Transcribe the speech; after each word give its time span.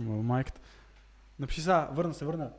Ма, 0.00 0.22
Майката. 0.22 0.60
Напиши 1.38 1.60
сега, 1.60 1.88
върна 1.92 2.14
се, 2.14 2.24
върна. 2.24 2.50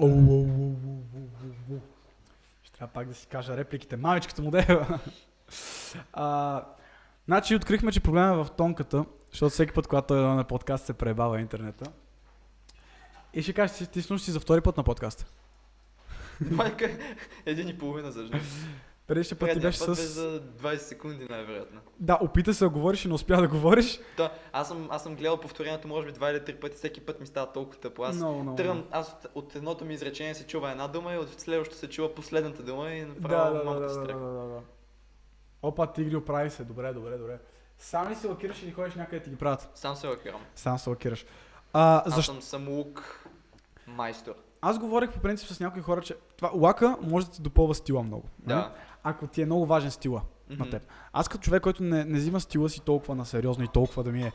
Ами. 0.00 0.76
Ще 2.62 2.72
трябва 2.72 2.92
пак 2.92 3.08
да 3.08 3.14
си 3.14 3.26
кажа 3.26 3.56
репликите. 3.56 3.96
Мамичката 3.96 4.42
му 4.42 4.50
дева. 4.50 5.00
а, 6.12 6.64
значи 7.26 7.56
открихме, 7.56 7.92
че 7.92 8.00
проблема 8.00 8.32
е 8.32 8.44
в 8.44 8.50
тонката, 8.56 9.04
защото 9.30 9.50
всеки 9.50 9.72
път, 9.72 9.86
когато 9.86 10.06
той 10.06 10.18
е 10.18 10.22
на 10.22 10.44
подкаст, 10.44 10.86
се 10.86 10.92
пребава 10.92 11.40
интернета. 11.40 11.92
И 13.34 13.42
ще 13.42 13.52
кажеш, 13.52 13.76
ти, 13.76 13.86
ти 13.86 14.02
слушаш 14.02 14.24
си 14.24 14.30
за 14.30 14.40
втори 14.40 14.60
път 14.60 14.76
на 14.76 14.84
подкаста. 14.84 15.26
Майка, 16.50 16.98
един 17.46 17.68
и 17.68 17.78
половина 17.78 18.12
за 18.12 18.26
жена. 18.26 18.40
Предишния 19.10 19.38
път 19.38 19.52
ти 19.52 19.60
беше 19.60 19.86
път 19.86 19.96
с... 19.96 20.02
за 20.02 20.40
20 20.40 20.76
секунди 20.76 21.26
най-вероятно. 21.30 21.80
Да, 22.00 22.18
опита 22.22 22.54
се 22.54 22.64
да 22.64 22.70
говориш 22.70 23.04
и 23.04 23.08
не 23.08 23.14
успя 23.14 23.40
да 23.40 23.48
говориш. 23.48 24.00
Да, 24.16 24.32
аз 24.52 24.68
съм, 24.68 24.88
аз 24.90 25.02
съм 25.02 25.16
гледал 25.16 25.40
повторението 25.40 25.88
може 25.88 26.06
би 26.06 26.12
два 26.12 26.30
или 26.30 26.44
три 26.44 26.54
пъти, 26.54 26.76
всеки 26.76 27.00
път 27.00 27.20
ми 27.20 27.26
става 27.26 27.52
толкова 27.52 27.78
тъпо. 27.80 28.02
Аз 28.02 28.16
Много, 28.16 28.42
много. 28.42 28.56
тръгвам, 28.56 28.84
аз 28.90 29.08
от, 29.08 29.26
от 29.34 29.56
едното 29.56 29.84
ми 29.84 29.94
изречение 29.94 30.34
се 30.34 30.46
чува 30.46 30.70
една 30.70 30.88
дума 30.88 31.14
и 31.14 31.18
от 31.18 31.40
следващото 31.40 31.78
се 31.78 31.88
чува 31.88 32.14
последната 32.14 32.62
дума 32.62 32.90
и 32.90 33.04
направо 33.04 33.54
да, 33.54 33.64
да, 33.64 33.64
да, 33.64 33.80
да, 33.80 33.80
да, 33.80 33.94
се 33.94 34.00
да, 34.00 34.18
да. 34.18 34.60
Опа, 35.62 35.86
тигри, 35.86 36.16
оправи 36.16 36.50
се. 36.50 36.64
Добре, 36.64 36.92
добре, 36.92 37.18
добре. 37.18 37.38
Сам 37.78 38.10
ли 38.10 38.14
си 38.14 38.26
лакираш 38.26 38.62
или 38.62 38.72
ходиш 38.72 38.94
някъде 38.94 39.22
ти 39.22 39.30
ги 39.30 39.36
правят? 39.36 39.68
Сам 39.74 39.96
се 39.96 40.06
лакирам. 40.06 40.40
Сам 40.54 40.78
се 40.78 40.90
лакираш. 40.90 41.26
А, 41.72 42.02
Аз 42.06 42.14
защо? 42.14 42.32
съм 42.32 42.42
самоук 42.42 43.24
майстор. 43.86 44.34
Аз 44.62 44.78
говорих 44.78 45.12
по 45.12 45.20
принцип 45.20 45.48
с 45.48 45.60
някои 45.60 45.82
хора, 45.82 46.00
че 46.00 46.16
това 46.36 46.50
лака 46.54 46.96
може 47.02 47.26
да 47.26 47.32
ти 47.32 47.42
допълва 47.42 47.74
стила 47.74 48.02
много. 48.02 48.28
нали? 48.46 48.58
Да. 48.58 48.74
Ако 49.02 49.26
ти 49.26 49.42
е 49.42 49.46
много 49.46 49.66
важен 49.66 49.90
стила 49.90 50.22
на 50.50 50.64
Мгм. 50.64 50.70
теб. 50.70 50.82
Аз 51.12 51.28
като 51.28 51.42
човек, 51.42 51.62
който 51.62 51.82
не, 51.82 52.04
не 52.04 52.18
взима 52.18 52.40
стила 52.40 52.68
си 52.68 52.80
толкова 52.80 53.14
на 53.14 53.26
сериозно 53.26 53.64
и 53.64 53.68
толкова 53.68 54.04
да 54.04 54.12
ми 54.12 54.22
е 54.22 54.32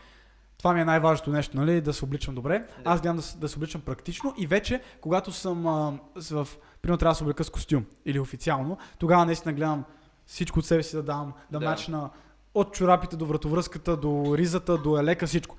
това 0.58 0.74
ми 0.74 0.82
е 0.82 0.86
най-важното 0.86 1.32
нещо, 1.32 1.58
нали? 1.58 1.82
Да 1.82 1.94
се 1.94 2.06
обличам 2.06 2.36
добре. 2.36 2.60
Да. 2.60 2.90
Аз 2.90 3.02
гледам 3.02 3.18
да, 3.18 3.24
да 3.40 3.50
се 3.50 3.58
обличам 3.58 3.82
практично 3.82 4.34
и 4.38 4.48
вече, 4.48 4.82
когато 5.02 5.32
съм 5.32 5.68
а, 5.68 5.94
в... 6.32 6.48
Примерно 6.82 6.98
трябва 6.98 7.12
да 7.12 7.16
се 7.16 7.24
облека 7.24 7.44
с 7.44 7.50
костюм 7.50 7.86
или 8.06 8.20
официално, 8.20 8.78
тогава 9.00 9.26
наистина 9.26 9.54
гледам 9.54 9.84
всичко 10.26 10.60
от 10.60 10.66
себе 10.66 10.84
си 10.84 10.96
да 10.96 11.04
дам, 11.04 11.34
да, 11.52 11.60
Да. 11.60 11.70
мачна 11.70 12.10
от 12.54 12.74
чорапите 12.74 13.16
до 13.16 13.26
вратовръзката, 13.26 13.98
до 13.98 14.38
ризата, 14.38 14.78
до 14.78 14.98
елека, 14.98 15.28
всичко. 15.28 15.56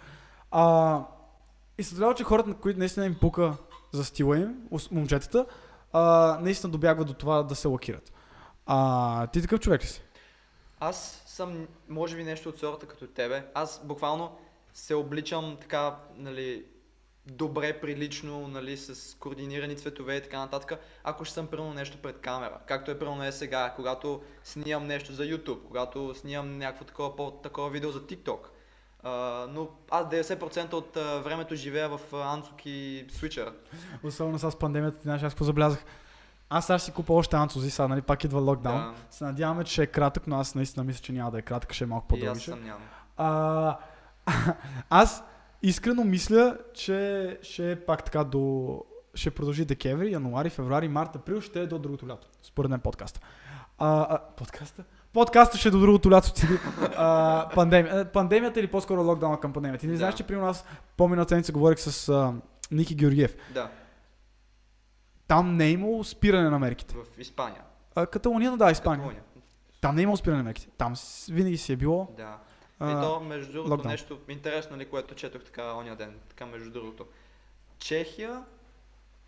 А, 0.51 1.01
и 1.79 1.83
се 1.83 2.03
че 2.17 2.25
хората, 2.25 2.49
на 2.49 2.55
които 2.55 2.79
наистина 2.79 3.07
им 3.07 3.17
пука 3.21 3.55
за 3.93 4.05
стила 4.05 4.39
им, 4.39 4.55
момчетата, 4.91 5.47
а, 5.93 6.39
наистина 6.43 6.71
добягват 6.71 7.07
до 7.07 7.15
това 7.15 7.43
да 7.43 7.55
се 7.55 7.69
лакират. 7.69 8.13
А, 8.67 9.27
ти 9.27 9.43
такъв 9.43 9.61
човек 9.61 9.83
ли 9.83 9.87
си? 9.87 10.03
Аз 10.81 11.23
съм, 11.27 11.67
може 11.89 12.17
би, 12.17 12.25
нещо 12.25 12.49
от 12.49 12.59
сорта 12.59 12.87
като 12.87 13.07
тебе. 13.07 13.47
Аз 13.55 13.81
буквално 13.85 14.39
се 14.73 14.95
обличам 14.95 15.57
така, 15.61 15.97
нали, 16.17 16.65
добре, 17.27 17.81
прилично, 17.81 18.49
нали, 18.49 18.77
с 18.77 19.17
координирани 19.19 19.77
цветове 19.77 20.17
и 20.17 20.23
така 20.23 20.39
нататък, 20.39 20.81
ако 21.05 21.25
ще 21.25 21.35
съм 21.35 21.47
примерно 21.47 21.75
нещо 21.75 21.99
пред 22.03 22.19
камера. 22.21 22.59
Както 22.67 22.91
е 22.91 22.99
примерно 22.99 23.25
е 23.25 23.33
сега, 23.33 23.73
когато 23.77 24.23
снимам 24.45 24.87
нещо 24.87 25.13
за 25.13 25.23
YouTube, 25.23 25.67
когато 25.67 26.15
снимам 26.15 26.59
някакво 26.59 26.85
такова, 26.85 27.17
по, 27.17 27.31
такова 27.31 27.71
видео 27.71 27.91
за 27.91 28.01
TikTok. 28.01 28.39
А, 29.03 29.47
но 29.51 29.69
аз 29.91 30.07
90% 30.07 30.73
от 30.73 30.97
а, 30.97 31.19
времето 31.19 31.55
живея 31.55 31.89
в 31.89 32.15
Анцук 32.15 32.67
и 32.67 33.07
Switcher. 33.11 33.53
Особено 34.05 34.39
с 34.39 34.59
пандемията, 34.59 34.97
ти 34.97 35.03
знаеш, 35.03 35.23
аз 35.23 35.33
какво 35.33 35.45
забелязах. 35.45 35.85
Аз 36.51 36.67
сега 36.67 36.79
си 36.79 36.93
купа 36.93 37.13
още 37.13 37.37
анцузи, 37.37 37.71
сега 37.71 37.89
нали, 37.89 38.03
пак 38.03 38.25
идва 38.25 38.41
локдаун. 38.41 38.81
Да. 38.81 38.95
Се 39.11 39.25
надяваме, 39.25 39.65
че 39.65 39.73
ще 39.73 39.83
е 39.83 39.87
кратък, 39.87 40.27
но 40.27 40.37
аз 40.37 40.55
наистина 40.55 40.85
мисля, 40.85 41.01
че 41.03 41.13
няма 41.13 41.31
да 41.31 41.39
е 41.39 41.43
кратък, 41.43 41.73
ще 41.73 41.85
е 41.85 41.87
малко 41.87 42.17
И 42.17 42.27
аз. 42.27 42.51
А, 43.17 43.79
искрено 45.63 46.05
мисля, 46.05 46.57
че 46.75 47.39
ще 47.43 47.73
е 47.73 47.77
пак 47.77 48.05
така 48.05 48.25
до... 48.25 48.83
Ще 49.15 49.31
продължи 49.31 49.65
декември, 49.65 50.13
януари, 50.13 50.51
февруари, 50.51 50.89
март, 50.89 51.17
април, 51.17 51.41
ще 51.41 51.61
е 51.61 51.67
до 51.67 51.79
другото 51.79 52.09
лято. 52.09 52.29
Според 52.43 52.71
мен 52.71 52.81
подкаста. 52.81 53.21
А, 53.79 54.07
а, 54.11 54.19
подкаста? 54.37 54.85
Подкаста 55.13 55.59
ще 55.59 55.69
е 55.69 55.71
до 55.71 55.81
другото 55.81 56.11
лято. 56.11 56.31
А, 56.97 57.49
пандемия, 57.55 58.01
а, 58.01 58.05
пандемията 58.05 58.61
или 58.61 58.67
по-скоро 58.67 59.03
локдауна 59.03 59.41
към 59.41 59.53
пандемията. 59.53 59.81
Ти 59.81 59.87
не 59.87 59.93
Да. 59.93 59.99
знаеш, 59.99 60.15
че 60.15 60.25
при 60.25 60.37
нас 60.37 60.65
по-миналата 60.97 61.29
седмица 61.29 61.53
говорих 61.53 61.79
с 61.79 62.09
а, 62.09 62.33
Ники 62.71 62.95
Георгиев. 62.95 63.37
Да, 63.55 63.71
Там 65.29 65.57
не 65.57 65.67
е 65.67 65.71
имало 65.71 66.05
спиране 66.05 66.51
на 66.51 66.59
мерките. 66.59 66.95
в 66.95 67.19
Испания. 67.19 67.63
А, 67.95 68.07
Каталуния, 68.07 68.57
да, 68.57 68.71
Испания. 68.71 68.99
Каталуния. 68.99 69.23
Там 69.81 69.95
не 69.95 70.01
е 70.01 70.05
имало 70.05 70.17
спиране 70.17 70.39
на 70.39 70.45
мерките. 70.45 70.69
Там 70.79 70.95
винаги 71.29 71.57
си 71.59 71.73
е 71.73 71.77
било. 71.77 72.09
Да. 72.17 72.39
а, 72.79 72.91
И 72.91 72.95
то, 72.95 73.21
между 73.21 73.53
другото, 73.53 73.71
локдаун. 73.73 73.91
нещо 73.93 74.19
интересно, 74.29 74.77
нали, 74.77 74.89
което 74.89 75.15
четох 75.15 75.45
така 75.45 75.75
оня 75.75 75.97
ден, 75.97 76.19
така 76.29 76.47
между 76.47 76.71
другото. 76.71 77.07
Чехия 77.79 78.45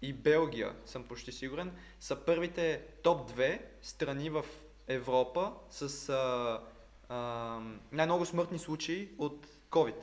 и 0.03 0.13
Белгия, 0.13 0.73
съм 0.87 1.05
почти 1.05 1.33
сигурен, 1.33 1.73
са 2.01 2.17
първите 2.17 2.83
топ 3.03 3.31
2 3.31 3.61
страни 3.83 4.31
в 4.31 4.45
Европа 4.89 5.53
с 5.71 6.09
а, 6.09 6.61
а, 7.09 7.17
най-много 7.93 8.27
смъртни 8.27 8.59
случаи 8.59 9.09
от 9.19 9.47
COVID 9.71 9.95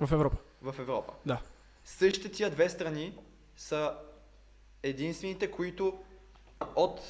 в 0.00 0.12
Европа. 0.12 0.36
в 0.62 0.74
Европа. 0.78 1.12
Да. 1.26 1.40
Същите 1.84 2.28
тия 2.28 2.50
две 2.50 2.68
страни 2.68 3.18
са 3.56 3.94
единствените, 4.82 5.50
които 5.50 5.98
от 6.76 7.00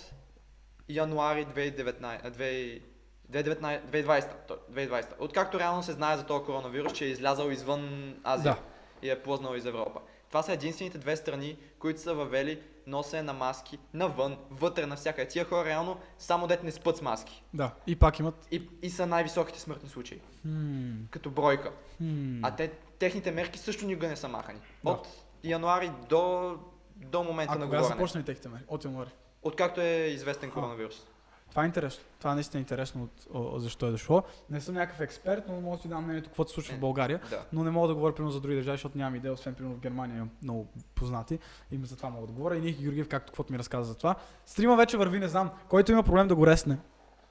януари 0.89 1.47
2019, 1.47 2.21
а, 2.25 2.31
2000 2.31 2.83
2019, 3.25 3.81
2020, 3.83 4.47
то- 4.49 4.59
2020, 4.71 5.15
откакто 5.19 5.59
реално 5.59 5.83
се 5.83 5.93
знае 5.93 6.17
за 6.17 6.27
този 6.27 6.45
коронавирус, 6.45 6.93
че 6.93 7.05
е 7.05 7.09
излязал 7.09 7.51
извън 7.51 8.15
Азия 8.25 8.55
Да. 8.55 8.61
и 9.03 9.11
е 9.11 9.23
плъзнал 9.23 9.55
из 9.55 9.65
Европа. 9.65 10.01
Това 10.29 10.43
са 10.43 10.53
единствените 10.53 10.99
две 10.99 11.17
страни, 11.17 11.57
които 11.79 12.01
са 12.01 12.15
въвели 12.15 12.63
носене 12.87 13.23
на 13.23 13.33
маски 13.33 13.79
навън, 13.95 14.37
вътре, 14.51 14.87
навсякъде. 14.87 15.29
Тия 15.29 15.45
хора 15.45 15.65
реално 15.65 15.99
само 16.19 16.47
дет 16.47 16.63
не 16.63 16.71
спът 16.71 16.97
с 16.97 17.03
маски. 17.03 17.43
Да. 17.55 17.71
И 17.87 17.97
пак 17.97 18.19
имат. 18.19 18.49
И, 18.51 18.69
и 18.83 18.91
са 18.91 19.07
най-високите 19.07 19.61
смъртни 19.61 19.89
случаи, 19.89 20.21
Хм, 20.43 20.91
като 21.11 21.31
бройка. 21.31 21.73
хм. 21.97 22.45
А 22.45 22.57
те, 22.57 22.69
техните 22.99 23.31
мерки 23.31 23.59
също 23.59 23.87
никога 23.87 24.09
не 24.09 24.17
са 24.17 24.29
махани. 24.29 24.61
Да. 24.85 24.91
От 24.91 25.09
януари 25.45 25.91
до, 26.09 26.55
до 26.97 27.23
момента 27.25 27.53
А 27.55 27.59
на 27.59 27.65
кога 27.65 27.77
говорене. 27.79 27.97
започнали 27.97 28.25
техните 28.25 28.49
мерки? 28.49 28.65
От 28.69 28.85
януари. 28.85 29.11
Откакто 29.43 29.81
е 29.81 29.85
известен 30.09 30.49
А. 30.49 30.53
коронавирус. 30.53 31.07
Това 31.51 31.63
е 31.63 31.67
интересно. 31.67 32.05
Това 32.19 32.35
наистина 32.35 32.59
е 32.59 32.63
интересно 32.63 33.03
от, 33.03 33.27
о, 33.35 33.59
защо 33.59 33.87
е 33.87 33.91
дошло. 33.91 34.23
Не 34.51 34.61
съм 34.61 34.75
някакъв 34.75 35.01
експерт, 35.01 35.45
но 35.49 35.61
мога 35.61 35.77
да 35.77 35.83
си 35.83 35.89
дам 35.89 36.05
мнението 36.05 36.29
какво 36.29 36.45
се 36.45 36.55
случва 36.55 36.75
в 36.75 36.77
Е. 36.77 36.81
България. 36.81 37.21
Да. 37.31 37.45
Но 37.53 37.65
не 37.65 37.71
мога 37.71 37.89
да 37.89 37.95
говоря 37.95 38.15
примерно 38.15 38.31
за 38.33 38.41
други 38.41 38.57
държави, 38.57 38.75
защото 38.75 38.99
нямам 38.99 39.15
идея, 39.15 39.33
освен 39.35 39.55
примерно 39.55 39.77
в 39.77 39.81
Германия 39.81 40.17
имам 40.17 40.31
много 40.43 40.69
познати. 40.95 41.39
И 41.71 41.81
за 41.83 41.97
това 41.97 42.11
мога 42.11 42.27
да 42.27 42.33
говоря. 42.33 42.57
И 42.57 42.61
Ники 42.61 42.83
Георгиев, 42.83 43.09
както 43.09 43.27
каквото 43.27 43.53
ми 43.53 43.59
разказа 43.59 43.85
за 43.85 43.95
това. 43.95 44.15
Стрима 44.47 44.77
вече 44.77 44.97
върви, 44.97 45.19
не 45.19 45.29
знам. 45.29 45.51
Който 45.69 45.93
има 45.93 46.03
проблем 46.03 46.29
да 46.29 46.35
го 46.35 46.47
ресне. 46.47 46.79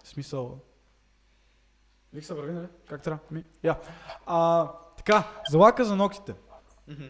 В 0.04 0.08
смисъл. 0.08 0.60
Вик 2.14 2.26
се 2.26 2.34
върви, 2.34 2.52
нали? 2.52 2.68
Как 2.90 3.02
трябва? 3.02 3.20
Ми? 3.32 3.44
Я. 3.64 3.80
А, 4.26 4.68
така, 4.98 5.24
за 5.50 5.58
лака 5.58 5.86
за 5.86 5.96
ногтите. 5.96 6.34
Мгм. 6.88 7.04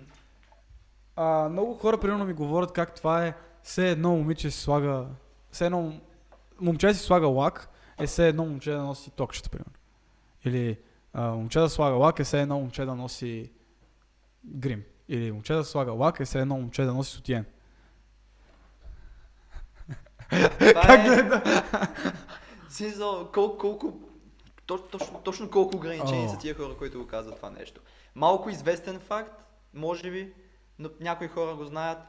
А, 1.24 1.50
много 1.50 1.74
хора 1.74 2.00
примерно 2.00 2.26
ми 2.26 2.34
говорят 2.34 2.72
как 2.72 2.96
това 2.96 3.26
е 3.26 3.34
все 3.64 3.92
едно 3.92 4.12
момиче 4.12 4.52
си 4.52 4.60
слага, 4.60 5.06
все 5.52 5.66
едно 5.66 5.94
момче 6.62 6.94
си 6.94 7.00
слага 7.00 7.28
лак, 7.28 7.70
е 8.00 8.08
все 8.08 8.28
едно 8.28 8.46
момче 8.46 8.72
да 8.72 8.84
носи 8.84 9.12
токчета, 9.12 9.50
примерно. 9.50 9.74
Или 10.46 10.78
а, 11.14 11.32
момче 11.32 11.60
да 11.60 11.70
слага 11.70 11.96
лак 11.96 12.20
е 12.20 12.24
все 12.24 12.42
едно 12.42 12.60
момче 12.60 12.86
да 12.86 12.96
носи 12.96 13.52
грим. 14.46 14.84
Или 15.08 15.32
момче 15.32 15.54
да 15.54 15.64
слага 15.64 15.92
лак 15.92 16.20
е 16.20 16.26
все 16.26 16.40
едно 16.40 16.58
момче 16.58 16.84
да 16.84 16.94
носи 16.94 17.12
сутиен. 17.12 17.46
Как 20.60 21.00
е... 21.00 21.04
гледа? 21.04 21.64
Смисъл, 22.70 23.30
колко, 23.34 23.58
колко, 23.58 23.94
то, 24.66 24.78
точно, 24.78 25.22
точно 25.24 25.50
колко 25.50 25.76
ограничени 25.76 26.30
са 26.30 26.38
тия 26.38 26.56
хора, 26.56 26.78
които 26.78 27.00
го 27.00 27.08
казват 27.08 27.36
това 27.36 27.50
нещо. 27.50 27.82
Малко 28.16 28.50
известен 28.50 29.00
факт, 29.00 29.44
може 29.74 30.12
би, 30.12 30.34
но 30.82 30.90
някои 31.00 31.28
хора 31.28 31.56
го 31.56 31.66
знаят. 31.66 32.00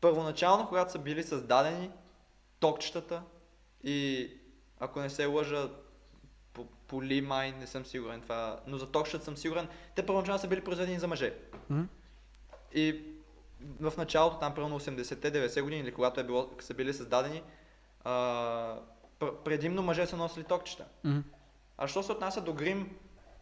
Първоначално, 0.00 0.68
когато 0.68 0.92
са 0.92 0.98
били 0.98 1.22
създадени 1.22 1.90
токчетата 2.60 3.22
и 3.84 4.30
ако 4.80 5.00
не 5.00 5.10
се 5.10 5.26
лъжа, 5.26 5.70
по, 6.52 6.64
поли 6.64 7.20
май, 7.20 7.52
не 7.52 7.66
съм 7.66 7.86
сигурен 7.86 8.20
това, 8.20 8.60
но 8.66 8.78
за 8.78 8.86
токчетата 8.86 9.24
съм 9.24 9.36
сигурен, 9.36 9.68
те 9.94 10.06
първоначално 10.06 10.40
са 10.40 10.48
били 10.48 10.64
произведени 10.64 10.98
за 10.98 11.08
мъже. 11.08 11.34
М? 11.68 11.88
И 12.74 13.02
в 13.80 13.92
началото, 13.96 14.38
там 14.38 14.54
примерно 14.54 14.80
80-те, 14.80 15.32
90 15.32 15.62
години, 15.62 15.80
или 15.80 15.94
когато 15.94 16.20
е 16.20 16.24
било, 16.24 16.50
са 16.60 16.74
били 16.74 16.94
създадени, 16.94 17.42
а, 18.04 18.12
пр- 19.20 19.42
предимно 19.44 19.82
мъже 19.82 20.06
са 20.06 20.16
носили 20.16 20.44
токчета. 20.44 20.84
Мгм. 21.04 21.20
А 21.78 21.88
що 21.88 22.02
се 22.02 22.12
отнася 22.12 22.40
до 22.40 22.52
грим, 22.52 22.96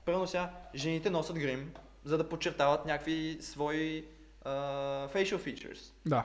първо 0.05 0.27
сега, 0.27 0.51
жените 0.75 1.11
носят 1.11 1.39
грим, 1.39 1.75
за 2.05 2.19
да 2.19 2.29
подчертават 2.29 2.87
някакви 2.87 3.39
свои 3.41 4.07
а, 4.45 4.51
facial 5.09 5.39
features. 5.39 5.93
Да. 6.07 6.25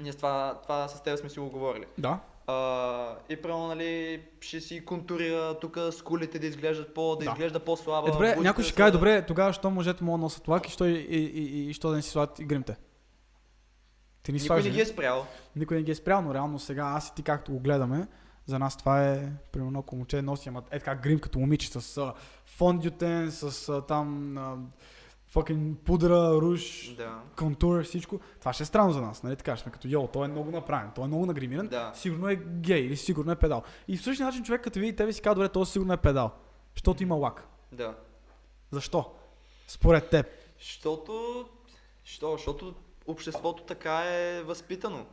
Ние 0.00 0.12
с 0.12 0.16
това, 0.16 0.60
това 0.62 0.88
с 0.88 1.02
теб 1.02 1.18
сме 1.18 1.28
си 1.28 1.38
го 1.38 1.50
говорили. 1.50 1.84
Да. 1.98 2.18
А, 2.46 3.14
и 3.28 3.36
прямо, 3.36 3.66
нали, 3.66 4.22
ще 4.40 4.60
си 4.60 4.84
контурира 4.84 5.58
тук 5.60 5.78
скулите 5.92 6.38
да 6.38 6.46
изглеждат 6.46 6.94
по, 6.94 7.16
да, 7.16 7.24
Да. 7.24 7.30
изглежда 7.30 7.60
по-слаба. 7.60 8.08
Е, 8.08 8.12
добре, 8.12 8.36
някой 8.36 8.64
ще 8.64 8.74
каже, 8.74 8.92
добре, 8.92 9.22
тогава 9.26 9.52
що 9.52 9.70
мъжете 9.70 10.04
могат 10.04 10.20
да 10.20 10.22
носят 10.22 10.48
лак 10.48 10.68
и 10.68 10.70
що, 10.70 10.84
и, 10.84 10.92
и, 10.92 11.18
и, 11.18 11.70
и, 11.70 11.72
що 11.72 11.90
да 11.90 11.96
не 11.96 12.02
си 12.02 12.10
слагат 12.10 12.38
и 12.38 12.44
гримте? 12.44 12.76
Ти 14.22 14.32
ни 14.32 14.36
Никой 14.36 14.46
слагаш, 14.46 14.64
не 14.64 14.70
ги 14.70 14.80
е 14.80 14.86
спрял. 14.86 15.26
Никой 15.56 15.76
не 15.76 15.82
ги 15.82 15.90
е 15.90 15.94
спрял, 15.94 16.22
но 16.22 16.34
реално 16.34 16.58
сега 16.58 16.92
аз 16.96 17.08
и 17.08 17.14
ти 17.14 17.22
както 17.22 17.52
го 17.52 17.60
гледаме, 17.60 18.06
за 18.46 18.58
нас 18.58 18.76
това 18.76 19.04
е, 19.04 19.28
примерно, 19.52 19.78
ако 19.78 19.96
момче 19.96 20.22
носи, 20.22 20.48
ама 20.48 20.62
е 20.70 20.78
така 20.78 20.94
грим 20.94 21.18
като 21.18 21.38
момиче 21.38 21.70
с 21.70 22.12
фондютен, 22.44 23.30
с 23.30 23.82
там 23.88 24.36
fucking 25.36 25.74
пудра, 25.74 26.32
руш, 26.32 26.94
Да. 26.96 27.18
контур, 27.38 27.82
всичко. 27.82 28.20
Това 28.40 28.52
ще 28.52 28.62
е 28.62 28.66
странно 28.66 28.92
за 28.92 29.00
нас, 29.00 29.22
нали 29.22 29.36
така? 29.36 29.56
Ще 29.56 29.62
сме 29.62 29.72
като 29.72 29.88
йо, 29.88 30.06
той 30.06 30.24
е 30.24 30.28
много 30.28 30.50
направен, 30.50 30.90
той 30.94 31.04
е 31.04 31.06
много 31.06 31.26
нагримиран, 31.26 31.66
Да. 31.68 31.92
сигурно 31.94 32.28
е 32.28 32.36
гей 32.36 32.80
или 32.80 32.96
сигурно 32.96 33.32
е 33.32 33.36
педал. 33.36 33.62
И 33.88 33.96
в 33.96 34.02
същия 34.02 34.26
начин 34.26 34.44
човек 34.44 34.62
като 34.62 34.78
види 34.78 34.96
тебе 34.96 35.12
си 35.12 35.22
казва, 35.22 35.34
добре, 35.34 35.48
той 35.48 35.66
сигурно 35.66 35.92
е 35.92 35.96
педал, 35.96 36.30
защото 36.74 37.02
има 37.02 37.14
лак. 37.14 37.46
Да. 37.72 37.94
Защо? 38.70 39.12
Според 39.68 40.10
теб. 40.10 40.26
Защото, 40.58 41.44
що? 42.04 42.32
Защото 42.32 42.74
обществото 43.06 43.62
така 43.62 44.02
е 44.04 44.42
възпитано. 44.42 45.06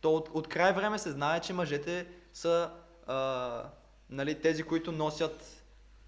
То 0.00 0.14
от, 0.14 0.28
от 0.34 0.48
край 0.48 0.72
време 0.72 0.98
се 0.98 1.10
знае, 1.10 1.40
че 1.40 1.52
мъжете 1.52 2.06
са 2.32 2.70
а, 3.06 3.62
нали, 4.10 4.40
тези, 4.40 4.62
които 4.62 4.92
носят 4.92 5.57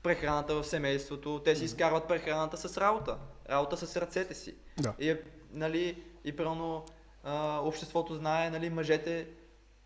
прехраната 0.02 0.54
в 0.54 0.66
семейството. 0.66 1.40
Те 1.44 1.56
си 1.56 1.64
изкарват 1.64 2.08
прехраната 2.08 2.56
с 2.56 2.78
работа. 2.78 3.18
Работа 3.50 3.76
с 3.76 3.96
ръцете 3.96 4.34
си. 4.34 4.54
Да. 4.78 4.94
И, 4.98 5.10
е, 5.10 5.20
нали, 5.52 6.02
и 6.24 6.34
а, 7.24 7.60
обществото 7.62 8.14
знае, 8.14 8.50
нали, 8.50 8.70
мъжете, 8.70 9.28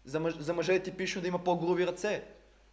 за, 0.05 0.21
мъж, 0.21 0.39
за 0.39 0.55
мъже 0.55 0.75
е 0.75 0.83
типично 0.83 1.23
да 1.23 1.29
има 1.29 1.39
по-груби 1.39 1.87
ръце. 1.87 2.25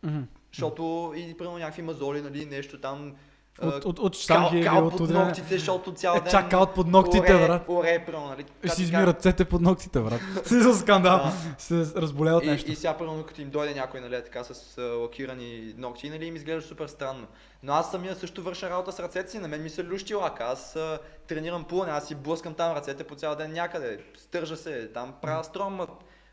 Мгм. 0.03 0.21
Защото 0.51 1.13
и 1.15 1.37
примерно 1.37 1.57
някакви 1.57 1.81
мазоли, 1.81 2.21
нали, 2.21 2.45
нещо 2.45 2.81
там. 2.81 3.15
От, 3.63 3.85
от, 3.85 3.99
от 3.99 4.15
штанги 4.15 4.63
кал 4.63 4.85
от 4.85 4.91
под 4.91 4.99
удряне. 4.99 5.25
ногтите, 5.25 5.47
защото 5.57 5.93
цял 5.93 6.15
Е, 6.15 6.19
ден... 6.21 6.31
чак 6.31 6.49
кал 6.49 6.67
под 6.67 6.87
ногтите, 6.87 7.35
оре, 7.35 7.47
брат. 7.47 7.63
Оре, 7.67 8.03
примерно, 8.05 8.27
нали? 8.27 8.45
Ще 8.59 8.69
си 8.69 8.75
ти 8.75 8.83
изми 8.83 8.95
кажа. 8.95 9.07
ръцете 9.07 9.45
под 9.45 9.61
ногтите, 9.61 9.99
брат. 9.99 10.21
Си 10.45 10.59
за 10.59 10.73
скандал. 10.75 11.21
Се 11.57 11.75
разболее 11.95 12.33
от 12.33 12.43
И, 12.43 12.47
нещо. 12.47 12.71
и 12.71 12.75
сега, 12.75 12.97
примерно, 12.97 13.23
като 13.23 13.41
им 13.41 13.49
дойде 13.49 13.73
някой, 13.73 14.01
нали, 14.01 14.21
така 14.23 14.43
с 14.43 14.81
лакирани 14.81 15.73
ногти, 15.77 16.09
нали, 16.09 16.25
им 16.25 16.35
изглежда 16.35 16.61
супер 16.61 16.87
странно. 16.87 17.27
Но 17.63 17.73
аз 17.73 17.91
самия 17.91 18.15
също 18.15 18.43
върша 18.43 18.69
работа 18.69 18.91
с 18.91 18.99
ръцете 18.99 19.31
си, 19.31 19.39
на 19.39 19.47
мен 19.47 19.63
ми 19.63 19.69
се 19.69 19.85
лющи 19.85 20.15
лак. 20.15 20.41
Аз 20.41 20.75
а, 20.75 20.99
тренирам 21.27 21.63
плуване, 21.63 21.91
аз 21.91 22.07
си 22.07 22.15
блъскам 22.15 22.53
там 22.53 22.77
ръцете 22.77 23.03
по 23.03 23.15
цял 23.15 23.35
ден 23.35 23.53
някъде, 23.53 23.99
стържа 24.17 24.57
се, 24.57 24.87
там 24.87 25.13
правя 25.21 25.43
стром. 25.43 25.79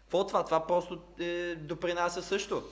Какво 0.02 0.26
това? 0.26 0.44
Това 0.44 0.66
просто 0.66 0.98
е, 1.20 1.54
допринася 1.54 2.22
също. 2.22 2.62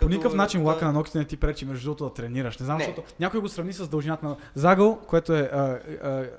По 0.00 0.08
никакъв 0.08 0.34
начин 0.34 0.62
лака 0.62 0.84
на 0.84 0.92
ногтите 0.92 1.18
не 1.18 1.24
ти 1.24 1.36
пречи 1.36 1.64
между 1.66 1.84
другото 1.84 2.04
да 2.04 2.14
тренираш. 2.14 2.58
Не 2.58 2.64
знам, 2.66 2.78
Не. 2.78 2.84
защото 2.84 3.14
някой 3.20 3.40
го 3.40 3.48
сравни 3.48 3.72
с 3.72 3.88
дължината 3.88 4.26
на 4.26 4.36
Загъл, 4.54 5.00
което 5.08 5.34
е 5.34 5.40
а, 5.40 5.80
а, 6.02 6.30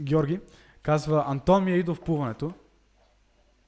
Георги, 0.00 0.40
казва 0.82 1.24
Антон 1.28 1.64
ми 1.64 1.72
е 1.72 1.76
идол 1.76 1.94
в 1.94 2.00
плуването. 2.00 2.52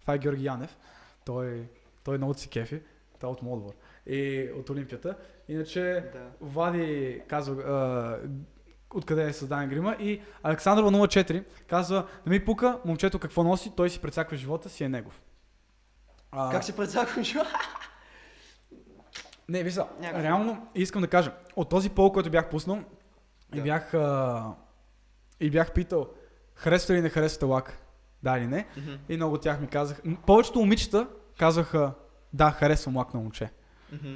Това 0.01 0.15
е 0.15 0.19
Георги 0.19 0.45
Янев. 0.45 0.77
Той, 1.25 1.69
той 2.05 2.19
много 2.19 2.35
си 2.35 2.49
кефи. 2.49 2.81
Той 3.21 3.31
е 3.31 3.33
от 3.33 3.43
Молдова. 3.43 3.73
И 4.07 4.51
от 4.59 4.71
Олимпията. 4.71 5.17
Иначе 5.49 6.05
Да. 6.13 6.27
Влади 6.41 7.21
казва 7.29 7.63
а, 7.63 8.19
откъде 8.95 9.25
е 9.29 9.33
създаден 9.33 9.69
грима 9.69 9.97
и 10.01 10.21
Александрова 10.43 10.91
04 10.91 11.45
казва 11.69 12.07
не 12.27 12.31
ми 12.31 12.45
пука, 12.45 12.79
момчето 12.85 13.19
какво 13.19 13.45
носи, 13.45 13.73
той 13.77 13.91
си 13.91 14.01
прецаква 14.01 14.37
живота, 14.37 14.69
си 14.69 14.85
е 14.85 14.89
негов. 14.89 15.23
А, 16.31 16.51
Как 16.51 16.65
си 16.65 16.77
предсакваш? 16.77 17.35
Не, 19.49 19.63
вижте, 19.63 19.81
Някакво. 20.01 20.23
реално 20.23 20.67
искам 20.75 21.03
да 21.03 21.09
кажа, 21.09 21.33
от 21.57 21.69
този 21.69 21.91
пол, 21.91 22.13
който 22.13 22.31
бях 22.31 22.51
пуснал, 22.51 22.79
и 23.55 23.57
Да. 23.57 23.63
бях, 23.63 23.95
а, 23.95 24.55
и 25.41 25.51
бях 25.51 25.73
питал, 25.73 26.09
харесва 26.55 26.95
ли 26.95 27.01
не 27.01 27.09
харесвате 27.09 27.45
лак? 27.45 27.79
Да 28.23 28.39
или 28.39 28.47
не? 28.47 28.67
Мгм, 28.77 28.95
И 29.09 29.17
много 29.17 29.35
от 29.35 29.43
тях 29.43 29.61
ми 29.61 29.67
казаха, 29.67 30.03
повечето 30.27 30.59
момичета 30.59 31.09
казаха, 31.39 31.93
да, 32.33 32.51
харесвам 32.51 32.97
лак 32.97 33.15
на 33.15 33.21
момче. 33.21 33.51
мгм. 33.93 34.15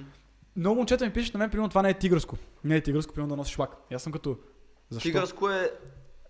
Много 0.57 0.77
момчета 0.77 1.05
ми 1.07 1.13
пишат 1.13 1.35
на 1.35 1.39
мен, 1.39 1.51
примерно 1.51 1.69
това 1.69 1.83
не 1.83 1.91
е 1.91 1.99
тигърско. 1.99 2.37
Не 2.65 2.77
е 2.77 2.81
тигърско, 2.81 3.15
примерно 3.15 3.31
да 3.31 3.37
носиш 3.37 3.59
лак. 3.59 3.71
И 3.91 3.95
аз 3.95 4.03
съм 4.03 4.13
като, 4.13 4.39
защо? 4.91 5.09
Тигърско 5.09 5.51
е 5.51 5.71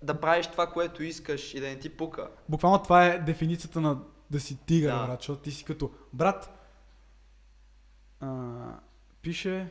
да 0.02 0.20
правиш 0.20 0.46
това, 0.46 0.66
което 0.66 1.02
искаш 1.02 1.54
и 1.54 1.60
да 1.60 1.66
не 1.66 1.78
ти 1.78 1.88
пука. 1.88 2.28
Буквално 2.48 2.82
това 2.82 3.06
е 3.06 3.18
дефиницията 3.18 3.80
на 3.80 3.98
да 4.30 4.40
си 4.40 4.58
тигър, 4.66 4.90
Да. 4.90 5.06
брат, 5.06 5.20
защото 5.20 5.42
ти 5.42 5.50
си 5.50 5.64
като 5.64 5.90
брат. 6.12 6.50
А, 8.20 8.26
пише, 9.22 9.70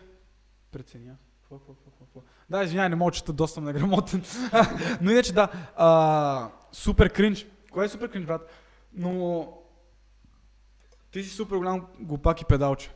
преценя. 0.72 1.16
Какво, 1.42 1.58
какво, 1.58 1.92
какво? 2.00 2.22
Да, 2.50 2.64
извинявай, 2.64 2.90
не 2.90 2.96
мога 2.96 3.12
чета, 3.12 3.34
доста 3.34 3.54
съм 3.54 3.64
неграмотен. 3.64 4.24
Но 5.02 5.12
иначе 5.12 5.34
да, 5.34 5.50
а, 5.76 6.50
супер 6.72 7.10
кринж. 7.10 7.46
Кое 7.72 7.86
е 7.86 7.90
супер 7.90 8.12
кринж, 8.12 8.26
брат? 8.26 8.50
Но 8.94 9.48
ти 11.12 11.24
си 11.24 11.30
супер 11.30 11.56
голям 11.58 11.88
глупак 12.00 12.42
и 12.42 12.46
педалче. 12.46 12.92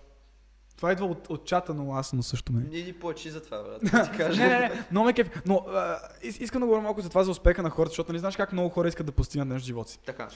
Това 0.78 0.92
идва 0.92 1.06
от, 1.06 1.30
от 1.30 1.46
чата, 1.46 1.74
но 1.74 1.94
аз 1.94 2.14
но 2.14 2.24
също 2.24 2.54
не. 2.54 2.64
Не 2.64 2.78
иди 2.78 3.00
плачи 3.00 3.30
за 3.30 3.44
това, 3.44 3.64
брат. 3.64 3.82
Да 3.92 4.12
ти 4.12 4.18
кажа. 4.18 4.42
Не, 4.42 4.50
не, 4.50 4.60
не, 4.60 4.86
много 4.92 5.06
ме 5.06 5.14
кеф. 5.14 5.42
Но 5.46 5.56
а, 5.68 6.00
ис- 6.24 6.42
искам 6.42 6.60
да 6.62 6.66
говоря 6.66 6.82
малко 6.82 7.02
за 7.02 7.10
това 7.10 7.24
за 7.24 7.32
успеха 7.32 7.64
на 7.64 7.70
хората, 7.70 7.90
защото 7.90 8.14
не 8.14 8.20
знаеш 8.20 8.36
как 8.38 8.54
много 8.54 8.70
хора 8.70 8.88
искат 8.88 9.06
да 9.06 9.12
постигнат 9.12 9.48
нещо 9.48 9.64
в 9.64 9.68
живота 9.68 9.92
си. 9.92 10.00
Така. 10.06 10.28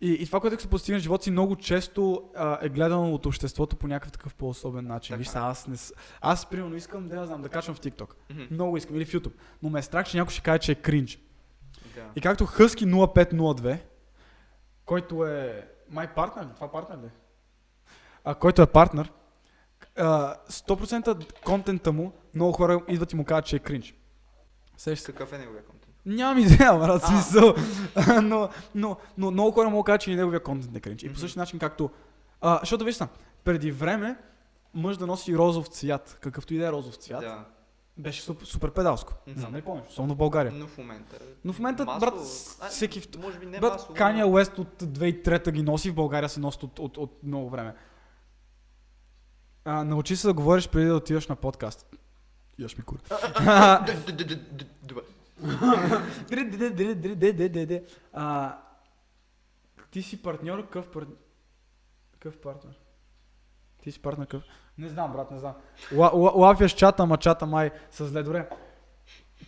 И, 0.00 0.12
и 0.12 0.26
това, 0.26 0.40
което 0.40 0.62
се 0.62 0.68
постигне 0.68 0.98
в 1.00 1.02
живота 1.02 1.24
си, 1.24 1.30
много 1.30 1.56
често 1.56 2.30
а, 2.36 2.58
е 2.62 2.68
гледано 2.68 3.14
от 3.14 3.26
обществото 3.26 3.76
по 3.76 3.88
някакъв 3.88 4.12
такъв 4.12 4.34
по-особен 4.34 4.86
начин. 4.86 5.12
Така. 5.12 5.18
Виж, 5.18 5.28
аз, 5.34 5.66
не, 5.66 5.76
аз 6.20 6.46
примерно 6.46 6.76
искам 6.76 7.08
да, 7.08 7.16
я 7.16 7.26
знам, 7.26 7.42
да 7.42 7.48
качвам 7.48 7.76
в 7.76 7.80
TikTok. 7.80 8.14
Мгм. 8.30 8.42
Много 8.50 8.76
искам, 8.76 8.96
или 8.96 9.04
в 9.04 9.12
YouTube. 9.12 9.32
Но 9.62 9.70
ме 9.70 9.78
е 9.78 9.82
страх, 9.82 10.06
че 10.06 10.16
някой 10.16 10.32
ще 10.32 10.42
каже, 10.42 10.58
че 10.58 10.72
е 10.72 10.74
кринж. 10.74 11.18
Да. 11.94 12.04
И 12.16 12.20
както 12.20 12.46
Husky 12.46 12.84
0502, 12.84 13.78
който 14.84 15.26
е 15.26 15.68
май 15.90 16.14
партнер, 16.14 16.46
това 16.54 16.70
партнер 16.70 16.96
ли? 16.96 17.10
А, 18.24 18.34
който 18.34 18.62
е 18.62 18.66
партнер, 18.66 19.12
а, 19.96 20.34
100% 20.50 21.42
контента 21.42 21.92
му, 21.92 22.12
много 22.34 22.52
хора 22.52 22.84
идват 22.88 23.12
и 23.12 23.16
му 23.16 23.24
казват, 23.24 23.46
че 23.46 23.56
е 23.56 23.58
кринж. 23.58 23.94
Сещаш 24.76 25.06
се? 25.06 25.12
Какъв 25.12 25.32
е 25.32 25.38
неговия 25.38 25.64
контент? 25.64 25.95
Нямам 26.06 26.38
идея, 26.38 26.78
брат, 26.78 27.02
смисъл. 27.02 27.54
но, 28.22 28.48
но, 28.74 28.96
но 29.18 29.30
много 29.30 29.50
хора 29.50 29.70
да 29.70 29.82
кажат, 29.84 30.00
че 30.00 30.12
и 30.12 30.16
неговия 30.16 30.42
контент 30.42 30.76
е 30.76 30.80
кринч. 30.80 31.02
И 31.02 31.12
по 31.12 31.18
същия 31.18 31.40
начин, 31.40 31.58
както... 31.58 31.90
А, 32.40 32.58
защото 32.60 32.84
виж 32.84 32.98
преди 33.44 33.70
време 33.70 34.16
мъж 34.74 34.96
да 34.96 35.06
носи 35.06 35.36
розов 35.36 35.66
цвят, 35.66 36.18
какъвто 36.20 36.54
и 36.54 36.58
да 36.58 36.66
е 36.66 36.72
розов 36.72 36.96
цвят, 36.96 37.20
Да. 37.20 37.44
беше 37.98 38.22
супер, 38.22 38.46
супер 38.46 38.70
педалско. 38.70 39.14
Не 39.26 39.32
Мгм. 39.32 39.40
знам 39.40 39.52
дали 39.52 39.62
помниш, 39.62 39.86
особено 39.88 40.14
в 40.14 40.18
България. 40.18 40.52
Но 40.52 40.66
в 40.66 40.78
момента. 40.78 41.18
Но 41.44 41.52
в 41.52 41.58
момента, 41.58 41.84
Масово- 41.84 42.00
брат, 42.00 42.14
всеки... 42.70 43.08
Може 43.18 43.38
би 43.38 43.46
не 43.46 43.60
Брат, 43.60 43.72
масово. 43.72 43.94
Кания 43.94 44.26
Уест 44.26 44.58
от 44.58 44.82
2003 44.82 45.50
ги 45.50 45.62
носи, 45.62 45.90
в 45.90 45.94
България 45.94 46.28
се 46.28 46.40
носят 46.40 46.62
от, 46.62 46.78
от, 46.78 46.96
от 46.96 47.22
много 47.22 47.50
време. 47.50 47.74
А, 49.64 49.84
научи 49.84 50.16
се 50.16 50.26
да 50.26 50.34
говориш 50.34 50.68
преди 50.68 50.86
да 50.86 50.94
отидеш 50.94 51.28
на 51.28 51.36
подкаст. 51.36 51.86
Яш 52.58 52.76
ми 52.76 52.84
кур. 52.84 52.98
Добре. 54.82 55.02
А, 58.12 58.56
Ти 59.90 60.02
си 60.02 60.22
партньор, 60.22 60.62
какъв, 60.62 60.88
пар... 60.88 61.06
какъв 62.12 62.38
партнер? 62.38 62.74
Ти 63.82 63.92
си 63.92 64.02
партнер 64.02 64.26
какъв? 64.26 64.42
Не 64.78 64.88
знам, 64.88 65.12
брат, 65.12 65.30
не 65.30 65.38
знам. 65.38 65.54
Ла, 65.94 66.10
ла, 66.14 66.32
лафяш 66.34 66.74
чата, 66.74 67.02
ама 67.02 67.16
чата 67.16 67.46
май 67.46 67.70
са 67.90 68.06
зле. 68.06 68.22
Добре. 68.22 68.48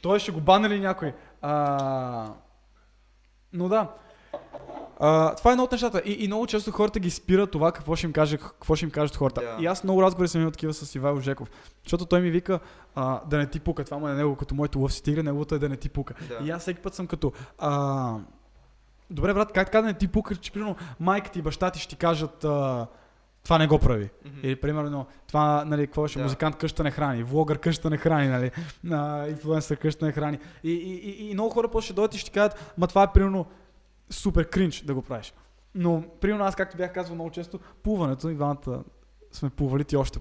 Той 0.03 0.19
ще 0.19 0.33
го 0.33 0.41
бане 0.41 0.69
ли 0.69 0.81
някой? 0.81 1.15
А... 1.43 2.33
Но 3.53 3.69
да. 3.69 3.95
А, 5.01 5.35
това 5.35 5.51
е 5.51 5.53
едно 5.53 5.65
от 5.65 5.73
нещата. 5.73 6.03
И, 6.05 6.25
и 6.25 6.27
много 6.27 6.47
често 6.47 6.71
хората 6.71 7.01
ги 7.01 7.11
спират 7.11 7.51
това 7.51 7.73
какво 7.73 7.97
ще 7.97 8.07
им, 8.07 8.13
каже, 8.13 8.39
какво 8.39 8.77
ще 8.77 8.85
им 8.85 8.91
кажат 8.91 9.17
хората. 9.17 9.41
Да. 9.41 9.57
И 9.61 9.67
аз 9.67 9.85
много 9.85 10.03
разговори 10.03 10.29
съм 10.29 10.41
имал 10.41 10.51
такива 10.51 10.75
с 10.75 10.95
Ивайло 10.95 11.21
Жеков. 11.21 11.51
Защото 11.85 12.07
той 12.07 12.21
ми 12.21 12.31
вика 12.31 12.61
а, 13.01 13.21
да 13.27 13.39
не 13.39 13.47
ти 13.47 13.61
пука. 13.61 13.85
Това 13.85 13.99
му 13.99 14.09
е 14.09 14.15
него 14.15 14.37
като 14.37 14.55
моето 14.55 14.81
лъв 14.81 14.93
си 14.93 15.03
тигре, 15.03 15.23
неговото 15.23 15.55
е 15.55 15.59
да 15.59 15.69
не 15.69 15.77
ти 15.77 15.89
пука. 15.89 16.15
Да. 16.29 16.47
И 16.47 16.51
аз 16.51 16.63
всеки 16.63 16.83
път 16.83 16.95
съм 16.95 17.07
като... 17.07 17.33
А, 17.59 18.15
добре, 19.11 19.35
брат, 19.35 19.53
как 19.53 19.67
така 19.67 19.81
да 19.81 19.87
не 19.87 19.95
ти 19.95 20.09
пука, 20.09 20.37
че 20.37 20.53
примерно 20.53 20.77
майка 21.01 21.31
ти 21.31 21.39
и 21.39 21.43
баща 21.43 21.71
ти 21.71 21.81
ще 21.81 21.89
ти 21.89 21.97
кажат 21.97 22.45
а, 22.45 22.87
това 23.45 23.59
не 23.59 23.67
го 23.67 23.79
прави. 23.79 24.11
Мгм. 24.25 24.39
Или 24.43 24.61
примерно 24.61 25.07
това, 25.27 25.65
нали, 25.65 25.87
какво 25.87 26.09
ще 26.09 26.19
Да. 26.19 26.25
музикант 26.25 26.57
къща 26.57 26.83
не 26.83 26.91
храни, 26.91 27.23
влогър 27.23 27.59
къща 27.59 27.91
не 27.91 27.97
храни, 27.97 28.29
нали, 28.29 28.51
а, 28.91 29.29
инфлуенсър 29.29 29.77
къща 29.77 30.07
не 30.07 30.13
храни. 30.13 30.39
И, 30.65 30.73
и, 30.73 31.11
и, 31.11 31.31
и 31.31 31.35
много 31.35 31.51
хора 31.51 31.69
после 31.69 31.85
ще 31.85 31.95
дойдат 31.95 32.15
и 32.15 32.19
ще 32.19 32.31
кажат, 32.31 32.75
ма 32.79 32.87
това 32.87 33.03
е 33.03 33.13
примерно 33.13 33.47
супер 34.11 34.49
кринч 34.49 34.83
да 34.83 34.95
го 34.95 35.03
правиш. 35.03 35.35
Но, 35.75 36.05
примерно 36.21 36.45
аз, 36.45 36.55
както 36.57 36.77
бях 36.77 36.93
казвал 36.93 37.15
много 37.15 37.31
често, 37.31 37.59
плуването, 37.83 38.29
и 38.29 38.35
двамата 38.35 38.83
сме 39.33 39.51
плували, 39.51 39.85
ти 39.85 39.97
още 39.97 40.19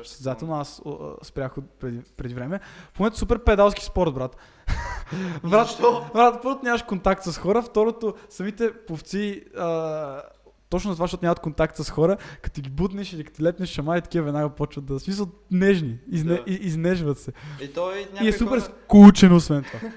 още 0.00 0.14
Съзнателно 0.14 0.54
аз 0.54 0.82
о, 0.84 0.90
о, 0.90 1.14
спрях 1.22 1.58
от 1.58 1.64
преди, 1.70 2.00
преди 2.16 2.34
време. 2.34 2.60
В 2.94 2.98
момента 2.98 3.18
супер 3.18 3.44
педалски 3.44 3.84
спорт, 3.84 4.14
брат. 4.14 4.36
брат, 5.44 5.66
Защо? 5.68 6.04
брат, 6.14 6.42
първото 6.42 6.64
нямаш 6.64 6.82
контакт 6.82 7.24
с 7.24 7.38
хора, 7.38 7.62
второто 7.62 8.14
самите 8.28 8.72
пловци 8.86 9.44
а, 9.58 10.22
точно 10.70 10.92
това, 10.94 11.04
защото 11.04 11.24
нямат 11.24 11.40
контакт 11.40 11.76
с 11.76 11.90
хора, 11.90 12.16
като 12.42 12.60
ги 12.60 12.70
бутнеш 12.70 13.12
или 13.12 13.24
като 13.24 13.42
лепнеш 13.42 13.68
шама 13.68 13.98
и 13.98 14.02
такива 14.02 14.24
веднага 14.24 14.48
почват 14.48 14.84
да... 14.84 14.94
в 14.98 15.02
Смисъл, 15.02 15.26
нежни, 15.50 15.98
изне, 16.10 16.34
Да. 16.34 16.42
и, 16.46 16.54
изнежват 16.54 17.18
се. 17.18 17.32
И 17.62 17.72
той 17.72 18.08
И 18.22 18.28
е 18.28 18.32
супер 18.32 18.60
хора... 18.60 18.60
скучен, 18.60 19.32
освен 19.32 19.64
това. 19.64 19.78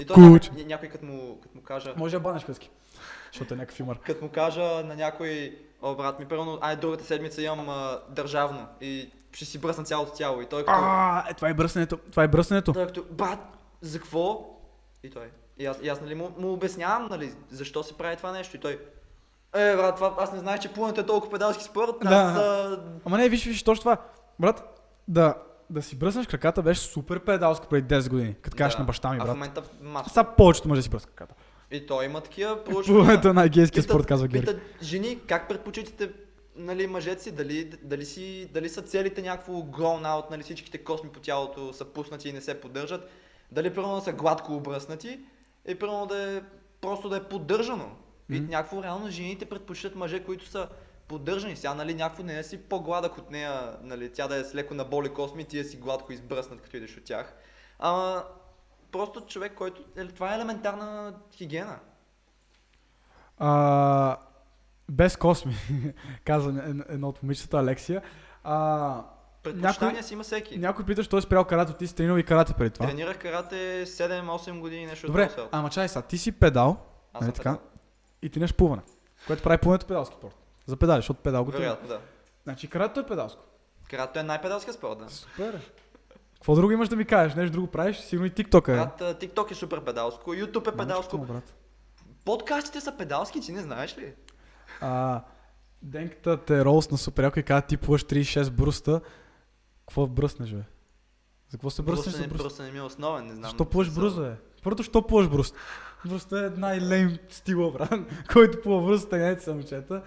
И 0.00 0.04
той 0.04 0.16
някой, 0.22 0.38
Скучен. 0.38 0.66
някой 0.66 0.88
като 0.88 1.04
му, 1.06 1.38
като 1.42 1.56
му 1.56 1.62
кажа... 1.62 1.94
Може 1.96 2.16
да 2.16 2.20
банеш 2.20 2.44
къски, 2.44 2.70
защото 3.34 3.54
е 3.54 3.56
някакъв 3.56 3.80
юмор. 3.80 3.98
Като 3.98 4.24
му 4.24 4.30
кажа 4.30 4.62
на 4.62 4.96
някой, 4.96 5.58
о 5.82 5.94
брат 5.94 6.18
ми, 6.18 6.26
примерно, 6.26 6.58
ай 6.60 6.76
другата 6.76 7.04
седмица 7.04 7.42
имам 7.42 7.68
а, 7.68 7.98
държавно 8.08 8.66
и 8.80 9.10
ще 9.32 9.44
си 9.44 9.58
бръсна 9.58 9.84
цялото 9.84 10.12
тяло. 10.12 10.40
И 10.40 10.46
той 10.46 10.64
като... 10.64 10.78
А, 10.80 11.24
е, 11.30 11.34
това 11.34 11.48
е 11.48 11.54
бръснето. 11.54 11.96
Това 11.96 12.24
е 12.24 12.28
бръснето. 12.28 12.72
Той 12.72 12.86
като, 12.86 13.04
брат, 13.10 13.38
за 13.80 13.98
какво? 13.98 14.58
И 15.02 15.10
той. 15.10 15.30
И 15.58 15.66
аз, 15.66 15.78
и 15.82 15.88
аз 15.88 16.00
нали, 16.00 16.14
му, 16.14 16.30
му 16.38 16.52
обяснявам, 16.52 17.08
нали, 17.10 17.32
защо 17.50 17.82
се 17.82 17.98
прави 17.98 18.16
това 18.16 18.32
нещо. 18.32 18.56
И 18.56 18.60
той, 18.60 18.72
е, 19.54 19.76
брат, 19.76 19.94
това, 19.94 20.14
аз 20.18 20.32
не 20.32 20.38
знаех, 20.38 20.60
че 20.60 20.72
плуването 20.72 21.00
е 21.00 21.06
толкова 21.06 21.32
педалски 21.32 21.64
спорт. 21.64 21.94
Да. 22.02 22.08
Аз, 22.08 22.36
а... 22.36 22.80
Ама 23.04 23.18
не, 23.18 23.28
виж, 23.28 23.44
виж, 23.44 23.62
точно 23.62 23.80
това. 23.80 23.96
Брат, 24.38 24.80
да, 25.08 25.34
да 25.70 25.82
си 25.82 25.98
бръснеш 25.98 26.26
краката 26.26 26.62
беше 26.62 26.80
супер 26.80 27.20
педалско 27.20 27.66
преди 27.66 27.94
10 27.94 28.10
години. 28.10 28.34
Като 28.42 28.56
кажеш 28.56 28.76
да. 28.76 28.82
на 28.82 28.86
баща 28.86 29.10
ми, 29.10 29.16
А 29.16 29.20
в 29.20 29.24
брат. 29.24 29.36
момента 29.36 29.62
масно. 29.82 30.12
Сега 30.12 30.24
повечето 30.24 30.68
мъже 30.68 30.82
си 30.82 30.90
бръснат 30.90 31.14
краката. 31.14 31.34
И 31.74 31.86
той 31.86 32.04
има 32.04 32.20
такива 32.20 32.64
проучвания. 32.64 33.20
е 33.24 33.32
най-гейския 33.32 33.82
Питат- 33.82 33.90
спорт, 33.90 34.06
казва 34.06 34.28
Гери. 34.28 34.40
Питат 34.40 34.60
жени, 34.82 35.18
как 35.26 35.48
предпочитате 35.48 36.10
нали, 36.56 36.86
мъжете 36.86 37.22
си, 37.22 37.30
дали, 37.30 37.64
дали, 37.82 38.04
си, 38.04 38.48
дали 38.52 38.68
са 38.68 38.82
целите 38.82 39.22
някакво 39.22 39.52
grown 39.52 40.02
out, 40.02 40.30
нали, 40.30 40.42
всичките 40.42 40.78
косми 40.78 41.10
по 41.10 41.20
тялото 41.20 41.72
са 41.72 41.84
пуснати 41.84 42.28
и 42.28 42.32
не 42.32 42.40
се 42.40 42.60
поддържат, 42.60 43.08
дали 43.52 43.74
примерно 43.74 44.00
са 44.00 44.12
гладко 44.12 44.54
обръснати 44.54 45.20
и 45.68 45.74
примерно 45.74 46.06
да 46.06 46.36
е, 46.36 46.40
просто 46.80 47.08
да 47.08 47.16
е 47.16 47.22
поддържано. 47.22 47.90
И 48.30 48.40
Мгм. 48.40 48.50
някакво 48.50 48.82
реално 48.82 49.10
жените 49.10 49.44
предпочитат 49.44 49.94
мъже, 49.94 50.24
които 50.24 50.46
са 50.46 50.68
поддържани. 51.08 51.56
Сега, 51.56 51.74
нали, 51.74 51.94
някакво 51.94 52.22
не 52.22 52.38
е 52.38 52.42
си 52.42 52.58
по-гладък 52.58 53.18
от 53.18 53.30
нея, 53.30 53.76
нали, 53.82 54.12
тя 54.12 54.28
да 54.28 54.36
е 54.36 54.44
с 54.44 54.54
леко 54.54 54.74
на 54.74 54.84
боли 54.84 55.08
косми, 55.08 55.44
ти 55.44 55.62
да 55.62 55.68
си 55.68 55.76
гладко 55.76 56.12
избръснат, 56.12 56.60
като 56.60 56.76
идеш 56.76 56.96
от 56.96 57.04
тях. 57.04 57.34
Ама, 57.78 58.24
просто 58.94 59.20
човек, 59.20 59.54
който... 59.54 59.82
е, 59.96 60.06
Това 60.06 60.32
е 60.32 60.36
елементарна 60.36 61.14
хигиена. 61.32 61.78
А, 63.38 64.16
без 64.88 65.16
косми, 65.16 65.54
казва 66.24 66.52
ед- 66.60 66.86
едно 66.88 67.08
от 67.08 67.22
момичетата, 67.22 67.58
Алексия. 67.58 68.02
А, 68.44 69.02
Предпочитания 69.42 69.92
Някой- 69.92 70.02
си 70.02 70.14
има 70.14 70.22
всеки. 70.22 70.58
някой 70.58 70.84
пита, 70.84 71.02
що 71.02 71.16
е 71.16 71.22
спрял 71.22 71.44
карате, 71.44 71.72
ти 71.72 71.86
си 71.86 71.94
тренирал 71.94 72.16
и 72.16 72.24
карате 72.24 72.54
преди 72.54 72.70
това. 72.70 72.86
Тренирах 72.86 73.18
карате 73.18 73.56
7-8 73.86 74.60
години, 74.60 74.86
нещо 74.86 75.06
Добре, 75.06 75.30
от 75.38 75.48
ама 75.52 75.70
чай 75.70 75.88
сега, 75.88 76.02
ти 76.02 76.18
си 76.18 76.32
педал 76.32 76.76
Аз 77.12 77.20
нали 77.20 77.32
така? 77.32 77.50
педал. 77.50 77.68
и 78.22 78.30
тренираш 78.30 78.54
плуване, 78.54 78.82
което 79.26 79.42
прави 79.42 79.58
плуването 79.58 79.86
педалски 79.86 80.16
спорт. 80.16 80.34
За 80.66 80.76
педали, 80.76 80.98
защото 80.98 81.20
педал 81.20 81.44
го. 81.44 81.50
Вероятно, 81.50 81.88
да. 81.88 82.00
Значи 82.44 82.68
каратето 82.68 83.00
е 83.00 83.06
педалско. 83.06 83.42
Карате 83.90 84.20
е 84.20 84.22
най-педалския 84.22 84.74
спорт, 84.74 84.98
да. 84.98 85.08
Супер. 85.10 85.72
Какво 86.44 86.54
друго 86.54 86.72
имаш 86.72 86.88
да 86.88 86.96
ми 86.96 87.04
кажеш? 87.04 87.34
Нещо 87.34 87.52
друго 87.52 87.66
правиш? 87.66 87.96
Сигурно 87.96 88.26
и 88.26 88.30
TikTok 88.30 88.68
е. 88.68 88.72
Брат, 88.72 89.00
TikTok 89.20 89.50
е 89.50 89.54
супер 89.54 89.80
педалско, 89.80 90.30
YouTube 90.30 90.74
е 90.74 90.76
педалско. 90.76 91.18
Му, 91.18 91.24
брат. 91.24 91.54
Подкастите 92.24 92.80
са 92.80 92.96
педалски, 92.96 93.40
ти 93.40 93.52
не 93.52 93.62
знаеш 93.62 93.98
ли? 93.98 94.12
А, 94.80 95.22
Денката 95.82 96.36
те 96.36 96.64
ролсна 96.64 96.98
супер 96.98 97.24
яко 97.24 97.38
и 97.38 97.42
каза 97.42 97.62
ти 97.62 97.76
плуваш 97.76 98.04
36 98.04 98.50
бруста. 98.50 99.00
Какво 99.80 100.06
бръснеш, 100.06 100.50
бе? 100.50 100.58
За 100.58 100.64
какво 101.50 101.70
се 101.70 101.82
бръснеш 101.82 102.04
за 102.04 102.10
Брусене, 102.10 102.28
бруст? 102.28 102.42
брусене 102.44 102.70
ми 102.70 102.78
е 102.78 102.82
основен, 102.82 103.26
не 103.26 103.34
знам. 103.34 103.50
Що 103.50 103.64
плуваш 103.64 103.86
смисъл. 103.86 104.02
бруза, 104.02 104.20
бе? 104.20 104.36
Първото, 104.62 104.82
що 104.82 105.02
плуваш 105.02 105.28
бруст? 105.28 105.54
Бруст 106.06 106.32
е 106.32 106.50
най-лейм 106.56 107.18
стила, 107.30 107.72
брат, 107.72 107.92
който 108.32 108.62
плува 108.62 108.86
бруст, 108.86 109.10
тъгнете 109.10 109.42
са 109.44 109.54
момчета. 109.54 110.02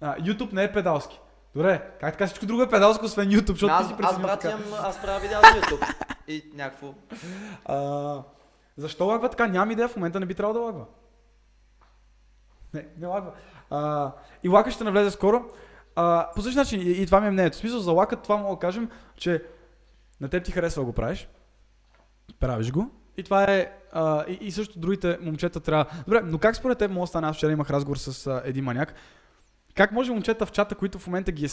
А, 0.00 0.16
YouTube 0.16 0.52
не 0.52 0.64
е 0.64 0.72
педалски. 0.72 1.20
Добре, 1.54 1.90
как 2.00 2.12
така 2.12 2.26
всичко 2.26 2.46
друго 2.46 2.62
е 2.62 2.68
педалско, 2.70 3.04
освен 3.04 3.28
YouTube, 3.28 3.48
защото 3.50 3.66
ти 3.66 3.82
Аз, 3.82 3.86
си 3.86 3.92
аз 3.92 3.98
преценил 3.98 4.26
брат 4.26 4.40
така. 4.40 4.58
имам, 4.58 4.78
аз 4.82 5.02
правя 5.02 5.20
видео 5.20 5.38
за 5.40 5.60
YouTube. 5.60 5.94
И 6.28 6.44
някакво. 6.54 6.94
А, 7.64 8.22
защо 8.76 9.06
лагва 9.06 9.28
така? 9.28 9.46
Нямам 9.46 9.70
идея, 9.70 9.88
в 9.88 9.96
момента 9.96 10.20
не 10.20 10.26
би 10.26 10.34
трябвало 10.34 10.58
да 10.58 10.64
лагва. 10.64 10.84
Не, 12.74 12.86
не 12.98 13.06
лагва. 13.06 13.32
А, 13.70 14.12
и 14.42 14.48
лака 14.48 14.70
ще 14.70 14.84
навлезе 14.84 15.10
скоро. 15.10 15.44
А, 15.96 16.28
по 16.34 16.42
същия 16.42 16.60
начин, 16.60 16.80
и, 16.80 16.90
и 16.90 17.06
това 17.06 17.20
ми 17.20 17.26
е 17.26 17.30
мнението. 17.30 17.56
В 17.56 17.60
смисъл 17.60 17.80
за 17.80 17.92
лака 17.92 18.16
това 18.16 18.36
мога 18.36 18.54
да 18.56 18.60
кажем, 18.60 18.90
че 19.16 19.44
на 20.20 20.28
теб 20.28 20.44
ти 20.44 20.52
харесва 20.52 20.82
да 20.82 20.86
го 20.86 20.92
правиш. 20.92 21.28
Правиш 22.40 22.72
го. 22.72 22.90
И 23.16 23.22
това 23.22 23.44
е. 23.44 23.72
А, 23.92 24.24
и, 24.28 24.32
и 24.32 24.50
също 24.52 24.78
другите 24.78 25.18
момчета 25.20 25.60
трябва. 25.60 25.86
Добре, 26.04 26.20
но 26.24 26.38
как 26.38 26.56
според 26.56 26.78
теб 26.78 26.90
мога 26.90 27.02
да 27.02 27.06
стане? 27.06 27.26
Аз 27.26 27.36
вчера 27.36 27.52
имах 27.52 27.70
разговор 27.70 27.96
с 27.96 28.26
а, 28.26 28.42
един 28.44 28.64
маняк. 28.64 28.94
Как 29.78 29.92
може 29.92 30.12
момчета 30.12 30.46
в 30.46 30.52
чата, 30.52 30.74
които 30.74 30.98
в 30.98 31.06
момента 31.06 31.32
ги 31.32 31.44
е, 31.44 31.48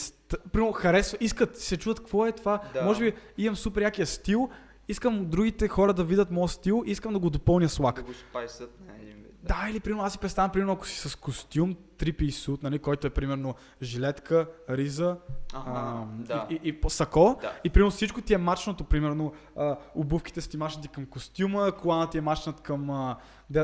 примерно 0.52 0.74
харесва, 0.74 1.18
искат, 1.22 1.58
се 1.58 1.78
чудят 1.78 2.00
какво 2.00 2.26
е 2.26 2.32
това, 2.32 2.62
Да. 2.74 2.84
може 2.84 3.00
би 3.00 3.14
имам 3.38 3.56
супер 3.56 3.82
якия 3.82 4.06
стил, 4.06 4.50
искам 4.88 5.26
другите 5.26 5.68
хора 5.68 5.94
да 5.94 6.04
видят 6.04 6.32
моят 6.32 6.52
стил, 6.52 6.84
искам 6.86 7.14
да 7.14 7.20
го 7.20 7.30
допълня 7.30 7.70
с 7.70 7.80
лак. 7.80 7.96
Да 7.96 8.02
го 8.02 8.14
спайсат 8.14 8.80
на 8.88 8.94
един. 9.02 9.25
Да, 9.48 9.68
или 9.72 9.80
примерно 9.80 10.04
аз 10.04 10.14
си 10.14 10.20
представям, 10.20 10.52
примерно 10.52 10.74
ако 10.74 10.88
си 10.88 11.10
с 11.10 11.16
костюм, 11.16 11.76
три 11.98 12.32
сут, 12.32 12.64
нали, 12.64 12.80
който 12.80 13.08
е 13.08 13.10
примерно 13.10 13.56
жилетка, 13.82 14.48
риза 14.70 15.18
Ага, 15.54 15.72
а, 15.76 16.06
да. 16.12 16.48
и, 16.50 16.60
и, 16.64 16.70
и 16.70 16.90
сако. 16.90 17.38
Да. 17.42 17.54
И 17.64 17.70
примерно 17.70 17.92
всичко 17.92 18.22
ти 18.22 18.34
е 18.34 18.38
мачнато, 18.38 18.84
примерно 18.84 19.34
а, 19.58 19.78
обувките 19.96 20.42
са 20.42 20.50
ти 20.50 20.58
мачнати 20.58 20.88
към 20.88 21.06
костюма, 21.06 21.72
колана 21.72 22.10
ти 22.10 22.18
е 22.18 22.22
мачнат 22.22 22.62
към, 22.62 22.90
а, 22.90 23.18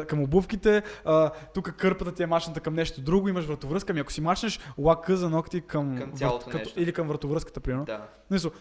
към 0.08 0.22
обувките, 0.22 0.84
а, 1.06 1.32
тук 1.54 1.72
кърпата 1.78 2.12
ти 2.12 2.24
е 2.24 2.28
мачната 2.28 2.60
към 2.60 2.74
нещо 2.74 3.02
друго, 3.02 3.30
имаш 3.30 3.46
вратовръзка, 3.46 3.92
ами 3.94 4.00
ако 4.00 4.12
си 4.12 4.22
мачнеш 4.22 4.60
лака 4.78 5.18
за 5.18 5.30
ногти 5.30 5.62
към, 5.62 5.98
Към 5.98 6.12
цялото 6.12 6.50
като- 6.50 6.74
или 6.78 6.94
към 6.94 7.08
вратовръзката, 7.08 7.60
примерно. 7.60 7.86
Да. 7.86 8.08
Мисъл, 8.32 8.52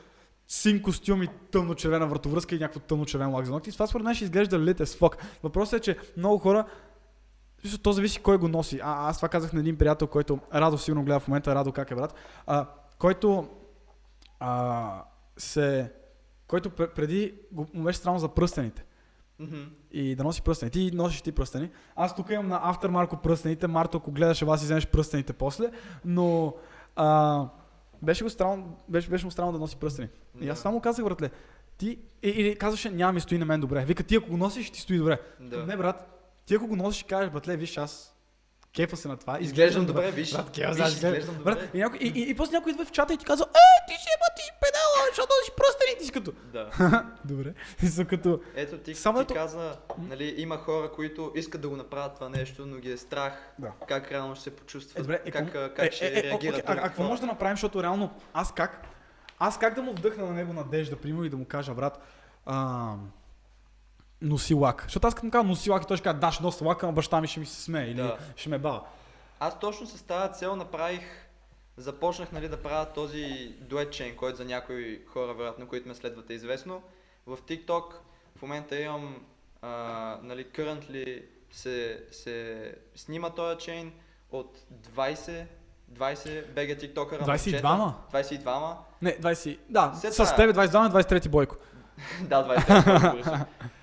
син 0.48 0.82
костюм 0.82 1.22
и 1.22 1.28
тъмно-червена 1.50 2.06
вратовръзка 2.06 2.54
и 2.54 2.58
някакво 2.58 2.80
тъмно-червен 2.80 3.30
лак 3.30 3.46
за 3.46 3.52
ногти. 3.52 3.72
Това 3.72 3.86
според 3.86 4.04
мен 4.04 4.14
ще 4.14 4.24
изглежда 4.24 4.58
lit 4.58 4.80
as 4.80 4.98
fuck. 4.98 5.16
Въпросът 5.42 5.80
е, 5.80 5.82
че 5.82 5.96
много 6.16 6.38
хора 6.38 6.64
то 7.82 7.92
зависи 7.92 8.22
кой 8.22 8.38
го 8.38 8.48
носи. 8.48 8.80
А, 8.82 9.08
аз 9.08 9.16
това 9.16 9.28
казах 9.28 9.52
на 9.52 9.60
един 9.60 9.76
приятел, 9.76 10.08
който 10.08 10.38
Радо 10.54 10.78
сигурно 10.78 11.04
гледа 11.04 11.20
в 11.20 11.28
момента, 11.28 11.54
Радо 11.54 11.72
как 11.72 11.90
е 11.90 11.94
брат, 11.94 12.14
а, 12.46 12.66
който 12.98 13.48
а, 14.40 15.02
се 15.36 15.92
който 16.46 16.70
пр- 16.70 16.94
преди 16.94 17.34
го, 17.52 17.66
му 17.74 17.84
беше 17.84 17.98
странно 17.98 18.18
за 18.18 18.28
пръстените 18.28 18.84
Мгм. 19.38 19.62
и 19.92 20.14
да 20.14 20.24
носи 20.24 20.42
пръстени. 20.42 20.70
Ти 20.70 20.90
носиш 20.94 21.22
ти 21.22 21.32
пръстени. 21.32 21.70
Аз 21.96 22.16
тук 22.16 22.30
имам 22.30 22.48
на 22.48 22.60
After 22.74 22.88
Марко 22.88 23.16
пръстените. 23.16 23.66
Марто, 23.66 23.96
ако 23.98 24.10
гледаш, 24.10 24.40
вас 24.42 24.60
си 24.60 24.64
вземеш 24.64 24.86
пръстените 24.86 25.32
после. 25.32 25.70
Но 26.04 26.54
а, 26.96 27.44
беше, 28.02 28.24
го 28.24 28.30
странно, 28.30 28.76
беше, 28.88 29.10
беше 29.10 29.24
му 29.24 29.30
странно 29.30 29.52
да 29.52 29.58
носи 29.58 29.76
пръстени. 29.76 30.08
И 30.40 30.48
аз 30.48 30.58
само 30.58 30.80
казах, 30.80 31.04
братле, 31.04 31.30
ти, 31.78 31.98
и, 32.22 32.28
или 32.28 32.56
казваше, 32.56 32.90
няма 32.90 33.12
ми 33.12 33.20
стои 33.20 33.38
на 33.38 33.44
мен 33.44 33.60
добре. 33.60 33.84
Вика, 33.84 34.02
ти 34.02 34.16
ако 34.16 34.30
го 34.30 34.36
носиш, 34.36 34.70
ти 34.70 34.80
стои 34.80 34.98
добре. 34.98 35.20
Да. 35.40 35.66
Не, 35.66 35.76
брат, 35.76 36.19
ти 36.50 36.56
ако 36.56 36.66
го 36.66 36.76
носиш 36.76 37.00
и 37.00 37.04
кажеш, 37.04 37.30
братле, 37.30 37.56
виж, 37.56 37.76
аз 37.76 38.14
кефа 38.74 38.96
се 38.96 39.08
на 39.08 39.16
това. 39.16 39.38
Изглеждам 39.40 39.86
добре, 39.86 40.10
виж. 40.10 40.32
Брат, 40.32 40.50
кефа, 40.50 40.72
Виж, 40.74 40.86
изглеждам 40.88 41.34
Брат, 41.34 41.58
добре. 41.58 41.70
и, 41.74 41.78
някой, 41.78 41.98
и, 41.98 42.08
и, 42.08 42.30
и, 42.30 42.36
после 42.36 42.52
някой 42.52 42.72
идва 42.72 42.84
в 42.84 42.92
чата 42.92 43.14
и 43.14 43.18
ти 43.18 43.24
казва, 43.24 43.46
е, 43.46 43.86
ти 43.88 43.94
си 43.94 44.06
ема 44.08 44.36
ти 44.36 44.42
педала, 44.60 45.06
защото 45.08 45.28
носиш 45.32 45.54
пръстени. 45.56 45.98
Ти 45.98 46.04
си 46.04 46.12
като, 46.12 46.32
Да. 46.52 46.70
добре. 47.24 47.54
И 48.00 48.06
като, 48.06 48.40
Ето 48.54 48.78
ти, 48.78 48.94
Само 48.94 49.18
ти 49.18 49.22
ето- 49.22 49.34
каза, 49.34 49.76
нали, 49.98 50.34
има 50.36 50.56
хора, 50.56 50.92
които 50.92 51.32
искат 51.34 51.60
да 51.60 51.68
го 51.68 51.76
направят 51.76 52.14
това 52.14 52.28
нещо, 52.28 52.66
но 52.66 52.76
ги 52.76 52.92
е 52.92 52.96
страх 52.96 53.52
Да. 53.58 53.72
как 53.88 54.12
реално 54.12 54.34
ще 54.34 54.44
се 54.44 54.50
почувстват, 54.50 54.98
Е, 54.98 55.02
добре, 55.02 55.20
е, 55.24 55.30
как, 55.30 55.54
а, 55.54 55.74
как 55.74 55.92
ще 55.92 56.06
е, 56.06 56.08
е, 56.08 56.12
е, 56.12 56.22
реагират. 56.22 56.34
окей, 56.60 56.62
а, 56.66 56.72
а 56.72 56.82
какво 56.82 57.02
може 57.02 57.20
да 57.20 57.26
направим, 57.26 57.56
защото 57.56 57.82
реално 57.82 58.10
аз 58.32 58.52
как, 58.52 58.86
аз 59.38 59.58
как 59.58 59.74
да 59.74 59.82
му 59.82 59.92
вдъхна 59.92 60.26
на 60.26 60.32
него 60.32 60.52
надежда, 60.52 60.96
примерно, 60.96 61.24
и 61.24 61.30
да 61.30 61.36
му 61.36 61.44
кажа, 61.44 61.74
брат, 61.74 61.98
а, 62.46 62.94
носи 64.22 64.54
лак. 64.54 64.82
Защото 64.82 65.06
аз 65.06 65.14
като 65.14 65.26
му 65.26 65.30
кажа 65.32 65.44
носи 65.44 65.70
лак 65.70 65.82
и 65.82 65.86
той 65.86 65.96
ще 65.96 66.04
каже, 66.04 66.18
да, 66.18 66.32
ще 66.32 66.42
нося 66.42 66.64
лак, 66.64 66.82
ама 66.82 66.92
баща 66.92 67.20
ми 67.20 67.26
ще 67.28 67.40
ми 67.40 67.46
се 67.46 67.62
смее 67.62 67.86
или 67.86 67.94
Да. 67.94 68.16
ще 68.36 68.48
ме 68.48 68.58
бава. 68.58 68.80
Аз 69.40 69.58
точно 69.60 69.86
с 69.86 70.02
тази 70.02 70.32
цел 70.38 70.56
направих, 70.56 71.02
започнах 71.76 72.32
нали, 72.32 72.48
да 72.48 72.62
правя 72.62 72.86
този 72.94 73.54
дует 73.60 73.92
чейн, 73.92 74.16
който 74.16 74.36
за 74.36 74.44
някои 74.44 75.02
хора, 75.06 75.34
вероятно, 75.34 75.68
които 75.68 75.88
ме 75.88 75.94
следват 75.94 76.30
е 76.30 76.34
известно. 76.34 76.82
В 77.26 77.36
TikTok 77.36 77.84
в 78.36 78.42
момента 78.42 78.80
имам, 78.80 79.16
а, 79.62 79.68
нали, 80.22 80.44
currently 80.44 81.22
се, 81.50 82.04
се 82.10 82.74
снима 82.94 83.30
този 83.30 83.58
чейн 83.58 83.92
от 84.32 84.58
20, 84.96 85.44
20 85.92 86.46
BG 86.54 86.80
тиктокъра. 86.80 87.24
22-ма? 87.24 87.92
22-ма. 88.12 88.76
Не, 89.02 89.18
20, 89.18 89.58
да, 89.68 89.92
с 89.94 90.36
тебе 90.36 90.52
22 90.52 91.02
23 91.02 91.28
бойко. 91.28 91.56
да, 92.22 92.44
20 92.44 93.44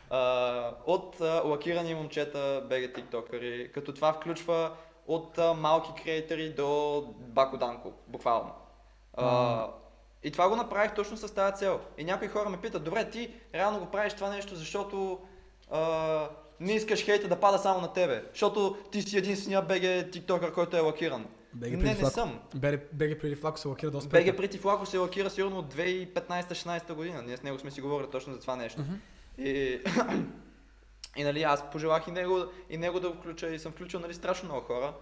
От 0.85 1.19
uh, 1.19 1.43
лакирани 1.45 1.95
момчета, 1.95 2.63
BG 2.69 2.95
тиктокъри, 2.95 3.71
като 3.73 3.93
това 3.93 4.13
включва 4.13 4.71
от 5.07 5.37
uh, 5.37 5.53
малки 5.53 6.03
креатори 6.03 6.53
до 6.53 7.01
Бако 7.19 7.57
Данко, 7.57 7.93
буквално. 8.07 8.51
Uh, 9.17 9.67
и 10.23 10.31
това 10.31 10.49
го 10.49 10.55
направих 10.55 10.93
точно 10.93 11.17
с 11.17 11.33
тази 11.33 11.55
цел. 11.55 11.79
И 11.97 12.03
някои 12.03 12.27
хора 12.27 12.49
ме 12.49 12.57
питат, 12.57 12.83
добре, 12.83 13.09
ти 13.09 13.33
реално 13.53 13.79
го 13.79 13.85
правиш 13.85 14.13
това 14.13 14.29
нещо, 14.29 14.55
защото 14.55 15.19
uh, 15.73 16.27
не 16.59 16.73
искаш 16.73 17.05
хейта 17.05 17.27
да 17.27 17.39
пада 17.39 17.57
само 17.57 17.81
на 17.81 17.93
тебе, 17.93 18.23
защото 18.31 18.77
ти 18.91 19.01
си 19.01 19.17
единствения 19.17 19.67
BG 19.67 20.11
тиктокър, 20.11 20.53
който 20.53 20.77
е 20.77 20.79
лакиран. 20.79 21.25
БГ 21.53 21.71
Не, 21.71 21.77
не 21.77 21.95
флако. 21.95 22.13
съм. 22.13 22.39
БГ 22.93 23.19
преди 23.21 23.35
флако 23.35 23.59
се 23.59 23.67
лакира 23.67 23.91
доста. 23.91 24.09
БГ 24.09 24.37
преди 24.37 24.57
Флако 24.57 24.85
се 24.85 24.97
лакира 24.97 25.29
сигурно 25.29 25.57
от 25.59 25.73
2015-16 25.73 26.93
година. 26.93 27.21
Ние 27.21 27.37
с 27.37 27.43
него 27.43 27.59
сме 27.59 27.71
си 27.71 27.81
говорили 27.81 28.09
точно 28.11 28.33
за 28.33 28.39
това 28.39 28.55
нещо. 28.55 28.81
Мгм. 28.81 28.93
И, 29.37 29.81
и 31.15 31.23
нали, 31.23 31.43
аз 31.43 31.71
пожелах 31.71 32.07
и 32.07 32.11
него, 32.11 32.45
и 32.69 32.77
него 32.77 32.99
да 32.99 33.13
включа 33.13 33.47
и 33.47 33.59
съм 33.59 33.71
включил 33.71 33.99
нали, 33.99 34.13
страшно 34.13 34.49
много 34.49 34.65
хора. 34.65 34.93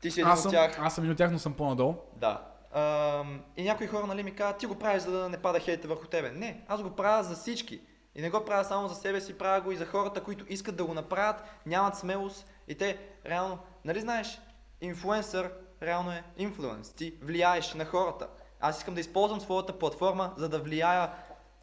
Ти 0.00 0.10
си 0.10 0.20
един 0.20 0.32
Аз 0.32 0.44
от 0.44 0.50
тях. 0.50 0.78
аз 0.80 0.94
съм 0.94 1.04
един 1.04 1.12
от 1.12 1.18
тях, 1.18 1.30
но 1.30 1.38
съм 1.38 1.54
по-надолу. 1.54 1.94
Да. 2.16 2.44
Ам, 2.72 3.44
и 3.56 3.64
някои 3.64 3.86
хора 3.86 4.06
нали, 4.06 4.22
ми 4.22 4.34
казват, 4.34 4.58
ти 4.58 4.66
го 4.66 4.78
правиш 4.78 5.02
за 5.02 5.10
да 5.10 5.28
не 5.28 5.42
пада 5.42 5.60
хейта 5.60 5.88
върху 5.88 6.06
тебе. 6.06 6.30
Не, 6.30 6.64
аз 6.68 6.82
го 6.82 6.90
правя 6.90 7.24
за 7.24 7.34
всички. 7.34 7.80
И 8.14 8.22
не 8.22 8.30
го 8.30 8.44
правя 8.44 8.64
само 8.64 8.88
за 8.88 8.94
себе 8.94 9.20
си, 9.20 9.38
правя 9.38 9.60
го 9.60 9.72
и 9.72 9.76
за 9.76 9.86
хората, 9.86 10.22
които 10.22 10.44
искат 10.48 10.76
да 10.76 10.84
го 10.84 10.94
направят, 10.94 11.42
нямат 11.66 11.96
смелост 11.96 12.50
и 12.68 12.74
те 12.74 12.98
реално, 13.26 13.58
нали 13.84 14.00
знаеш, 14.00 14.40
инфлуенсър 14.80 15.52
реално 15.82 16.10
е 16.10 16.24
инфлуенс. 16.36 16.92
Ти 16.92 17.14
влияеш 17.22 17.74
на 17.74 17.84
хората. 17.84 18.28
Аз 18.60 18.78
искам 18.78 18.94
да 18.94 19.00
използвам 19.00 19.40
своята 19.40 19.78
платформа, 19.78 20.32
за 20.36 20.48
да 20.48 20.58
влияя 20.58 21.12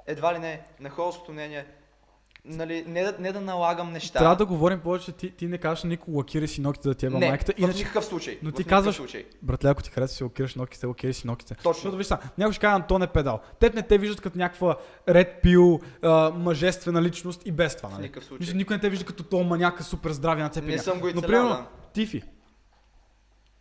едва 0.08 0.34
ли 0.34 0.40
не 0.40 0.62
на 0.80 0.90
хорското 0.90 1.32
мнение. 1.32 1.66
Нали, 2.48 2.84
не, 2.88 3.04
да, 3.04 3.16
не 3.20 3.32
да 3.32 3.42
налагам 3.42 3.92
неща. 3.92 4.20
Трябва 4.20 4.36
да 4.36 4.46
говорим 4.46 4.80
повече, 4.80 5.12
ти, 5.12 5.32
ти 5.32 5.48
не 5.48 5.58
кажеш 5.58 5.84
на 5.84 5.90
никого 5.90 6.18
лакирай 6.18 6.48
си 6.48 6.62
ногтите 6.62 6.88
да 6.88 6.96
ти 6.96 7.06
еба 7.06 7.20
не, 7.20 7.30
майката. 7.30 7.54
в 7.54 7.60
Иначе, 7.60 7.78
никакъв 7.78 8.06
случай. 8.06 8.40
но 8.44 8.52
в 8.52 8.54
ти 8.54 8.64
казваш- 8.64 8.96
Случай. 8.96 9.26
братле, 9.42 9.70
ако 9.70 9.84
ти 9.84 9.90
харесва 9.90 10.16
си 10.16 10.24
лакираш 10.24 10.56
ногтите, 10.56 10.86
лакирай 10.86 11.14
си 11.14 11.28
ногтите. 11.28 11.56
Точно. 11.56 11.74
Защото 11.74 11.98
виж 11.98 12.08
са, 12.08 12.18
някой 12.38 12.54
ще 12.54 12.62
каже 12.62 12.76
Антон 12.76 13.02
е 13.04 13.08
педал. 13.08 13.40
Теб 13.60 13.74
не 13.74 13.82
те 13.82 13.98
виждат 13.98 14.22
като 14.22 14.38
някаква 14.38 14.78
ред 15.10 15.42
пил, 15.42 15.80
а, 16.02 16.30
мъжествена 16.30 17.02
личност 17.02 17.42
и 17.46 17.52
без 17.52 17.76
това, 17.76 17.90
В 17.90 17.92
нали? 17.92 18.02
никакъв 18.02 18.26
случай. 18.26 18.44
Мисля, 18.46 18.58
никой 18.58 18.76
не 18.76 18.82
те 18.82 18.90
вижда 18.90 19.06
като 19.06 19.24
то 19.24 19.44
маняка 19.44 19.84
супер 19.84 20.12
здрави 20.12 20.42
на 20.42 20.52
Не 20.64 20.78
съм 20.78 21.00
го 21.00 21.08
и 21.08 21.14
Но 21.14 21.22
примерно. 21.22 21.66
Тифи, 21.94 22.24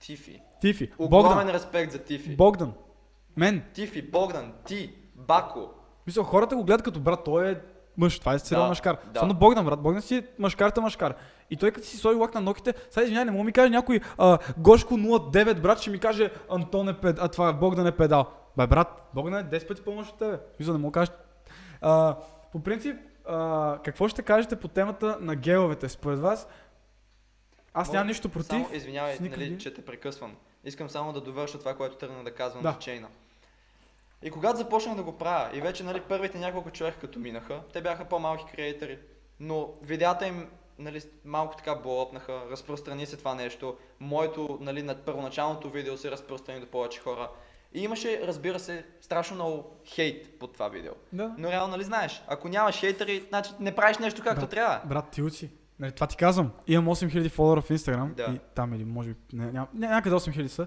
Тифи. 0.01 0.41
Тифи, 0.61 0.91
Огромен 0.99 1.37
Богдан, 1.37 1.49
респект 1.55 1.93
за 1.93 1.99
Тифи. 1.99 2.37
Богдан, 2.37 2.73
мен. 3.37 3.63
Тифи, 3.75 4.03
Богдан, 4.03 4.53
ти, 4.67 4.95
Бако. 5.15 5.71
Мисля, 6.07 6.25
хората 6.25 6.57
го 6.57 6.65
гледат 6.65 6.83
като 6.83 7.01
брат, 7.01 7.25
той 7.25 7.51
е 7.51 7.57
мъж, 7.97 8.19
това 8.19 8.35
е 8.35 8.39
сериал 8.39 8.63
Да, 8.63 8.69
мъжкар. 8.69 8.97
да. 9.07 9.21
Само 9.21 9.35
Богдан, 9.35 9.65
брат, 9.65 9.81
Богдан 9.81 10.03
си 10.03 10.17
е 10.17 10.27
мъжкарта 10.39 10.81
мъжкар. 10.81 11.15
И 11.51 11.57
той 11.57 11.71
като 11.71 11.87
си 11.87 11.97
сложи 11.97 12.17
лак 12.17 12.35
на 12.35 12.41
ногтите, 12.41 12.75
сега 12.91 13.05
извиняй, 13.05 13.25
не 13.25 13.31
мога 13.31 13.45
ми 13.45 13.53
каже 13.53 13.71
някой 13.71 14.01
а, 14.19 14.39
Гошко 14.59 14.95
09, 14.95 15.61
брат, 15.61 15.79
ще 15.79 15.91
ми 15.91 15.99
каже 15.99 16.31
Антон 16.51 16.89
е 16.89 16.95
пед, 16.95 17.19
а 17.21 17.29
това 17.29 17.53
Богдан 17.53 17.87
е 17.87 17.93
педал. 17.93 18.27
Бе, 18.57 18.67
брат, 18.67 19.11
Богдан 19.15 19.41
е 19.41 19.51
10 19.51 19.69
пъти 19.69 19.83
по-мъж 19.83 20.09
от 20.09 20.19
тебе. 20.19 20.39
Мисля, 20.61 20.73
не 20.73 20.79
мога 20.79 20.91
да 20.91 21.07
кажеш. 21.07 21.15
А, 21.81 22.17
по 22.53 22.61
принцип, 22.61 22.97
а, 23.27 23.79
какво 23.85 24.09
ще 24.09 24.23
кажете 24.23 24.57
по 24.57 24.69
темата 24.69 25.19
на 25.21 25.35
геловете 25.37 25.89
според 25.89 26.19
вас? 26.19 26.49
Аз 27.75 27.89
Мога- 27.89 27.97
нямам 27.97 28.09
нищо 28.09 28.29
против. 28.29 28.49
Само, 28.49 28.69
извинявай, 28.73 29.19
нали, 29.21 29.59
че 29.59 29.75
те 29.75 29.85
прекъсвам. 29.85 30.33
Искам 30.65 30.91
само 30.91 31.13
да 31.13 31.21
довърша 31.21 31.59
това, 31.59 31.75
което 31.75 31.97
тръгна 31.97 32.25
да 32.25 32.31
казвам 32.31 32.63
Да. 32.63 32.71
за 32.71 32.79
чейна. 32.79 33.09
И 34.25 34.31
когато 34.31 34.59
започнах 34.59 34.97
да 34.97 35.03
го 35.03 35.19
правя, 35.19 35.57
и 35.57 35.61
вече 35.61 35.85
нали, 35.85 36.01
първите 36.01 36.39
няколко 36.39 36.71
човека 36.71 37.01
като 37.01 37.19
минаха, 37.19 37.61
те 37.73 37.83
бяха 37.83 38.05
по-малки 38.05 38.45
креатори, 38.53 38.99
но 39.41 39.69
видеята 39.83 40.27
им 40.27 40.49
нали, 40.79 41.01
малко 41.25 41.57
така 41.57 41.75
блопнаха, 41.75 42.41
разпространи 42.51 43.07
се 43.07 43.17
това 43.17 43.35
нещо, 43.35 43.77
моето, 44.01 44.59
нали, 44.61 44.83
над 44.83 45.05
първоначалното 45.05 45.71
видео 45.71 45.97
се 45.97 46.11
разпространи 46.11 46.61
до 46.61 46.67
повече 46.67 47.01
хора. 47.01 47.31
И 47.75 47.83
имаше, 47.83 48.21
разбира 48.27 48.59
се, 48.59 48.87
страшно 49.01 49.35
много 49.35 49.77
хейт 49.87 50.39
под 50.39 50.53
това 50.53 50.69
видео. 50.69 50.93
Да. 51.13 51.35
Но 51.39 51.51
реално, 51.51 51.71
нали 51.71 51.85
знаеш, 51.85 52.23
ако 52.27 52.49
нямаш 52.49 52.81
хейтери, 52.81 53.25
значи 53.29 53.51
не 53.61 53.75
правиш 53.75 53.99
нещо 53.99 54.23
както 54.23 54.41
Брат, 54.41 54.51
трябва. 54.51 54.81
Брат, 54.85 55.11
ти 55.11 55.23
учи. 55.23 55.51
Нали, 55.79 55.93
това 55.93 56.07
ти 56.07 56.17
казвам. 56.17 56.53
Имам 56.67 56.95
8000 56.95 57.31
фолуара 57.31 57.61
в 57.61 57.69
Instagram. 57.69 58.15
Да. 58.15 58.33
И 58.35 58.39
там 58.55 58.75
или 58.75 58.85
може 58.85 59.09
би, 59.09 59.17
не, 59.33 59.53
ням, 59.53 59.67
някъде 59.75 60.17
8000 60.17 60.47
са. 60.47 60.67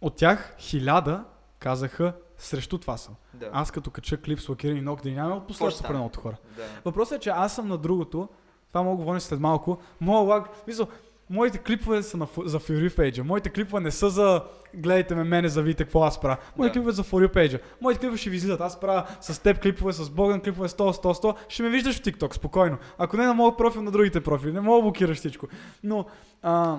От 0.00 0.16
тях 0.16 0.54
1000 0.58 1.24
казаха 1.58 2.12
срещу 2.38 2.78
това 2.78 2.96
са. 2.96 3.10
Да. 3.34 3.50
Аз 3.52 3.70
като 3.70 3.90
кача 3.90 4.16
клип 4.20 4.40
с 4.40 4.48
лакирани 4.48 4.80
ногти, 4.80 5.12
няма 5.12 5.34
от 5.34 5.42
ще 5.42 5.46
последствия 5.46 5.86
супер 5.86 5.94
многото 5.94 6.20
хора. 6.20 6.36
да. 6.56 6.62
Въпросът 6.84 7.16
е, 7.18 7.20
че 7.20 7.30
аз 7.30 7.54
съм 7.54 7.68
на 7.68 7.78
другото. 7.78 8.28
Това 8.68 8.82
мога 8.82 8.96
да 8.96 9.00
говорим 9.02 9.20
след 9.20 9.40
малко. 9.40 9.78
Моя 10.00 10.24
лак, 10.24 10.48
мисъл, 10.66 10.86
моите 11.30 11.58
клипове 11.58 12.02
са 12.02 12.16
на, 12.16 12.26
за 12.44 12.60
For 12.60 12.88
You 12.88 12.96
page. 12.98 13.22
Моите 13.22 13.50
клипове 13.50 13.82
не 13.82 13.90
са 13.90 14.10
за 14.10 14.42
гледайте 14.74 15.14
ме 15.14 15.24
мене, 15.24 15.48
за 15.48 15.62
видите 15.62 15.84
какво 15.84 16.02
аз 16.02 16.20
правя. 16.20 16.36
Моите 16.56 16.70
Да. 16.70 16.72
клипове 16.74 16.92
са 16.92 16.96
за 16.96 17.04
For 17.04 17.26
You 17.26 17.34
page. 17.34 17.60
Моите 17.80 18.00
клипове 18.00 18.18
ще 18.18 18.30
ви 18.30 18.36
излизат. 18.36 18.60
Аз 18.60 18.80
правя 18.80 19.06
с 19.20 19.42
теб 19.42 19.62
клипове, 19.62 19.92
с 19.92 20.10
Богдан 20.10 20.40
клипове 20.40 20.68
100, 20.68 21.02
100, 21.02 21.22
100. 21.22 21.34
Ще 21.48 21.62
ме 21.62 21.68
виждаш 21.68 21.98
в 21.98 22.02
TikTok, 22.02 22.34
спокойно. 22.34 22.78
Ако 22.98 23.16
не 23.16 23.26
на 23.26 23.34
моят 23.34 23.56
профил, 23.56 23.82
на 23.82 23.90
другите 23.90 24.20
профили. 24.20 24.52
Не 24.52 24.60
мога 24.60 24.76
да 24.78 24.82
блокираш 24.82 25.18
всичко. 25.18 25.46
Но 25.82 26.04
а, 26.42 26.78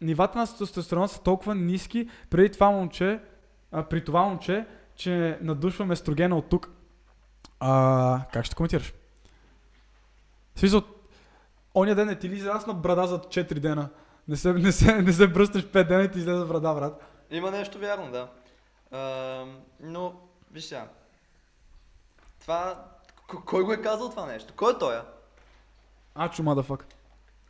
нивата 0.00 0.38
на 0.38 0.46
тестостерон 0.58 1.08
са 1.08 1.22
толкова 1.22 1.54
ниски 1.54 2.08
преди 2.30 2.48
това 2.48 2.70
момче, 2.70 3.20
а, 3.72 3.82
при 3.82 4.04
това 4.04 4.22
момче, 4.22 4.66
че 4.96 5.38
надушваме 5.42 5.92
естрогена 5.92 6.36
от 6.36 6.48
тук. 6.48 6.70
А, 7.60 8.20
как 8.32 8.44
ще 8.44 8.54
коментираш? 8.54 8.94
В 10.54 10.60
смисъл, 10.60 10.82
оня 11.74 11.94
ден 11.94 12.06
не 12.06 12.18
ти 12.18 12.28
ли 12.28 12.34
израсна 12.34 12.74
брада 12.74 13.06
за 13.06 13.18
4 13.18 13.58
дена? 13.58 13.88
Не 14.28 14.36
се, 14.36 14.52
не 14.52 14.72
се, 14.72 15.02
не 15.02 15.12
се 15.12 15.28
бръснеш 15.28 15.64
5 15.64 15.88
дена 15.88 16.02
и 16.02 16.10
ти 16.10 16.18
излезе 16.18 16.44
брада, 16.44 16.74
брат. 16.74 17.02
Има 17.30 17.50
нещо 17.50 17.78
вярно, 17.78 18.10
да. 18.10 18.28
А, 18.90 19.44
но, 19.80 20.14
виж 20.52 20.64
сега. 20.64 20.88
Това... 22.40 22.84
Кой 23.46 23.64
го 23.64 23.72
е 23.72 23.82
казал 23.82 24.10
това 24.10 24.26
нещо? 24.26 24.54
Кой 24.56 24.72
е 24.72 24.78
той? 24.78 24.96
а? 24.96 25.04
Ачо, 26.14 26.42
мадафак. 26.42 26.86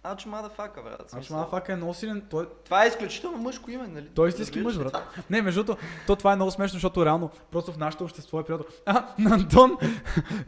Ачо 0.03 0.29
мадафака, 0.29 0.83
брат. 0.83 1.01
Ачо, 1.01 1.09
смисъл. 1.09 1.37
мадафак 1.37 1.69
е 1.69 1.77
много 1.77 1.95
силен. 1.95 2.23
Той, 2.31 2.49
Това 2.65 2.85
е 2.85 2.89
изключително 2.89 3.39
мъжко 3.39 3.71
име, 3.71 3.87
нали? 3.89 4.09
той 4.15 4.27
е 4.27 4.31
истински 4.31 4.61
мъж, 4.61 4.75
Разбираш 4.75 4.93
брат. 4.93 5.25
Не, 5.31 5.43
между 5.43 5.65
другото, 5.65 5.87
то 6.07 6.17
това 6.17 6.33
е 6.33 6.37
много 6.37 6.51
смешно, 6.51 6.73
защото 6.73 7.05
реално 7.07 7.31
просто 7.51 7.73
в 7.73 7.79
нашето 7.79 8.05
общество 8.05 8.41
е 8.41 8.45
приятел. 8.45 8.67
А, 8.87 9.07
на 9.19 9.35
Антон, 9.35 9.79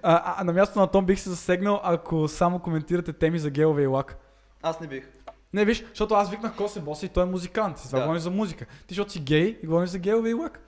а, 0.03 0.35
а, 0.39 0.45
на 0.45 0.53
мястото 0.53 0.79
на 0.79 0.83
Антон 0.83 1.07
бих 1.07 1.21
се 1.21 1.31
засегнал, 1.31 1.81
ако 1.85 2.29
само 2.29 2.59
коментирате 2.59 3.13
теми 3.13 3.39
за 3.39 3.51
гелове 3.51 3.83
и 3.83 3.87
лак. 3.87 4.17
Аз 4.63 4.81
не 4.81 4.87
бих. 4.87 5.09
Не, 5.53 5.65
виж, 5.65 5.85
защото 5.89 6.15
аз 6.15 6.31
викнах 6.31 6.57
Косе 6.57 6.81
Боса 6.81 7.07
и 7.07 7.09
той 7.09 7.23
е 7.23 7.27
музикант. 7.27 7.79
Сега 7.79 7.99
Да. 7.99 8.03
говорим 8.03 8.21
за 8.23 8.31
музика. 8.31 8.65
Ти, 8.67 8.95
защото 8.95 9.13
си 9.13 9.21
гей 9.21 9.59
и 9.63 9.67
говорим 9.67 9.87
за 9.87 9.99
геове 9.99 10.31
и 10.31 10.35
лак. 10.35 10.61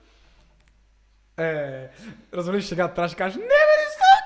Е, 1.37 1.87
развалиш 2.33 2.65
сега, 2.65 2.87
трябваше 2.87 3.15
да 3.15 3.17
кажеш, 3.17 3.35
не, 3.35 3.43
не 3.43 3.87
съм 3.91 4.17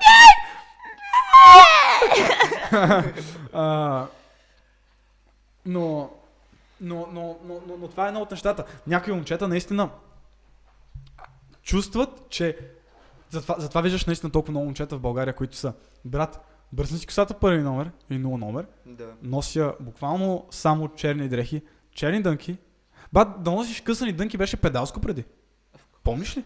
гей! 3.02 3.12
но, 5.66 6.10
но, 6.80 7.06
но, 7.12 7.38
но, 7.44 7.60
но, 7.66 7.76
но, 7.76 7.88
това 7.88 8.04
е 8.04 8.08
едно 8.08 8.20
от 8.20 8.30
нещата. 8.30 8.64
Някои 8.86 9.12
момчета 9.12 9.48
наистина 9.48 9.90
чувстват, 11.62 12.28
че 12.28 12.58
затова, 13.30 13.54
затова 13.58 13.80
виждаш 13.80 14.06
наистина 14.06 14.32
толкова 14.32 14.50
много 14.50 14.64
момчета 14.66 14.96
в 14.96 15.00
България, 15.00 15.34
които 15.34 15.56
са 15.56 15.72
брат, 16.04 16.46
бръсни 16.72 16.98
си 16.98 17.06
косата 17.06 17.34
първи 17.34 17.62
номер 17.62 17.90
или 18.10 18.18
нула 18.18 18.38
номер, 18.38 18.66
Да. 18.86 19.12
нося 19.22 19.74
буквално 19.80 20.46
само 20.50 20.88
черни 20.88 21.28
дрехи, 21.28 21.62
черни 21.92 22.22
дънки. 22.22 22.58
Брат, 23.12 23.42
да 23.42 23.50
носиш 23.50 23.80
късани 23.80 24.12
дънки 24.12 24.36
беше 24.36 24.56
педалско 24.56 25.00
преди. 25.00 25.24
Помниш 26.04 26.36
ли? 26.36 26.44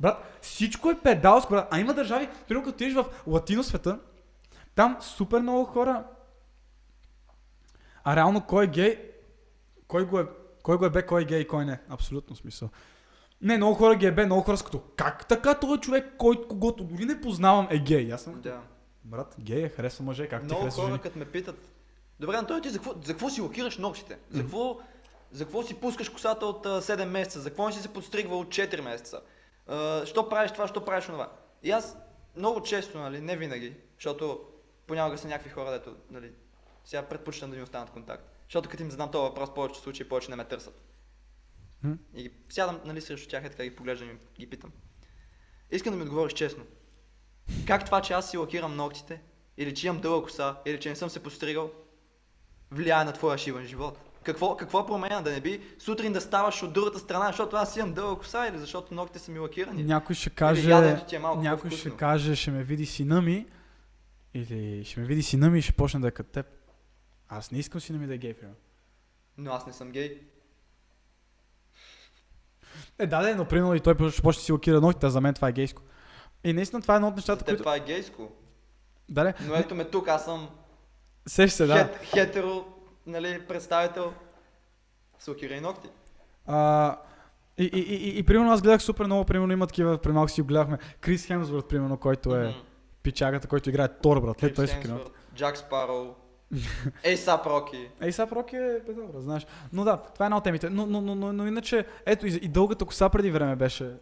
Брат, 0.00 0.38
всичко 0.42 0.90
е 0.90 0.98
педалско, 1.00 1.52
брат. 1.52 1.68
А 1.70 1.80
има 1.80 1.94
държави, 1.94 2.28
примерно 2.48 2.64
като 2.64 2.74
отидеш 2.74 2.94
в 2.94 3.04
латино 3.26 3.62
света, 3.62 3.98
там 4.74 4.96
супер 5.00 5.40
много 5.40 5.64
хора. 5.64 6.04
А 8.04 8.16
реално 8.16 8.46
кой 8.46 8.64
е 8.64 8.66
гей, 8.66 9.12
кой 9.88 10.06
го 10.06 10.18
е, 10.18 10.26
кой 10.62 10.78
го 10.78 10.84
е 10.86 10.90
бе, 10.90 11.06
кой 11.06 11.22
е 11.22 11.24
гей 11.24 11.40
и 11.40 11.48
кой 11.48 11.64
не. 11.64 11.80
Абсолютно 11.88 12.36
смисъл. 12.36 12.68
Не, 13.42 13.56
много 13.56 13.74
хора 13.74 13.94
ги 13.94 14.06
е 14.06 14.12
бе, 14.12 14.26
много 14.26 14.42
хора 14.42 14.56
като, 14.64 14.80
как 14.96 15.26
така 15.28 15.54
този 15.54 15.80
човек, 15.80 16.14
който, 16.18 16.48
когато 16.48 16.84
дори 16.84 17.04
не 17.04 17.20
познавам 17.20 17.68
е 17.70 17.78
гей. 17.78 18.12
Аз 18.12 18.22
съм, 18.22 18.40
Да. 18.40 18.60
брат, 19.04 19.36
гей 19.40 19.64
е, 19.64 19.68
харесва 19.68 20.04
мъже, 20.04 20.28
как 20.28 20.40
ти 20.40 20.44
Много 20.44 20.60
харесва 20.60 20.82
хора, 20.82 20.98
като 20.98 21.18
ме 21.18 21.24
питат, 21.24 21.56
добре, 22.20 22.36
Антон, 22.36 22.62
ти 22.62 22.70
за 22.70 22.78
какво, 22.78 22.92
за 23.02 23.12
какво 23.12 23.30
си 23.30 23.40
лакираш 23.40 23.78
ногтите? 23.78 24.18
За 24.30 24.40
какво, 24.42 24.78
за 25.32 25.44
какво 25.44 25.62
си 25.62 25.74
пускаш 25.74 26.08
косата 26.08 26.46
от 26.46 26.66
а, 26.66 26.82
7 26.82 27.04
месеца? 27.04 27.40
За 27.40 27.50
какво 27.50 27.66
не 27.66 27.72
си 27.72 27.82
се 27.82 27.92
подстригвал 27.92 28.40
от 28.40 28.48
4 28.48 28.80
месеца? 28.80 29.20
А, 29.66 30.06
що 30.06 30.28
правиш 30.28 30.52
това, 30.52 30.68
що 30.68 30.84
правиш 30.84 31.04
това? 31.04 31.32
И 31.62 31.70
аз 31.70 31.96
много 32.36 32.62
често, 32.62 32.98
нали, 32.98 33.20
не 33.20 33.36
винаги, 33.36 33.74
защото 33.94 34.40
понякога 34.86 35.18
са 35.18 35.28
някакви 35.28 35.50
хора, 35.50 35.70
дето, 35.70 35.94
нали, 36.10 36.32
сега 36.84 37.02
предпочитам 37.02 37.50
да 37.50 37.56
ми 37.56 37.62
останат 37.62 37.90
контакт. 37.90 38.24
Защото 38.44 38.68
като 38.68 38.82
им 38.82 38.90
задам 38.90 39.10
този 39.10 39.22
въпрос, 39.22 39.54
повечето 39.54 39.80
случаи 39.80 40.08
повече 40.08 40.30
не 40.30 40.36
ме 40.36 40.44
търсят. 40.44 40.80
М? 41.82 41.96
И 42.16 42.32
сядам, 42.48 42.80
нали, 42.84 43.00
срещу 43.00 43.28
тях 43.28 43.44
и 43.46 43.50
така 43.50 43.64
ги 43.64 43.76
поглеждам 43.76 44.10
и 44.10 44.40
ги 44.40 44.50
питам. 44.50 44.72
Искам 45.70 45.92
да 45.92 45.96
ми 45.96 46.02
отговориш 46.02 46.32
честно. 46.32 46.64
Как 47.66 47.84
това, 47.84 48.02
че 48.02 48.12
аз 48.12 48.30
си 48.30 48.36
лакирам 48.36 48.76
ногтите, 48.76 49.22
или 49.56 49.74
че 49.74 49.86
имам 49.86 50.00
дълга 50.00 50.24
коса, 50.24 50.56
или 50.66 50.80
че 50.80 50.88
не 50.88 50.96
съм 50.96 51.10
се 51.10 51.22
постригал, 51.22 51.70
влияе 52.70 53.04
на 53.04 53.12
твоя 53.12 53.38
шиван 53.38 53.64
живот? 53.64 53.98
Какво, 54.22 54.56
какво 54.56 54.86
променя? 54.86 55.22
Да 55.22 55.30
не 55.30 55.40
би 55.40 55.60
сутрин 55.78 56.12
да 56.12 56.20
ставаш 56.20 56.62
от 56.62 56.72
другата 56.72 56.98
страна, 56.98 57.26
защото 57.26 57.56
аз 57.56 57.76
имам 57.76 57.92
дълга 57.92 58.20
коса 58.20 58.48
или 58.48 58.58
защото 58.58 58.94
ногтите 58.94 59.18
са 59.18 59.30
ми 59.30 59.38
лакирани? 59.38 59.82
Някой 59.82 60.14
ще 60.14 60.30
каже, 60.30 60.70
е 61.12 61.18
малко 61.18 61.42
някой 61.42 61.70
ще 61.70 61.96
каже, 61.96 62.36
ще 62.36 62.50
ме 62.50 62.64
види 62.64 62.86
сина 62.86 63.22
ми, 63.22 63.46
или 64.34 64.84
ще 64.84 65.00
ме 65.00 65.06
види 65.06 65.22
сина 65.22 65.50
ми 65.50 65.58
и 65.58 65.62
ще 65.62 65.72
почне 65.72 66.00
да 66.00 66.08
е 66.08 66.10
като 66.10 66.30
теб. 66.30 66.46
Аз 67.28 67.50
не 67.50 67.58
искам 67.58 67.80
сина 67.80 67.98
ми 67.98 68.06
да 68.06 68.14
е 68.14 68.18
гей, 68.18 68.34
примерно. 68.34 68.56
Но 69.38 69.52
аз 69.52 69.66
не 69.66 69.72
съм 69.72 69.90
гей. 69.90 70.20
Е, 72.98 73.06
да, 73.06 73.22
да, 73.22 73.36
но 73.36 73.44
примерно 73.44 73.74
и 73.74 73.80
той 73.80 74.10
ще 74.10 74.22
почне 74.22 74.40
да 74.40 74.44
си 74.44 74.52
лакира 74.52 74.80
ногтите, 74.80 75.06
а 75.06 75.10
за 75.10 75.20
мен 75.20 75.34
това 75.34 75.48
е 75.48 75.52
гейско. 75.52 75.82
И 76.44 76.52
наистина 76.52 76.82
това 76.82 76.94
е 76.94 76.96
едно 76.96 77.08
от 77.08 77.14
За 77.14 77.16
нещата, 77.16 77.38
теб 77.38 77.46
които... 77.46 77.62
това 77.62 77.76
е 77.76 77.80
гейско. 77.80 78.28
Да, 79.08 79.24
не, 79.24 79.34
Но 79.46 79.54
ето 79.54 79.74
ме 79.74 79.84
тук, 79.84 80.08
аз 80.08 80.24
съм 80.24 80.48
сеш 81.26 81.52
се, 81.52 81.66
да. 81.66 81.74
хет, 81.74 82.00
хетеро, 82.04 82.64
нали, 83.06 83.46
представител 83.48 84.14
с 85.18 85.28
лакирани 85.28 85.60
ногти. 85.60 85.88
А, 86.46 86.98
и, 87.58 87.64
и, 87.64 87.78
и, 87.78 87.94
и, 87.94 88.18
и, 88.18 88.22
примерно 88.22 88.52
аз 88.52 88.62
гледах 88.62 88.82
супер 88.82 89.04
много, 89.04 89.24
примерно 89.24 89.52
има 89.52 89.66
такива, 89.66 89.98
при 89.98 90.12
малко 90.12 90.30
си 90.30 90.40
го 90.40 90.46
гледахме, 90.46 90.78
Крис 91.00 91.26
Хемсворт, 91.26 91.68
примерно, 91.68 91.96
който 91.96 92.36
е 92.36 92.48
Мгм. 92.48 92.58
пичагата, 93.02 93.48
който 93.48 93.68
играе 93.68 93.88
Тор, 93.98 94.20
брат. 94.20 94.42
Ле, 94.42 94.54
той. 94.54 94.66
Хемсворт, 94.66 95.10
Джак 95.34 95.56
Спароу, 95.56 96.14
Роки. 97.46 97.88
Ей, 98.00 98.12
сега 98.12 98.28
Роки 98.32 98.56
е 98.56 98.80
педал, 98.86 99.10
знаеш. 99.16 99.46
Но 99.72 99.84
да, 99.84 99.96
това 99.96 100.24
е 100.24 100.26
една 100.26 100.36
от 100.36 100.44
темите. 100.44 100.70
Но, 100.70 100.86
но, 100.86 101.00
но, 101.00 101.14
но, 101.14 101.32
но 101.32 101.46
иначе, 101.46 101.86
ето 102.06 102.26
и, 102.26 102.30
и 102.30 102.48
дългата 102.48 102.84
коса 102.84 103.08
преди 103.08 103.30
време 103.30 103.56
беше 103.56 103.96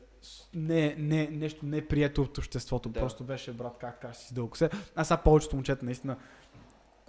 не, 0.54 0.94
не, 0.98 1.26
нещо 1.26 1.66
не 1.66 1.88
прието 1.88 2.22
от 2.22 2.38
обществото. 2.38 2.88
Да. 2.88 3.00
Просто 3.00 3.24
беше, 3.24 3.52
брат, 3.52 3.76
как 3.80 4.00
кажеш 4.00 4.16
си 4.16 4.28
с 4.28 4.32
дълго 4.32 4.50
коса. 4.50 4.70
А 4.96 5.04
сега 5.04 5.16
повечето 5.16 5.56
момчета, 5.56 5.84
наистина, 5.84 6.16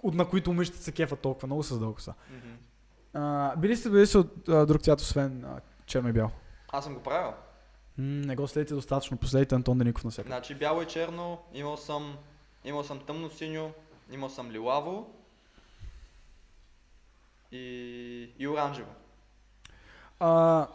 от 0.02 0.14
на 0.14 0.28
които 0.28 0.52
момичета 0.52 0.78
се 0.78 0.92
кефа 0.92 1.16
толкова 1.16 1.46
много 1.46 1.62
с 1.62 1.78
дълго 1.78 1.94
коса. 1.94 2.14
Мгм. 2.30 2.54
А, 3.14 3.56
били 3.56 3.76
сте 3.76 3.90
били 3.90 4.06
си 4.06 4.18
от 4.18 4.48
а, 4.48 4.66
друг 4.66 4.82
цвят, 4.82 5.00
освен 5.00 5.44
а, 5.44 5.60
черно 5.86 6.08
и 6.08 6.12
бял? 6.12 6.30
Аз 6.72 6.84
съм 6.84 6.94
го 6.94 7.00
правил. 7.00 7.32
М, 7.98 8.04
не 8.04 8.36
го 8.36 8.48
следите 8.48 8.74
достатъчно, 8.74 9.16
последите 9.16 9.54
Антон 9.54 9.78
Деников 9.78 10.04
на 10.04 10.10
всяка. 10.10 10.26
Значи 10.26 10.54
бяло 10.54 10.82
и 10.82 10.86
черно, 10.86 11.38
имал 11.54 11.76
съм, 11.76 12.16
имал 12.64 12.84
съм 12.84 13.00
тъмно 13.00 13.30
синьо, 13.30 13.70
имал 14.12 14.28
съм 14.28 14.50
лилаво 14.50 15.10
и, 17.54 18.30
и 18.38 18.48
оранжево. 18.48 18.90
А, 20.20 20.66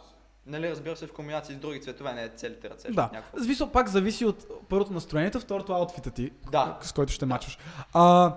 Нали, 0.46 0.70
разбира 0.70 0.96
се, 0.96 1.06
в 1.06 1.12
комбинации 1.12 1.54
с 1.54 1.58
други 1.58 1.80
цветове, 1.80 2.12
не 2.12 2.28
целите 2.28 2.70
ръце. 2.70 2.90
да, 2.90 3.10
Някакво... 3.12 3.38
зависи, 3.38 3.64
пак 3.72 3.88
зависи 3.88 4.24
от 4.24 4.46
първото 4.68 4.92
настроението, 4.92 5.40
второто 5.40 5.72
аутфита 5.72 6.10
ти, 6.10 6.30
Да. 6.52 6.78
с 6.80 6.92
който 6.92 7.12
ще 7.12 7.26
мачваш. 7.26 7.58
А, 7.92 8.34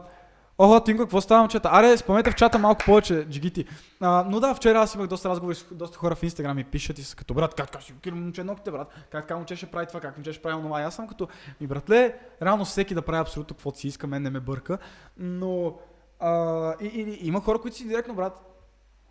Охо, 0.58 0.79
Тинко, 0.79 1.03
какво 1.03 1.21
става, 1.21 1.41
момчета? 1.41 1.69
Аре, 1.71 1.97
спомнете 1.97 2.32
в 2.32 2.36
чата 2.36 2.60
малко 2.60 2.82
повече, 2.86 3.25
джигити. 3.29 3.65
А, 4.01 4.25
но 4.29 4.39
да, 4.39 4.56
вчера 4.56 4.79
аз 4.79 4.95
имах 4.95 5.08
доста 5.08 5.29
разговори 5.29 5.56
с 5.56 5.65
доста 5.71 5.97
хора 5.97 6.15
в 6.15 6.23
Инстаграм 6.23 6.60
и 6.60 6.63
пишат 6.63 6.99
и 6.99 7.03
са 7.03 7.15
като 7.15 7.34
брат, 7.34 7.53
как 7.53 7.71
как 7.71 7.84
си 7.84 7.93
кира 8.01 8.15
момче 8.15 8.43
ногтите, 8.43 8.71
брат? 8.71 8.88
Как 9.12 9.23
така 9.23 9.36
момче 9.36 9.56
ще 9.56 9.65
прави 9.65 9.88
това, 9.88 9.99
как 9.99 10.17
момче 10.17 10.34
ще 10.34 10.41
прави 10.41 10.56
онова? 10.56 10.82
И 10.82 10.84
аз 10.84 10.95
съм 10.95 11.08
като, 11.08 11.27
ми 11.62 11.67
братле, 11.67 12.15
реално 12.41 12.65
всеки 12.65 12.95
да 12.95 13.01
прави 13.01 13.21
абсолютно 13.21 13.56
каквото 13.56 13.79
си 13.79 13.88
иска, 13.88 14.08
мен 14.08 14.21
не 14.23 14.29
ме 14.29 14.39
бърка. 14.39 14.77
Но 15.17 15.73
и, 16.81 16.86
и, 16.86 17.01
и, 17.01 17.27
има 17.27 17.41
хора, 17.41 17.62
които 17.62 17.77
си 17.77 17.88
директно, 17.88 18.15
брат. 18.15 18.33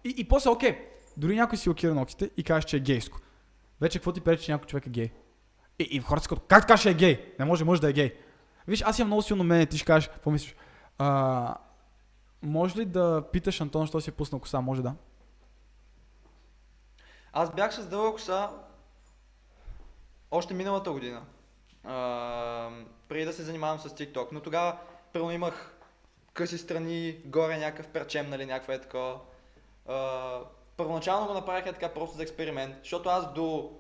И, 0.05 0.15
и 0.19 0.29
после, 0.29 0.51
окей, 0.51 0.85
дори 1.17 1.37
някой 1.37 1.59
си 1.59 1.69
лакира 1.69 1.95
ногтите 1.95 2.31
и 2.37 2.45
каже, 2.45 2.67
че 2.67 2.77
е 2.77 2.81
гейско. 2.81 3.19
Вече 3.81 3.99
какво 3.99 4.13
ти 4.13 4.21
пречи, 4.21 4.45
че 4.45 4.53
някой 4.53 4.67
човек 4.67 4.87
е 4.87 4.91
гей? 4.91 5.11
И, 5.79 5.83
и 5.91 6.01
хората 6.01 6.23
са 6.23 6.29
като, 6.29 6.43
как 6.49 6.61
така 6.61 6.77
ще 6.77 6.91
е 6.91 6.95
гей? 6.95 7.35
Не 7.39 7.45
може, 7.45 7.65
може 7.65 7.81
да 7.81 7.91
е 7.91 7.93
гей. 7.93 8.17
Виж, 8.69 8.83
аз 8.83 8.99
имам 8.99 9.09
много 9.09 9.23
силно 9.23 9.45
мнение, 9.45 9.67
ти 9.67 9.79
ще 9.79 9.87
кажеш, 9.87 10.09
какво 10.09 10.31
мислиш? 10.31 10.57
А, 10.99 11.57
може 12.43 12.77
ли 12.77 12.85
да 12.85 13.25
питаш 13.33 13.61
Антон, 13.61 13.87
що 13.87 14.01
си 14.01 14.11
е 14.11 14.13
пуснал 14.13 14.41
коса? 14.41 14.61
Може 14.61 14.83
да. 14.83 14.95
Аз 17.33 17.55
бях 17.55 17.75
с 17.75 17.87
дълга 17.87 18.13
коса 18.13 18.51
още 20.31 20.55
миналата 20.55 20.93
година. 20.93 21.23
А, 21.85 22.71
преди 23.09 23.25
да 23.25 23.33
се 23.33 23.43
занимавам 23.43 23.79
с 23.79 23.89
TikTok. 23.89 24.29
Но 24.33 24.41
тогава 24.41 24.79
първо 25.13 25.31
имах 25.31 25.75
къси 26.33 26.59
страни, 26.59 27.17
горе 27.25 27.59
някакъв 27.59 27.89
перчем, 27.89 28.31
нали, 28.31 28.47
някаква 28.47 28.75
е 28.75 28.81
такова. 28.81 29.21
Първоначално 30.77 31.27
го 31.27 31.35
направих 31.35 31.65
така 31.65 31.89
просто 31.89 32.17
за 32.17 32.23
експеримент, 32.23 32.77
защото 32.83 33.09
аз 33.09 33.33
до 33.33 33.73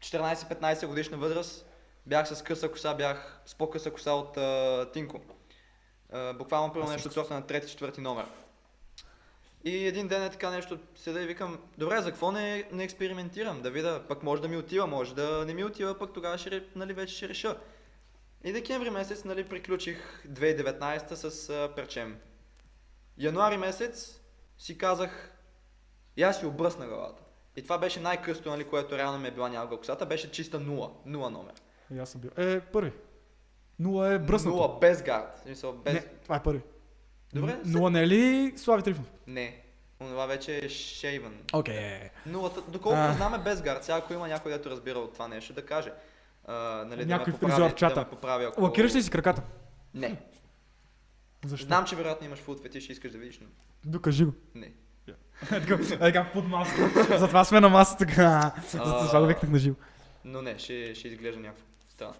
14-15 0.00 0.86
годишна 0.86 1.16
възраст 1.16 1.66
бях 2.06 2.28
с 2.28 2.42
къса 2.42 2.72
коса, 2.72 2.94
бях 2.94 3.40
с 3.46 3.54
по-къса 3.54 3.90
коса 3.90 4.12
от 4.12 4.36
а, 4.36 4.90
Тинко. 4.92 5.20
А, 6.12 6.32
буквално 6.32 6.72
първо 6.72 6.88
нещо 6.90 7.08
от 7.08 7.14
сорта 7.14 7.34
на 7.34 7.46
трети, 7.46 7.70
четвърти 7.70 8.00
номер. 8.00 8.26
И 9.64 9.86
един 9.86 10.08
ден 10.08 10.22
е 10.22 10.30
така 10.30 10.50
нещо, 10.50 10.78
седа 10.94 11.22
и 11.22 11.26
викам, 11.26 11.58
добре, 11.78 12.02
за 12.02 12.10
какво 12.10 12.32
не, 12.32 12.68
не 12.72 12.84
експериментирам, 12.84 13.62
да 13.62 13.70
видя, 13.70 14.02
пък 14.08 14.22
може 14.22 14.42
да 14.42 14.48
ми 14.48 14.56
отива, 14.56 14.86
може 14.86 15.14
да 15.14 15.44
не 15.46 15.54
ми 15.54 15.64
отива, 15.64 15.98
пък 15.98 16.12
тогава 16.12 16.38
ще, 16.38 16.64
нали, 16.76 16.92
вече 16.92 17.16
ще 17.16 17.28
реша. 17.28 17.56
И 18.44 18.52
декември 18.52 18.90
месец, 18.90 19.24
нали, 19.24 19.48
приключих 19.48 20.22
2019 20.28 21.14
с 21.14 21.50
а, 21.50 21.72
перчем. 21.76 22.18
Януари 23.18 23.56
месец 23.56 24.20
си 24.58 24.78
казах, 24.78 25.32
и 26.16 26.22
аз 26.22 26.38
си 26.38 26.46
обръсна 26.46 26.86
главата. 26.86 27.22
И 27.56 27.62
това 27.62 27.78
беше 27.78 28.00
най-късто, 28.00 28.50
нали, 28.50 28.64
което 28.64 28.98
реално 28.98 29.18
ми 29.18 29.28
е 29.28 29.30
била 29.30 29.48
някога 29.48 29.76
косата, 29.76 30.06
беше 30.06 30.30
чиста 30.30 30.60
нула, 30.60 30.90
нула 31.06 31.30
номер. 31.30 31.54
И 31.94 31.98
аз 31.98 32.10
съм 32.10 32.20
бил. 32.20 32.30
Е, 32.36 32.60
първи. 32.60 32.92
Нула 33.78 34.12
е 34.12 34.18
бръснато. 34.18 34.56
Нула, 34.56 34.78
без 34.80 35.02
гард. 35.02 35.38
Смисъл, 35.42 35.72
без... 35.72 35.94
Не, 35.94 36.00
това 36.22 36.36
е 36.36 36.42
първи. 36.42 36.60
Добре, 37.34 37.60
Нула 37.64 37.90
не 37.90 38.02
е 38.02 38.06
ли 38.06 38.52
Слави 38.56 38.82
Трифонов? 38.82 39.10
Не. 39.26 39.62
Това 39.98 40.26
вече 40.26 40.64
е 40.64 40.68
шейвън. 40.68 41.38
Окей. 41.52 42.10
Нулата, 42.26 42.60
доколкото 42.60 43.02
А. 43.02 43.12
знаме 43.12 43.38
без 43.38 43.62
гард, 43.62 43.84
сега 43.84 43.96
ако 43.96 44.12
има 44.12 44.28
някой, 44.28 44.52
дето 44.52 44.70
разбира 44.70 44.98
от 44.98 45.12
това 45.12 45.28
нещо, 45.28 45.52
да 45.52 45.66
каже. 45.66 45.92
А, 46.48 46.84
нали, 46.84 47.06
Някой 47.06 47.32
да 47.32 47.32
ме 47.32 47.38
поправи, 47.38 47.74
чата. 47.74 47.94
Да 47.94 48.00
ме 48.00 48.08
поправи, 48.10 48.44
ако... 48.44 48.62
Лакираш 48.62 48.94
ли 48.94 49.02
си 49.02 49.10
краката? 49.10 49.42
Не. 49.94 50.20
Защо? 51.44 51.66
Знам, 51.66 51.84
че 51.84 51.96
вероятно 51.96 52.26
имаш 52.26 52.38
фетиш 52.62 52.88
и 52.88 52.92
искаш 52.92 53.12
да 53.12 53.18
видиш, 53.18 53.40
но 53.40 53.46
Докажи 53.84 54.24
го. 54.24 54.32
не. 54.54 54.72
Е 55.52 55.60
така, 55.60 55.74
е 55.74 55.98
така 55.98 56.30
под 56.32 56.48
масата. 56.48 57.18
Затова 57.18 57.44
сме 57.44 57.60
на 57.60 57.68
масата. 57.68 58.52
Затова 58.70 59.20
го 59.20 59.26
викнах 59.26 59.50
на 59.50 59.58
живо. 59.58 59.76
Но 60.24 60.42
не, 60.42 60.58
ще, 60.58 60.94
ще 60.94 61.08
изглежда 61.08 61.40
някакво. 61.40 61.64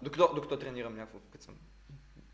Докато, 0.01 0.31
докато 0.35 0.59
тренирам 0.59 0.95
някакво, 0.95 1.19
като 1.31 1.43
съм 1.43 1.55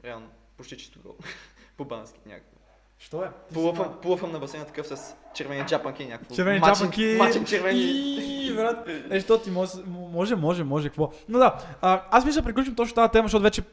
реално 0.04 0.30
почти 0.58 0.78
чисто 0.78 1.00
гол. 1.02 1.16
По 1.78 1.86
бански 1.86 2.20
някакво. 2.26 2.55
Що 2.98 3.24
е? 3.24 3.30
Плувам, 3.54 3.94
плувам 4.02 4.32
на 4.32 4.40
басейна 4.40 4.66
такъв 4.66 4.88
с 4.88 5.16
червени 5.34 5.66
джапанки 5.66 6.06
някакво. 6.06 6.36
Червени 6.36 6.60
Мачен- 6.62 6.74
джапанки. 6.74 7.16
Мачен 7.20 7.46
червени. 7.46 7.80
И, 7.80 8.54
брат. 8.56 8.88
Е, 9.12 9.20
що 9.20 9.38
ти 9.38 9.52
може, 9.52 9.72
може, 9.88 10.36
може, 10.36 10.64
може, 10.64 10.90
какво. 10.90 11.12
Но 11.30 11.40
да, 11.40 11.56
а, 11.82 12.02
аз 12.12 12.26
мисля 12.26 12.42
да 12.42 12.46
приключим 12.46 12.76
точно 12.76 12.96
тази 12.96 13.12
тема, 13.12 13.26
защото 13.26 13.44
вече, 13.44 13.64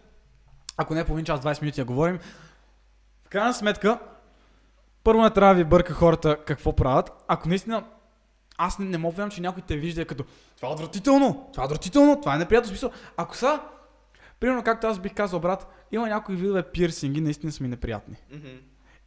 ако 0.76 0.94
не 0.94 1.04
половин 1.04 1.24
час, 1.24 1.40
20 1.40 1.62
минути 1.62 1.80
я 1.80 1.84
говорим. 1.84 2.18
В 3.24 3.28
крайна 3.28 3.54
сметка, 3.54 3.98
първо 5.04 5.22
не 5.22 5.30
трябва 5.30 5.54
да 5.54 5.58
ви 5.58 5.64
бърка 5.64 5.92
хората 5.94 6.36
какво 6.44 6.72
правят. 6.76 7.24
Ако 7.28 7.48
наистина, 7.48 7.84
аз 8.58 8.78
не, 8.78 8.84
не 8.84 8.98
мога 8.98 9.14
вярвам, 9.16 9.30
че 9.30 9.40
някой 9.42 9.62
те 9.62 9.76
вижда 9.76 10.02
е 10.02 10.04
като 10.04 10.24
това 10.56 10.68
е 10.68 10.72
отвратително, 10.72 11.48
това 11.52 11.62
е 11.62 11.66
отвратително, 11.66 12.20
това 12.20 12.34
е 12.34 12.38
неприятно 12.38 12.68
смисъл. 12.68 12.90
Ако 13.16 13.36
са, 13.36 13.60
примерно 14.40 14.62
както 14.62 14.86
аз 14.86 14.98
бих 14.98 15.14
казал, 15.14 15.40
брат, 15.40 15.66
има 15.92 16.08
някои 16.08 16.36
видове 16.36 16.62
пирсинги, 16.62 17.20
наистина 17.20 17.52
са 17.52 17.62
ми 17.62 17.68
неприятни. 17.68 18.16
Мгм. 18.32 18.48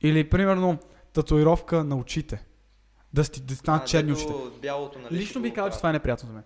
Или, 0.01 0.29
примерно, 0.29 0.79
татуировка 1.13 1.83
на 1.83 1.95
очите. 1.97 2.45
Да, 3.13 3.23
сти, 3.23 3.41
да 3.41 3.55
станат 3.55 3.81
А, 3.81 3.85
черни 3.85 4.11
очите. 4.11 4.33
Бялото, 4.61 4.99
нали, 4.99 5.17
Лично 5.17 5.41
би 5.41 5.53
казал, 5.53 5.71
че 5.71 5.77
това 5.77 5.89
е 5.89 5.93
неприятно 5.93 6.27
за 6.27 6.33
мен. 6.33 6.43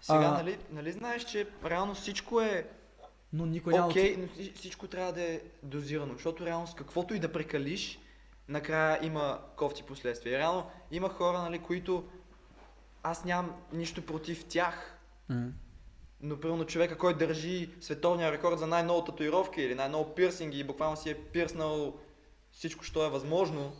Сега, 0.00 0.18
А- 0.18 0.30
нали, 0.32 0.58
нали 0.70 0.92
знаеш, 0.92 1.24
че 1.24 1.48
реално 1.64 1.94
всичко 1.94 2.40
е 2.40 2.68
Но 3.32 3.46
никой 3.46 3.72
няма 3.72 3.86
окей, 3.88 4.16
но 4.18 4.26
вси- 4.26 4.52
всичко 4.54 4.86
трябва 4.86 5.12
да 5.12 5.22
е 5.22 5.40
дозирано, 5.62 6.12
защото 6.14 6.46
реално 6.46 6.66
с 6.66 6.74
каквото 6.74 7.14
и 7.14 7.18
да 7.18 7.32
прекалиш, 7.32 7.98
накрая 8.48 8.98
има 9.02 9.40
кофти 9.56 9.82
последствия. 9.82 10.38
Реално 10.38 10.66
има 10.90 11.08
хора, 11.08 11.38
нали, 11.38 11.58
които 11.58 12.04
аз 13.02 13.24
нямам 13.24 13.52
нищо 13.72 14.06
против 14.06 14.44
тях, 14.44 14.96
М. 15.28 15.48
но 16.22 16.36
примерно 16.40 16.64
човека, 16.64 16.98
който 16.98 17.18
държи 17.18 17.70
световния 17.80 18.32
рекорд 18.32 18.58
за 18.58 18.66
най-много 18.66 19.04
татуировки 19.04 19.62
или 19.62 19.74
най-много 19.74 20.14
пирсинги 20.14 20.58
и 20.58 20.64
буквално 20.64 20.96
си 20.96 21.10
е 21.10 21.14
пирснал 21.14 21.94
всичко, 22.52 22.84
що 22.84 23.06
е 23.06 23.10
възможно. 23.10 23.72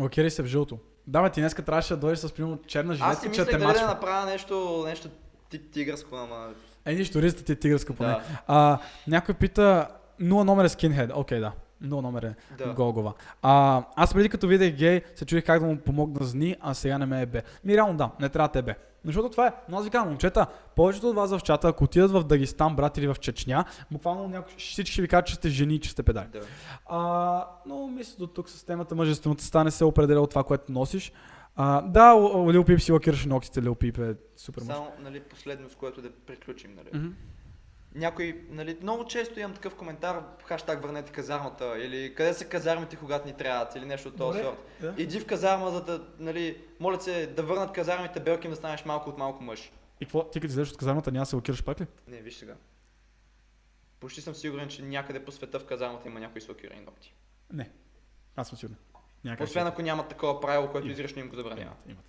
Лакирай 0.00 0.30
се 0.30 0.42
в 0.42 0.46
жълто. 0.46 0.78
Да, 1.06 1.22
бе, 1.22 1.30
ти 1.30 1.40
днеска 1.40 1.62
трябваше 1.62 1.94
да 1.94 2.00
дойдеш 2.00 2.18
с 2.18 2.32
примерно 2.32 2.58
черна 2.66 2.96
Аз 3.00 3.20
си 3.20 3.24
жилетка, 3.24 3.28
мислех 3.28 3.58
дали 3.58 3.78
да 3.78 3.86
направя 3.86 4.26
нещо, 4.26 4.84
нещо 4.86 5.08
тип 5.50 5.72
тигърско, 5.72 6.16
ама... 6.16 6.54
Е, 6.84 6.94
нищо, 6.94 7.22
ризата 7.22 7.44
ти 7.44 7.52
е 7.52 7.56
тигърска 7.56 7.92
поне. 7.92 8.08
Да, 8.08 8.22
А, 8.46 8.78
някой 9.06 9.34
пита, 9.34 9.88
0 10.20 10.44
номер 10.44 10.64
е 10.64 10.68
скинхед. 10.68 11.10
Окей, 11.14 11.40
да. 11.40 11.52
0 11.82 12.00
номер 12.00 12.22
е 12.22 12.34
да. 12.58 12.72
гол 12.72 12.92
глава. 12.92 13.12
А, 13.42 13.82
аз 13.96 14.14
преди 14.14 14.28
като 14.28 14.46
видях 14.46 14.76
гей, 14.76 15.02
се 15.14 15.24
чудих 15.24 15.44
как 15.44 15.60
да 15.60 15.66
му 15.66 15.76
помогна 15.76 16.26
с 16.26 16.32
дни, 16.32 16.56
а 16.60 16.74
сега 16.74 16.98
не 16.98 17.06
ме 17.06 17.22
е 17.22 17.26
бе. 17.26 17.42
Ми 17.64 17.76
реално 17.76 17.96
да, 17.96 18.10
не 18.20 18.28
трябва 18.28 18.48
да 18.48 18.58
е 18.58 18.62
бе. 18.62 18.74
Защото 19.04 19.30
това 19.30 19.46
е, 19.46 19.52
но 19.68 19.78
аз 19.78 19.84
ви 19.84 19.90
казвам, 19.90 20.08
момчета, 20.08 20.46
повечето 20.76 21.08
от 21.08 21.16
вас 21.16 21.30
в 21.30 21.40
чата, 21.40 21.68
ако 21.68 21.84
отидат 21.84 22.10
в 22.10 22.24
Дагестан, 22.24 22.76
брат, 22.76 22.98
или 22.98 23.08
в 23.08 23.16
Чечня, 23.20 23.64
буквално 23.90 24.28
някой, 24.28 24.54
всички 24.58 24.92
ще 24.92 25.02
ви 25.02 25.08
кажат, 25.08 25.26
че 25.26 25.34
сте 25.34 25.48
жени 25.48 25.80
че 25.80 25.90
сте 25.90 26.02
педали. 26.02 26.26
да. 26.32 26.40
А, 26.86 27.46
но 27.66 27.86
мисля 27.86 28.14
до 28.18 28.26
тук 28.26 28.50
с 28.50 28.64
темата 28.64 28.94
мъжествеността 28.94 29.64
не 29.64 29.70
се 29.70 29.84
определя 29.84 30.20
от 30.20 30.30
това, 30.30 30.44
което 30.44 30.72
носиш. 30.72 31.12
А, 31.56 31.82
да, 31.82 32.14
Лил 32.52 32.64
Пип 32.64 32.80
си 32.80 32.92
лакираше 32.92 33.28
ногтите, 33.28 33.62
Лил 33.62 33.74
Пип 33.74 33.98
е 33.98 34.14
супер 34.36 34.62
мъж. 34.62 34.74
Само, 34.74 34.92
нали, 35.00 35.20
последно, 35.20 35.68
с 35.68 35.74
което 35.74 36.02
да 36.02 36.10
приключим, 36.10 36.70
нали. 36.76 37.02
Мгм. 37.02 37.14
Някой, 37.94 38.44
нали, 38.50 38.78
много 38.82 39.06
често 39.06 39.40
имам 39.40 39.54
такъв 39.54 39.74
коментар, 39.74 40.22
хаштаг 40.44 40.82
върнете 40.82 41.12
казармата, 41.12 41.78
или 41.78 42.14
къде 42.14 42.34
са 42.34 42.44
казармите, 42.48 42.96
когато 42.96 43.26
ни 43.26 43.36
трябват, 43.36 43.74
или 43.76 43.84
нещо 43.84 44.08
от 44.08 44.16
този 44.16 44.38
Добре. 44.38 44.50
сорт. 44.50 44.58
Да. 44.80 45.02
Иди 45.02 45.20
в 45.20 45.26
казарма, 45.26 45.70
за 45.70 45.84
да, 45.84 46.06
нали, 46.18 46.64
моля 46.80 47.00
се, 47.00 47.26
да 47.26 47.42
върнат 47.42 47.72
казармите 47.72 48.20
белки, 48.20 48.48
да 48.48 48.56
станеш 48.56 48.84
малко 48.84 49.10
от 49.10 49.18
малко 49.18 49.42
мъж. 49.42 49.72
И 50.00 50.04
какво? 50.04 50.30
Ти 50.30 50.40
като 50.40 50.50
излезеш 50.50 50.72
от 50.72 50.78
казармата, 50.78 51.12
няма 51.12 51.26
се 51.26 51.36
лакираш 51.36 51.64
пак 51.64 51.80
ли? 51.80 51.86
Не, 52.08 52.16
виж 52.16 52.34
сега. 52.34 52.54
Почти 54.00 54.20
съм 54.20 54.34
сигурен, 54.34 54.68
че 54.68 54.82
някъде 54.82 55.24
по 55.24 55.32
света 55.32 55.60
в 55.60 55.66
казармата 55.66 56.08
има 56.08 56.20
някои 56.20 56.40
с 56.40 56.48
лакирани 56.48 56.80
ногти. 56.80 57.14
Не. 57.52 57.70
Аз 58.36 58.48
съм 58.48 58.58
сигурен. 58.58 58.78
Някак 59.24 59.46
Освен 59.46 59.66
ако 59.66 59.82
нямат 59.82 60.08
такова 60.08 60.40
правило, 60.40 60.70
което 60.70 60.88
изрично 60.88 61.20
им 61.20 61.28
го 61.28 61.36
забранява. 61.36 61.62
Имат, 61.62 61.78
имат. 61.88 62.04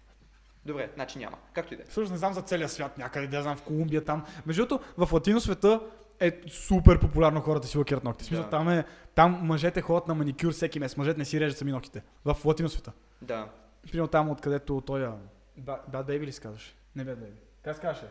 Добре, 0.65 0.89
значи 0.95 1.19
няма. 1.19 1.37
Както 1.53 1.73
и 1.73 1.77
да 1.77 1.83
е. 1.83 1.85
Всъщност 1.85 2.11
не 2.11 2.17
знам 2.17 2.33
за 2.33 2.41
целия 2.41 2.69
свят 2.69 2.97
някъде, 2.97 3.27
да 3.27 3.41
знам 3.41 3.57
в 3.57 3.61
Колумбия 3.61 4.05
там. 4.05 4.25
Между 4.45 4.65
другото, 4.65 4.85
в 4.97 5.13
латино 5.13 5.39
света 5.39 5.79
е 6.19 6.41
супер 6.47 6.99
популярно 6.99 7.41
хората 7.41 7.67
си 7.67 7.77
лакират 7.77 8.03
ногти. 8.03 8.25
Смисъл, 8.25 8.43
Да. 8.43 8.49
там, 8.49 8.69
е, 8.69 8.85
там 9.15 9.39
мъжете 9.41 9.81
ходят 9.81 10.07
на 10.07 10.15
маникюр 10.15 10.51
всеки 10.51 10.79
месец. 10.79 10.97
Мъжете 10.97 11.19
не 11.19 11.25
си 11.25 11.39
режат 11.39 11.57
сами 11.57 11.71
ногтите. 11.71 12.03
В 12.25 12.37
латино 12.45 12.69
света. 12.69 12.91
Да. 13.21 13.47
Примерно 13.83 14.07
там, 14.07 14.29
откъдето 14.29 14.81
той... 14.81 15.05
а, 15.05 15.13
Ба- 15.57 15.79
Bad 15.91 16.03
Baby 16.03 16.19
ли 16.19 16.31
се 16.31 16.41
казваш? 16.41 16.75
Не 16.95 17.05
Bad 17.05 17.15
Baby. 17.15 17.35
Как 17.63 17.75
се 17.75 17.81
казваше? 17.81 18.07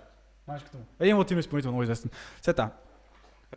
Майчката 0.49 0.77
му. 0.79 0.85
Един 1.01 1.17
латино 1.19 1.41
изпълнител, 1.41 1.71
много 1.71 1.83
известен. 1.83 2.11
Сета, 2.43 2.71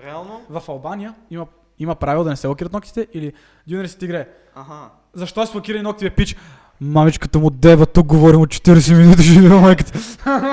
Реално? 0.04 0.46
в 0.50 0.64
Албания 0.68 1.16
има, 1.30 1.48
има 1.80 1.96
правило 1.96 2.24
да 2.24 2.30
не 2.30 2.36
се 2.36 2.48
лакират 2.48 2.74
ногтите 2.74 3.08
или 3.14 3.34
Дюнер 3.68 3.86
си 3.86 3.98
тигре. 3.98 4.30
Аха. 4.56 4.90
Защо 5.14 5.46
си 5.46 5.58
лакирани 5.58 5.84
ногти, 5.84 6.06
бе, 6.06 6.16
пич? 6.16 6.36
Мамичката 6.82 7.40
му 7.40 7.50
дева, 7.50 7.86
тук 7.86 8.08
говорим 8.08 8.42
от 8.42 8.50
40 8.50 8.98
минути, 8.98 9.24
ще 9.24 9.32
видим 9.32 9.60
майката. 9.62 10.00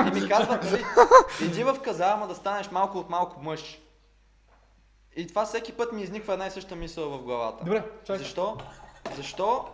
И 0.07 0.21
ми 0.21 0.29
казват, 0.29 0.63
нали, 0.63 0.83
иди 1.45 1.63
в 1.63 1.75
казарма 1.83 2.27
да 2.27 2.35
станеш 2.35 2.71
малко 2.71 2.97
от 2.97 3.09
малко 3.09 3.43
мъж. 3.43 3.79
И 5.15 5.27
това 5.27 5.45
всеки 5.45 5.71
път 5.71 5.91
ми 5.93 6.01
изниква 6.01 6.33
една 6.33 6.47
и 6.47 6.51
съща 6.51 6.75
мисъл 6.75 7.09
в 7.09 7.23
главата. 7.23 7.65
Добре, 7.65 7.83
чакай. 8.03 8.17
Защо? 8.17 8.57
Защо 9.15 9.65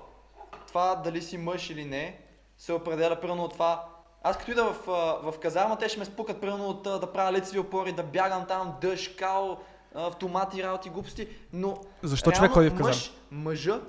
това 0.68 0.96
дали 0.96 1.22
си 1.22 1.38
мъж 1.38 1.70
или 1.70 1.86
не 1.86 2.20
се 2.58 2.74
определя 2.74 3.20
примерно 3.22 3.44
от 3.44 3.54
това. 3.54 3.86
Аз 4.24 4.38
като 4.38 4.52
ида 4.52 4.64
в, 4.64 4.86
в 5.24 5.40
казарма, 5.42 5.78
те 5.78 5.90
ще 5.90 6.00
ме 6.00 6.06
спукат 6.06 6.42
примерно 6.42 6.68
от 6.68 6.84
да 6.84 7.12
правя 7.14 7.34
лицеви 7.34 7.60
опори, 7.60 7.92
да 7.92 8.04
бягам 8.04 8.46
там, 8.48 8.74
дъжд, 8.82 9.16
кал, 9.16 9.60
автомати, 9.96 10.64
работи, 10.64 10.90
глупости, 10.90 11.28
но 11.54 11.78
Защо 12.04 12.32
реално 12.32 12.38
човек 12.38 12.52
ходи 12.52 12.70
в 12.70 12.72
казарма? 12.72 12.88
мъж, 12.88 13.14
мъжа 13.32 13.82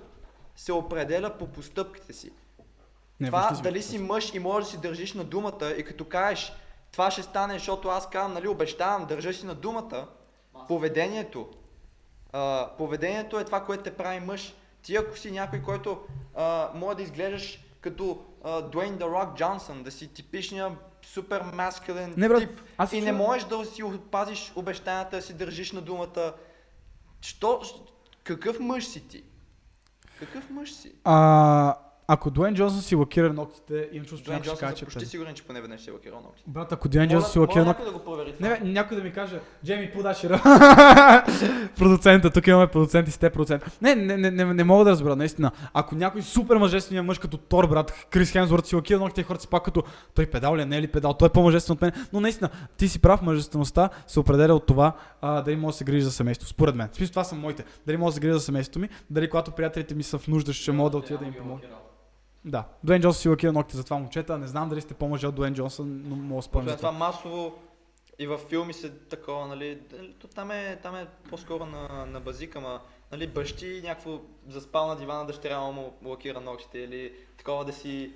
се 0.57 0.72
определя 0.72 1.31
по 1.38 1.46
постъпките 1.46 2.12
си. 2.12 2.31
Не, 3.23 3.29
това 3.29 3.61
дали 3.63 3.83
си 3.83 3.99
мъж 3.99 4.35
и 4.35 4.39
можеш 4.39 4.67
да 4.67 4.71
си 4.71 4.81
държиш 4.81 5.15
на 5.15 5.25
думата 5.25 5.71
и 5.79 5.85
като 5.85 6.05
кажеш 6.05 6.53
това 6.93 7.11
ще 7.11 7.23
стане, 7.23 7.55
защото 7.55 7.89
аз 7.89 8.11
казвам, 8.11 8.33
нали, 8.33 8.49
обещавам, 8.49 9.07
държа 9.07 9.33
си 9.33 9.47
на 9.47 9.55
думата, 9.55 10.07
поведението. 10.69 11.49
А, 12.33 12.71
поведението 12.79 13.39
е 13.39 13.45
това, 13.45 13.65
което 13.65 13.83
те 13.83 13.97
прави 13.97 14.21
мъж. 14.21 14.55
Ти 14.83 14.97
ако 14.97 15.19
си 15.19 15.31
някой, 15.31 15.63
който 15.63 16.01
а, 16.35 16.71
може 16.75 16.97
да 16.97 17.03
изглеждаш 17.03 17.61
като 17.81 18.25
а, 18.45 18.63
Дуейн 18.63 18.99
The 18.99 19.05
Rock 19.05 19.35
Джонсън, 19.35 19.83
да 19.83 19.91
си 19.91 20.09
типичния 20.09 20.77
супер 21.03 21.43
маскулен 21.55 22.15
Не, 22.17 22.29
брат, 22.29 22.41
тип 22.41 22.61
аз 22.79 22.93
и 22.93 23.01
не 23.01 23.13
можеш 23.13 23.45
да 23.45 23.65
си 23.65 23.83
опазиш 23.83 24.53
обещанията, 24.57 25.17
да 25.17 25.23
си 25.23 25.35
държиш 25.35 25.73
на 25.73 25.81
думата. 25.81 26.35
Що? 27.21 27.63
Какъв 28.25 28.61
мъж 28.61 28.87
си 28.87 29.09
ти? 29.09 29.25
Какъв 30.19 30.51
мъж 30.51 30.73
си? 30.73 30.93
А, 31.05 31.75
ако 32.09 32.31
Дуен 32.31 32.55
Джонсън 32.55 32.83
си 32.83 32.95
лакира 32.95 33.33
ногтите, 33.33 33.88
имам 33.93 34.07
чувство, 34.07 34.33
че 34.33 34.38
ще 34.38 34.45
Джонсън 34.45 34.61
каже, 34.61 34.71
съм 34.71 34.79
че... 34.79 34.85
почти 34.85 35.07
сигурен, 35.07 35.35
че 35.35 35.43
поне 35.43 35.61
веднъж 35.61 35.81
се 35.81 35.91
е 35.91 35.93
лакирал. 35.93 36.33
Брат, 36.47 36.73
ако 36.73 36.88
Дуен 36.88 37.09
Джонсън 37.09 37.31
си 37.31 37.38
лакира 37.38 37.65
ногтите... 37.65 37.85
някой 37.85 37.93
да 37.93 37.99
го 37.99 38.05
провери 38.05 38.35
Не, 38.41 38.49
бе, 38.49 38.61
някой 38.61 38.97
да 38.97 39.03
ми 39.03 39.12
каже, 39.12 39.41
Джейми, 39.65 39.91
подашира. 39.93 40.43
Продуцента, 41.79 42.31
тук 42.31 42.47
имаме 42.47 42.67
продуцент 42.67 43.09
и 43.09 43.11
сте 43.11 43.31
продуцент. 43.31 43.79
Не, 43.83 43.95
не, 43.95 44.17
не, 44.17 44.31
не, 44.31 44.45
не 44.45 44.65
мога 44.65 44.85
да 44.85 44.91
разбера, 44.91 45.17
наистина. 45.17 45.51
Ако 45.75 45.95
някой 45.95 46.23
супер 46.23 46.57
мъжествения 46.57 47.03
мъж 47.03 47.19
като 47.19 47.37
Тор, 47.37 47.67
брат, 47.67 48.07
Крис 48.11 48.33
Хемсворт 48.33 48.67
си 48.67 48.77
лакира 48.77 48.99
ногтите, 48.99 49.23
хората 49.23 49.43
си 49.43 49.49
пак 49.49 49.65
като 49.65 49.83
той 50.15 50.27
педал 50.27 50.57
ли 50.57 50.62
е, 50.62 50.67
не 50.67 50.77
е 50.77 50.83
ли 50.83 50.87
педал, 50.87 51.15
той 51.15 51.27
е 51.27 51.33
по-мъжествен 51.33 51.75
от 51.75 51.81
мен. 51.81 51.93
Но 52.12 52.21
наистина, 52.21 52.51
ти 52.77 52.88
си 52.88 52.99
прав, 52.99 53.23
мъжествеността 53.23 53.88
се 54.07 54.21
определя 54.21 54.55
от 54.55 54.67
това 54.67 54.93
а, 55.21 55.43
дали 55.43 55.57
може 55.57 55.75
да 55.75 55.79
се 55.79 55.85
грижи 55.85 56.05
за 56.05 56.12
семейство. 56.12 56.49
Според 56.49 56.75
мен. 56.75 56.88
Смисъл, 56.93 57.11
това 57.11 57.25
са 57.25 57.35
моите. 57.35 57.65
Дали 57.87 57.97
може 57.97 58.11
да 58.11 58.15
се 58.15 58.21
грижи 58.21 58.35
за 58.35 58.41
семейството 58.41 58.79
ми, 58.79 58.88
дали 59.11 59.31
когато 59.31 59.51
приятелите 59.51 59.95
ми 59.95 60.03
са 60.03 60.19
в 60.19 60.29
нужда, 60.29 60.53
ще 60.53 60.73
мога 60.73 60.91
да 60.91 60.97
отида 60.97 61.19
да 61.19 61.25
им 61.25 61.35
помогна. 61.35 61.69
Да, 62.44 62.64
Дуен 62.85 63.02
Джонсън 63.02 63.20
си 63.20 63.28
лакира 63.28 63.52
ногти 63.52 63.76
за 63.76 63.85
това 63.85 63.98
момчета. 63.98 64.38
Не 64.38 64.46
знам 64.46 64.68
дали 64.68 64.81
сте 64.81 64.94
по-мъже 64.94 65.26
от 65.26 65.35
Дуен 65.35 65.55
Джонсън, 65.55 66.02
но 66.05 66.16
мога 66.16 66.42
спомня 66.42 66.66
това. 66.66 66.76
това 66.76 66.92
масово 66.92 67.55
и 68.18 68.26
във 68.26 68.40
филми 68.40 68.72
се 68.72 68.90
такова, 68.90 69.46
нали, 69.46 69.81
то 70.18 70.28
там 70.28 70.50
е, 70.50 70.78
там 70.83 70.96
е 70.96 71.07
по-скоро 71.31 71.66
на, 71.66 72.07
на 72.07 72.20
базика, 72.20 72.61
ма, 72.61 72.81
нали, 73.12 73.26
бащи 73.26 73.81
някакво 73.85 74.20
заспал 74.48 74.87
на 74.87 74.96
дивана 74.96 75.26
дъщеря 75.26 75.61
му 75.61 75.92
лакира 76.05 76.40
ногтите 76.40 76.78
или 76.78 77.12
такова 77.37 77.64
да 77.64 77.72
си... 77.72 78.12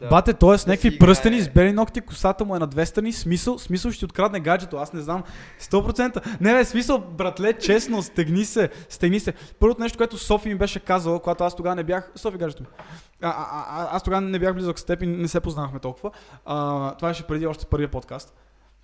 Да, 0.00 0.08
Бате, 0.08 0.32
той 0.32 0.54
е 0.54 0.58
с 0.58 0.66
някакви 0.66 0.98
пръстени, 0.98 1.40
с 1.40 1.50
бели 1.50 1.72
ногти, 1.72 2.00
косата 2.00 2.44
му 2.44 2.56
е 2.56 2.58
на 2.58 2.66
две 2.66 2.86
страни, 2.86 3.12
смисъл, 3.12 3.58
смисъл 3.58 3.90
ще 3.90 4.04
открадне 4.04 4.40
гаджето, 4.40 4.76
аз 4.76 4.92
не 4.92 5.00
знам, 5.00 5.22
100%. 5.60 6.40
Не, 6.40 6.54
бе, 6.54 6.64
смисъл, 6.64 6.98
братле, 6.98 7.52
честно, 7.52 8.02
стегни 8.02 8.44
се, 8.44 8.70
стегни 8.88 9.20
се. 9.20 9.34
Първото 9.60 9.80
нещо, 9.80 9.98
което 9.98 10.18
Софи 10.18 10.48
ми 10.48 10.54
беше 10.54 10.80
казала, 10.80 11.20
когато 11.20 11.44
аз 11.44 11.56
тогава 11.56 11.74
не 11.76 11.84
бях, 11.84 12.12
Софи 12.14 12.38
гаджето 12.38 12.62
ми. 12.62 12.68
А, 13.22 13.28
а, 13.28 13.64
а, 13.68 13.96
аз 13.96 14.02
тогава 14.02 14.20
не 14.20 14.38
бях 14.38 14.54
близък 14.54 14.78
с 14.78 14.84
теб 14.84 15.02
и 15.02 15.06
не 15.06 15.28
се 15.28 15.40
познахме 15.40 15.78
толкова. 15.78 16.10
А, 16.44 16.94
това 16.94 17.08
беше 17.08 17.26
преди 17.26 17.46
още 17.46 17.66
първия 17.66 17.90
подкаст. 17.90 18.34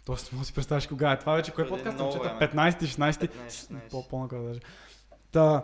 Тоест, 0.07 0.33
може 0.33 0.40
да 0.40 0.46
си 0.46 0.55
представиш 0.55 0.87
кога 0.87 1.12
е. 1.12 1.18
Това 1.18 1.35
вече 1.35 1.51
кой 1.51 1.64
е 1.64 1.68
подкаст? 1.68 1.99
Момчета? 1.99 2.35
време. 2.38 2.70
15 2.70 2.83
16 2.83 3.11
15, 3.11 3.31
16. 3.49 3.90
По, 3.90 4.09
по-накъде 4.09 4.46
даже. 4.46 4.61
Та, 5.33 5.62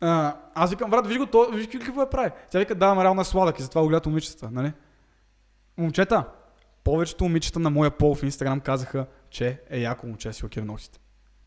а, 0.00 0.36
аз 0.54 0.70
викам, 0.70 0.90
брат, 0.90 1.06
виж 1.06 1.18
го, 1.18 1.26
то, 1.26 1.48
виж 1.52 1.68
какво 1.84 2.02
е 2.02 2.10
прави. 2.10 2.30
Тя 2.50 2.58
вика, 2.58 2.74
да, 2.74 3.04
реално 3.04 3.20
е 3.20 3.24
сладък 3.24 3.58
и 3.58 3.62
затова 3.62 3.82
го 3.82 3.88
гледат 3.88 4.06
момичетата, 4.06 4.48
нали? 4.52 4.72
Момчета, 5.78 6.24
повечето 6.84 7.24
момичета 7.24 7.58
на 7.58 7.70
моя 7.70 7.90
пол 7.90 8.14
в 8.14 8.22
Инстаграм 8.22 8.60
казаха, 8.60 9.06
че 9.30 9.60
е 9.70 9.80
яко 9.80 10.06
момче 10.06 10.32
си 10.32 10.44
лакира 10.44 10.64
ногтите. 10.64 10.98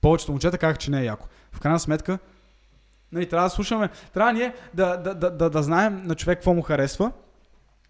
Повечето 0.01 0.31
момчета 0.31 0.57
казаха, 0.57 0.79
че 0.79 0.91
не 0.91 1.01
е 1.01 1.05
яко. 1.05 1.27
В 1.51 1.59
крайна 1.59 1.79
сметка, 1.79 2.19
нали, 3.11 3.29
трябва 3.29 3.45
да 3.45 3.49
слушаме, 3.49 3.89
трябва 4.13 4.33
ние 4.33 4.53
да, 4.73 4.97
да, 4.97 5.15
да, 5.15 5.31
да, 5.31 5.49
да 5.49 5.63
знаем 5.63 6.01
на 6.03 6.15
човек 6.15 6.37
какво 6.37 6.53
му 6.53 6.61
харесва, 6.61 7.11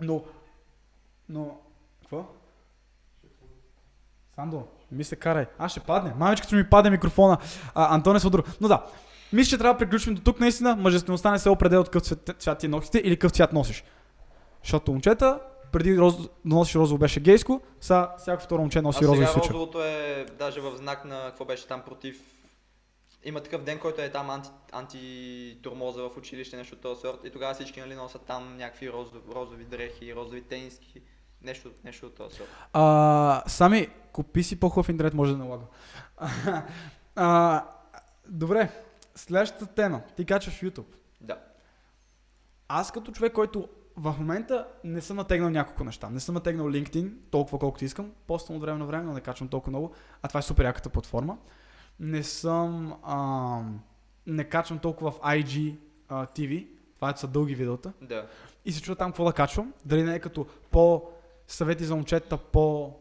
но, 0.01 0.23
но, 1.29 1.57
какво? 2.01 2.25
Сандо, 4.35 4.67
ми 4.91 5.03
се 5.03 5.15
карай. 5.15 5.45
А, 5.57 5.69
ще 5.69 5.79
падне. 5.79 6.13
Мамичката 6.17 6.55
ми 6.55 6.69
падне 6.69 6.91
микрофона. 6.91 7.37
А, 7.75 7.95
Антоне 7.95 8.19
Содор. 8.19 8.43
Но 8.61 8.67
да, 8.67 8.85
мисля, 9.33 9.49
че 9.49 9.57
трябва 9.57 9.73
да 9.73 9.77
приключим 9.77 10.15
до 10.15 10.21
тук 10.21 10.39
наистина. 10.39 10.75
Мъжествеността 10.75 11.31
не 11.31 11.39
се 11.39 11.49
определя 11.49 11.79
от 11.79 11.89
какъв 11.89 12.03
цвят 12.39 12.59
ти 12.59 12.65
е 12.65 12.69
ногтите 12.69 12.97
или 12.99 13.15
какъв 13.15 13.31
цвят 13.31 13.53
носиш. 13.53 13.83
Защото 14.63 14.91
момчета, 14.91 15.39
преди 15.71 15.97
роз, 15.97 16.17
да 16.17 16.29
носиш 16.45 16.75
розово 16.75 16.99
беше 16.99 17.19
гейско, 17.19 17.61
сега 17.81 18.15
всяко 18.17 18.43
второ 18.43 18.61
момче 18.61 18.81
носи 18.81 18.97
сега 18.97 19.11
розови 19.11 19.27
свичер. 19.27 19.49
розовото 19.49 19.83
е 19.83 20.25
даже 20.39 20.61
в 20.61 20.77
знак 20.77 21.05
на 21.05 21.25
какво 21.25 21.45
беше 21.45 21.67
там 21.67 21.81
против 21.81 22.21
има 23.27 23.41
такъв 23.41 23.63
ден, 23.63 23.79
който 23.79 24.01
е 24.01 24.09
там 24.09 24.29
анти, 24.29 24.49
антитурмоза 24.71 26.01
в 26.01 26.17
училище, 26.17 26.57
нещо 26.57 26.75
от 26.75 26.81
този 26.81 27.01
сорт. 27.01 27.19
И 27.23 27.29
тогава 27.29 27.53
всички 27.53 27.79
нали, 27.79 27.95
носят 27.95 28.21
там 28.21 28.57
някакви 28.57 28.91
розови, 28.91 29.19
розови 29.35 29.65
дрехи, 29.65 30.15
розови 30.15 30.41
тениски, 30.41 31.01
нещо, 31.41 31.71
нещо 31.83 32.05
от 32.05 32.15
този 32.15 32.35
сорт. 32.35 32.49
А, 32.73 33.43
сами, 33.47 33.87
купи 34.11 34.43
си 34.43 34.59
по-хубав 34.59 34.89
интернет, 34.89 35.13
може 35.13 35.31
да 35.31 35.37
налага. 35.37 35.65
а, 37.15 37.63
добре, 38.27 38.69
следващата 39.15 39.65
тема. 39.65 40.01
Ти 40.15 40.25
качваш 40.25 40.61
YouTube. 40.61 40.95
Да. 41.21 41.37
Аз 42.67 42.91
като 42.91 43.11
човек, 43.11 43.33
който 43.33 43.69
в 43.97 44.15
момента 44.19 44.67
не 44.83 45.01
съм 45.01 45.17
натегнал 45.17 45.49
няколко 45.49 45.83
неща. 45.83 46.09
Не 46.09 46.19
съм 46.19 46.35
натегнал 46.35 46.67
LinkedIn 46.67 47.11
толкова 47.31 47.59
колкото 47.59 47.85
искам. 47.85 48.11
Постам 48.27 48.55
от 48.55 48.61
време 48.61 48.79
на 48.79 48.85
време, 48.85 49.03
но 49.03 49.13
не 49.13 49.21
качвам 49.21 49.49
толкова 49.49 49.69
много. 49.69 49.93
А 50.21 50.27
това 50.27 50.39
е 50.39 50.43
супер 50.43 50.65
яката 50.65 50.89
платформа. 50.89 51.37
Не 51.99 52.23
съм... 52.23 52.93
А, 53.03 53.61
не 54.27 54.43
качвам 54.43 54.79
толкова 54.79 55.11
в 55.11 55.19
IG 55.19 55.75
а, 56.07 56.25
TV. 56.25 56.67
Това 56.95 57.15
са 57.15 57.27
дълги 57.27 57.55
видеота. 57.55 57.93
Да. 58.01 58.27
И 58.65 58.71
се 58.71 58.81
чува 58.81 58.95
там 58.95 59.11
какво 59.11 59.25
да 59.25 59.33
качвам. 59.33 59.73
Дали 59.85 60.03
не 60.03 60.15
е 60.15 60.19
като 60.19 60.45
по 60.71 61.03
съвети 61.47 61.83
за 61.83 61.95
момчета, 61.95 62.37
по... 62.37 62.93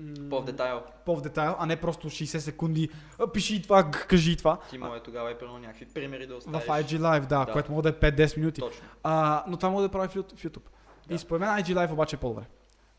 м, 0.00 0.28
По 0.30 0.40
в 0.40 0.44
детайл. 0.44 0.82
по-в 1.04 1.20
детайл, 1.22 1.56
а 1.58 1.66
не 1.66 1.76
просто 1.76 2.10
60 2.10 2.38
секунди. 2.38 2.88
Пиши 3.34 3.62
това, 3.62 3.90
кажи 3.90 4.36
това. 4.36 4.58
Ти 4.70 4.78
може 4.78 5.00
тогава 5.00 5.30
е 5.30 5.38
примерно 5.38 5.58
някакви 5.58 5.86
примери 5.86 6.26
да 6.26 6.34
В 6.34 6.38
оставиш. 6.38 6.64
IG 6.66 6.98
Live, 6.98 7.20
да, 7.20 7.44
Да. 7.44 7.52
което 7.52 7.72
може 7.72 7.82
да 7.82 7.88
е 7.88 7.92
5-10 7.92 8.36
минути. 8.36 8.60
Точно. 8.60 8.86
А, 9.02 9.44
но 9.48 9.56
това 9.56 9.70
мога 9.70 9.82
да 9.82 9.88
прави 9.88 10.08
в 10.08 10.14
YouTube. 10.14 10.58
В. 10.58 11.08
Да. 11.08 11.14
И 11.14 11.18
според 11.18 11.40
мен 11.40 11.48
IG 11.50 11.74
Live 11.74 11.92
обаче 11.92 12.16
е 12.16 12.18
по-добре. 12.18 12.44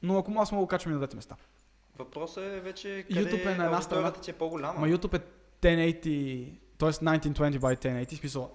Но 0.04 0.18
ако 0.18 0.32
аз 0.38 0.52
мога 0.52 0.66
да 0.66 0.70
качвам 0.70 0.92
и 0.92 0.94
на 0.94 1.00
двете 1.00 1.16
места. 1.16 1.36
Въпросът 1.98 2.44
е 2.44 2.60
вече 2.60 3.06
къде 3.08 3.26
YouTube 3.26 3.46
е 3.46 3.56
на 3.56 3.66
една 3.66 3.82
страна. 3.82 4.12
ти 4.12 4.32
е 4.32 4.34
по-голяма. 4.34 4.80
Ма 4.80 4.88
YouTube 4.88 5.16
е 5.16 5.22
1080, 5.62 6.52
т.е. 6.78 6.90
1920 6.90 7.60
by 7.60 7.78
1080, 7.78 8.16
в 8.16 8.20
смисъл 8.20 8.52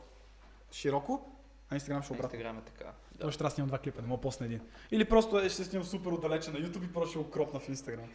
широко, 0.73 1.33
а 1.71 1.75
Instagram 1.75 2.03
ще 2.03 2.15
е 2.15 2.17
обратно. 2.17 2.37
Инстаграм 2.37 2.59
е 2.59 2.63
така. 2.63 2.85
Да. 2.85 3.19
Той 3.21 3.31
ще 3.31 3.39
трябва 3.39 3.49
да 3.51 3.55
снимам 3.55 3.69
два 3.69 3.79
клипа, 3.79 4.03
не 4.03 4.09
мога 4.09 4.19
да 4.19 4.23
посна 4.23 4.47
един. 4.47 4.61
Или 4.91 5.05
просто 5.05 5.39
е, 5.41 5.49
ще 5.49 5.65
снимам 5.65 5.87
супер 5.87 6.11
отдалече 6.11 6.51
на 6.51 6.59
YouTube 6.59 6.85
и 6.85 6.93
просто 6.93 7.11
ще 7.11 7.19
го 7.19 7.31
кропна 7.31 7.61
в 7.61 7.69
Instagram. 7.69 8.07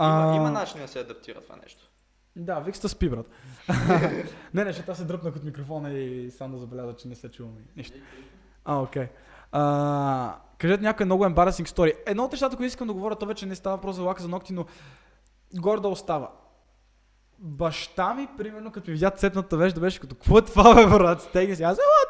Има, 0.00 0.32
има 0.36 0.50
начин 0.50 0.80
да 0.80 0.88
се 0.88 1.00
адаптира 1.00 1.40
това 1.40 1.56
нещо. 1.62 1.90
Да, 2.36 2.60
Викста 2.60 2.88
спи, 2.88 3.08
брат. 3.08 3.26
не, 4.54 4.64
не, 4.64 4.72
ще 4.72 4.90
аз 4.90 4.98
се 4.98 5.04
дръпнах 5.04 5.36
от 5.36 5.44
микрофона 5.44 5.92
и 5.92 6.30
само 6.30 6.54
да 6.54 6.60
забеляза, 6.60 6.96
че 6.96 7.08
не 7.08 7.14
се 7.14 7.30
чувам 7.30 7.52
и 7.58 7.62
нищо. 7.76 7.98
А, 8.64 8.78
окей. 8.80 9.08
А, 9.52 10.36
кажете 10.58 10.82
някой 10.82 11.06
много 11.06 11.24
embarrassing 11.24 11.68
story. 11.68 11.94
Едно 12.06 12.24
от 12.24 12.32
нещата, 12.32 12.56
които 12.56 12.66
искам 12.66 12.86
да 12.86 12.94
говоря, 12.94 13.16
то 13.16 13.26
вече 13.26 13.46
не 13.46 13.54
става 13.54 13.80
просто 13.80 13.96
за 13.96 14.02
лака 14.02 14.22
за 14.22 14.28
ногти, 14.28 14.52
но 14.52 14.66
горда 15.54 15.88
остава. 15.88 16.30
Баща 17.38 18.14
ми, 18.14 18.28
примерно, 18.38 18.72
като 18.72 18.90
ми 18.90 18.94
видя 18.94 19.10
цепната 19.10 19.56
вежда, 19.56 19.80
беше 19.80 20.00
като, 20.00 20.14
какво 20.14 20.38
е 20.38 20.42
това, 20.42 20.74
бе, 20.74 20.86
брат, 20.86 21.22
стегни 21.22 21.56
се. 21.56 21.62
Аз, 21.62 21.78
а, 21.78 21.80
то 21.80 21.82
не 21.82 21.86
еди, 21.86 22.07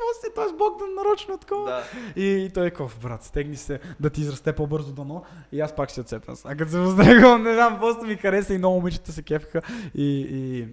какво 0.00 0.26
се, 0.26 0.34
той 0.34 0.48
с 0.48 0.52
Богдан 0.52 0.94
нарочно 0.94 1.38
такова. 1.38 1.70
Да. 1.70 1.84
И, 2.22 2.44
и 2.44 2.50
той 2.50 2.66
е 2.66 2.70
такъв, 2.70 2.98
брат, 3.02 3.24
стегни 3.24 3.56
се 3.56 3.80
да 4.00 4.10
ти 4.10 4.20
израсте 4.20 4.52
по-бързо 4.52 4.92
дано. 4.92 5.24
И 5.52 5.60
аз 5.60 5.76
пак 5.76 5.88
ще 5.88 5.94
се 5.94 6.00
отцепна. 6.00 6.34
А 6.44 6.56
като 6.56 6.70
се 6.70 6.78
въздрегвам, 6.78 7.42
не 7.42 7.54
знам, 7.54 7.78
просто 7.80 8.04
ми 8.04 8.16
хареса 8.16 8.54
и 8.54 8.58
много 8.58 8.76
момичета 8.76 9.12
се 9.12 9.22
кефаха. 9.22 9.62
И, 9.94 10.20
и, 10.20 10.68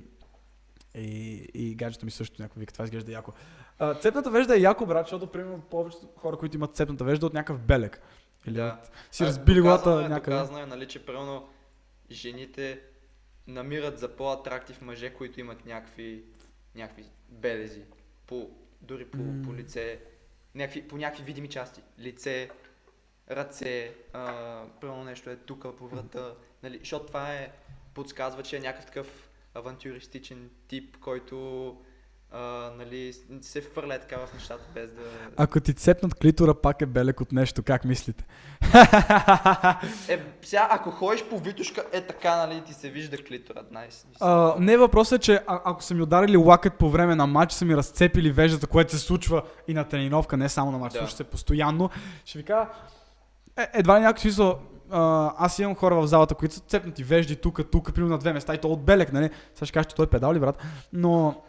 и, 1.02 1.48
и 1.54 1.76
гаджето 1.76 2.06
ми 2.06 2.12
също 2.12 2.42
някой 2.42 2.60
вика, 2.60 2.74
това 2.74 2.86
изглежда 2.86 3.12
яко. 3.12 3.32
А, 3.80 3.94
цепната 3.94 4.32
вежда 4.32 4.56
е 4.56 4.60
яко, 4.60 4.86
брат, 4.86 5.06
защото, 5.06 5.28
примерно, 5.28 5.62
повечето 5.62 6.08
хора, 6.18 6.38
които 6.38 6.58
имат 6.58 6.76
цепната 6.76 7.04
вежда 7.04 7.26
от 7.26 7.34
някакъв 7.34 7.60
белек. 7.60 8.02
Или 8.48 8.56
Да. 8.56 8.80
от, 8.84 8.90
си 9.16 9.24
А, 9.24 9.28
разбили 9.28 9.62
главата 9.62 9.90
е, 10.06 10.10
някъде. 10.10 10.36
Доказано 10.36 10.60
е, 10.60 10.66
нали, 10.66 10.88
че 10.88 11.06
примерно 11.06 11.48
жените 12.12 12.80
намират 13.48 14.00
за 14.00 14.16
по-атрактив 14.16 14.82
мъже, 14.82 15.14
които 15.14 15.40
имат 15.40 15.66
някакви, 15.66 16.24
някакви 16.76 17.04
белези. 17.30 17.82
По, 18.28 18.50
дори 18.82 19.06
по, 19.06 19.18
М. 19.18 19.44
по 19.46 19.56
лице, 19.56 20.00
някакви, 20.56 20.88
по 20.88 20.98
някакви 20.98 21.24
видими 21.24 21.50
части. 21.50 21.82
Лице, 22.00 22.50
ръце, 23.32 23.94
примерно 24.82 25.04
нещо 25.04 25.30
е 25.30 25.36
тук 25.36 25.78
по 25.78 25.88
врата. 25.88 26.34
Нали, 26.64 26.78
защото 26.78 27.06
това 27.06 27.34
е, 27.34 27.52
подсказва, 27.94 28.44
че 28.44 28.58
е 28.58 28.60
някакъв 28.60 28.86
такъв 28.86 29.30
авантюристичен 29.54 30.50
тип, 30.68 30.98
който 30.98 31.78
а, 32.38 32.72
нали, 32.78 33.14
се 33.42 33.62
върля 33.76 34.00
така 34.00 34.18
в 34.18 34.34
нещата 34.34 34.64
без 34.74 34.92
да... 34.92 35.02
Ако 35.38 35.60
ти 35.60 35.74
цепнат 35.74 36.16
клитора, 36.16 36.54
пак 36.54 36.82
е 36.82 36.86
белек 36.86 37.22
от 37.22 37.32
нещо, 37.32 37.64
как 37.64 37.86
мислите? 37.86 38.26
Е, 40.10 40.20
сега, 40.42 40.68
ако 40.72 40.92
ходиш 40.92 41.24
по 41.24 41.40
витушка, 41.40 41.84
е 41.92 42.02
така, 42.02 42.36
нали, 42.36 42.62
ти 42.66 42.74
се 42.74 42.90
вижда 42.90 43.18
клиторът. 43.18 43.72
Найс. 43.72 44.06
А, 44.20 44.56
не, 44.60 44.78
въпросът 44.78 45.22
е, 45.22 45.24
че 45.24 45.36
а, 45.48 45.62
ако 45.66 45.84
са 45.84 45.94
ми 45.94 46.02
ударили 46.02 46.38
лакът 46.38 46.74
по 46.74 46.90
време 46.90 47.16
на 47.16 47.28
матч, 47.28 47.54
са 47.54 47.66
ми 47.66 47.78
разцепили 47.78 48.32
веждата, 48.32 48.68
което 48.68 48.92
се 48.92 49.00
случва 49.00 49.44
и 49.68 49.74
на 49.74 49.84
тренировка, 49.84 50.38
не 50.38 50.50
само 50.50 50.72
на 50.72 50.78
матч, 50.78 50.94
Да. 50.94 51.00
случва 51.00 51.18
се 51.18 51.24
постоянно, 51.24 51.90
ще 52.26 52.38
ви 52.38 52.44
кажа, 52.44 52.70
е, 53.58 53.68
едва 53.74 53.98
ли 53.98 54.02
някакъв 54.02 54.22
смисъл, 54.22 54.60
а, 54.92 55.34
аз 55.38 55.60
имам 55.60 55.76
хора 55.76 55.96
в 55.96 56.08
залата, 56.08 56.36
които 56.36 56.56
са 56.56 56.62
цепнати 56.62 57.04
вежди 57.04 57.36
тук, 57.36 57.72
тук, 57.72 57.94
примерно 57.94 58.14
на 58.14 58.20
две 58.20 58.34
места 58.34 58.54
и 58.54 58.58
то 58.58 58.68
от 58.68 58.84
белек, 58.84 59.14
нали? 59.14 59.30
Сега 59.56 59.66
ще 59.66 59.74
кажеш, 59.74 59.88
че 59.88 59.96
той 59.96 60.06
е 60.06 60.10
педал 60.10 60.34
ли, 60.34 60.40
брат? 60.40 60.64
Но, 60.94 61.42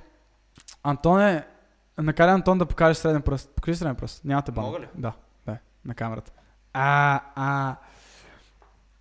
Антоне, 0.82 1.46
накара 1.98 2.32
Антон 2.32 2.58
да 2.58 2.66
покаже 2.66 2.94
среден 2.94 3.22
пръст. 3.22 3.50
Покажи 3.50 3.76
среден 3.78 3.96
пръст. 3.96 4.24
Нямате 4.24 4.52
бан. 4.52 4.64
Мога 4.64 4.80
ли? 4.80 4.88
Да, 4.94 5.12
да, 5.46 5.56
на 5.84 5.94
камерата. 5.94 6.32
А, 6.72 7.20
а, 7.34 7.76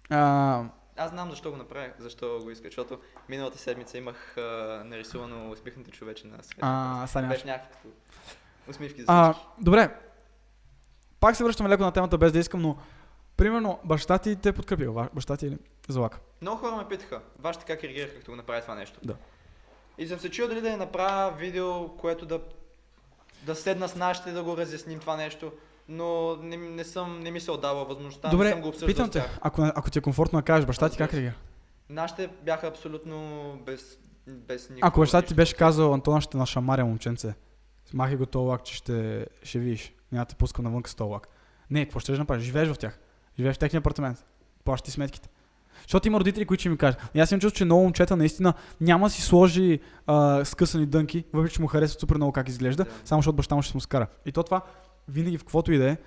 а, 0.10 0.63
Аз 0.98 1.10
знам 1.10 1.30
защо 1.30 1.52
го 1.52 1.58
направих, 1.58 1.92
защо 2.00 2.40
го 2.40 2.52
исках, 2.52 2.66
защото 2.68 3.00
миналата 3.30 3.58
седмица 3.58 3.98
имах 3.98 4.38
а, 4.38 4.42
нарисувано 4.86 5.52
усмихнато 5.52 5.92
човече 5.92 6.28
на 6.28 6.44
света. 6.44 6.60
а, 6.62 7.08
сега. 7.08 7.28
Беше 7.28 7.48
някакво 7.48 7.90
усмивки 8.70 9.02
за 9.02 9.06
А, 9.10 9.34
добре. 9.62 9.96
Пак 11.20 11.36
се 11.36 11.44
връщаме 11.44 11.70
леко 11.70 11.84
на 11.84 11.92
темата 11.92 12.18
без 12.18 12.32
да 12.32 12.40
искам, 12.40 12.62
но 12.62 12.78
примерно 13.38 13.80
баща 13.84 14.18
ти 14.18 14.36
те 14.36 14.50
е 14.50 14.54
подкрепил, 14.54 15.08
баща 15.13 15.38
ти 15.38 15.48
или 15.48 15.58
за 15.88 16.00
лака. 16.00 16.20
Много 16.42 16.58
хора 16.58 16.76
ме 16.76 16.88
питаха, 16.88 17.22
вашите 17.40 17.66
как 17.66 17.84
реагираха, 17.84 18.16
като 18.20 18.32
го 18.32 18.36
направи 18.36 18.62
това 18.62 18.76
нещо. 18.76 19.00
Да. 19.04 19.16
И 19.97 20.07
съм 20.07 20.19
се 20.19 20.31
чуил 20.31 20.47
дали 20.47 20.62
да 20.62 20.69
не 20.69 20.77
направя 20.77 21.38
видео, 21.38 21.97
което 21.97 22.25
да, 22.25 22.41
да 23.45 23.55
седна 23.55 23.89
с 23.89 23.95
нашите 23.95 24.31
да 24.31 24.43
го 24.43 24.57
разясним 24.57 24.99
това 24.99 25.15
нещо, 25.15 25.51
но 25.89 26.36
не, 26.36 26.57
не, 26.57 26.83
съм, 26.83 27.19
не 27.19 27.31
ми 27.31 27.39
се 27.39 27.51
отдава 27.51 27.86
възможността, 27.86 28.27
не 28.27 28.31
съм 28.31 28.39
Добре, 28.39 28.62
го 28.62 28.67
обсъждал 28.67 28.88
питам 28.88 29.10
те, 29.10 29.23
ако, 29.41 29.62
ако 29.75 29.91
ти 29.91 29.99
е 29.99 30.01
комфортно 30.01 30.39
да 30.39 30.45
кажеш, 30.45 30.65
баща 30.65 30.89
ти 30.89 30.97
как 30.97 31.13
реагира? 31.13 31.33
Нашите 31.89 32.29
бяха 32.43 32.67
абсолютно 32.67 33.53
без, 33.65 33.97
без 34.27 34.69
никакво 34.69 34.88
Ако 34.88 34.99
баща 34.99 35.21
ти 35.21 35.33
беше 35.33 35.55
казал, 35.55 35.93
Антона 35.93 36.21
ще 36.21 36.38
нашамаря 36.38 36.86
момченце, 36.86 37.33
махай 37.93 38.15
го 38.15 38.25
този 38.25 38.47
лак, 38.47 38.63
че 38.63 38.75
ще, 38.75 39.27
ще 39.43 39.60
видиш, 39.60 39.93
няма 40.12 40.25
да 40.25 40.29
те 40.29 40.36
пускам 40.36 40.65
навън 40.65 40.83
с 40.86 40.95
този 40.95 41.10
лак. 41.10 41.27
Не, 41.69 41.86
какво 41.86 41.99
ще 41.99 42.12
направиш? 42.12 42.43
Живееш 42.45 42.69
в 42.69 42.77
тях. 42.77 42.99
Живееш 43.38 43.55
в 43.55 43.60
техния 43.60 43.79
апартамент. 43.79 44.25
Плащаш 44.63 44.86
ти 44.86 44.91
сметките. 44.91 45.29
Защото 45.88 46.08
има 46.08 46.19
родители, 46.19 46.45
които 46.45 46.62
ще 46.62 46.69
ми 46.69 46.78
кажат. 46.78 47.02
И 47.13 47.19
аз 47.19 47.32
имам 47.32 47.41
чувство, 47.41 47.58
че 47.58 47.65
много 47.65 47.84
момчета 47.84 48.15
наистина 48.15 48.54
няма 48.82 49.08
да 49.08 49.12
си 49.13 49.21
сложи 49.21 49.80
а, 50.08 50.45
скъсани 50.45 50.86
дънки, 50.86 51.23
въпреки 51.34 51.56
че 51.56 51.62
му 51.62 51.67
харесва 51.67 52.00
супер 52.00 52.15
много 52.15 52.32
как 52.32 52.50
изглежда, 52.50 52.84
Да. 52.86 52.91
само 53.06 53.19
защото 53.21 53.36
баща 53.36 53.56
му 53.56 53.62
ще 53.62 53.71
се 53.71 53.78
му 53.78 53.82
скара. 53.82 54.08
И 54.26 54.32
то 54.32 54.43
това 54.43 54.62
винаги 55.08 55.38
в 55.38 55.41
каквото 55.41 55.71
и 55.71 55.78
да 55.78 55.89
е, 55.89 55.97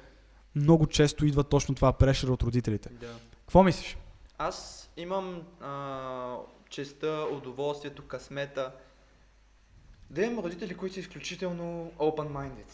много 0.54 0.86
често 0.86 1.26
идва 1.26 1.44
точно 1.44 1.74
това 1.74 1.92
прешер 1.92 2.28
от 2.28 2.42
родителите. 2.42 2.88
Да. 2.92 3.06
Какво 3.40 3.62
мислиш? 3.62 3.96
Аз 4.38 4.90
имам 4.96 5.42
а, 5.60 6.36
честа, 6.70 7.26
удоволствието, 7.32 8.02
късмета 8.02 8.72
да 10.10 10.22
имам 10.22 10.44
родители, 10.44 10.74
които 10.76 10.94
са 10.94 11.00
изключително 11.00 11.90
open-minded. 11.98 12.70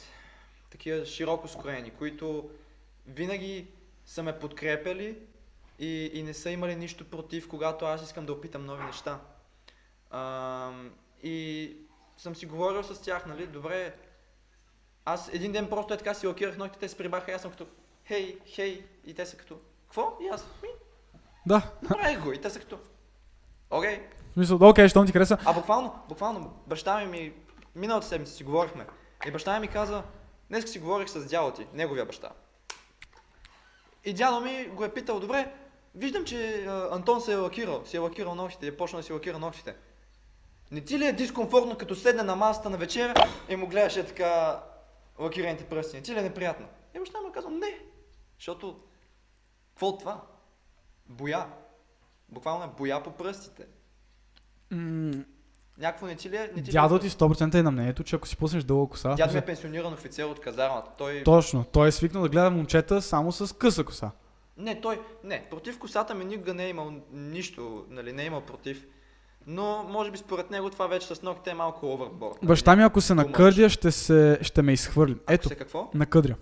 Такива 0.70 1.06
широко 1.06 1.48
скроени, 1.48 1.90
които 1.90 2.48
винаги 3.06 3.66
са 4.06 4.22
ме 4.22 4.38
подкрепяли 4.38 5.16
и, 5.78 6.10
и 6.14 6.22
не 6.22 6.34
са 6.34 6.50
имали 6.50 6.76
нищо 6.76 7.10
против, 7.10 7.48
когато 7.48 7.84
аз 7.84 8.02
искам 8.02 8.26
да 8.26 8.32
опитам 8.32 8.66
нови 8.66 8.84
неща. 8.84 9.20
А, 10.10 10.72
и 11.22 11.76
съм 12.16 12.36
си 12.36 12.46
говорил 12.46 12.82
с 12.82 13.02
тях, 13.02 13.26
нали, 13.26 13.46
добре, 13.46 13.94
аз 15.04 15.28
един 15.32 15.52
ден 15.52 15.68
просто 15.68 15.94
е 15.94 15.96
така 15.98 16.14
си 16.14 16.26
лакирах 16.26 16.56
ногтите, 16.56 16.80
те 16.80 16.88
се 16.88 16.98
прибаха 16.98 17.30
и 17.30 17.34
аз 17.34 17.42
съм 17.42 17.50
като, 17.50 17.66
хей, 18.06 18.38
хей, 18.46 18.86
и 19.04 19.14
те 19.14 19.26
са 19.26 19.36
като, 19.36 19.58
какво? 19.86 20.18
И 20.22 20.28
аз, 20.28 20.48
ми, 20.62 20.68
Да. 21.46 21.70
Направих 21.82 22.24
го 22.24 22.32
и 22.32 22.40
те 22.40 22.50
са 22.50 22.60
като... 22.60 22.78
Окей. 23.70 24.08
В 24.30 24.32
смисъл, 24.32 24.58
да, 24.58 24.66
окей, 24.66 24.88
щом 24.88 25.06
ти 25.06 25.12
хареса. 25.12 25.38
А 25.44 25.52
буквално, 25.52 25.98
буквално, 26.08 26.62
баща 26.66 26.98
ми 26.98 27.06
ми... 27.06 27.32
Миналата 27.74 28.06
седмица 28.06 28.32
си 28.32 28.44
говорихме. 28.44 28.86
И 29.26 29.30
баща 29.30 29.54
ми 29.54 29.60
ми 29.60 29.68
каза, 29.68 30.02
днес 30.48 30.72
си 30.72 30.78
говорих 30.78 31.08
с 31.08 31.26
дядо 31.26 31.50
ти, 31.50 31.66
неговия 31.72 32.06
баща. 32.06 32.30
И 34.04 34.14
дядо 34.14 34.40
ми 34.40 34.66
го 34.66 34.84
е 34.84 34.94
питал, 34.94 35.20
добре, 35.20 35.52
виждам, 35.96 36.24
че 36.24 36.64
а, 36.64 36.88
Антон 36.92 37.20
се 37.20 37.32
е 37.32 37.36
лакирал, 37.36 37.82
си 37.84 37.96
е 37.96 38.00
лакирал 38.00 38.34
ногтите, 38.34 38.66
е 38.66 38.76
почнал 38.76 39.00
да 39.00 39.06
си 39.06 39.12
лакира 39.12 39.38
ногтите. 39.38 39.76
Не 40.70 40.80
ти 40.80 40.98
ли 40.98 41.06
е 41.06 41.12
дискомфортно, 41.12 41.78
като 41.78 41.94
седне 41.94 42.22
на 42.22 42.36
масата 42.36 42.70
на 42.70 42.76
вечеря 42.76 43.14
и 43.48 43.56
му 43.56 43.66
гледаше 43.66 44.06
така 44.06 44.60
лакираните 45.20 45.64
пръсти? 45.64 45.96
Не 45.96 46.02
ти 46.02 46.14
ли 46.14 46.18
е 46.18 46.22
неприятно? 46.22 46.66
И 46.96 46.98
баща 46.98 47.18
ми 47.20 47.32
каза, 47.32 47.50
не, 47.50 47.78
защото, 48.38 48.76
какво 49.70 49.86
от 49.86 49.98
това? 49.98 50.20
Боя. 51.06 51.46
Буквално 52.28 52.64
е 52.64 52.68
боя 52.78 53.02
по 53.02 53.10
пръстите. 53.10 53.66
М, 54.70 55.24
Някакво 55.78 56.06
не 56.06 56.16
ти 56.16 56.30
ли 56.30 56.36
е? 56.36 56.50
Не 56.56 56.62
ти 56.62 56.70
Дядо 56.70 56.96
е- 56.96 57.00
ти 57.00 57.10
100% 57.10 57.54
е 57.54 57.62
на 57.62 57.70
мнението, 57.70 58.04
че 58.04 58.16
ако 58.16 58.28
си 58.28 58.36
пуснеш 58.36 58.64
дълга 58.64 58.90
коса, 58.90 59.14
Дядо 59.14 59.38
е 59.38 59.44
пенсиониран 59.44 59.92
офицер 59.92 60.24
от 60.24 60.40
казармата. 60.40 60.90
Той... 60.98 61.22
точно, 61.24 61.64
той 61.64 61.88
е 61.88 61.92
свикнал 61.92 62.22
да 62.22 62.28
гледа 62.28 62.50
момчета 62.50 63.02
само 63.02 63.32
с 63.32 63.56
къса 63.56 63.84
коса. 63.84 64.10
Не, 64.56 64.80
той... 64.80 65.00
Не, 65.24 65.46
против 65.50 65.78
косата 65.78 66.14
ми 66.14 66.24
никога 66.24 66.54
не 66.54 66.64
е 66.64 66.68
имал 66.68 66.92
нищо, 67.12 67.86
нали, 67.88 68.12
не 68.12 68.22
е 68.22 68.26
имал 68.26 68.40
против. 68.40 68.86
Но, 69.46 69.82
може 69.82 70.10
би 70.10 70.18
според 70.18 70.50
него 70.50 70.70
това 70.70 70.86
вече 70.86 71.06
с 71.14 71.22
ногтите 71.22 71.50
е 71.50 71.54
малко 71.54 71.86
оверборд. 71.86 72.42
нали? 72.42 72.48
Баща 72.48 72.76
ми, 72.76 72.82
ако 72.82 73.00
се 73.00 73.14
накърдя, 73.14 73.68
ще, 73.68 73.92
се, 73.92 74.38
ще 74.42 74.62
ме 74.62 74.72
изхвърли. 74.72 75.12
Ако 75.12 75.32
Ето, 75.32 75.48
се 75.48 75.54
какво? 75.54 75.90
накъдря. 75.94 76.34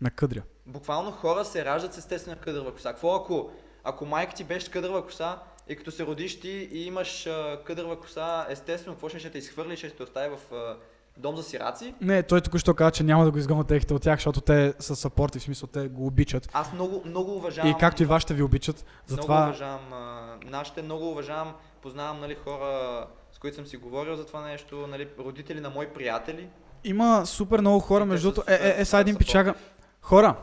Накъдря. 0.00 0.42
Буквално 0.66 1.10
хора 1.10 1.44
се 1.44 1.64
раждат 1.64 1.94
с 1.94 1.98
естествена 1.98 2.36
къдрава 2.36 2.72
коса. 2.72 2.90
Какво 2.90 3.14
ако, 3.14 3.50
ако 3.84 4.06
майка 4.06 4.34
ти 4.34 4.44
беше 4.44 4.66
с 4.66 4.68
къдрава 4.68 5.04
коса 5.04 5.38
и 5.68 5.76
като 5.76 5.90
се 5.90 6.06
родиш 6.06 6.40
ти 6.40 6.68
и 6.72 6.86
имаш 6.86 7.26
а, 7.26 7.60
къдрава 7.64 8.00
коса, 8.00 8.46
естествено, 8.48 8.94
какво 8.94 9.08
ще, 9.08 9.18
ще 9.18 9.30
те 9.30 9.38
изхвърли, 9.38 9.76
ще 9.76 9.90
те 9.90 10.02
остави 10.02 10.36
в 10.36 10.54
а, 10.54 10.76
дом 11.16 11.36
за 11.36 11.42
сираци? 11.42 11.94
Не, 12.00 12.22
той 12.22 12.40
току-що 12.40 12.74
каза, 12.74 12.90
че 12.90 13.02
няма 13.02 13.24
да 13.24 13.30
го 13.30 13.38
изгонят 13.38 13.66
техните 13.66 13.94
от 13.94 14.02
тях, 14.02 14.18
защото 14.18 14.40
те 14.40 14.74
са 14.78 14.96
съпорти, 14.96 15.38
в 15.38 15.42
смисъл 15.42 15.68
те 15.68 15.88
го 15.88 16.06
обичат. 16.06 16.48
Аз 16.52 16.72
много, 16.72 17.02
много 17.04 17.36
уважавам... 17.36 17.70
И 17.70 17.74
както 17.80 18.02
и 18.02 18.06
вашите 18.06 18.34
ви 18.34 18.42
обичат, 18.42 18.84
Много 19.08 19.22
затова 19.22 19.44
уважавам 19.44 19.92
а, 19.92 20.36
нашите, 20.44 20.82
много 20.82 21.10
уважавам, 21.10 21.54
познавам 21.82 22.20
нали, 22.20 22.36
хора, 22.44 23.06
с 23.32 23.38
които 23.38 23.56
съм 23.56 23.66
си 23.66 23.76
говорил 23.76 24.16
за 24.16 24.26
това 24.26 24.42
нещо, 24.42 24.86
нали, 24.86 25.08
родители 25.18 25.60
на 25.60 25.70
мои 25.70 25.86
приятели. 25.86 26.48
има 26.84 27.26
супер 27.26 27.60
много 27.60 27.80
хора, 27.80 28.04
между 28.04 28.30
другото. 28.30 28.52
Е, 28.52 28.54
е, 28.54 28.80
е, 28.80 28.84
сега 28.84 29.00
един 29.00 29.16
пичага. 29.16 29.54
Хора, 30.00 30.36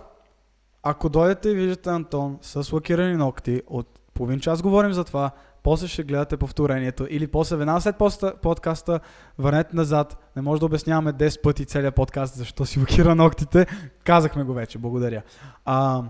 ако 0.83 1.09
дойдете 1.09 1.49
и 1.49 1.55
виждате 1.55 1.89
Антон 1.89 2.39
с 2.41 2.73
лакирани 2.73 3.15
ногти, 3.15 3.61
от 3.67 3.99
половин 4.13 4.39
час 4.39 4.61
говорим 4.61 4.93
за 4.93 5.03
това, 5.03 5.31
после 5.63 5.87
ще 5.87 6.03
гледате 6.03 6.37
повторението 6.37 7.07
или 7.09 7.27
после 7.27 7.55
веднага 7.55 7.81
след 7.81 7.97
поста- 7.97 8.33
подкаста 8.35 8.99
върнете 9.37 9.75
назад. 9.75 10.31
Не 10.35 10.41
може 10.41 10.59
да 10.59 10.65
обясняваме 10.65 11.13
10 11.13 11.41
пъти 11.41 11.65
целият 11.65 11.95
подкаст, 11.95 12.35
защо 12.35 12.65
си 12.65 12.79
лакира 12.79 13.15
ногтите. 13.15 13.65
Казахме 14.03 14.43
го 14.43 14.53
вече, 14.53 14.77
благодаря. 14.77 15.21
А, 15.65 16.03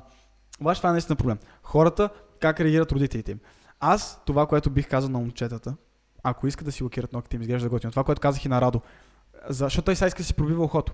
обаче 0.61 0.79
това 0.79 0.89
е 0.89 0.93
наистина 0.93 1.15
проблем. 1.15 1.37
Хората, 1.63 2.09
как 2.39 2.59
реагират 2.59 2.91
родителите 2.91 3.31
им. 3.31 3.39
Аз, 3.79 4.21
това, 4.25 4.45
което 4.45 4.69
бих 4.69 4.89
казал 4.89 5.09
на 5.09 5.19
момчетата, 5.19 5.75
ако 6.23 6.47
искат 6.47 6.65
да 6.65 6.71
си 6.71 6.83
лакират 6.83 7.13
ногтите 7.13 7.35
им, 7.35 7.41
изглежда 7.41 7.69
готино. 7.69 7.91
Това, 7.91 8.03
което 8.03 8.21
казах 8.21 8.45
и 8.45 8.49
на 8.49 8.61
Радо. 8.61 8.81
За- 9.49 9.63
Защото 9.65 9.85
той 9.85 9.95
сега 9.95 10.07
иска 10.07 10.17
да 10.17 10.23
си 10.23 10.33
пробива 10.33 10.63
ухото. 10.63 10.93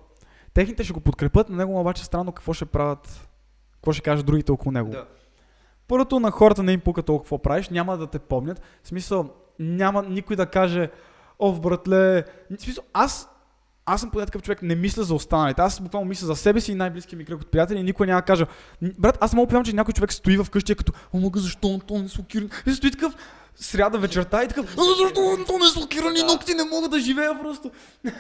Техните 0.54 0.84
ще 0.84 0.94
го 0.94 1.00
подкрепят, 1.00 1.50
на 1.50 1.56
него 1.58 1.80
обаче 1.80 2.06
странно 2.06 2.32
какво 2.32 2.54
ще 2.54 2.66
правят, 2.66 3.28
какво 3.74 3.94
ще 3.94 4.02
кажат 4.02 4.26
другите 4.26 4.52
около 4.52 4.72
него. 4.72 4.90
Да. 4.90 5.06
Първото 5.88 6.20
на 6.20 6.32
хората 6.32 6.64
не 6.64 6.72
им 6.72 6.80
пука 6.80 7.04
толкова 7.04 7.24
какво 7.24 7.38
правиш, 7.38 7.70
няма 7.70 7.98
да 7.98 8.08
те 8.08 8.20
помнят. 8.20 8.62
В 8.84 8.88
смисъл, 8.88 9.30
няма 9.60 10.04
никой 10.04 10.36
да 10.36 10.46
каже, 10.46 10.90
о, 11.40 11.54
братле. 11.54 12.24
В 12.58 12.62
смисъл, 12.62 12.84
аз, 12.94 13.30
аз 13.86 14.02
съм 14.02 14.12
поне 14.12 14.26
такъв 14.26 14.42
човек, 14.42 14.62
не 14.62 14.76
мисля 14.76 15.04
за 15.04 15.16
останалите. 15.16 15.62
Аз 15.62 15.80
буквално 15.82 16.08
мисля 16.10 16.28
за 16.28 16.36
себе 16.36 16.62
си 16.62 16.72
и 16.72 16.76
най-близкия 16.76 17.18
ми 17.18 17.26
кръг 17.26 17.42
от 17.42 17.52
приятели 17.52 17.80
и 17.80 17.84
никой 17.84 18.08
няма 18.08 18.22
да 18.22 18.26
каже, 18.26 18.46
«Н- 18.82 18.92
брат, 19.00 19.18
аз 19.22 19.34
мога 19.34 19.58
да 19.58 19.64
че 19.64 19.74
някой 19.74 19.94
човек 19.94 20.14
стои 20.14 20.38
вкъщи 20.38 20.72
и 20.72 20.74
е 20.74 20.76
като, 20.76 20.94
о, 21.14 21.20
мога, 21.20 21.40
защо 21.40 21.74
Антон 21.74 22.02
не 22.02 22.10
слокиран? 22.10 22.50
И 22.66 22.72
стои 22.72 22.92
такъв, 22.92 23.16
сряда 23.56 23.98
вечерта 23.98 24.44
и 24.44 24.48
такъв, 24.48 24.76
«А, 24.78 24.84
защо 24.84 25.36
Антон 25.40 25.60
не 25.60 25.68
слокирани 25.68 26.20
Да. 26.20 26.26
ногти, 26.26 26.54
не 26.54 26.64
мога 26.64 26.90
да 26.90 27.00
живея 27.00 27.40
просто. 27.42 27.72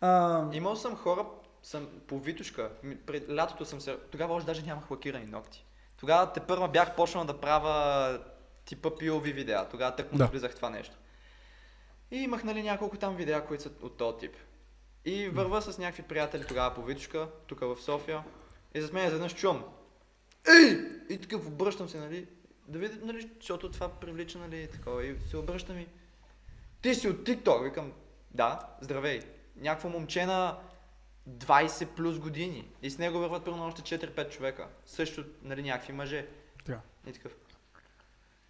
а, 0.00 0.42
Имал 0.52 0.76
съм 0.76 0.96
хора, 0.96 1.24
съм 1.62 1.86
по 2.06 2.18
Витушка, 2.18 2.70
пред 3.06 3.30
лятото 3.30 3.64
съм 3.64 3.80
се... 3.80 3.96
Тогава 4.10 4.34
още 4.34 4.46
даже 4.46 4.62
нямах 4.62 4.90
лакирани 4.90 5.26
ногти. 5.26 5.64
Тогава 6.00 6.32
те 6.32 6.40
първа 6.40 6.68
бях 6.68 6.96
почнал 6.96 7.24
да 7.24 7.40
правя 7.40 8.18
типа 8.64 8.88
POV 8.88 9.32
видеа. 9.32 9.68
Тогава 9.70 9.96
тък 9.96 10.12
му 10.12 10.18
Да. 10.18 10.26
влизах 10.26 10.54
това 10.54 10.70
нещо. 10.70 10.96
И 12.10 12.16
имах 12.16 12.44
нали 12.44 12.62
няколко 12.62 12.96
там 12.96 13.16
видеа, 13.16 13.46
които 13.46 13.62
са 13.62 13.70
от 13.82 13.96
този 13.96 14.18
тип. 14.18 14.36
И 15.04 15.28
върва 15.28 15.62
с 15.62 15.78
някакви 15.78 16.02
приятели 16.02 16.44
тогава 16.46 16.74
по 16.74 16.82
Витушка, 16.82 17.28
тук 17.46 17.60
в 17.60 17.76
София. 17.80 18.24
И 18.74 18.80
зад 18.80 18.92
мен 18.92 19.06
изведнъж 19.06 19.34
чувам. 19.34 19.64
Ей! 20.48 20.78
И 21.08 21.20
такъв 21.20 21.46
обръщам 21.46 21.88
се, 21.88 22.00
нали, 22.00 22.26
да 22.68 22.78
видя, 22.78 23.06
нали, 23.06 23.30
защото 23.36 23.70
това 23.70 23.88
привлича, 23.88 24.38
нали, 24.38 24.68
такова. 24.72 25.06
И 25.06 25.16
се 25.30 25.36
обръщам 25.36 25.78
и... 25.78 25.86
Ти 26.82 26.94
си 26.94 27.08
от 27.08 27.16
TikTok, 27.16 27.64
викам, 27.64 27.92
да, 28.30 28.68
здравей. 28.80 29.20
Някакво 29.56 29.88
момче 29.88 30.26
на 30.26 30.58
20 31.28 31.86
плюс 31.86 32.18
години. 32.18 32.68
И 32.82 32.90
с 32.90 32.98
него 32.98 33.18
върват 33.18 33.44
примерно 33.44 33.66
още 33.66 33.98
4-5 33.98 34.30
човека. 34.30 34.66
Също, 34.86 35.24
нали, 35.42 35.62
някакви 35.62 35.92
мъже. 35.92 36.26
Така. 36.66 36.80
И 37.06 37.12
такъв. 37.12 37.32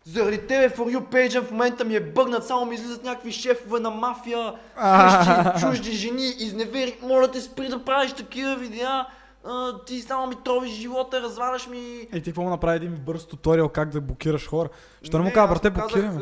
Заради 0.04 0.46
тебе 0.46 0.68
For 0.68 0.96
You 0.96 1.00
page 1.00 1.42
в 1.42 1.50
момента 1.50 1.84
ми 1.84 1.96
е 1.96 2.00
бъгнат, 2.00 2.46
само 2.46 2.66
ми 2.66 2.74
излизат 2.74 3.04
някакви 3.04 3.32
шефове 3.32 3.80
на 3.80 3.90
мафия, 3.90 4.54
къщи, 4.74 5.60
чужди 5.60 5.92
жени, 5.92 6.26
изневери, 6.38 6.98
моля 7.02 7.30
те 7.30 7.40
спри 7.40 7.68
да 7.68 7.84
правиш 7.84 8.12
такива 8.12 8.56
видеа, 8.56 9.06
а, 9.44 9.84
ти 9.84 10.02
само 10.02 10.26
ми 10.26 10.36
тровиш 10.44 10.72
живота, 10.72 11.22
разваляш 11.22 11.66
ми... 11.66 11.78
и 11.78 12.08
ти 12.12 12.22
какво 12.22 12.42
му 12.42 12.50
направи 12.50 12.76
един 12.76 12.96
бърз 12.96 13.26
туториал 13.26 13.68
как 13.68 13.88
да 13.88 14.00
блокираш 14.00 14.46
хора? 14.46 14.68
Що 15.02 15.18
не 15.18 15.24
му 15.24 15.30
аз 15.36 15.50
брате, 15.50 15.70
блокираме. 15.70 16.20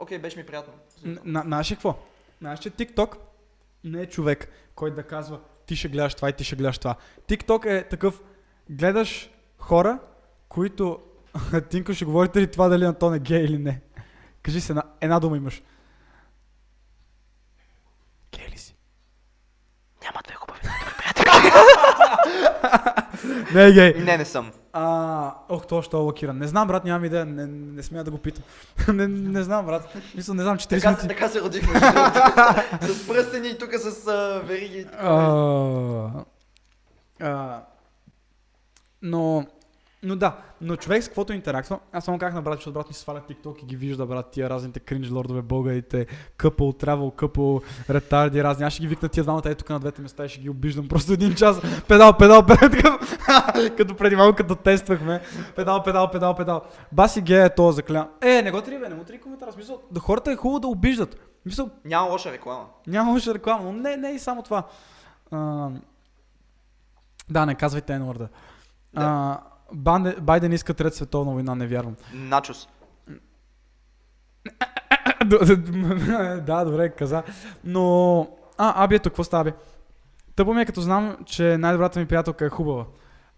Окей, 0.00 0.18
беше 0.18 0.38
ми 0.38 0.46
приятно. 0.46 0.72
На, 1.04 1.40
знаеш 1.40 1.70
ли 1.70 1.74
какво? 1.74 1.94
Знаеш, 2.40 2.60
че 2.60 2.70
TikTok 2.70 3.16
не 3.86 4.02
е 4.02 4.06
човек, 4.06 4.48
който 4.74 4.96
да 4.96 5.02
казва 5.02 5.40
ти 5.66 5.76
ще 5.76 5.88
гледаш 5.88 6.14
това 6.14 6.28
и 6.28 6.32
ти 6.32 6.44
ще 6.44 6.56
гледаш 6.56 6.78
това. 6.78 6.94
TikTok 7.28 7.66
е 7.66 7.88
такъв, 7.88 8.22
гледаш 8.70 9.30
хора, 9.58 9.98
които... 10.48 11.00
Тинко 11.70 11.94
ще 11.94 12.04
говорите 12.04 12.40
ли 12.40 12.50
това 12.50 12.68
дали 12.68 12.84
Антон 12.84 13.14
е 13.14 13.18
гей 13.18 13.44
или 13.44 13.58
не? 13.58 13.80
Кажи 14.42 14.60
се, 14.60 14.72
една, 14.72 14.82
една 15.00 15.20
дума 15.20 15.36
имаш. 15.36 15.62
Гей 18.36 18.48
ли 18.48 18.58
си? 18.58 18.76
Няма 20.02 20.20
две 20.24 20.34
хубави. 20.34 20.60
Не 23.54 23.66
е 23.68 23.72
гей. 23.72 23.94
Не, 24.04 24.16
не 24.16 24.24
съм. 24.24 24.50
А, 24.72 25.34
ох, 25.48 25.66
то 25.66 25.82
ще 25.82 25.96
е 25.96 26.00
лакиран. 26.00 26.38
Не 26.38 26.46
знам, 26.46 26.68
брат, 26.68 26.84
нямам 26.84 27.04
идея. 27.04 27.24
Не, 27.26 27.46
не 27.46 27.82
смея 27.82 28.04
да 28.04 28.10
го 28.10 28.18
питам. 28.18 28.44
не, 28.96 29.08
не 29.08 29.42
знам, 29.42 29.66
брат. 29.66 29.96
Мисля, 30.14 30.34
не 30.34 30.42
знам, 30.42 30.58
че 30.58 30.66
30 30.66 30.70
Така, 30.70 30.88
минути. 30.88 31.08
така 31.08 31.28
се 31.28 31.40
родихме. 31.40 31.80
с 32.82 33.08
пръстени 33.08 33.48
и 33.48 33.58
тук 33.58 33.74
с 33.74 34.08
а, 34.08 34.42
вериги. 34.46 34.86
А, 34.98 36.24
а, 37.20 37.62
но, 39.02 39.46
но 40.02 40.16
да, 40.16 40.36
но 40.60 40.76
човек 40.76 41.02
с 41.02 41.06
каквото 41.06 41.32
интерактва, 41.32 41.78
аз 41.92 42.04
само 42.04 42.18
как 42.18 42.34
на 42.34 42.42
брат, 42.42 42.54
защото 42.58 42.72
брат 42.72 42.88
ми 42.88 42.94
сваля 42.94 43.20
TikTok 43.30 43.62
и 43.62 43.66
ги 43.66 43.76
вижда, 43.76 44.06
брат, 44.06 44.30
тия 44.30 44.50
разните 44.50 44.80
кринж 44.80 45.10
лордове, 45.10 45.42
българите, 45.42 46.06
къпъл, 46.36 46.72
тревел, 46.72 47.10
къпъл, 47.10 47.60
ретарди, 47.90 48.44
разни. 48.44 48.66
Аз 48.66 48.72
ще 48.72 48.82
ги 48.82 48.88
викна 48.88 49.08
тия 49.08 49.24
двамата, 49.24 49.42
ето 49.44 49.58
тук 49.58 49.70
на 49.70 49.80
двете 49.80 50.02
места 50.02 50.24
и 50.24 50.28
ще 50.28 50.40
ги 50.40 50.50
обиждам 50.50 50.88
просто 50.88 51.12
един 51.12 51.34
час. 51.34 51.60
Педал, 51.88 52.16
педал, 52.16 52.46
педал, 52.46 52.98
като 53.76 53.96
преди 53.98 54.16
малко, 54.16 54.36
като 54.36 54.54
тествахме. 54.54 55.20
Педал, 55.56 55.82
педал, 55.82 56.10
педал, 56.10 56.34
педал. 56.34 56.62
Баси 56.92 57.20
гея 57.20 57.44
е 57.44 57.54
то 57.54 57.72
закля. 57.72 58.08
Е, 58.22 58.42
не 58.42 58.50
го 58.50 58.62
три, 58.62 58.78
бе, 58.78 58.88
не 58.88 58.94
му 58.94 59.04
три 59.04 59.20
коментара. 59.20 59.50
В 59.50 59.54
Смисъл, 59.54 59.80
да 59.90 60.00
хората 60.00 60.32
е 60.32 60.36
хубаво 60.36 60.60
да 60.60 60.68
обиждат. 60.68 61.16
Мисъл, 61.46 61.70
Няма 61.84 62.10
лоша 62.10 62.32
реклама. 62.32 62.64
няма 62.86 63.12
още 63.12 63.34
реклама, 63.34 63.64
но 63.64 63.72
не, 63.72 63.96
не 63.96 64.10
и 64.10 64.18
само 64.18 64.42
това. 64.42 64.62
А, 65.30 65.68
да, 67.30 67.46
не 67.46 67.54
казвайте 67.54 67.92
N-word. 67.92 68.28
А, 68.94 69.38
Банде- 69.74 70.20
Байден 70.20 70.52
иска 70.52 70.74
трета 70.74 70.96
световна 70.96 71.32
война, 71.32 71.54
не 71.54 71.66
вярвам. 71.66 71.96
Начос. 72.12 72.68
да, 76.46 76.64
добре, 76.64 76.88
каза. 76.88 77.22
Но... 77.64 78.20
А, 78.58 78.84
аби 78.84 78.94
ето, 78.94 79.10
какво 79.10 79.24
става, 79.24 79.44
бе? 79.44 79.52
Тъпо 80.36 80.54
ми 80.54 80.62
е 80.62 80.66
като 80.66 80.80
знам, 80.80 81.16
че 81.26 81.58
най-добрата 81.58 82.00
ми 82.00 82.06
приятелка 82.06 82.44
е 82.46 82.48
хубава. 82.48 82.84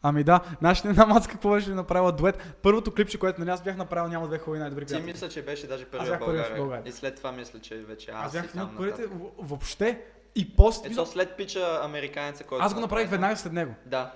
Ами 0.02 0.24
да, 0.24 0.40
ли 0.62 0.88
една 0.88 1.06
мацка 1.06 1.32
какво 1.32 1.50
беше 1.50 1.70
направила 1.70 2.12
дует? 2.12 2.56
Първото 2.62 2.94
клипче, 2.94 3.18
което 3.18 3.40
нали 3.40 3.50
аз 3.50 3.62
бях 3.62 3.76
направил, 3.76 4.08
няма 4.08 4.26
две 4.26 4.38
хубави 4.38 4.58
най-добри 4.58 4.84
Ти 4.84 4.88
приятелки. 4.88 5.12
мисля, 5.12 5.28
че 5.28 5.44
беше 5.44 5.66
даже 5.66 5.84
бях 5.84 6.16
в 6.16 6.18
България. 6.18 6.56
България. 6.56 6.90
И 6.90 6.92
след 6.92 7.16
това 7.16 7.32
мисля, 7.32 7.58
че 7.58 7.74
вече 7.76 8.10
аз, 8.10 8.26
Аз 8.26 8.32
бях 8.32 8.52
там 8.52 8.74
първите 8.76 9.02
въобще 9.38 10.00
и 10.34 10.56
пост. 10.56 10.86
Ето 10.86 11.06
след 11.06 11.36
пича 11.36 11.80
американеца, 11.82 12.44
който... 12.44 12.64
Аз 12.64 12.74
го 12.74 12.80
направих 12.80 13.10
веднага 13.10 13.36
след 13.36 13.52
него. 13.52 13.74
Да. 13.86 14.12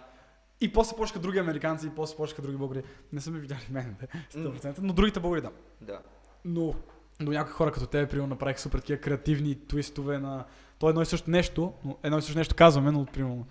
И 0.62 0.72
после 0.72 0.96
почнаха 0.96 1.20
други 1.20 1.38
американци, 1.38 1.86
и 1.86 1.90
после 1.90 2.16
почнаха 2.16 2.42
други 2.42 2.56
българи. 2.56 2.82
Не 3.12 3.20
са 3.20 3.30
ме 3.30 3.38
видяли 3.38 3.66
мен, 3.70 3.96
бе, 4.00 4.06
100%, 4.34 4.74
но 4.78 4.92
другите 4.92 5.20
българи 5.20 5.40
да. 5.40 5.50
Да. 5.80 5.98
Но, 6.44 6.74
но 7.20 7.30
някои 7.30 7.52
хора 7.52 7.72
като 7.72 7.86
тебе, 7.86 8.06
примерно, 8.08 8.28
направих 8.28 8.60
супер 8.60 8.78
такива 8.78 8.98
креативни 8.98 9.66
твистове 9.68 10.18
на... 10.18 10.44
То 10.78 10.86
е 10.86 10.90
едно 10.90 11.02
и 11.02 11.06
също 11.06 11.30
нещо, 11.30 11.72
но 11.84 11.96
едно 12.02 12.18
и 12.18 12.22
също 12.22 12.38
нещо 12.38 12.54
казваме, 12.54 12.90
но 12.90 13.06
примерно... 13.06 13.46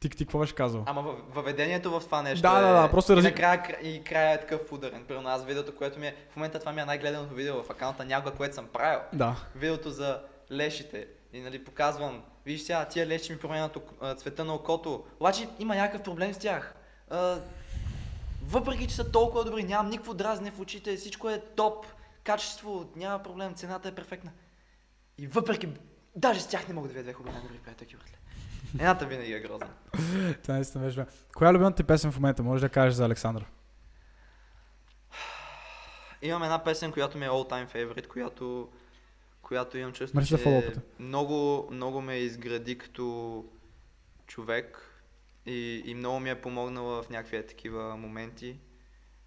Ти, 0.00 0.08
ти 0.08 0.16
какво 0.18 0.38
беше 0.38 0.54
казал? 0.54 0.82
Ама 0.86 1.02
във- 1.02 1.34
въведението 1.34 1.90
в 1.90 2.00
това 2.00 2.22
нещо 2.22 2.42
Да, 2.42 2.58
е... 2.58 2.62
да, 2.62 2.82
да, 2.82 2.90
просто 2.90 3.12
и 3.12 3.16
разли- 3.16 3.24
накрая 3.24 3.58
кра- 3.58 3.80
и 3.80 4.04
края 4.04 4.34
е 4.34 4.40
такъв 4.40 4.72
ударен. 4.72 5.04
Примерно 5.04 5.28
аз 5.28 5.44
видеото, 5.44 5.74
което 5.74 5.98
ми 6.00 6.06
е... 6.06 6.14
В 6.30 6.36
момента 6.36 6.58
това 6.60 6.72
ми 6.72 6.80
е 6.80 6.84
най-гледаното 6.84 7.34
видео 7.34 7.62
в 7.62 7.70
акаунта 7.70 8.04
някога, 8.04 8.32
което 8.32 8.54
съм 8.54 8.66
правил. 8.66 9.00
Да. 9.12 9.36
Видеото 9.54 9.90
за 9.90 10.20
лешите. 10.52 11.06
И 11.32 11.40
нали 11.40 11.64
показвам, 11.64 12.22
виж 12.46 12.62
сега, 12.62 12.84
тия 12.84 13.06
лещи 13.06 13.32
ми 13.32 13.38
променят 13.38 13.78
цвета 14.16 14.44
на 14.44 14.54
окото. 14.54 15.04
Обаче 15.20 15.48
има 15.58 15.74
някакъв 15.74 16.02
проблем 16.02 16.34
с 16.34 16.38
тях. 16.38 16.74
А, 17.10 17.38
въпреки, 18.42 18.86
че 18.86 18.94
са 18.94 19.12
толкова 19.12 19.44
добри, 19.44 19.62
нямам 19.62 19.90
никакво 19.90 20.14
дразне 20.14 20.50
в 20.50 20.60
очите, 20.60 20.96
всичко 20.96 21.30
е 21.30 21.42
топ, 21.56 21.86
качество, 22.24 22.90
няма 22.96 23.22
проблем, 23.22 23.54
цената 23.54 23.88
е 23.88 23.94
перфектна. 23.94 24.30
И 25.18 25.26
въпреки, 25.26 25.68
даже 26.16 26.40
с 26.40 26.46
тях 26.46 26.68
не 26.68 26.74
мога 26.74 26.88
да 26.88 26.94
видя 26.94 27.02
две 27.02 27.12
хубави 27.12 27.34
най-добри 27.34 27.58
приятелки, 27.58 27.96
братле. 27.96 28.16
Едната 28.74 29.06
винаги 29.06 29.32
е 29.32 29.40
грозна. 29.40 29.68
Това 30.42 30.54
наистина 30.54 30.84
беше. 30.84 31.06
Коя 31.34 31.50
е 31.50 31.52
любимата 31.52 31.76
ти 31.76 31.84
песен 31.84 32.12
в 32.12 32.16
момента? 32.16 32.42
Може 32.42 32.60
да 32.60 32.68
кажеш 32.68 32.94
за 32.94 33.04
Александър. 33.04 33.46
Имам 36.22 36.42
една 36.42 36.64
песен, 36.64 36.92
която 36.92 37.18
ми 37.18 37.26
е 37.26 37.28
all 37.28 37.50
time 37.50 37.74
favorite, 37.74 38.06
която, 38.06 38.68
която 39.50 39.78
имам 39.78 39.92
за 39.94 40.26
че 40.26 40.36
фоллоупата. 40.36 40.80
много, 40.98 41.68
много 41.70 42.00
ме 42.00 42.16
изгради 42.16 42.78
като 42.78 43.44
човек 44.26 44.78
и, 45.46 45.82
и 45.86 45.94
много 45.94 46.20
ми 46.20 46.30
е 46.30 46.40
помогнала 46.40 47.02
в 47.02 47.10
някакви 47.10 47.36
е 47.36 47.46
такива 47.46 47.96
моменти. 47.96 48.58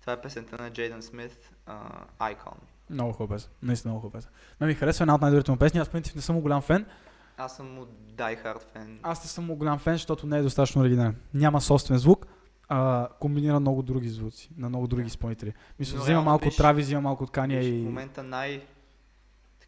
Това 0.01 0.13
е 0.13 0.21
песента 0.21 0.63
на 0.63 0.71
Джейден 0.71 1.01
Смит, 1.01 1.51
uh, 1.67 2.05
Icon. 2.19 2.55
Много 2.89 3.13
хубава 3.13 3.36
песен. 3.36 3.49
Наистина 3.61 3.91
много 3.91 4.01
хубава 4.01 4.17
песен. 4.17 4.32
Ме 4.61 4.67
ми 4.67 4.74
харесва 4.74 5.03
една 5.03 5.15
от 5.15 5.21
най-добрите 5.21 5.51
му 5.51 5.57
песни. 5.57 5.80
Аз 5.80 5.89
принцип 5.89 6.15
не 6.15 6.21
съм 6.21 6.41
голям 6.41 6.61
фен. 6.61 6.86
Аз 7.38 7.55
съм 7.55 7.74
му 7.74 7.86
die 8.15 8.43
hard 8.45 8.61
фен. 8.74 8.99
Аз 9.03 9.24
не 9.24 9.30
съм 9.30 9.45
му 9.45 9.55
голям 9.55 9.80
фен, 9.80 9.93
защото 9.93 10.28
не 10.28 10.38
е 10.38 10.41
достатъчно 10.41 10.82
оригинален. 10.82 11.15
Няма 11.34 11.61
собствен 11.61 11.97
звук, 11.97 12.28
а 12.69 13.07
комбинира 13.19 13.59
много 13.59 13.82
други 13.82 14.09
звуци 14.09 14.49
на 14.57 14.69
много 14.69 14.88
други 14.88 15.07
изпълнители. 15.07 15.53
Мисля, 15.80 15.99
взима 15.99 16.21
малко 16.21 16.47
от 16.47 16.57
Трави, 16.57 16.82
взима 16.82 17.01
малко 17.01 17.24
от 17.24 17.32
Кания 17.32 17.63
и... 17.63 17.82
В 17.82 17.86
момента 17.86 18.24
най... 18.24 18.61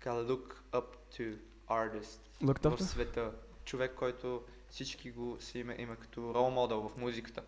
Така 0.06 0.18
look 0.18 0.53
up 0.72 0.86
to 1.18 1.38
artist 1.70 2.20
Looked 2.43 2.66
up 2.66 2.76
в 2.76 2.80
to? 2.80 2.84
света. 2.84 3.32
Човек, 3.64 3.93
който 3.95 4.43
всички 4.70 5.12
го 5.12 5.38
си 5.39 5.60
има, 5.60 5.76
има 5.78 5.95
като 5.95 6.34
рол 6.34 6.49
модел 6.49 6.89
в 6.89 6.97
музиката. 6.97 7.41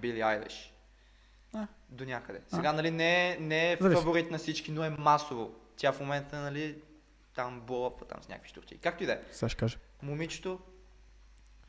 Били 0.00 0.20
Айлиш. 0.20 0.74
А. 1.54 1.66
До 1.88 2.04
някъде. 2.04 2.42
Сега, 2.48 2.72
нали, 2.72 2.90
не 2.90 3.30
е, 3.32 3.38
не 3.40 3.72
е 3.72 3.76
Зависи. 3.80 4.00
фаворит 4.02 4.30
на 4.30 4.38
всички, 4.38 4.72
но 4.72 4.84
е 4.84 4.90
масово. 4.90 5.54
Тя 5.76 5.92
в 5.92 6.00
момента, 6.00 6.40
нали, 6.40 6.82
там 7.34 7.60
блопва 7.60 8.06
там 8.06 8.22
с 8.22 8.28
някакви 8.28 8.48
штурти. 8.48 8.78
Както 8.78 9.02
и 9.02 9.06
да 9.06 9.12
е. 9.12 9.20
Сега 9.32 9.48
ще 9.48 9.58
кажа. 9.58 9.78
Момичето 10.02 10.60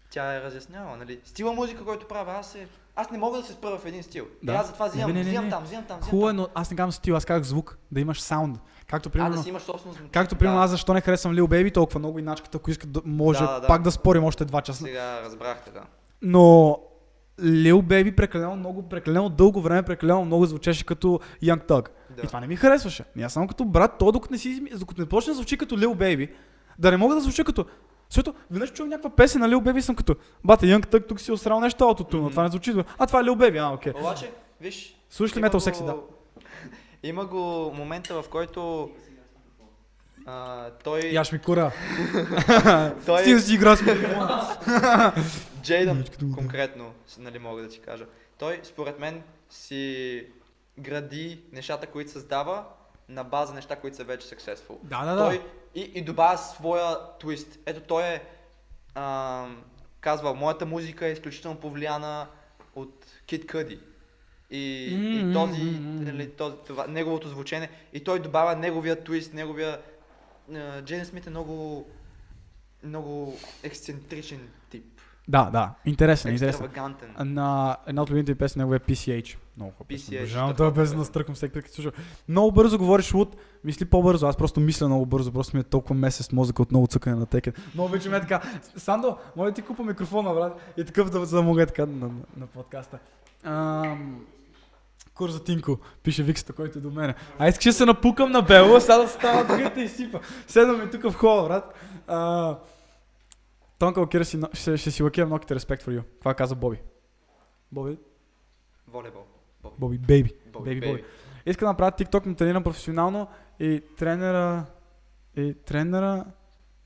тя 0.09 0.33
е 0.35 0.41
разяснява, 0.41 0.97
нали? 0.97 1.19
Стила 1.23 1.53
музика, 1.53 1.85
който 1.85 2.07
правя, 2.07 2.33
аз 2.39 2.55
е... 2.55 2.67
Аз 2.95 3.11
не 3.11 3.17
мога 3.17 3.37
да 3.37 3.43
се 3.43 3.53
спра 3.53 3.77
в 3.77 3.85
един 3.85 4.03
стил. 4.03 4.25
Да. 4.43 4.53
Да. 4.53 4.59
аз 4.59 4.67
затова 4.67 4.87
взимам, 4.87 5.07
не, 5.07 5.13
не, 5.13 5.19
не, 5.23 5.29
взимам 5.29 5.49
там, 5.49 5.63
взимам 5.63 5.85
там, 5.85 5.99
взимам 5.99 6.09
Хубаво 6.09 6.29
е, 6.29 6.33
но 6.33 6.47
аз 6.55 6.71
не 6.71 6.77
казвам 6.77 6.91
стил, 6.91 7.15
аз 7.15 7.25
казах 7.25 7.43
звук, 7.43 7.77
да 7.91 7.99
имаш 7.99 8.21
саунд. 8.21 8.59
Както 8.87 9.09
А, 9.09 9.11
примерно, 9.11 9.35
да 9.35 9.43
си 9.43 9.49
имаш 9.49 9.61
собствено 9.61 9.93
звучание. 9.93 10.11
както 10.11 10.35
примерно 10.35 10.59
да. 10.59 10.63
аз 10.63 10.71
защо 10.71 10.93
не 10.93 11.01
харесвам 11.01 11.33
Lil 11.35 11.41
Baby 11.41 11.73
толкова 11.73 11.99
много 11.99 12.19
иначката, 12.19 12.57
ако 12.57 12.71
искат 12.71 12.91
да 12.91 13.01
може 13.05 13.39
Да, 13.39 13.53
да, 13.53 13.59
да. 13.59 13.67
пак 13.67 13.81
да 13.81 13.91
спорим 13.91 14.23
още 14.23 14.45
два 14.45 14.61
часа. 14.61 14.83
Сега 14.83 15.21
разбрахте, 15.21 15.71
да. 15.71 15.81
Но 16.21 16.79
Lil 17.39 17.81
Baby 17.81 18.15
прекалено 18.15 18.55
много, 18.55 18.89
прекалено 18.89 19.29
дълго 19.29 19.61
време, 19.61 19.83
прекалено 19.83 20.25
много 20.25 20.45
звучеше 20.45 20.85
като 20.85 21.19
Young 21.43 21.67
Thug. 21.67 21.89
да. 22.09 22.21
И 22.23 22.27
това 22.27 22.39
не 22.39 22.47
ми 22.47 22.55
харесваше. 22.55 23.03
И 23.15 23.23
аз 23.23 23.33
само 23.33 23.47
като 23.47 23.65
брат, 23.65 23.91
то 23.99 24.11
докато 24.11 24.33
не, 24.33 24.37
си, 24.37 24.61
докато 24.79 25.01
не 25.01 25.07
почне 25.07 25.31
да 25.31 25.35
звучи 25.35 25.57
като 25.57 25.77
Lil 25.77 25.87
Baby, 25.95 26.31
да 26.79 26.91
не 26.91 26.97
мога 26.97 27.15
да 27.15 27.21
звучи 27.21 27.43
като... 27.43 27.65
Защото 28.09 28.33
веднъж 28.51 28.71
чувам 28.73 28.89
някаква 28.89 29.09
песен 29.09 29.41
на 29.41 29.49
Lil 29.49 29.57
Baby 29.57 29.77
и 29.77 29.81
съм 29.81 29.95
като, 29.95 30.15
бате, 30.43 30.65
Young 30.65 30.85
Thug 30.85 31.07
тук 31.07 31.19
си 31.21 31.31
осрал 31.31 31.59
нещо 31.59 31.83
аутотуна, 31.83 32.21
Мгм. 32.23 32.31
това 32.31 32.43
не 32.43 32.49
звучи. 32.49 32.73
А 32.97 33.07
това 33.07 33.19
е 33.19 33.23
Lil 33.23 33.35
Baby, 33.35 33.69
а, 33.69 33.73
окей. 33.73 33.93
Обаче, 33.99 34.31
виж... 34.61 34.97
Слушаш 35.09 35.37
ли 35.37 35.41
Metal 35.41 35.71
Sexy, 35.71 35.85
да? 35.85 35.95
Има 37.03 37.25
го 37.25 37.71
момента, 37.75 38.21
в 38.21 38.29
който... 38.29 38.91
А, 40.25 40.69
той... 40.83 41.01
Яш 41.11 41.31
ми 41.31 41.39
кура. 41.39 41.71
той... 43.05 43.21
Стига 43.21 43.39
си 43.39 43.53
игра 43.53 43.75
с. 43.75 43.81
Джейдън 45.61 46.03
конкретно, 46.35 46.91
нали 47.17 47.39
мога 47.39 47.61
да 47.61 47.67
ти 47.69 47.79
кажа. 47.79 48.05
Той, 48.37 48.59
според 48.63 48.99
мен, 48.99 49.23
си 49.49 50.23
гради 50.79 51.39
нещата, 51.53 51.87
които 51.87 52.11
създава 52.11 52.65
на 53.09 53.23
база 53.23 53.53
неща, 53.53 53.75
които 53.75 53.97
са 53.97 54.03
вече 54.03 54.27
successful. 54.27 54.77
Да, 54.83 55.05
да, 55.05 55.15
да. 55.15 55.23
Той 55.25 55.41
и, 55.77 55.91
и 55.95 56.01
добавя 56.01 56.37
своя 56.37 56.97
твист. 57.19 57.59
Ето 57.65 57.81
той 57.81 58.03
е 58.03 58.21
ам, 58.95 59.63
казвал, 59.99 60.35
моята 60.35 60.65
музика 60.65 61.07
е 61.07 61.11
изключително 61.11 61.59
повлияна 61.59 62.27
от 62.75 63.05
Кит 63.25 63.47
Къди. 63.47 63.79
И, 64.51 64.85
и 64.93 65.23
М, 65.23 65.33
този, 65.33 65.61
нали, 65.81 66.31
този 66.31 66.55
това, 66.67 66.87
неговото 66.87 67.29
звучене, 67.29 67.69
и 67.93 68.03
той 68.03 68.21
добавя 68.21 68.55
неговия 68.55 69.03
твист, 69.03 69.33
неговия... 69.33 69.81
Джейден 70.81 71.05
Смит 71.05 71.27
е 71.27 71.29
много, 71.29 71.87
много 72.83 73.37
ексцентричен. 73.63 74.49
Да, 75.27 75.49
да. 75.51 75.73
Интересен, 75.85 76.31
интересен. 76.31 76.69
На 77.19 77.77
една 77.87 78.01
от 78.01 78.09
любимите 78.09 78.31
ми 78.31 78.37
песни 78.37 78.59
неговия 78.59 78.81
е 78.87 78.91
PCH. 78.91 79.37
Много. 79.57 79.73
PCH, 79.89 80.17
Обожавам 80.17 80.49
да. 80.49 80.55
това 80.55 80.73
песен, 80.73 80.97
настръквам 80.97 81.35
всеки 81.35 81.53
път, 81.53 81.63
като 81.63 81.75
слушам. 81.75 81.91
Много 82.29 82.51
бързо 82.51 82.77
говориш 82.77 83.13
Луд, 83.13 83.35
мисли 83.63 83.85
по-бързо. 83.85 84.27
Аз 84.27 84.37
просто 84.37 84.59
мисля 84.59 84.87
много 84.87 85.05
бързо, 85.05 85.31
просто 85.31 85.57
ми 85.57 85.61
е 85.61 85.63
толкова 85.63 85.95
месец 85.95 86.31
мозъка 86.31 86.61
от 86.61 86.71
много 86.71 86.87
цъкане 86.87 87.15
на 87.15 87.25
текен. 87.25 87.53
Много 87.73 87.89
обичам 87.89 88.13
е 88.13 88.21
така. 88.21 88.41
Сандо, 88.77 89.17
моля 89.35 89.51
ти 89.51 89.61
купа 89.61 89.83
микрофона, 89.83 90.33
брат. 90.33 90.73
И 90.77 90.85
такъв 90.85 91.09
да, 91.09 91.25
за 91.25 91.35
да 91.35 91.43
мога 91.43 91.63
е 91.63 91.65
така 91.65 91.85
на, 91.85 91.95
на, 91.97 92.09
на 92.37 92.47
подкаста. 92.47 92.99
Ам... 93.43 94.25
Курза 95.13 95.43
Тинко, 95.43 95.77
пише 96.03 96.23
Виксата, 96.23 96.53
който 96.53 96.77
е 96.77 96.81
до 96.81 96.91
мене. 96.91 97.15
А 97.39 97.47
искаш 97.47 97.65
да 97.65 97.73
се 97.73 97.85
напукам 97.85 98.31
на 98.31 98.41
бело, 98.41 98.79
сега 98.79 98.97
да 98.97 99.07
става 99.07 99.47
тук 99.47 99.59
и 99.59 99.75
да 99.75 99.81
изсипа. 99.81 100.19
Седваме 100.47 100.89
тук 100.89 101.03
в 101.03 101.13
хола, 101.13 101.47
брат. 101.47 101.73
А, 102.07 102.55
Тонка 103.79 103.99
лакира 103.99 104.23
но- 104.37 104.49
ще, 104.53 104.77
ще 104.77 104.91
си 104.91 105.03
лакирам 105.03 105.29
ноките, 105.29 105.55
respect 105.59 105.83
for 105.83 105.99
you. 105.99 106.03
Това 106.19 106.33
каза 106.33 106.55
Боби. 106.55 106.81
Боби? 107.71 107.97
Волейбол. 108.87 109.23
Боби. 109.79 109.97
Бейби. 109.97 110.31
Бейби. 110.63 110.87
Боби. 110.87 111.03
Иска 111.45 111.65
да 111.65 111.71
направя 111.71 111.91
TikTok, 111.91 112.25
но 112.25 112.35
тренирам 112.35 112.63
професионално 112.63 113.27
и 113.59 113.81
тренера, 113.97 114.65
и 115.35 115.53
тренера 115.65 116.25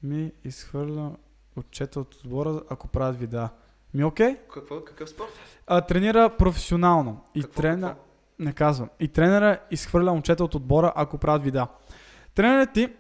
ми 0.03 0.31
изхвърля 0.43 1.15
отчета 1.55 1.99
от 1.99 2.15
отбора, 2.15 2.61
ако 2.69 2.87
правят 2.87 3.19
видеа. 3.19 3.49
Ми 3.93 4.03
окей? 4.03 4.35
Какво? 4.53 4.83
Какъв 4.83 5.09
спорт? 5.09 5.29
А, 5.67 5.81
тренира 5.81 6.37
професионално. 6.37 7.23
И 7.35 7.41
Какво, 7.41 7.61
тренер... 7.61 7.87
какво? 7.87 8.03
Не 8.39 8.53
казвам. 8.53 8.89
И 8.99 9.07
тренера 9.07 9.59
изхвърля 9.71 10.11
момчета 10.11 10.43
от 10.43 10.55
отбора, 10.55 10.93
ако 10.95 11.17
правят 11.17 11.43
видеа. 11.43 11.67
Тренерът 12.35 12.73
ти, 12.73 12.93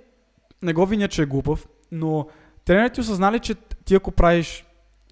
не 0.61 0.73
го 0.73 0.85
виня, 0.85 1.07
че 1.07 1.21
е 1.21 1.25
глупав, 1.25 1.67
но 1.91 2.27
тренерът 2.65 2.93
ти 2.93 3.01
осъзнали, 3.01 3.39
че 3.39 3.55
ти 3.91 3.95
ако 3.95 4.11
правиш... 4.11 4.65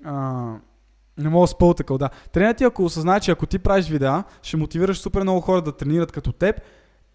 А, 0.04 0.56
не 1.18 1.30
мога 1.30 1.44
да 1.44 1.48
спъл 1.48 1.74
такъв, 1.74 1.98
да. 1.98 2.10
Тренерът 2.32 2.58
ти 2.58 2.64
ако 2.64 2.84
осъзнае, 2.84 3.20
че 3.20 3.32
ако 3.32 3.46
ти 3.46 3.60
правиш 3.60 3.88
видеа, 3.90 4.24
ще 4.42 4.58
мотивираш 4.58 5.00
супер 5.00 5.22
много 5.22 5.42
хора 5.42 5.62
да 5.62 5.78
тренират 5.78 6.12
като 6.12 6.32
теб 6.32 6.62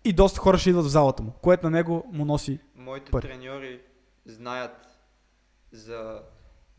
и 0.05 0.13
доста 0.13 0.41
хора 0.41 0.59
ще 0.59 0.71
идват 0.71 0.85
в 0.85 0.89
залата 0.89 1.23
му, 1.23 1.33
което 1.43 1.67
на 1.67 1.71
него 1.71 2.07
му 2.13 2.25
носи. 2.25 2.59
Моите 2.77 3.11
Пари. 3.11 3.27
треньори 3.27 3.81
знаят 4.27 4.87
за 5.73 6.23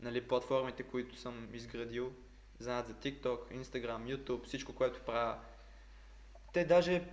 нали, 0.00 0.20
платформите, 0.20 0.82
които 0.82 1.18
съм 1.18 1.48
изградил. 1.52 2.10
Знаят 2.58 2.86
за 2.86 2.94
TikTok, 2.94 3.38
Instagram, 3.62 4.16
YouTube, 4.16 4.44
всичко, 4.44 4.72
което 4.72 5.00
правя. 5.06 5.34
Те 6.52 6.64
даже 6.64 7.04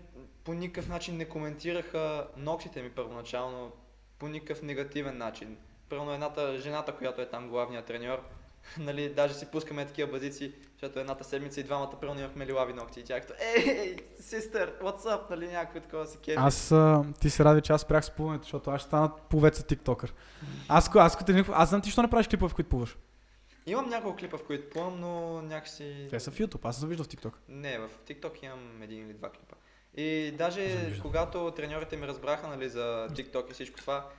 по 0.44 0.54
никакъв 0.54 0.90
начин 0.90 1.18
не 1.18 1.26
коментираха 1.26 2.28
ногтите 2.38 2.82
ми 2.82 2.90
първоначално, 2.90 3.72
по 4.20 4.28
никакъв 4.28 4.62
негативен 4.62 5.18
начин. 5.18 5.58
Първо 5.90 6.12
едната, 6.12 6.58
жената, 6.58 6.96
която 6.96 7.22
е 7.22 7.30
там 7.30 7.50
главният 7.50 7.86
треньор, 7.86 8.20
нали, 8.78 9.10
даже 9.10 9.34
си 9.34 9.46
пускаме 9.46 9.86
такива 9.86 10.12
базици, 10.12 10.54
защото 10.72 11.00
едната 11.00 11.24
седмица 11.24 11.60
и 11.60 11.64
двамата 11.64 11.92
първо 12.02 12.20
имахме 12.20 12.46
лилави 12.46 12.74
ногти 12.74 13.00
и 13.00 13.04
тя 13.04 13.22
като, 13.22 13.34
ей, 13.40 13.98
систър, 14.20 14.80
what's 14.82 15.02
up, 15.02 15.30
нали, 15.30 15.48
някакво 15.48 15.80
такова 15.80 16.06
си 16.06 16.18
кефи. 16.18 16.38
Аз, 16.40 16.72
а, 16.72 17.04
ти 17.22 17.30
се 17.30 17.46
ради, 17.46 17.62
че 17.62 17.74
аз 17.74 17.82
спрях 17.82 18.06
с 18.06 18.12
плуването, 18.12 18.44
защото 18.44 18.72
аз 18.72 18.82
ще 18.82 18.88
стана 18.88 19.12
повеца 19.30 19.64
тиктокър. 19.64 20.14
Аз, 20.68 20.96
аз, 20.96 21.18
аз, 21.30 21.50
аз 21.54 21.70
знам 21.70 21.82
ти, 21.82 21.92
що 21.92 22.02
не 22.02 22.10
правиш 22.10 22.28
клипове, 22.28 22.50
в 22.50 22.56
които 22.56 22.70
плуваш. 22.70 22.98
Имам 23.66 23.90
няколко 23.90 24.18
клипа, 24.18 24.38
в 24.38 24.44
които 24.44 24.70
плувам, 24.70 25.00
но 25.00 25.42
някакси... 25.42 26.08
Те 26.10 26.20
са 26.20 26.32
в 26.32 26.38
YouTube, 26.38 26.60
аз 26.64 26.80
съм 26.80 26.90
виждал 26.90 27.06
в 27.06 27.08
TikTok. 27.08 27.34
Не, 27.48 27.80
в 27.80 27.90
TikTok 28.08 28.46
имам 28.46 28.82
един 28.82 29.06
или 29.06 29.14
два 29.14 29.30
клипа. 29.30 29.56
И 29.96 30.32
даже 30.38 30.94
когато 31.02 31.52
треньорите 31.52 31.98
ми 31.98 32.08
разбраха 32.08 32.48
нали, 32.48 32.70
за 32.70 33.08
TikTok 33.12 33.50
и 33.50 33.54
всичко 33.54 33.80
това, 33.80 34.10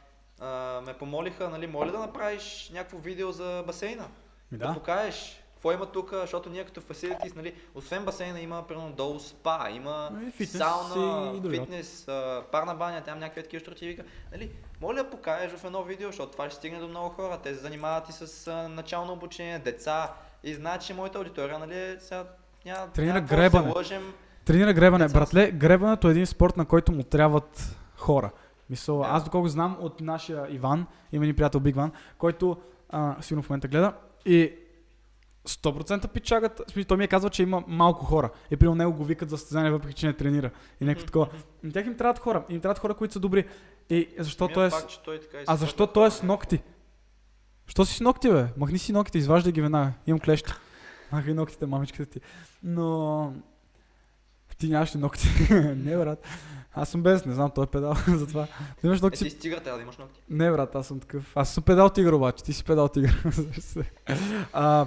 а, 0.45 0.81
ме 0.87 0.93
помолиха, 0.95 1.49
нали, 1.49 1.67
моля 1.67 1.93
да 1.93 1.99
направиш 1.99 2.71
някакво 2.75 2.99
видео 2.99 3.33
за 3.33 3.65
басейна. 3.67 4.05
Ми 4.53 4.59
Да, 4.59 4.75
покажеш 4.75 5.41
какво 5.55 5.73
има 5.73 5.87
тук, 5.87 6.11
защото 6.13 6.51
ние 6.51 6.65
като 6.65 6.81
facilities, 6.81 7.37
нали, 7.37 7.55
освен 7.75 8.05
басейна 8.05 8.41
има 8.41 8.67
примерно 8.67 8.93
долу 8.93 9.21
спа, 9.21 9.69
има 9.71 10.11
И 10.29 10.31
фитнес 10.31 10.63
сауна, 10.63 11.41
и 11.45 11.51
фитнес, 11.51 12.09
а, 12.09 12.43
парна 12.53 12.75
баня, 12.75 13.01
там 13.05 13.19
някакви 13.19 13.43
такива 13.43 13.61
щурти 13.61 13.87
вика. 13.87 14.03
Нали, 14.33 14.51
моля 14.81 14.95
да 14.95 15.11
покажеш 15.11 15.53
в 15.53 15.65
едно 15.65 15.83
видео, 15.83 16.09
защото 16.09 16.33
това 16.33 16.51
ще 16.51 16.57
стигне 16.57 16.79
до 16.79 16.89
много 16.89 17.09
хора. 17.09 17.39
Те 17.43 17.55
се 17.55 17.61
занимават 17.61 18.09
и 18.09 18.13
с 18.13 18.47
а, 18.49 18.69
начално 18.69 19.13
обучение, 19.13 19.59
деца 19.59 20.13
и 20.45 20.55
знаят, 20.55 20.83
че 20.83 20.95
моята 20.95 21.19
аудитория, 21.19 21.59
нали, 21.59 21.97
сега 22.01 22.25
няма, 22.65 22.89
Тренира 22.93 23.15
няма 23.15 23.27
да 23.27 23.37
гребане. 23.37 23.73
лъжем. 23.77 24.13
Тренира 24.45 24.73
гребане. 24.73 25.09
Братле, 25.09 25.51
гребането 25.51 26.09
е 26.09 26.11
един 26.11 26.27
спорт, 26.27 26.57
на 26.57 26.65
който 26.65 26.93
му 26.93 27.03
трябват 27.03 27.77
хора. 27.97 28.31
Мисъл, 28.71 28.99
Да. 28.99 29.05
аз 29.09 29.25
доколко 29.25 29.49
знам 29.49 29.77
от 29.81 30.01
нашия 30.01 30.47
Иван, 30.51 30.87
има 31.13 31.27
ни 31.27 31.33
приятел 31.33 31.61
Биг 31.61 31.77
Ван, 31.77 31.93
който 32.19 32.57
а, 32.89 33.17
сигурно 33.23 33.43
в 33.43 33.51
момента 33.51 33.69
гледа 33.69 33.93
и 34.27 34.53
100% 35.49 36.09
пичагат, 36.09 36.63
в 36.69 36.73
смисъл, 36.73 36.89
той 36.89 36.97
ми 36.97 37.05
е 37.05 37.09
казва, 37.09 37.31
че 37.31 37.43
има 37.43 37.65
малко 37.69 38.05
хора. 38.05 38.31
И 38.51 38.57
при 38.57 38.69
него 38.69 38.93
го 38.93 39.05
викат 39.05 39.31
за 39.31 39.39
състезание, 39.39 39.71
въпреки 39.71 39.95
че 39.95 40.07
не 40.07 40.13
тренира. 40.13 40.51
И 40.81 40.85
някакво 40.85 41.07
такова. 41.07 41.29
И 41.65 41.73
тях 41.73 41.87
им 41.87 41.97
трябват 41.97 42.19
хора. 42.19 42.45
Им 42.49 42.61
трябват 42.61 42.79
хора, 42.79 42.95
които 42.95 43.13
са 43.13 43.21
добри. 43.21 43.45
И 43.91 44.09
защо 44.19 44.49
той 44.49 44.67
е... 44.67 44.71
А 45.47 45.57
защо 45.57 45.87
той 45.87 46.07
е 46.07 46.11
с 46.11 46.21
хора, 46.21 46.27
ногти? 46.27 46.63
Що 47.67 47.85
си 47.85 47.95
с 47.95 48.01
ногти, 48.01 48.31
бе? 48.31 48.47
Махни 48.57 48.79
си 48.79 48.93
ногтите, 48.93 49.19
изваждай 49.19 49.53
ги 49.53 49.61
веднага. 49.61 49.93
Имам 50.07 50.21
клещи. 50.21 50.53
Махай 51.13 51.35
ногтите, 51.35 51.67
мамичката 51.67 52.11
ти. 52.11 52.21
Но... 52.63 53.33
Ти 54.59 54.69
нямаш 54.69 54.97
ли 54.97 54.99
ногти? 54.99 55.29
не, 55.77 55.97
брат. 55.97 56.27
Аз 56.75 56.89
съм 56.89 57.03
без, 57.03 57.25
не 57.25 57.35
знам, 57.35 57.51
той 57.55 57.65
е 57.65 57.67
педал, 57.67 57.95
затова. 58.09 58.47
Ти 58.81 58.87
имаш 58.87 58.99
Е, 58.99 59.03
ногти. 59.03 59.25
ти 59.25 59.31
с 59.31 59.39
тигър 59.39 59.59
трябва 59.59 59.79
да 59.79 59.83
имаш 59.83 59.99
ногти. 59.99 60.21
Не, 60.31 60.51
брат, 60.51 60.75
аз 60.75 60.87
съм 60.87 61.01
такъв. 61.01 61.33
Аз 61.37 61.55
съм 61.55 61.63
педал 61.65 61.89
тигър 61.91 62.13
обаче, 62.13 62.45
ти 62.45 62.53
си 62.53 62.65
педал 62.65 62.89
тигър. 62.89 63.25
а, 64.53 64.87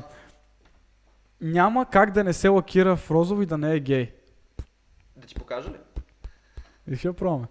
няма 1.41 1.85
как 1.85 2.11
да 2.11 2.23
не 2.23 2.33
се 2.33 2.47
лакира 2.47 2.95
в 2.95 3.11
розово 3.11 3.41
и 3.41 3.45
да 3.45 3.57
не 3.57 3.73
е 3.73 3.79
гей. 3.79 4.11
Да 5.15 5.27
ти 5.27 5.35
покажа 5.35 5.69
ли? 5.69 5.75
И 6.87 6.95
ще 6.95 7.13
пробваме. 7.13 7.45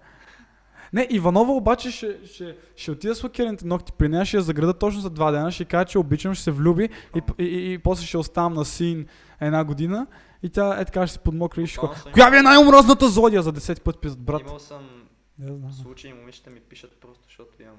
Не, 0.92 1.06
Иванова 1.10 1.52
обаче 1.52 1.90
ще, 1.90 2.18
ще, 2.26 2.56
ще 2.76 2.90
отида 2.90 3.14
с 3.14 3.22
лакираните 3.22 3.66
ногти 3.66 3.92
при 3.92 4.08
нея, 4.08 4.24
ще 4.24 4.36
я 4.36 4.42
заграда 4.42 4.74
точно 4.74 5.00
за 5.00 5.10
два 5.10 5.30
дена, 5.30 5.52
ще 5.52 5.62
й 5.62 5.66
кажа, 5.66 5.84
че 5.84 5.98
обичам, 5.98 6.34
ще 6.34 6.44
се 6.44 6.50
влюби 6.50 6.88
и, 7.16 7.22
и, 7.38 7.44
и, 7.44 7.72
и 7.72 7.78
после 7.78 8.06
ще 8.06 8.18
оставам 8.18 8.54
на 8.54 8.64
син 8.64 9.06
една 9.40 9.64
година 9.64 10.06
и 10.46 10.50
тя 10.50 10.80
е 10.80 10.84
така 10.84 11.06
ще 11.06 11.12
се 11.12 11.18
подмокри 11.18 11.62
и 11.62 11.66
ще 11.66 11.80
Коя 12.12 12.30
ви 12.30 12.36
е 12.36 12.42
най-омразната 12.42 13.08
зодия 13.08 13.42
за 13.42 13.52
10 13.52 13.82
път 13.82 14.00
писат, 14.00 14.20
брат? 14.20 14.40
Имал 14.40 14.58
съм 14.58 15.08
Не 15.38 15.56
знам. 15.56 15.72
случаи, 15.72 16.12
момичета 16.12 16.50
ми 16.50 16.60
пишат 16.60 17.00
просто, 17.00 17.24
защото 17.24 17.62
имам 17.62 17.76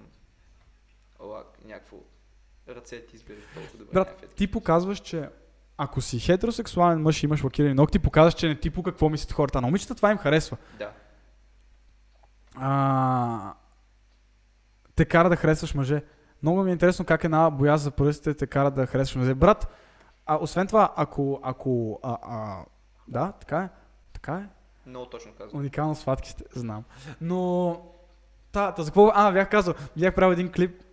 лак, 1.20 1.48
някакво 1.66 1.98
ръце 2.70 3.06
ти 3.06 3.16
избери 3.16 3.38
толкова 3.54 3.78
добре. 3.78 3.94
Брат, 3.94 4.26
ти 4.36 4.52
показваш, 4.52 5.00
че 5.00 5.30
ако 5.78 6.02
си 6.02 6.20
хетеросексуален 6.20 7.02
мъж 7.02 7.24
и 7.24 7.26
имаш 7.26 7.44
лакирани 7.44 7.74
ногти, 7.74 8.00
показваш, 8.00 8.34
че 8.34 8.48
не 8.48 8.56
ти 8.56 8.70
по 8.70 8.84
какво 8.84 9.10
мислят 9.10 9.32
хората. 9.32 9.62
На 9.62 9.68
момичета 9.68 9.96
това 9.96 10.12
им 10.12 10.18
харесва. 10.18 10.58
Да. 10.80 10.92
А, 12.56 13.54
те 14.96 15.06
кара 15.06 15.30
да 15.30 15.36
харесваш 15.36 15.74
мъже. 15.74 16.04
много 16.44 16.64
ми 16.64 16.70
е 16.70 16.74
интересно 16.74 17.06
как 17.06 17.24
една 17.24 17.50
боя 17.50 17.78
за 17.78 17.92
пръстите 17.92 18.34
те 18.34 18.48
кара 18.48 18.72
да 18.72 18.86
харесваш 18.86 19.16
музе. 19.16 19.34
Брат, 19.34 19.68
а 20.28 20.38
освен 20.42 20.68
това, 20.68 20.94
ако, 20.96 21.40
ако, 21.44 22.00
а, 22.04 22.18
а, 22.22 22.66
да, 23.08 23.32
така 23.32 23.60
е, 23.60 23.70
така 24.14 24.34
е, 24.34 24.90
Много 24.90 25.06
точно 25.06 25.32
казвам. 25.38 25.60
Уникално 25.62 25.96
сватки 25.96 26.30
сте, 26.30 26.44
знам. 26.54 26.84
Но... 27.22 27.82
Та, 28.52 28.72
та 28.72 28.84
за 28.84 28.90
какво? 28.90 29.12
А, 29.14 29.32
бях 29.32 29.50
казал, 29.50 29.74
бях 29.98 30.16
правил 30.16 30.34
един 30.34 30.52
клип, 30.52 30.84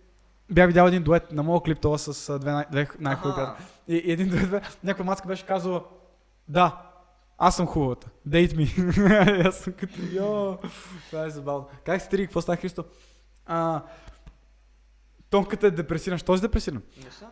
бях 0.51 0.67
видял 0.67 0.87
един 0.87 1.03
дует 1.03 1.31
на 1.31 1.43
моят 1.43 1.63
клип, 1.63 1.79
това 1.79 1.97
с 1.97 2.39
две, 2.39 2.51
най- 2.51 2.65
две 2.71 2.87
най-хубави 2.99 3.35
приятели. 3.35 3.65
И, 3.87 3.95
и 3.95 4.11
един 4.11 4.29
дует, 4.29 4.79
някаква 4.83 5.05
маска 5.05 5.27
беше 5.27 5.45
казала, 5.45 5.83
да, 6.47 6.81
аз 7.37 7.55
съм 7.55 7.67
хубавата, 7.67 8.09
дейт 8.25 8.55
ми. 8.55 8.63
Аз 9.45 9.57
съм 9.57 9.73
като, 9.73 9.99
йо, 10.11 10.57
това 11.09 11.25
е 11.25 11.29
забавно. 11.29 11.67
Как 11.85 12.01
си 12.01 12.09
трии, 12.09 12.25
какво 12.25 12.41
става, 12.41 12.55
Христо? 12.57 12.85
А, 13.45 13.81
Тонката 15.29 15.67
е 15.67 15.71
депресиран. 15.71 16.17
Що 16.17 16.35
си 16.35 16.41
депресиран? 16.41 16.81
Не 17.05 17.11
съм. 17.11 17.29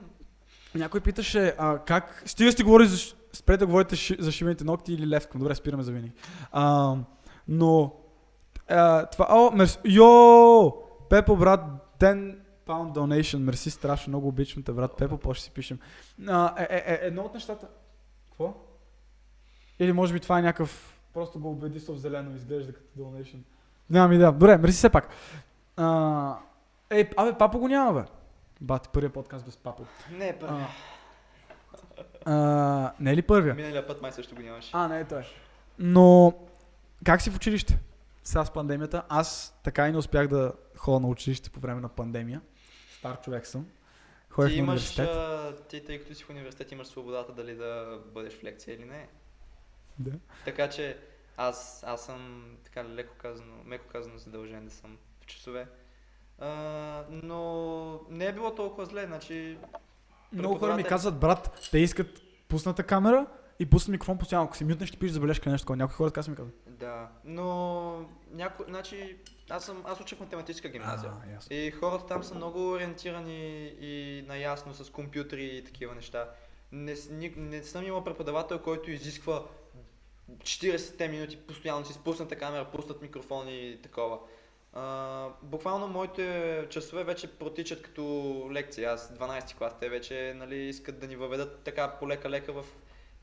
Някой 0.76 1.02
питаше 1.02 1.56
а, 1.58 1.80
как... 1.80 2.24
Стига 2.26 2.52
сте 2.52 2.64
говори 2.64 2.86
за... 2.86 2.98
Спрете 3.34 3.58
да 3.58 3.66
говорите 3.66 4.16
за 4.20 4.32
шивените 4.32 4.64
ногти 4.64 4.94
или 4.94 5.08
левкам. 5.08 5.40
Добре, 5.40 5.56
спираме 5.56 5.84
за 5.84 5.92
винаги. 5.92 6.12
А, 6.52 6.96
но... 7.48 7.96
А, 8.70 9.06
това... 9.06 9.28
О, 9.30 9.52
мерси... 9.52 9.78
Йо! 9.86 10.72
Пепо, 11.10 11.36
брат, 11.36 11.62
10 12.00 12.38
pound 12.68 12.94
donation. 12.94 13.38
Мерси, 13.38 13.72
страшно 13.72 14.12
много 14.12 14.28
обичам 14.28 14.64
те, 14.64 14.72
брат. 14.72 14.98
Пепо, 14.98 15.18
по 15.18 15.34
ще 15.34 15.44
си 15.44 15.52
пишем. 15.52 15.80
А, 16.28 16.54
е, 16.58 16.68
е, 16.70 16.84
е, 16.94 17.00
едно 17.02 17.22
от 17.22 17.34
нещата... 17.34 17.68
Какво? 18.30 18.54
Или 19.80 19.94
може 19.94 20.14
би 20.14 20.20
това 20.20 20.40
е 20.40 20.42
някакъв... 20.42 21.00
Просто 21.14 21.40
го 21.40 21.50
убеди 21.50 21.80
в 21.80 21.96
зелено, 21.96 22.36
изглежда 22.36 22.74
като 22.74 23.00
donation. 23.00 23.40
Нямам 23.90 24.14
идея. 24.14 24.32
Добре, 24.32 24.58
мерси 24.58 24.78
все 24.78 24.90
пак. 24.90 25.10
А, 25.78 26.38
е, 26.90 27.10
абе, 27.18 27.38
папа 27.38 27.58
го 27.58 27.68
няма, 27.68 27.94
бе. 27.94 28.08
Бати, 28.62 28.90
първият 28.94 29.14
подкаст 29.14 29.46
без 29.46 29.58
папа. 29.58 29.84
Не, 30.12 30.40
първи. 30.40 30.64
А, 32.26 32.34
а, 32.34 32.94
не 33.00 33.12
е 33.12 33.16
ли 33.16 33.22
първия? 33.22 33.56
Миналия 33.56 33.88
път 33.88 34.02
май 34.02 34.12
също 34.12 34.36
го 34.36 34.42
нямаше. 34.42 34.70
А, 34.74 34.88
не 34.88 35.00
е 35.00 35.06
той. 35.06 35.24
Но, 35.80 36.34
как 37.06 37.22
си 37.22 37.30
в 37.30 37.36
училище? 37.36 37.80
Сега 38.24 38.46
с 38.46 38.54
пандемията. 38.54 39.04
Аз 39.10 39.60
така 39.64 39.88
и 39.88 39.92
не 39.92 39.98
успях 39.98 40.28
да 40.28 40.54
ходя 40.78 41.00
на 41.00 41.08
училище 41.08 41.50
по 41.50 41.60
време 41.60 41.82
на 41.82 41.90
пандемия. 41.90 42.42
Стар 42.98 43.22
човек 43.22 43.48
съм. 43.48 43.68
Ходех 44.30 44.54
ти 44.54 44.60
имаш, 44.60 45.00
а, 45.00 45.56
ти 45.70 45.86
тъй 45.86 46.00
като 46.00 46.16
си 46.16 46.24
в 46.24 46.30
университет, 46.30 46.72
имаш 46.72 46.88
свободата 46.88 47.34
дали 47.34 47.56
да 47.56 48.00
бъдеш 48.14 48.40
в 48.40 48.44
лекция 48.44 48.76
или 48.76 48.86
не. 48.86 49.08
Да. 50.00 50.12
Така 50.46 50.70
че 50.70 50.98
аз, 51.38 51.84
аз 51.88 52.06
съм 52.06 52.46
така 52.64 52.86
леко 52.86 53.14
казано, 53.18 53.54
меко 53.66 53.86
казано 53.92 54.18
задължен 54.18 54.66
да 54.66 54.72
съм 54.72 54.98
в 55.22 55.26
часове. 55.26 55.68
А, 56.44 57.04
но 57.10 58.00
не 58.10 58.26
е 58.26 58.34
било 58.34 58.56
толкова 58.56 58.86
зле, 58.86 59.06
значи 59.06 59.58
Много 60.34 60.56
хора 60.56 60.76
ми 60.76 60.84
казват, 60.84 61.20
брат, 61.20 61.68
те 61.72 61.80
искат 61.80 62.22
пусната 62.48 62.84
камера 62.84 63.26
и 63.60 63.66
пусна 63.66 63.92
микрофон 63.92 64.18
постоянно. 64.18 64.46
Ако 64.46 64.58
си 64.58 64.66
мютнеш, 64.66 64.90
ще 64.90 64.98
пишеш 65.00 65.14
забележка 65.14 65.50
нещо 65.50 65.64
такова. 65.64 65.78
Някои 65.78 65.96
хора 65.96 66.10
така 66.10 66.24
са 66.24 66.32
ми 66.32 66.38
казват. 66.38 66.56
да. 66.68 67.08
Но 67.26 68.06
няко, 68.32 68.64
значи 68.68 69.18
аз 69.50 69.66
съм, 69.66 69.84
аз 69.86 70.02
уча 70.02 70.16
в 70.16 70.20
математическа 70.20 70.70
гимназия. 70.70 71.12
А, 71.28 71.32
ясно. 71.34 71.56
И 71.56 71.72
хората 71.72 72.06
там 72.06 72.24
са 72.24 72.36
много 72.36 72.72
ориентирани 72.72 73.66
и 73.80 74.24
наясно 74.28 74.74
с 74.74 74.92
компютри 74.92 75.46
и 75.46 75.64
такива 75.64 75.96
неща. 75.96 76.30
Не, 76.72 76.96
ни- 77.12 77.34
не 77.38 77.64
съм 77.64 77.84
имал 77.86 78.04
преподавател, 78.04 78.60
който 78.60 78.92
изисква 78.92 79.44
40 80.32 81.08
минути 81.10 81.38
постоянно 81.38 81.86
си 81.86 81.94
спусната 81.94 82.36
камера, 82.36 82.72
пуснат 82.72 83.02
микрофон 83.02 83.48
и 83.50 83.80
такова. 83.84 84.20
А, 84.74 85.28
буквално 85.42 85.88
моите 85.88 86.66
часове 86.70 87.04
вече 87.04 87.32
протичат 87.32 87.82
като 87.82 88.04
лекции. 88.52 88.84
Аз 88.86 89.14
12 89.14 89.58
клас, 89.58 89.74
те 89.80 89.90
вече 89.90 90.34
нали, 90.36 90.56
искат 90.56 91.00
да 91.00 91.08
ни 91.08 91.16
въведат 91.16 91.60
така 91.64 91.88
полека-лека 92.00 92.54
в 92.54 92.66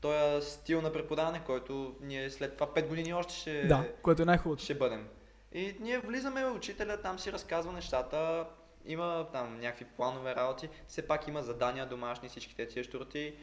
този 0.01 0.51
стил 0.51 0.81
на 0.81 0.93
преподаване, 0.93 1.41
който 1.45 1.95
ние 2.01 2.29
след 2.29 2.53
това 2.57 2.67
5 2.67 2.87
години 2.87 3.13
още 3.13 3.33
ще, 3.33 3.63
Да, 3.63 3.85
което 4.01 4.21
е 4.21 4.25
най-хубавото. 4.25 4.63
ще 4.63 4.75
бъдем. 4.75 5.07
И 5.53 5.75
ние 5.79 5.99
влизаме, 5.99 6.45
учителя 6.45 7.01
там 7.01 7.19
си 7.19 7.31
разказва 7.31 7.73
нещата, 7.73 8.45
има 8.85 9.27
там 9.33 9.59
някакви 9.59 9.85
планове 9.85 10.35
работи, 10.35 10.69
все 10.87 11.07
пак 11.07 11.27
има 11.27 11.43
задания 11.43 11.85
домашни, 11.85 12.29
всички 12.29 12.55
тези 12.55 12.83
щурти. 12.83 13.33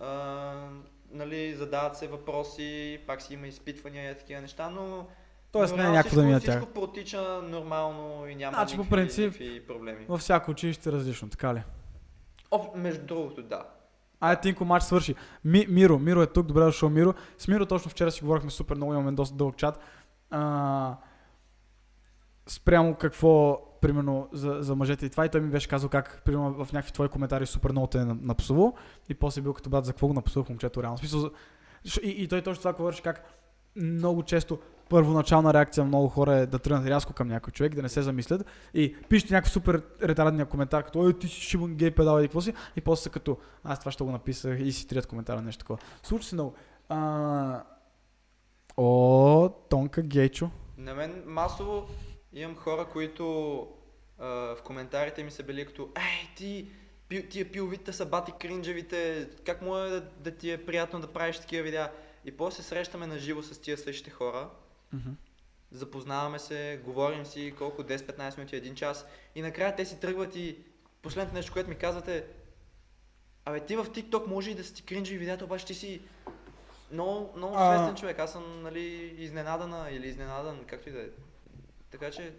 А, 0.00 0.68
нали, 1.10 1.54
задават 1.54 1.96
се 1.96 2.06
въпроси, 2.08 3.00
пак 3.06 3.22
си 3.22 3.34
има 3.34 3.46
изпитвания 3.46 4.10
и 4.12 4.18
такива 4.18 4.40
неща, 4.40 4.70
но 4.70 5.06
Тоест 5.54 5.76
не 5.76 5.84
е 5.84 5.88
някакво 5.88 6.16
да 6.16 6.22
ми 6.22 6.32
на 6.32 6.40
тях. 6.40 6.54
Всичко 6.58 6.74
протича 6.74 7.40
нормално 7.42 8.26
и 8.28 8.34
няма 8.34 8.54
Значи, 8.54 8.76
по 8.76 8.88
принцип, 8.88 9.34
проблеми. 9.68 10.06
Във 10.08 10.20
всяко 10.20 10.50
училище 10.50 10.88
е 10.88 10.92
различно, 10.92 11.28
така 11.28 11.54
ли? 11.54 11.62
О, 12.50 12.70
между 12.74 13.06
другото, 13.06 13.42
да. 13.42 13.62
Айде, 14.20 14.40
Тинко, 14.40 14.64
матч 14.64 14.84
свърши. 14.84 15.14
Ми, 15.44 15.66
Миро, 15.68 15.98
Миро 15.98 16.22
е 16.22 16.26
тук, 16.26 16.46
добре 16.46 16.62
е 16.62 16.64
дошъл 16.64 16.90
Миро. 16.90 17.14
С 17.38 17.48
Миро 17.48 17.66
точно 17.66 17.90
вчера 17.90 18.10
си 18.10 18.20
говорихме 18.20 18.50
супер 18.50 18.76
много, 18.76 18.92
имаме 18.92 19.12
доста 19.12 19.36
дълъг 19.36 19.56
чат. 19.56 19.78
А, 20.30 20.96
спрямо 22.46 22.94
какво, 22.94 23.58
примерно, 23.80 24.28
за, 24.32 24.56
за 24.60 24.76
мъжете 24.76 25.06
и 25.06 25.10
това. 25.10 25.26
И 25.26 25.28
той 25.28 25.40
ми 25.40 25.50
беше 25.50 25.68
казал 25.68 25.88
как, 25.88 26.22
примерно, 26.24 26.64
в 26.64 26.72
някакви 26.72 26.92
твои 26.92 27.08
коментари 27.08 27.46
супер 27.46 27.70
много 27.70 27.86
те 27.86 27.98
е 27.98 28.04
на- 28.04 28.16
напсувал. 28.20 28.74
И 29.08 29.14
после 29.14 29.40
бил 29.40 29.52
като 29.54 29.70
брат, 29.70 29.84
за 29.84 29.92
какво 29.92 30.06
го 30.06 30.14
напсувах 30.14 30.48
момчето 30.48 30.82
реално. 30.82 30.98
Смисъл, 30.98 31.30
и, 32.02 32.08
и 32.08 32.28
той 32.28 32.42
точно 32.42 32.60
това 32.60 32.72
говореше 32.72 33.02
как 33.02 33.33
много 33.76 34.22
често 34.22 34.58
първоначална 34.88 35.54
реакция 35.54 35.84
на 35.84 35.88
много 35.88 36.08
хора 36.08 36.34
е 36.34 36.46
да 36.46 36.58
тръгнат 36.58 36.86
рязко 36.86 37.12
към 37.12 37.28
някой 37.28 37.52
човек, 37.52 37.74
да 37.74 37.82
не 37.82 37.88
се 37.88 38.02
замислят 38.02 38.46
и 38.74 38.96
пишете 39.08 39.34
някакъв 39.34 39.52
супер 39.52 39.82
ретардния 40.02 40.46
коментар, 40.46 40.84
като 40.84 41.00
ой, 41.00 41.18
ти 41.18 41.28
си 41.28 41.40
шибан 41.40 41.74
гей 41.74 41.90
педал 41.90 42.20
и 42.20 42.22
какво 42.22 42.40
си, 42.40 42.54
и 42.76 42.80
после 42.80 43.02
са 43.02 43.10
като 43.10 43.38
аз 43.64 43.78
това 43.78 43.92
ще 43.92 44.04
го 44.04 44.10
написах 44.10 44.60
и 44.60 44.72
си 44.72 44.88
трият 44.88 45.06
коментара, 45.06 45.42
нещо 45.42 45.58
такова. 45.58 45.78
Случва 46.02 46.28
се 46.28 46.34
много. 46.34 46.54
А... 46.88 47.62
О, 48.76 49.48
тонка 49.48 50.02
гейчо. 50.02 50.50
На 50.78 50.94
мен 50.94 51.22
масово 51.26 51.86
имам 52.32 52.56
хора, 52.56 52.86
които 52.92 53.58
а, 54.18 54.26
в 54.26 54.58
коментарите 54.64 55.24
ми 55.24 55.30
са 55.30 55.42
били 55.42 55.66
като 55.66 55.88
Ей, 55.96 56.34
ти, 56.36 56.68
пи, 57.08 57.28
тия 57.28 57.52
пиловите 57.52 57.92
са 57.92 58.06
бати 58.06 58.32
кринджевите, 58.40 59.28
как 59.46 59.62
може 59.62 59.90
да, 59.90 60.00
да 60.20 60.30
ти 60.30 60.50
е 60.50 60.66
приятно 60.66 61.00
да 61.00 61.06
правиш 61.06 61.38
такива 61.38 61.62
видеа? 61.62 61.90
И 62.24 62.36
после 62.36 62.62
се 62.62 62.68
срещаме 62.68 63.06
на 63.06 63.18
живо 63.18 63.42
с 63.42 63.60
тия 63.60 63.78
същите 63.78 64.10
хора, 64.10 64.50
запознаваме 65.72 66.38
се, 66.38 66.80
говорим 66.84 67.26
си 67.26 67.54
колко 67.58 67.82
10-15 67.82 68.38
минути, 68.38 68.56
един 68.56 68.74
час 68.74 69.06
и 69.34 69.42
накрая 69.42 69.76
те 69.76 69.84
си 69.84 70.00
тръгват 70.00 70.36
и 70.36 70.58
последното 71.02 71.34
нещо, 71.34 71.52
което 71.52 71.68
ми 71.70 71.76
казвате 71.76 72.26
Абе 73.44 73.60
ти 73.60 73.76
в 73.76 73.84
TikTok 73.84 74.26
може 74.26 74.50
и 74.50 74.54
да 74.54 74.64
си 74.64 74.74
ти 74.74 74.82
кринджеви 74.82 75.18
видеята, 75.18 75.44
обаче 75.44 75.66
ти 75.66 75.74
си 75.74 76.00
много, 76.92 77.32
много 77.36 77.54
А. 77.56 77.76
свестен 77.76 77.96
човек. 77.96 78.18
Аз 78.18 78.32
съм 78.32 78.62
нали, 78.62 79.14
изненадана 79.18 79.90
или 79.90 80.06
изненадан, 80.06 80.64
както 80.66 80.88
и 80.88 80.92
да 80.92 81.00
е. 81.00 81.06
Така 81.90 82.10
че 82.10 82.34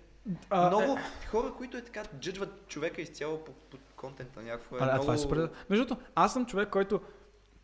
А, 0.49 0.67
много 0.67 0.93
е, 0.93 1.27
хора, 1.27 1.53
които 1.57 1.77
е 1.77 1.81
така 1.81 2.03
джъджват 2.19 2.67
човека 2.67 3.01
изцяло 3.01 3.43
по, 3.43 3.51
по 3.51 3.77
контента 3.95 4.41
някакво 4.41 4.77
е 4.77 4.79
а, 4.81 4.85
много... 4.85 5.01
това 5.01 5.13
е 5.13 5.17
супер. 5.17 5.49
Между 5.69 5.85
другото, 5.85 6.07
аз 6.15 6.33
съм 6.33 6.45
човек, 6.45 6.69
който 6.69 7.01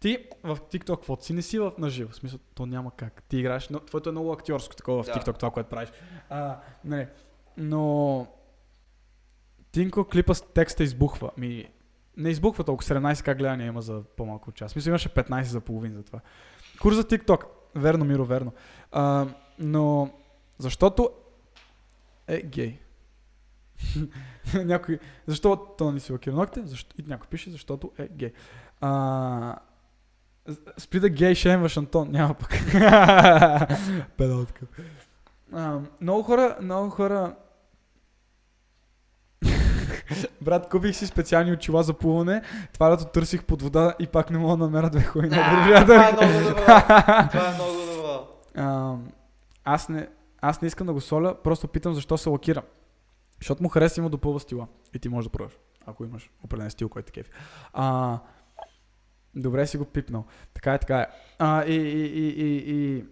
ти 0.02 0.18
в 0.44 0.58
TikTok, 0.58 0.96
каквото 0.96 1.26
си 1.26 1.34
не 1.34 1.42
си 1.42 1.60
в 1.60 1.74
наживо. 1.78 2.12
В 2.12 2.16
смисъл, 2.16 2.40
то 2.56 2.66
няма 2.66 2.92
как. 2.96 3.24
Ти 3.24 3.38
играеш, 3.38 3.70
но 3.70 3.80
твоето 3.80 4.10
е 4.10 4.12
много 4.12 4.32
актьорско 4.32 4.76
такова 4.76 5.04
в 5.04 5.06
Да. 5.06 5.14
TikTok, 5.14 5.40
това, 5.40 5.52
което 5.52 5.70
правиш. 5.70 5.92
А, 6.30 6.60
не, 6.86 7.10
но 7.58 8.28
Тинко 9.72 10.06
клипа 10.06 10.34
с 10.34 10.42
текста 10.42 10.84
избухва. 10.84 11.32
Ми, 11.38 11.66
не 12.18 12.30
избухва 12.30 12.64
толкова, 12.64 12.96
17к 12.96 13.38
гледания 13.38 13.68
има 13.68 13.82
за 13.82 14.04
по-малко 14.18 14.50
от 14.50 14.56
час. 14.56 14.76
Мисля, 14.76 14.90
имаше 14.90 15.10
15 15.10 15.44
за 15.44 15.62
половин 15.62 15.94
за 15.94 16.04
това. 16.04 16.20
Курс 16.82 16.96
за 16.96 17.04
TikTok. 17.04 17.44
Верно, 17.76 18.06
Миро, 18.06 18.26
верно. 18.26 18.54
А, 18.92 19.28
но 19.60 20.12
защото 20.58 21.10
е 22.28 22.42
гей. 22.42 22.80
някой, 24.54 25.00
защо 25.28 25.56
то 25.78 25.92
не 25.92 26.00
си 26.00 26.12
лакира 26.12 26.36
ногтите? 26.36 26.68
Защо, 26.68 26.96
и 27.00 27.04
някой 27.08 27.28
пише, 27.28 27.50
защото 27.50 27.92
е 27.98 28.08
гей. 28.08 28.34
А, 28.82 29.56
спри 30.78 31.00
да 31.00 31.10
гей 31.10 31.36
шеймваш 31.36 31.78
Антон, 31.78 32.12
няма 32.12 32.34
пък. 32.34 32.50
Педалтка. 34.18 34.66
А, 35.54 35.80
много 36.02 36.24
хора, 36.24 36.58
много 36.62 36.90
хора... 36.90 37.36
Брат, 40.42 40.70
купих 40.70 40.96
си 40.96 41.08
специални 41.08 41.52
очила 41.52 41.84
за 41.84 41.94
плуване. 41.94 42.42
Това 42.74 42.92
лято 42.92 43.06
търсих 43.06 43.44
под 43.44 43.62
вода 43.62 43.94
и 44.00 44.08
пак 44.08 44.30
не 44.30 44.38
мога 44.38 44.58
да 44.58 44.64
намеря 44.64 44.90
две 44.90 45.04
хуйни. 45.04 45.30
Това 45.30 46.10
е 46.10 46.12
много 46.12 46.50
добро. 46.50 46.62
Това 47.32 47.50
е 47.50 47.54
много 47.54 47.74
добро. 47.74 48.28
Аз, 49.64 49.90
не, 49.90 50.08
аз 50.42 50.62
не 50.62 50.68
искам 50.68 50.88
да 50.88 50.94
го 50.94 51.02
соля, 51.02 51.36
просто 51.44 51.68
питам 51.68 51.94
защо 51.94 52.18
се 52.18 52.30
лакира. 52.30 52.62
Защото 53.40 53.64
му 53.64 53.70
хареса 53.70 54.00
и 54.00 54.04
му 54.04 54.10
допълва 54.10 54.40
стила. 54.40 54.68
И 54.94 55.00
ти 55.00 55.10
можеш 55.10 55.26
да 55.26 55.32
пробваш, 55.32 55.58
ако 55.86 56.04
имаш 56.04 56.30
определен 56.44 56.72
стил, 56.72 56.90
който 56.90 57.10
е 57.10 57.12
кефи. 57.12 57.32
А, 57.74 58.20
добре 59.36 59.68
си 59.68 59.78
го 59.78 59.86
пипнал. 59.86 60.26
Така 60.54 60.74
е, 60.74 60.80
така 60.80 61.00
е. 61.00 61.08
А, 61.40 61.66
и, 61.66 61.76
и, 61.76 62.06
и, 62.06 62.28
и, 62.30 62.72
и... 62.98 63.06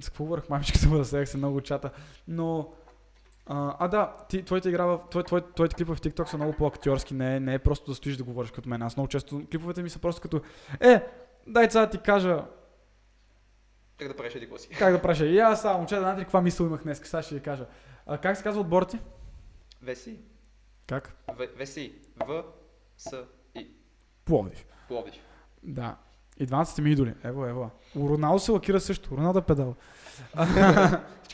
С 0.00 0.08
какво 0.08 0.24
върх 0.24 0.48
мамичка 0.48 0.78
се 0.78 0.88
разсеях 0.88 1.28
се 1.28 1.36
много 1.36 1.60
чата. 1.60 1.90
Но 2.28 2.72
А, 3.46 3.76
а 3.78 3.88
да, 3.88 4.16
ти, 4.28 4.42
твоите, 4.42 4.68
игра 4.68 4.86
в, 4.86 5.00
твой, 5.10 5.24
твой, 5.24 5.52
твоите 5.54 5.74
клипове 5.74 5.96
в 5.96 6.00
TikTok 6.00 6.24
са 6.24 6.36
много 6.36 6.52
по-актьорски, 6.52 7.14
не, 7.14 7.40
не 7.40 7.54
е 7.54 7.58
просто 7.58 7.90
да 7.90 7.94
стоиш 7.94 8.16
да 8.16 8.24
говориш 8.24 8.50
като 8.50 8.68
мен. 8.68 8.82
Аз 8.82 8.96
много 8.96 9.08
често 9.08 9.42
клиповете 9.50 9.82
ми 9.82 9.90
са 9.90 9.98
просто 9.98 10.22
като, 10.22 10.40
е, 10.80 11.06
дай 11.46 11.70
сега 11.70 11.86
да 11.86 11.90
ти 11.90 11.98
кажа 11.98 12.44
Как 13.98 14.08
да 14.08 14.16
правиш 14.16 14.34
еди 14.34 14.48
си? 14.56 14.68
как 14.68 14.92
да 14.92 15.02
праша. 15.02 15.26
И 15.26 15.38
аз 15.38 15.62
само, 15.62 15.78
момчета, 15.78 16.00
знаете 16.00 16.20
ли 16.20 16.24
каква 16.24 16.40
мисъл 16.42 16.64
имах 16.64 16.82
днес, 16.82 17.00
сега 17.04 17.22
ще 17.22 17.34
ви 17.34 17.40
кажа. 17.40 17.66
А, 18.06 18.18
как 18.18 18.36
се 18.36 18.42
казва 18.42 18.60
отбор 18.60 18.82
ти? 18.82 18.98
Веси. 19.82 20.20
Как? 20.86 21.16
В- 21.28 21.48
Веси. 21.56 21.94
В. 22.26 22.44
С. 22.96 23.24
И. 23.54 23.68
Пловдив. 24.24 24.66
Пловдив. 24.88 25.14
Да. 25.64 25.96
И 26.38 26.46
двамата 26.46 26.66
сте 26.66 26.82
ми 26.82 26.90
идоли. 26.90 27.14
Ево, 27.24 27.46
ево. 27.46 27.70
У 27.96 28.08
Роналдо 28.08 28.38
се 28.38 28.52
лакира 28.52 28.80
също. 28.80 29.16
Роналдо 29.16 29.38
е 29.38 29.42
педал. 29.42 29.74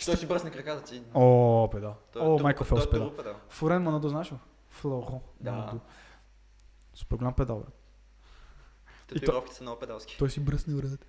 Той 0.05 0.17
си 0.17 0.27
бръсне 0.29 0.51
краката 0.51 0.85
ти. 0.85 1.03
О, 1.15 1.69
педал. 1.73 1.95
Той- 2.13 2.23
О, 2.23 2.39
Майкъл 2.39 2.67
Фелс 2.67 2.85
е 2.85 2.91
педал. 2.91 3.13
Форен 3.49 3.83
Манадо, 3.83 4.09
знаеш 4.09 4.33
ли? 4.33 4.37
Флоро. 4.71 5.21
Да. 5.41 5.73
Супер 6.95 7.17
голям 7.17 7.35
педал, 7.35 7.59
бе. 7.59 7.67
Татуировките 9.09 9.57
са 9.57 9.63
много 9.63 9.81
педалски. 9.81 10.17
Той 10.19 10.31
си 10.31 10.41
бръсне, 10.41 10.75
брат. 10.75 11.07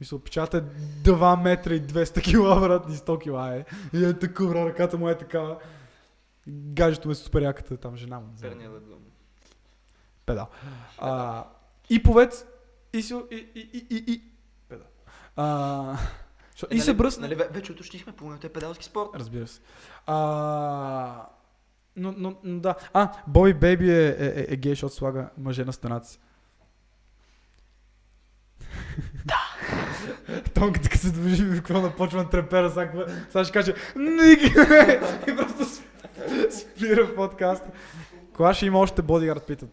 Мисля, 0.00 0.18
печата 0.18 0.56
е 0.56 0.60
2 0.60 1.42
метра 1.42 1.74
и 1.74 1.82
200 1.82 2.22
кила, 2.22 2.60
брат, 2.60 2.84
и 2.88 2.92
100 2.92 3.22
кила 3.22 3.56
е. 3.56 3.64
И 3.92 4.04
е 4.04 4.18
такова, 4.18 4.54
ръката 4.66 4.98
му 4.98 5.08
е 5.08 5.18
такава. 5.18 5.58
Гаджето 6.48 7.08
му 7.08 7.12
е 7.12 7.14
супер 7.14 7.42
яката, 7.42 7.76
там 7.76 7.96
жена 7.96 8.20
му. 8.20 8.26
лъдом. 8.44 8.98
Педал. 10.26 10.46
А, 10.98 11.44
и 11.90 12.02
повец, 12.02 12.46
и, 12.92 13.02
си, 13.02 13.14
и, 13.30 13.36
и, 13.54 13.60
и, 13.72 13.86
и, 13.90 14.04
и, 14.12 14.22
педал. 14.68 14.86
А, 15.36 15.98
и 16.70 16.80
се 16.80 16.94
бръсна. 16.94 17.28
Нали, 17.28 17.36
ве- 17.38 17.52
вече 17.52 17.72
уточнихме, 17.72 18.12
половината 18.12 18.46
е 18.46 18.50
педалски 18.50 18.84
спорт. 18.84 19.10
Разбира 19.14 19.46
се. 19.46 19.60
А, 20.06 21.26
но, 21.96 22.14
но, 22.16 22.36
но 22.44 22.60
да. 22.60 22.74
А, 22.92 23.12
Боби 23.26 23.54
Бейби 23.54 23.90
е, 23.90 24.06
е, 24.08 24.26
е, 24.26 24.46
е 24.48 24.56
гей, 24.56 24.72
защото 24.72 24.94
слага 24.94 25.28
мъже 25.38 25.64
на 25.64 25.72
стената 25.72 26.08
си. 26.08 26.18
Да. 29.24 29.56
Тонката 30.54 30.88
като 30.88 31.00
се 31.00 31.10
движи, 31.12 31.50
какво 31.54 31.80
напочва 31.80 32.22
на 32.22 32.30
трепера, 32.30 32.70
сега, 32.70 33.06
сега 33.30 33.44
ще 33.44 33.52
каже 33.52 33.74
Ник! 33.96 34.40
И 35.28 35.36
просто 35.36 35.64
сп- 35.64 36.50
спира 36.50 37.14
подкаста. 37.14 37.70
Кога 38.34 38.54
ще 38.54 38.66
има 38.66 38.78
още 38.78 39.02
бодигард, 39.02 39.46
питат. 39.46 39.70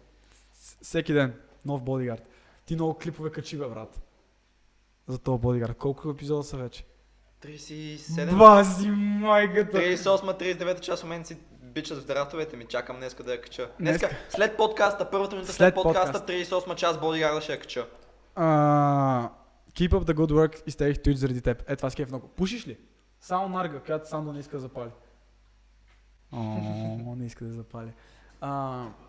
Всеки 0.82 1.14
ден. 1.14 1.34
Нов 1.66 1.84
бодигард. 1.84 2.30
Ти 2.66 2.76
много 2.76 2.93
клипове 2.93 3.32
качи, 3.32 3.57
бе, 3.57 3.68
брат. 3.68 4.01
За 5.07 5.18
този 5.18 5.41
бодигард. 5.41 5.78
Колко 5.78 6.09
епизода 6.09 6.43
са 6.43 6.57
вече? 6.57 6.86
37. 7.41 8.38
Баси 8.38 8.89
майката. 8.91 9.78
38, 9.78 9.97
39 10.39 10.80
час 10.80 10.99
в 11.01 11.03
момента 11.03 11.28
си 11.28 11.38
бичат 11.61 11.97
в 12.03 12.05
дратовете 12.05 12.57
ми, 12.57 12.66
чакам 12.66 12.97
днеска 12.97 13.24
да 13.24 13.32
я 13.32 13.41
кача. 13.41 13.72
Днеска? 13.80 14.07
Днеска, 14.07 14.18
след 14.30 14.57
подкаста, 14.57 15.09
първата 15.11 15.36
минута 15.36 15.53
след, 15.53 15.74
След 15.74 15.84
подкаста, 15.84 16.26
38 16.26 16.76
час 16.76 16.99
бодигарда 16.99 17.41
ще 17.41 17.51
я 17.51 17.59
кача. 17.59 17.88
А, 18.36 19.30
keep 19.72 19.89
up 19.89 20.03
the 20.03 20.14
good 20.14 20.32
work 20.32 20.64
и 20.68 20.72
стех 20.72 20.97
Twitch 20.97 21.14
заради 21.14 21.41
теб. 21.41 21.70
Е, 21.70 21.76
това 21.76 21.89
с 21.89 21.95
кеф 21.95 22.09
много. 22.09 22.28
Пушиш 22.28 22.68
ли? 22.68 22.78
Само 23.20 23.49
нарга, 23.57 23.80
която 23.80 24.09
сам 24.09 24.26
да 24.26 24.34
не 24.34 24.39
иска 24.39 24.57
да 24.57 24.61
запали. 24.61 24.89
О, 26.32 27.16
не 27.18 27.26
иска 27.26 27.45
да 27.45 27.51
запали. 27.53 27.93
А, 28.41 28.84
И, 28.86 29.03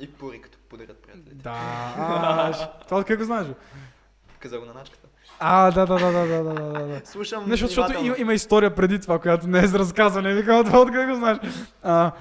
и 0.00 0.12
пури, 0.12 0.40
като 0.40 0.58
подарят 0.60 1.02
приятелите. 1.02 1.34
да, 1.34 1.50
а, 1.96 2.52
ш- 2.52 2.86
това 2.88 3.04
как 3.04 3.18
го 3.18 3.24
знаеш? 3.24 3.46
бе? 3.46 3.54
Каза 4.38 4.58
го 4.58 4.64
на 4.64 4.74
начката. 4.74 5.08
А, 5.40 5.70
да, 5.70 5.86
да, 5.86 5.98
да, 5.98 6.12
да, 6.12 6.26
да, 6.26 6.44
да, 6.44 6.54
да, 6.54 6.86
да. 6.86 7.00
Слушам 7.04 7.44
Не, 7.44 7.56
защото, 7.56 7.74
внимателно. 7.74 8.06
има, 8.06 8.16
има 8.18 8.34
история 8.34 8.74
преди 8.74 9.00
това, 9.00 9.18
която 9.18 9.46
не 9.46 9.58
е 9.58 9.66
за 9.66 9.78
разказване. 9.78 10.34
Викам, 10.34 10.64
това 10.64 10.80
откъде 10.80 11.06
го 11.06 11.14
знаеш? 11.14 11.38
А, 11.82 12.12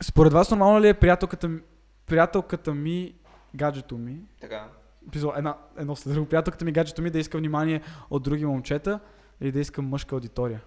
според 0.00 0.32
вас 0.32 0.50
нормално 0.50 0.80
ли 0.80 0.88
е 0.88 0.94
приятелката 0.94 1.48
ми, 1.48 1.60
приятелката 2.06 2.74
ми, 2.74 3.14
гаджето 3.54 3.98
ми, 3.98 4.16
Така. 4.40 4.64
Писал, 5.12 5.32
една, 5.36 5.56
едно 5.76 5.96
след 5.96 6.14
друго. 6.14 6.28
Приятелката 6.28 6.64
ми, 6.64 6.72
гаджето 6.72 7.02
ми 7.02 7.10
да 7.10 7.18
иска 7.18 7.38
внимание 7.38 7.80
от 8.10 8.22
други 8.22 8.46
момчета 8.46 9.00
или 9.40 9.52
да 9.52 9.60
иска 9.60 9.82
мъжка 9.82 10.14
аудитория. 10.14 10.60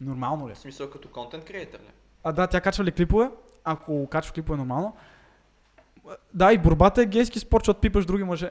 Нормално 0.00 0.48
ли? 0.48 0.52
е? 0.52 0.54
В 0.54 0.58
смисъл 0.58 0.90
като 0.90 1.08
контент 1.08 1.44
креатор 1.44 1.78
ли? 1.78 1.90
А 2.24 2.32
да, 2.32 2.46
тя 2.46 2.60
качва 2.60 2.84
ли 2.84 2.92
клипове? 2.92 3.30
Ако 3.64 4.06
качва 4.06 4.32
клипове 4.34 4.58
нормално. 4.58 4.96
Да, 6.34 6.52
и 6.52 6.58
борбата 6.58 7.02
е 7.02 7.06
гейски 7.06 7.38
спорт, 7.38 7.64
защото 7.64 7.80
пипаш 7.80 8.06
други 8.06 8.24
мъже. 8.24 8.50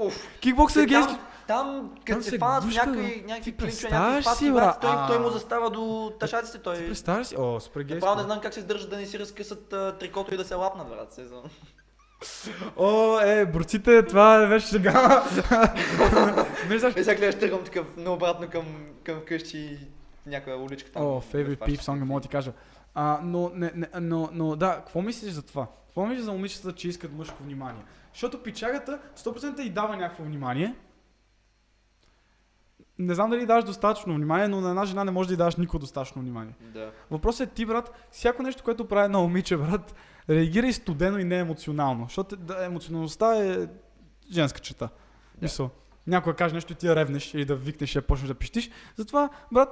Уф. 0.00 0.28
Кикбоксът 0.40 0.82
е 0.82 0.86
гейски. 0.86 1.12
Там, 1.12 1.20
там 1.46 1.94
като 2.06 2.22
се 2.22 2.38
фанат 2.38 2.62
в 2.62 2.66
гушка, 2.66 2.86
някакви, 2.86 3.56
клинчове, 3.56 3.90
някакви 3.90 4.24
патки, 4.24 4.52
брат, 4.52 4.78
бра? 4.82 5.06
той, 5.06 5.18
му 5.18 5.30
застава 5.30 5.70
до 5.70 6.12
тъшаците, 6.20 6.58
той... 6.58 6.76
Представяш 6.76 7.26
си? 7.26 7.36
О, 7.38 7.60
супер 7.60 7.80
гейски. 7.80 7.94
Направо 7.94 8.16
не 8.16 8.22
знам 8.22 8.40
как 8.40 8.54
се 8.54 8.60
издържат 8.60 8.90
да 8.90 8.96
не 8.96 9.06
си 9.06 9.18
разкъсат 9.18 9.74
трикото 10.00 10.34
и 10.34 10.36
да 10.36 10.44
се 10.44 10.54
лапнат, 10.54 10.88
брат. 10.88 11.12
Сезон. 11.12 11.42
О, 12.76 13.20
е, 13.20 13.46
борците, 13.46 14.06
това 14.06 14.46
беше 14.46 14.66
сега. 14.66 14.92
не 16.68 16.78
знаеш. 16.78 16.96
Е, 16.96 17.04
сега 17.04 17.16
гледаш, 17.16 17.40
тръгвам 17.40 17.64
такъв 17.64 17.86
наобратно 17.96 18.50
към, 18.50 18.64
към 19.04 19.20
къщи 19.26 19.78
някоя 20.26 20.56
уличка 20.56 20.90
там. 20.90 21.02
О, 21.02 21.22
peep 21.32 21.80
се. 21.80 21.90
song, 21.90 21.98
не 21.98 22.04
мога 22.04 22.20
да 22.20 22.22
ти 22.22 22.28
кажа. 22.28 22.52
А, 22.94 23.20
но, 23.22 23.50
не, 23.54 23.72
не, 23.74 23.88
но, 24.00 24.28
но 24.32 24.56
да, 24.56 24.76
какво 24.76 25.02
мислиш 25.02 25.32
за 25.32 25.42
това? 25.42 25.66
Мислиш 26.06 26.24
за 26.24 26.32
момичетата, 26.32 26.72
че 26.72 26.88
искат 26.88 27.12
мъжко 27.12 27.42
внимание? 27.42 27.82
Защото 28.12 28.42
пичагата 28.42 28.98
100% 29.16 29.60
и 29.60 29.70
дава 29.70 29.96
някакво 29.96 30.24
внимание. 30.24 30.74
Не 32.98 33.14
знам 33.14 33.30
дали 33.30 33.46
даваш 33.46 33.64
достатъчно 33.64 34.14
внимание, 34.14 34.48
но 34.48 34.60
на 34.60 34.68
една 34.68 34.84
жена 34.84 35.04
не 35.04 35.10
може 35.10 35.28
да 35.28 35.34
й 35.34 35.36
даваш 35.36 35.56
никакво 35.56 35.78
достатъчно 35.78 36.22
внимание. 36.22 36.54
Да. 36.60 36.92
Въпросът 37.10 37.48
е 37.48 37.52
ти, 37.52 37.66
брат, 37.66 38.08
всяко 38.10 38.42
нещо, 38.42 38.64
което 38.64 38.88
прави 38.88 39.12
на 39.12 39.18
момиче, 39.18 39.56
брат, 39.56 39.94
реагирай 40.30 40.72
студено 40.72 41.18
и 41.18 41.24
не 41.24 41.38
емоционално. 41.38 42.04
Защото 42.04 42.36
да, 42.36 42.64
емоционалността 42.64 43.44
е 43.44 43.66
женска 44.32 44.60
черта. 44.60 44.88
Мисъл. 45.42 45.70
Някой 46.06 46.32
да 46.32 46.36
каже 46.36 46.54
нещо 46.54 46.72
и 46.72 46.76
ти 46.76 46.86
да 46.86 46.96
ревнеш 46.96 47.34
или 47.34 47.44
да 47.44 47.56
викнеш 47.56 47.94
и 47.94 47.98
да 47.98 48.02
почнеш 48.02 48.28
да 48.28 48.34
пищиш. 48.34 48.70
Затова, 48.96 49.28
брат, 49.52 49.68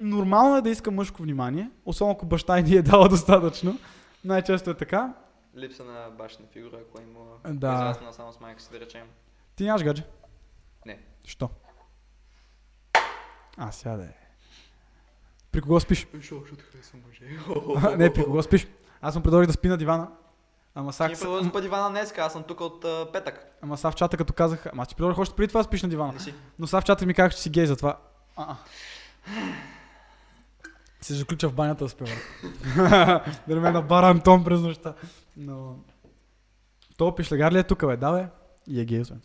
нормално 0.00 0.56
е 0.56 0.62
да 0.62 0.70
иска 0.70 0.90
мъжко 0.90 1.22
внимание, 1.22 1.70
особено 1.84 2.12
ако 2.12 2.26
баща 2.26 2.58
и 2.58 2.62
ни 2.62 2.74
е 2.74 2.82
дала 2.82 3.08
достатъчно. 3.08 3.78
Най-често 4.24 4.70
е 4.70 4.74
така. 4.74 5.14
Липса 5.56 5.84
на 5.84 6.10
башна 6.10 6.44
фигура, 6.52 6.78
ако 6.88 7.00
имала 7.02 7.36
Да. 7.44 7.72
израснала 7.74 8.12
само 8.12 8.32
с 8.32 8.40
майка 8.40 8.60
си, 8.62 8.68
да 8.72 8.80
речем. 8.80 9.06
Ти 9.56 9.64
нямаш 9.64 9.82
гадже? 9.84 10.04
Не. 10.86 10.98
Що? 11.24 11.50
А, 13.56 13.72
сега 13.72 13.96
да 13.96 14.04
е. 14.04 14.12
При 15.52 15.60
кого 15.60 15.80
спиш? 15.80 16.06
Защо, 16.14 16.40
защото 16.40 16.64
харесвам 16.72 17.02
мъже. 17.08 17.96
не, 17.96 18.12
при 18.12 18.24
кого 18.24 18.42
спиш? 18.42 18.66
Аз 19.00 19.14
съм 19.14 19.22
предложих 19.22 19.46
да 19.46 19.52
спи 19.52 19.68
на 19.68 19.76
дивана. 19.78 20.08
Ама 20.74 20.90
Ти 20.90 20.96
сега, 20.96 21.08
ми 21.08 21.16
предложи 21.16 21.48
спа 21.48 21.60
дивана 21.60 21.90
днес, 21.90 22.14
аз 22.18 22.32
съм 22.32 22.42
тук 22.42 22.60
от 22.60 22.84
а, 22.84 23.08
петък. 23.12 23.58
ама 23.62 23.76
сега 23.76 23.90
в 23.90 23.94
чата 23.94 24.16
като 24.16 24.32
казах, 24.32 24.66
ама 24.66 24.82
аз 24.82 24.88
ти 24.88 24.94
предложих 24.94 25.18
още 25.18 25.36
преди 25.36 25.48
това 25.48 25.62
спиш 25.62 25.82
на 25.82 25.88
дивана. 25.88 26.12
Не 26.12 26.20
си. 26.20 26.34
Но 26.58 26.66
сега 26.66 26.80
в 26.80 26.84
чата 26.84 27.06
ми 27.06 27.14
казах, 27.14 27.32
че 27.32 27.38
си 27.38 27.50
гей, 27.50 27.66
затова. 27.66 27.98
А-а. 28.36 28.56
Се 31.00 31.14
заключа 31.14 31.48
в 31.48 31.54
банята 31.54 31.84
да 31.84 31.90
спива. 31.90 32.10
да 33.48 33.60
ме 33.60 33.70
набара 33.70 34.06
Антон 34.08 34.44
през 34.44 34.60
нощта. 34.60 34.94
Но... 35.36 35.78
То 36.96 37.14
пишлегар 37.14 37.52
ли 37.52 37.58
е 37.58 37.62
тук, 37.62 37.86
бе? 37.86 37.96
Да, 37.96 38.12
бе. 38.12 38.28
И 38.66 38.80
е 38.80 38.84
гей, 38.84 39.00
освен 39.00 39.22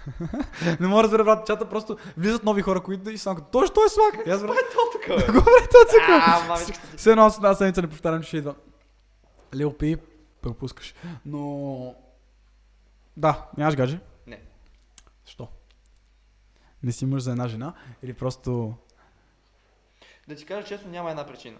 не 0.80 0.86
мога 0.86 1.02
да 1.02 1.04
разбера, 1.04 1.24
брат, 1.24 1.46
чата 1.46 1.68
просто 1.68 1.96
влизат 2.16 2.44
нови 2.44 2.62
хора, 2.62 2.80
които 2.82 3.10
и 3.10 3.18
само 3.18 3.36
като, 3.36 3.48
точно 3.50 3.74
той 3.74 3.86
е 3.86 3.88
слаг. 3.88 4.26
И 4.26 4.30
аз 4.30 4.42
брат, 4.42 4.56
То 4.72 4.98
тук, 4.98 5.08
бе. 5.08 5.26
добре, 5.26 5.68
то 5.70 5.78
цъка. 5.90 6.22
А, 6.26 6.44
мамичката 6.48 6.90
ти. 6.90 6.96
Все 6.96 7.10
едно 7.10 7.24
аз 7.24 7.36
една 7.36 7.54
седмица 7.54 7.82
не 7.82 7.88
повтарям, 7.88 8.22
че 8.22 8.28
ще 8.28 8.36
идва. 8.36 8.54
Лил 9.54 9.72
Пи, 9.72 9.96
пропускаш. 10.42 10.94
Но... 11.26 11.94
Да, 13.16 13.46
нямаш 13.56 13.76
гадже? 13.76 14.00
Не. 14.26 14.42
Що? 15.24 15.48
Не 16.82 16.92
си 16.92 17.06
мъж 17.06 17.22
за 17.22 17.30
една 17.30 17.48
жена? 17.48 17.74
Или 18.02 18.14
просто... 18.14 18.74
Да 20.28 20.36
ти 20.36 20.44
кажа 20.44 20.66
честно, 20.66 20.90
няма 20.90 21.10
една 21.10 21.26
причина. 21.26 21.58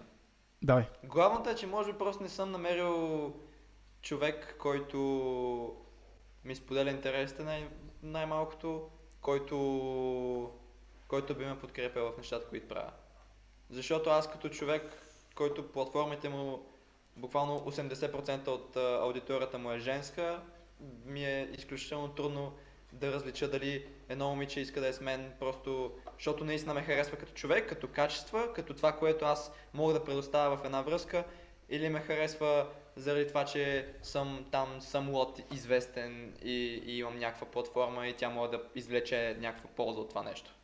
Давай. 0.63 0.85
Главната 1.03 1.51
е, 1.51 1.55
че 1.55 1.67
може 1.67 1.91
би 1.91 1.97
просто 1.97 2.23
не 2.23 2.29
съм 2.29 2.51
намерил 2.51 3.33
човек, 4.01 4.55
който 4.59 5.75
ми 6.45 6.55
споделя 6.55 6.89
интересите 6.89 7.43
най- 7.43 7.69
най-малкото, 8.03 8.89
който, 9.21 10.51
който 11.07 11.35
би 11.35 11.45
ме 11.45 11.59
подкрепил 11.59 12.11
в 12.11 12.17
нещата, 12.17 12.47
които 12.47 12.67
правя. 12.67 12.91
Защото 13.69 14.09
аз 14.09 14.31
като 14.31 14.49
човек, 14.49 14.83
който 15.35 15.71
платформите 15.71 16.29
му 16.29 16.65
буквално 17.15 17.59
80% 17.59 18.47
от 18.47 18.77
аудиторията 18.77 19.57
му 19.57 19.71
е 19.71 19.79
женска, 19.79 20.41
ми 21.05 21.25
е 21.25 21.49
изключително 21.53 22.07
трудно 22.07 22.53
да 22.93 23.11
различа 23.11 23.47
дали 23.47 23.85
едно 24.09 24.29
момиче 24.29 24.59
иска 24.59 24.81
да 24.81 24.87
е 24.87 24.93
с 24.93 25.01
мен, 25.01 25.33
просто 25.39 25.91
защото 26.13 26.45
наистина 26.45 26.73
ме 26.73 26.83
харесва 26.83 27.17
като 27.17 27.33
човек, 27.33 27.69
като 27.69 27.87
качества, 27.87 28.53
като 28.53 28.73
това, 28.73 28.91
което 28.91 29.25
аз 29.25 29.51
мога 29.73 29.93
да 29.93 30.03
предоставя 30.03 30.57
в 30.57 30.65
една 30.65 30.81
връзка, 30.81 31.23
или 31.69 31.89
ме 31.89 31.99
харесва 31.99 32.67
заради 32.95 33.27
това, 33.27 33.45
че 33.45 33.93
съм 34.01 34.45
там 34.51 34.81
самот 34.81 35.39
известен 35.51 36.33
и, 36.43 36.83
и 36.85 36.97
имам 36.97 37.19
някаква 37.19 37.47
платформа 37.47 38.07
и 38.07 38.13
тя 38.13 38.29
може 38.29 38.51
да 38.51 38.61
извлече 38.75 39.37
някаква 39.39 39.69
полза 39.69 40.01
от 40.01 40.09
това 40.09 40.23
нещо. 40.23 40.55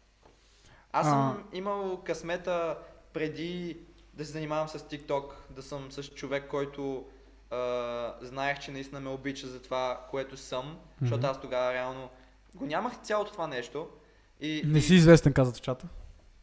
Аз 0.92 1.08
съм 1.08 1.50
имал 1.54 2.02
късмета 2.04 2.78
преди 3.14 3.78
да 4.14 4.26
се 4.26 4.32
занимавам 4.32 4.68
с 4.68 4.80
TikTok, 4.80 5.32
да 5.50 5.64
съм 5.64 5.92
с 5.92 6.04
човек, 6.04 6.48
който 6.50 7.06
знаех, 8.22 8.60
че 8.60 8.72
наистина 8.72 9.00
ме 9.00 9.10
обича 9.10 9.48
за 9.48 9.62
това, 9.62 10.06
което 10.10 10.38
съм, 10.38 10.80
защото 11.02 11.18
Мгм. 11.18 11.30
аз 11.32 11.42
тогава 11.42 11.74
реално 11.74 12.10
го 12.56 12.66
нямах 12.66 13.02
цялото 13.02 13.32
това 13.32 13.48
нещо. 13.48 13.90
И, 14.42 14.62
Не 14.66 14.82
си 14.82 14.96
известен, 14.96 15.34
казват 15.34 15.58
в 15.58 15.62
чата. 15.62 15.88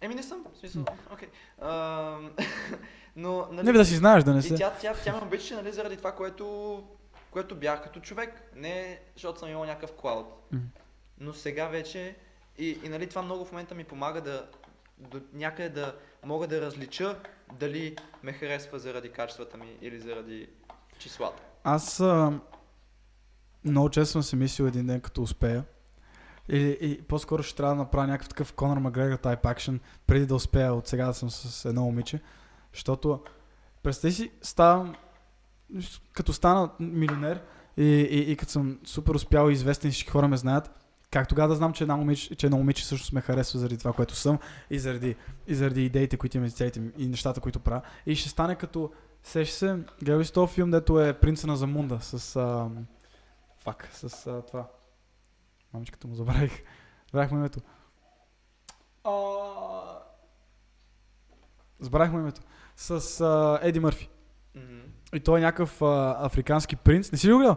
Еми 0.01 0.15
не 0.15 0.23
съм, 0.23 0.45
в 0.55 0.59
смисъл, 0.59 0.85
окей. 1.13 1.29
Ам, 1.63 2.33
Но, 3.17 3.49
нали, 3.53 3.67
Не 3.67 3.73
бе 3.73 3.79
да 3.79 3.85
си 3.85 3.95
знаеш, 3.97 4.25
да 4.25 4.33
не 4.33 4.39
и 4.39 4.43
се. 4.43 4.55
тя, 4.55 4.73
тя, 4.81 4.95
тя 5.05 5.13
ме 5.13 5.23
обичаше, 5.23 5.55
нали, 5.55 5.73
заради 5.73 5.97
това, 5.97 6.13
което, 6.13 6.85
което 7.31 7.55
бях 7.55 7.83
като 7.83 8.01
човек. 8.01 8.43
Не 8.55 9.01
защото 9.15 9.39
съм 9.39 9.49
имал 9.49 9.65
някакъв 9.65 9.93
клауд. 9.93 10.27
Мгм. 10.53 10.65
Но 11.21 11.33
сега 11.33 11.67
вече, 11.67 12.17
и, 12.59 12.79
и 12.85 12.89
нали, 12.89 13.09
това 13.09 13.23
много 13.23 13.45
в 13.45 13.53
момента 13.53 13.75
ми 13.75 13.85
помага 13.85 14.21
да 14.21 14.47
до 14.99 15.21
някъде 15.33 15.69
да 15.69 15.95
мога 16.25 16.47
да 16.47 16.61
различа 16.61 17.19
дали 17.53 17.97
ме 18.23 18.33
харесва 18.33 18.79
заради 18.79 19.09
качествата 19.13 19.57
ми 19.57 19.77
или 19.81 20.01
заради 20.01 20.49
числата. 20.99 21.43
Аз 21.65 22.01
а, 22.01 22.41
много 23.65 23.91
често 23.91 24.13
съм 24.13 24.23
си 24.23 24.37
мислил 24.37 24.65
един 24.65 24.87
ден, 24.87 25.01
като 25.01 25.23
успея. 25.23 25.65
Или, 26.49 26.79
и 26.81 27.03
по-скоро 27.03 27.43
ще 27.43 27.57
трябва 27.57 27.75
да 27.75 27.79
направя 27.79 28.07
някакъв 28.07 28.29
такъв 28.29 28.53
Конор 28.53 28.77
Макгрегор 28.77 29.17
type 29.17 29.43
action, 29.43 29.79
преди 30.07 30.27
да 30.27 30.35
успея 30.35 30.75
от 30.75 30.89
сега 30.89 31.07
да 31.07 31.15
съм 31.15 31.31
с 31.31 31.65
едно 31.65 31.83
момиче. 31.83 32.21
Защото, 32.73 33.21
представи 33.83 34.15
си, 34.15 34.31
ставам, 34.43 34.95
като 36.13 36.33
стана 36.33 36.71
милионер 36.81 37.43
и, 37.77 37.85
и, 37.85 38.33
и 38.33 38.37
като 38.37 38.53
съм 38.53 38.79
супер 38.85 39.15
успял 39.15 39.49
и 39.49 39.53
известен 39.53 39.91
всички 39.91 40.11
хора 40.11 40.29
ме 40.29 40.37
знаят, 40.37 40.71
как 41.11 41.29
тогава 41.29 41.49
да 41.49 41.55
знам, 41.55 41.73
че 41.73 41.85
една 41.85 41.97
момиче, 41.97 42.35
че 42.35 42.47
едно 42.47 42.59
момиче 42.59 42.87
също 42.87 43.15
ме 43.15 43.21
харесва 43.21 43.59
заради 43.59 43.79
това, 43.79 43.93
което 43.93 44.15
съм 44.15 44.39
и 44.71 44.79
заради, 44.79 45.17
и 45.47 45.55
заради 45.55 45.85
идеите, 45.85 46.17
които 46.17 46.37
имам 46.37 46.47
и 46.47 46.51
целите 46.51 46.83
и 46.99 47.09
нещата, 47.09 47.41
които 47.41 47.61
правя. 47.61 47.83
И 48.07 48.17
ще 48.17 48.29
стане 48.29 48.55
като 48.55 48.93
Сеш 49.27 49.51
се, 49.51 49.79
гледай 50.03 50.25
си 50.25 50.33
този 50.33 50.55
филм, 50.55 50.71
дето 50.71 51.01
е 51.01 51.19
Принца 51.21 51.47
на 51.47 51.57
Замунда 51.57 51.99
с... 52.01 52.37
А, 52.37 52.71
фак, 53.59 53.89
с 53.93 54.27
а, 54.27 54.43
това. 54.43 54.67
Мамичката 55.75 56.09
му 56.09 56.15
забравих. 56.15 56.63
Забравих 57.11 57.31
му 57.33 57.39
името. 57.39 57.61
А... 59.05 59.13
Забравих 61.81 62.13
му 62.13 62.19
името. 62.19 62.41
С 62.77 63.21
а, 63.21 63.59
Еди 63.63 63.81
Мърфи. 63.81 64.11
Мгм. 64.55 64.81
И 65.15 65.21
той 65.21 65.39
е 65.39 65.43
някакъв 65.43 65.83
а, 65.83 66.17
африкански 66.21 66.77
принц. 66.77 67.13
Не 67.13 67.19
си 67.19 67.29
ли 67.29 67.33
го 67.33 67.39
гледал? 67.39 67.57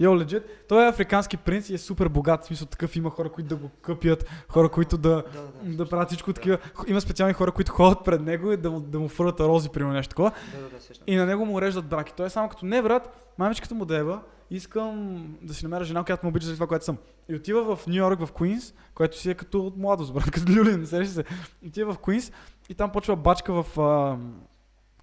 Йо, 0.00 0.18
легит. 0.18 0.66
Той 0.68 0.84
е 0.84 0.88
африкански 0.88 1.36
принц 1.36 1.68
и 1.68 1.74
е 1.74 1.78
супер 1.78 2.08
богат. 2.08 2.42
В 2.42 2.46
смисъл 2.46 2.66
такъв 2.66 2.96
има 2.96 3.10
хора, 3.10 3.28
които 3.28 3.48
да 3.48 3.56
го 3.56 3.68
къпят, 3.82 4.30
хора, 4.48 4.68
които 4.68 4.98
да, 4.98 5.08
Да, 5.08 5.22
да, 5.62 5.70
да. 5.70 5.76
да 5.76 5.88
правят 5.88 6.08
всичко 6.08 6.32
такива. 6.32 6.58
Има 6.86 7.00
специални 7.00 7.34
хора, 7.34 7.52
които 7.52 7.72
ходят 7.72 7.98
пред 8.04 8.20
него 8.20 8.52
и 8.52 8.56
да 8.56 8.70
му, 8.70 8.80
да 8.80 9.00
му 9.00 9.08
фърват 9.08 9.40
рози, 9.40 9.68
примерно 9.68 9.94
нещо 9.94 10.10
такова. 10.10 10.32
Да, 10.54 10.62
да, 10.62 10.68
да, 10.68 10.80
сещам. 10.80 11.04
И 11.06 11.16
на 11.16 11.26
него 11.26 11.46
му 11.46 11.54
уреждат 11.54 11.86
браки. 11.86 12.12
Той 12.16 12.26
е 12.26 12.30
само 12.30 12.48
като 12.48 12.66
не, 12.66 12.82
брат, 12.82 13.34
мамичката 13.38 13.74
му 13.74 13.84
дева, 13.84 14.20
искам 14.50 15.24
да 15.42 15.54
си 15.54 15.64
намеря 15.64 15.84
жена, 15.84 16.04
която 16.04 16.26
ме 16.26 16.30
обича 16.30 16.46
за 16.46 16.54
това, 16.54 16.66
което 16.66 16.84
съм. 16.84 16.96
И 17.28 17.34
отива 17.34 17.76
в 17.76 17.86
Нью 17.86 17.96
Йорк, 17.96 18.26
в 18.26 18.32
Куинс, 18.32 18.74
което 18.94 19.18
си 19.18 19.30
е 19.30 19.34
като 19.34 19.72
младост, 19.76 20.12
брат, 20.12 20.30
като 20.30 20.52
люлин, 20.52 20.86
се. 21.06 21.24
Отива 21.66 21.94
в 21.94 21.98
Куинс 21.98 22.32
и 22.68 22.74
там 22.74 22.92
почва 22.92 23.16
бачка 23.16 23.62
в 23.62 23.80
а, 23.80 24.16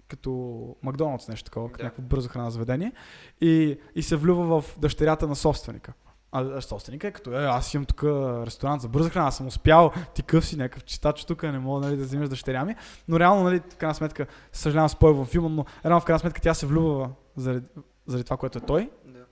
като 0.08 0.76
Макдоналдс, 0.82 1.28
нещо 1.28 1.44
такова, 1.44 1.68
като 1.68 1.78
Да. 1.78 1.84
някакво 1.84 2.02
бързо 2.02 2.28
храна 2.28 2.50
заведение. 2.50 2.92
И, 3.40 3.78
и 3.94 4.02
се 4.02 4.16
влюва 4.16 4.60
в 4.60 4.78
дъщерята 4.78 5.26
на 5.26 5.36
собственика. 5.36 5.92
А, 6.32 6.60
собственика 6.60 7.08
е 7.08 7.12
като, 7.12 7.32
е, 7.32 7.44
аз 7.44 7.74
имам 7.74 7.84
тук 7.84 8.02
ресторант 8.46 8.82
за 8.82 8.88
бърза 8.88 9.10
храна, 9.10 9.28
аз 9.28 9.36
съм 9.36 9.46
успял, 9.46 9.92
ти 10.14 10.22
къв 10.22 10.46
си, 10.46 10.56
някакъв 10.56 10.84
читач 10.84 11.24
тук, 11.24 11.42
не 11.42 11.58
мога 11.58 11.80
нали, 11.80 11.96
да 11.96 12.04
вземеш 12.04 12.28
дъщеря 12.28 12.64
ми. 12.64 12.76
Но 13.08 13.20
реално, 13.20 13.44
нали, 13.44 13.60
в 13.70 13.76
крайна 13.76 13.94
сметка, 13.94 14.26
съжалявам 14.52 14.88
спой 14.88 15.12
във 15.12 15.28
филма, 15.28 15.48
но 15.48 15.64
реално 15.84 16.00
в 16.00 16.04
крайна 16.04 16.18
сметка 16.18 16.40
тя 16.40 16.54
се 16.54 16.66
влюбва 16.66 17.10
заради, 17.36 17.66
заради 18.06 18.24
това, 18.24 18.36
което 18.36 18.58
е 18.58 18.60
той. 18.60 18.90
Да. 19.04 19.24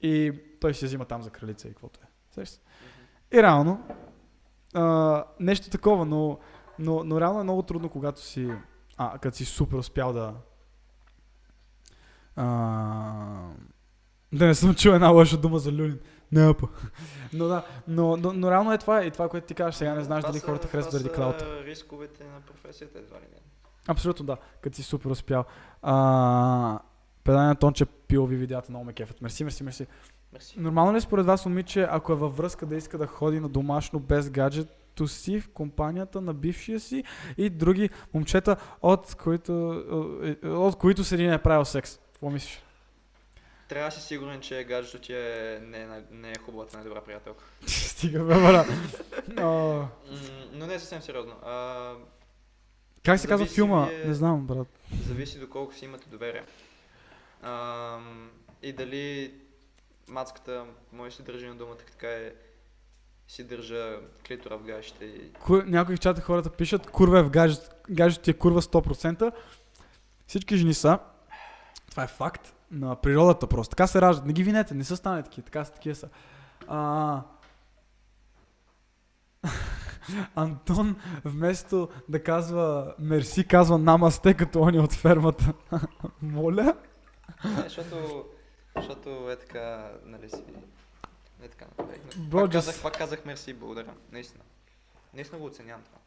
И 0.00 0.32
той 0.60 0.74
си 0.74 0.84
взима 0.84 1.04
там 1.04 1.22
за 1.22 1.30
кралица 1.30 1.68
и 1.68 1.70
каквото 1.70 2.00
е. 2.02 2.42
И 3.32 3.42
реално, 3.42 3.80
а, 4.74 5.24
нещо 5.40 5.70
такова, 5.70 6.04
но, 6.04 6.38
но, 6.78 7.04
но 7.04 7.20
реално 7.20 7.40
е 7.40 7.42
много 7.42 7.62
трудно, 7.62 7.88
когато 7.88 8.20
си, 8.20 8.50
а, 8.98 9.18
като 9.18 9.36
си 9.36 9.44
супер 9.44 9.76
успял 9.76 10.12
да, 10.12 10.34
а, 12.36 12.44
да 14.32 14.46
не 14.46 14.54
съм 14.54 14.74
чул 14.74 14.90
една 14.90 15.08
лоша 15.08 15.36
дума 15.36 15.58
за 15.58 15.72
Люлин. 15.72 15.98
Не, 16.32 16.48
апа. 16.48 16.66
Но 17.32 17.46
да, 17.46 17.64
но, 17.88 18.16
но, 18.16 18.32
но 18.32 18.50
реално 18.50 18.72
е 18.72 18.78
това 18.78 19.04
и 19.04 19.10
това, 19.10 19.28
което 19.28 19.46
ти 19.46 19.54
кажеш 19.54 19.74
сега, 19.74 19.94
не 19.94 20.04
знаеш 20.04 20.22
Това 20.22 20.32
дали 20.32 20.40
са- 20.40 20.46
хората 20.46 20.68
харесват 20.68 20.92
заради 20.92 21.08
клаута. 21.08 21.64
рисковете 21.64 22.24
на 22.24 22.40
професията 22.40 22.98
едва 22.98 23.16
ли 23.16 23.26
не. 23.32 23.38
Абсолютно 23.88 24.26
да, 24.26 24.36
като 24.60 24.76
си 24.76 24.82
супер 24.82 25.10
успял. 25.10 25.44
А, 25.82 26.78
Педания 27.24 27.54
Тонче 27.54 27.86
пилови 27.86 28.36
видеята 28.36 28.66
много 28.70 28.84
ме 28.84 28.92
кефят. 28.92 29.20
Мерси, 29.22 29.44
мерси, 29.44 29.62
мерси. 29.64 29.86
Мерси. 30.32 30.60
Нормално 30.60 30.92
ли 30.92 30.96
е 30.96 31.00
според 31.00 31.26
вас, 31.26 31.46
момиче, 31.46 31.88
ако 31.90 32.12
е 32.12 32.16
във 32.16 32.36
връзка 32.36 32.66
да 32.66 32.76
иска 32.76 32.98
да 32.98 33.06
ходи 33.06 33.40
на 33.40 33.48
домашно 33.48 34.00
без 34.00 34.30
гаджето 34.98 35.08
си 35.08 35.40
в 35.40 35.48
компанията 35.48 36.20
на 36.20 36.34
бившия 36.34 36.80
си 36.80 37.04
и 37.36 37.50
други 37.50 37.90
момчета, 38.14 38.56
от 38.82 39.14
които, 39.14 39.52
е, 40.42 40.48
от 40.48 40.76
които 40.76 41.04
седи 41.04 41.26
не 41.26 41.34
е 41.34 41.38
правил 41.38 41.64
секс? 41.64 41.98
Какво 42.06 42.30
мислиш? 42.30 42.62
Трябва 43.68 43.88
да 43.88 43.92
си 43.92 44.00
сигурен, 44.00 44.40
че 44.40 44.64
гаджето 44.64 44.98
ти 44.98 45.12
е, 45.12 45.58
не, 45.62 45.78
е 45.78 45.86
не 46.10 46.30
е 46.30 46.34
хубавата 46.36 46.76
най-добра 46.76 47.00
приятелка. 47.00 47.44
Стига, 47.66 48.18
бе, 48.20 48.34
бра. 48.34 48.64
О, 49.38 49.78
М, 49.78 49.88
но 50.52 50.66
не 50.66 50.74
е 50.74 50.78
съвсем 50.78 51.02
сериозно. 51.02 51.32
А, 51.44 51.94
Как 53.04 53.20
се 53.20 53.28
казва 53.28 53.46
филма? 53.46 53.88
е- 53.92 54.08
Не 54.08 54.14
знам, 54.14 54.46
брат. 54.46 54.68
зависи 55.06 55.38
доколко 55.38 55.74
си 55.74 55.84
имате 55.84 56.08
доверие. 56.08 56.42
Ам, 57.42 58.30
и 58.62 58.72
дали 58.72 59.34
мацката 60.08 60.64
може 60.92 61.10
да 61.10 61.16
си 61.16 61.22
държи 61.22 61.46
на 61.46 61.54
думата, 61.54 61.76
така 61.76 62.08
е 62.08 62.32
си 63.28 63.44
държа 63.44 63.96
клитора 64.26 64.56
в 64.58 64.62
гащите 64.62 65.04
и 65.04 65.32
Ку- 65.32 65.64
Някои 65.66 65.96
в 65.96 66.00
чата 66.00 66.20
хората 66.20 66.50
пишат, 66.50 66.90
курва 66.90 67.18
е 67.18 67.22
в 67.22 67.30
гаджет, 67.30 67.74
гаджето 67.90 68.22
ти 68.24 68.30
е 68.30 68.34
курва 68.34 68.62
100%. 68.62 69.32
Всички 70.26 70.56
жени 70.56 70.74
са. 70.74 70.98
Това 71.90 72.02
е 72.02 72.06
факт 72.06 72.54
на 72.70 72.96
природата 72.96 73.46
просто. 73.46 73.70
Така 73.70 73.86
се 73.86 74.00
раждат. 74.00 74.26
Не 74.26 74.32
ги 74.32 74.44
винете, 74.44 74.74
не 74.74 74.84
са 74.84 74.96
станали 74.96 75.22
такива. 75.22 75.44
Така 75.44 75.64
са, 75.64 75.72
такива 75.72 75.94
са. 75.94 76.08
А... 76.68 77.22
Антон 80.36 80.96
вместо 81.24 81.88
да 82.08 82.22
казва 82.22 82.94
мерси, 82.98 83.46
казва 83.46 83.78
намасте, 83.78 84.34
като 84.34 84.60
он 84.60 84.74
е 84.74 84.80
от 84.80 84.92
фермата. 84.92 85.52
Моля? 86.22 86.74
Не, 87.44 87.62
защото, 87.62 88.24
защото 88.76 89.30
е 89.30 89.36
така, 89.36 89.90
нали 90.04 90.30
си... 90.30 90.42
Не 91.40 91.48
така 91.48 91.64
направих. 91.64 92.00
Бро, 92.18 92.40
Пак 92.40 92.50
just- 92.50 92.52
казах, 92.52 92.82
пак 92.82 92.98
казах 92.98 93.24
мерси, 93.24 93.54
благодаря. 93.54 93.94
Наистина. 94.12 94.44
Наистина 95.14 95.38
го 95.38 95.46
оценявам 95.46 95.82
това. 95.82 95.98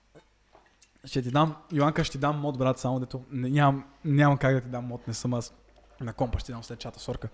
Ще 1.06 1.22
ти 1.22 1.32
дам, 1.32 1.56
Йоанка, 1.72 2.04
ще 2.04 2.12
ти 2.12 2.18
дам 2.18 2.40
мод, 2.40 2.58
брат, 2.58 2.80
само 2.80 3.00
дето 3.00 3.24
нямам, 3.32 3.86
нямам 4.06 4.38
как 4.38 4.54
да 4.54 4.62
ти 4.62 4.68
дам 4.68 4.86
мод, 4.86 5.08
не 5.08 5.14
съм 5.14 5.34
аз. 5.34 5.54
На 6.02 6.14
компа 6.14 6.40
ще 6.40 6.46
ти 6.46 6.52
дам 6.52 6.64
след 6.64 6.80
чата, 6.80 7.00
сорка. 7.00 7.30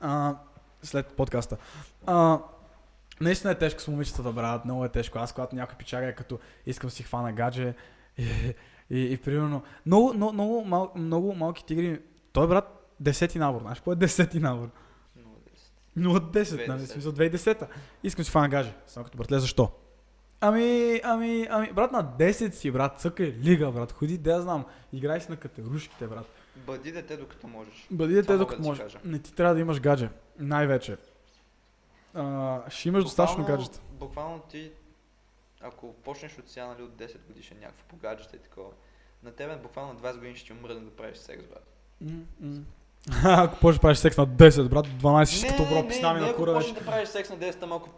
А, 0.00 0.36
след 0.82 1.06
подкаста. 1.06 1.56
А, 2.06 2.38
наистина 3.20 3.52
е 3.52 3.58
тежко 3.58 3.80
с 3.80 3.88
момичетата, 3.88 4.32
брат, 4.32 4.64
много 4.64 4.84
е 4.84 4.88
тежко. 4.88 5.18
Аз 5.18 5.32
когато 5.32 5.56
някой 5.56 5.76
пичага 5.76 6.06
е 6.06 6.14
като 6.14 6.38
искам 6.66 6.90
си 6.90 7.02
хвана 7.02 7.32
гадже 7.32 7.74
и, 8.18 8.54
и, 8.90 9.12
и, 9.12 9.16
примерно 9.16 9.62
много, 9.86 10.14
много, 10.14 10.32
много, 10.32 10.64
мал, 10.64 10.92
много 10.96 11.34
малки 11.34 11.64
тигри. 11.64 12.02
Той 12.32 12.48
брат, 12.48 12.94
десети 13.00 13.38
набор, 13.38 13.60
знаеш 13.60 13.78
какво 13.78 13.92
е 13.92 13.96
десети 13.96 14.40
набор? 14.40 14.68
Много 15.96 16.20
десет. 16.20 16.60
0-10, 16.60 16.68
нали? 16.68 16.78
В 16.78 16.82
2010. 16.82 16.86
смисъл 16.86 17.12
2010-та. 17.12 17.66
Искам 18.02 18.24
си 18.24 18.30
фана 18.30 18.48
гаже. 18.48 18.74
Само 18.86 19.04
като 19.04 19.18
братле, 19.18 19.38
защо? 19.38 19.70
Ами, 20.40 21.00
ами, 21.04 21.46
ами, 21.50 21.72
брат, 21.72 21.92
на 21.92 22.04
10 22.18 22.50
си, 22.50 22.70
брат, 22.70 23.00
цъкай 23.00 23.26
лига, 23.26 23.70
брат, 23.70 23.92
ходи, 23.92 24.18
да 24.18 24.32
я 24.32 24.40
знам, 24.40 24.64
играй 24.92 25.20
си 25.20 25.30
на 25.30 25.36
катерушките, 25.36 26.06
брат. 26.06 26.26
Бъди 26.56 26.92
дете 26.92 27.16
докато 27.16 27.48
можеш. 27.48 27.86
Бъди 27.90 28.14
дете 28.14 28.26
Това 28.26 28.38
докато 28.38 28.62
да 28.62 28.68
можеш. 28.68 28.82
кажа. 28.82 28.98
Не 29.04 29.18
ти 29.18 29.34
трябва 29.34 29.54
да 29.54 29.60
имаш 29.60 29.80
гадже, 29.80 30.08
най-вече. 30.38 30.96
А, 32.14 32.60
ще 32.70 32.88
имаш 32.88 33.04
достатъчно 33.04 33.38
Буквално- 33.38 33.58
гаджета. 33.58 33.80
Буквално 33.90 34.38
ти, 34.40 34.72
ако 35.60 35.92
почнеш 35.94 36.38
от 36.38 36.48
сега, 36.48 36.66
нали, 36.66 36.82
от 36.82 36.90
10 36.92 37.26
годишен 37.26 37.58
някакво 37.60 37.84
по 37.84 37.96
гаджета 37.96 38.36
и 38.36 38.40
такова, 38.40 38.70
на 39.22 39.30
тебе 39.32 39.56
буквално 39.56 39.94
20 39.94 40.14
години 40.14 40.36
ще 40.36 40.46
ти 40.46 40.52
умръдне 40.52 40.84
да 40.84 40.90
правиш 40.90 41.16
секс, 41.18 41.44
брат. 41.44 41.66
М. 42.40 42.60
Ако 43.24 43.56
почнеш 43.56 43.74
да 43.76 43.80
правиш 43.80 43.98
секс 43.98 44.16
на 44.16 44.26
10, 44.26 44.68
брат, 44.68 44.86
12 44.86 45.26
ще 45.26 45.36
си 45.36 45.46
като 45.46 45.64
бро 45.64 45.74
не, 45.74 45.88
писнами 45.88 46.20
не, 46.20 46.26
на 46.26 46.30
ако 46.30 46.40
кура 46.40 46.54
почнеш 46.54 46.72
вече. 46.72 46.84
да 46.84 46.90
правиш 46.90 47.08
секс 47.08 47.30
на 47.30 47.36
10, 47.36 47.62
ама 47.62 47.76
ако 47.76 47.88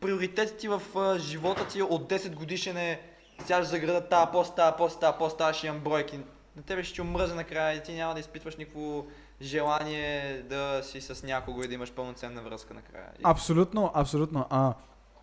приоритетът 0.00 0.56
ти 0.58 0.68
в 0.68 0.82
а, 0.96 1.18
живота 1.18 1.68
ти 1.68 1.82
от 1.82 2.10
10 2.10 2.34
годишен 2.34 2.76
е 2.76 3.00
сядаш 3.46 3.66
за 3.66 3.78
града, 3.78 4.08
та, 4.08 4.26
пост, 4.26 4.56
та, 4.56 4.72
пост, 4.72 5.00
та, 5.00 5.12
пост, 5.12 5.38
та, 5.38 5.52
ще 5.52 5.66
имам 5.66 5.80
бройки. 5.80 6.20
На 6.56 6.62
тебе 6.62 6.82
ще 6.82 6.94
ти 6.94 7.00
омръзе 7.00 7.34
накрая 7.34 7.76
и 7.76 7.82
ти 7.82 7.92
няма 7.92 8.14
да 8.14 8.20
изпитваш 8.20 8.56
никакво 8.56 9.06
желание 9.42 10.42
да 10.48 10.80
си 10.82 11.00
с 11.00 11.22
някого 11.22 11.62
и 11.62 11.68
да 11.68 11.74
имаш 11.74 11.92
пълноценна 11.92 12.42
връзка 12.42 12.74
накрая. 12.74 13.06
Абсолютно, 13.22 13.90
абсолютно. 13.94 14.46
А, 14.50 14.74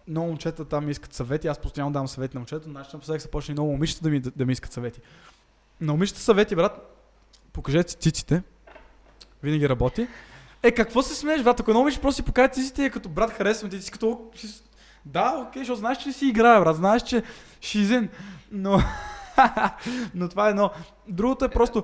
много 0.07 0.27
момчета 0.27 0.65
там 0.65 0.89
искат 0.89 1.13
съвети, 1.13 1.47
аз 1.47 1.59
постоянно 1.59 1.91
давам 1.91 2.07
съвети 2.07 2.35
на 2.35 2.39
момчета, 2.39 2.69
начинът 2.69 3.01
по 3.01 3.05
секса 3.05 3.29
почне 3.29 3.51
и 3.51 3.55
много 3.55 3.71
момичета 3.71 4.03
да 4.03 4.09
ми, 4.09 4.19
да, 4.19 4.31
да 4.35 4.45
ми 4.45 4.53
искат 4.53 4.71
съвети. 4.71 5.01
На 5.81 5.93
момичета 5.93 6.19
съвети, 6.19 6.55
брат, 6.55 6.97
покажете 7.53 7.93
циците. 7.93 8.43
Винаги 9.43 9.69
работи. 9.69 10.07
Е, 10.63 10.71
какво 10.71 11.01
се 11.01 11.15
смееш, 11.15 11.43
брат? 11.43 11.59
Ако 11.59 11.71
едно 11.71 11.79
момиче 11.79 11.99
просто 12.01 12.15
си 12.15 12.23
покаже 12.23 12.49
циците, 12.51 12.89
като 12.89 13.09
брат 13.09 13.31
харесвам 13.31 13.69
ти, 13.71 13.77
ти 13.77 13.83
си 13.83 13.91
като... 13.91 14.09
«О, 14.09 14.37
си- 14.37 14.61
Да, 15.05 15.45
окей, 15.47 15.61
защото 15.61 15.79
знаеш, 15.79 15.97
че 15.97 16.11
си 16.13 16.27
играе, 16.27 16.59
брат. 16.59 16.75
Знаеш, 16.75 17.01
че 17.03 17.23
шизен. 17.61 18.09
Но... 18.51 18.79
Но 20.15 20.29
това 20.29 20.47
е 20.47 20.49
едно. 20.49 20.69
Другото 21.09 21.45
е 21.45 21.49
просто... 21.49 21.83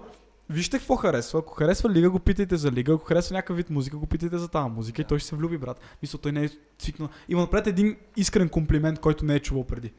Вижте 0.49 0.77
какво 0.77 0.95
харесва. 0.95 1.39
Ако 1.39 1.53
харесва 1.53 1.89
лига, 1.89 2.09
го 2.09 2.19
питайте 2.19 2.57
за 2.57 2.71
лига. 2.71 2.93
Ако 2.93 3.05
харесва 3.05 3.33
някакъв 3.33 3.57
вид 3.57 3.69
музика, 3.69 3.97
го 3.97 4.05
питайте 4.05 4.37
за 4.37 4.47
тази 4.47 4.69
музика 4.69 5.01
и 5.01 5.05
той 5.05 5.19
ще 5.19 5.29
се 5.29 5.35
влюби, 5.35 5.57
брат. 5.57 5.79
Мисля, 6.01 6.19
той 6.19 6.31
не 6.31 6.43
е 6.43 6.49
свикнал. 6.79 7.09
Има 7.29 7.41
напред 7.41 7.67
един 7.67 7.95
искрен 8.17 8.49
комплимент, 8.49 8.99
който 8.99 9.25
не 9.25 9.35
е 9.35 9.39
чувал 9.39 9.63
преди. 9.63 9.93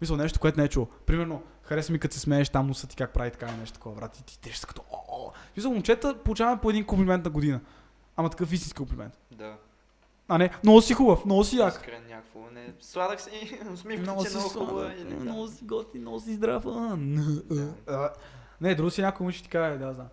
Мисля, 0.00 0.16
нещо, 0.16 0.40
което 0.40 0.58
не 0.58 0.64
е 0.64 0.68
чувал. 0.68 0.88
Примерно, 1.06 1.42
хареса 1.62 1.92
ми 1.92 1.98
като 1.98 2.14
се 2.14 2.20
смееш 2.20 2.48
там 2.48 2.66
носа 2.66 2.86
ти 2.86 2.96
как 2.96 3.12
прави 3.12 3.30
така 3.30 3.48
и 3.48 3.58
нещо 3.60 3.74
такова, 3.74 3.96
брат. 3.96 4.18
И 4.18 4.24
ти 4.24 4.40
те 4.40 4.50
ще 4.50 4.60
са 4.60 4.66
като 4.66 4.82
о. 4.92 5.30
Мисля, 5.56 5.70
момчета 5.70 6.18
получаваме 6.24 6.60
по 6.60 6.70
един 6.70 6.84
комплимент 6.86 7.24
на 7.24 7.30
година. 7.30 7.60
Ама 8.16 8.30
такъв 8.30 8.52
истински 8.52 8.76
комплимент. 8.76 9.18
Да. 9.30 9.56
А 10.28 10.38
не, 10.38 10.50
много 10.62 10.80
си 10.80 10.94
хубав, 10.94 11.24
много 11.24 11.44
си 11.44 11.56
як. 11.56 11.74
Искрен 11.74 12.06
някакво. 12.08 12.40
Не, 12.50 12.72
сладък 12.80 13.20
си, 13.20 13.30
усмивката 13.72 14.10
Много 14.12 14.24
си 14.24 14.36
много 14.36 14.48
хубава. 14.48 14.94
много 15.20 15.48
си 15.48 15.64
готи, 15.64 15.98
много 15.98 16.20
си 16.20 16.34
здрав. 16.34 16.64
Не, 18.60 18.74
друго 18.74 18.90
си 18.90 19.02
някой 19.02 19.24
момиче 19.24 19.42
ти 19.42 19.48
каже, 19.48 19.78
да, 19.78 19.92
знам. 19.94 20.08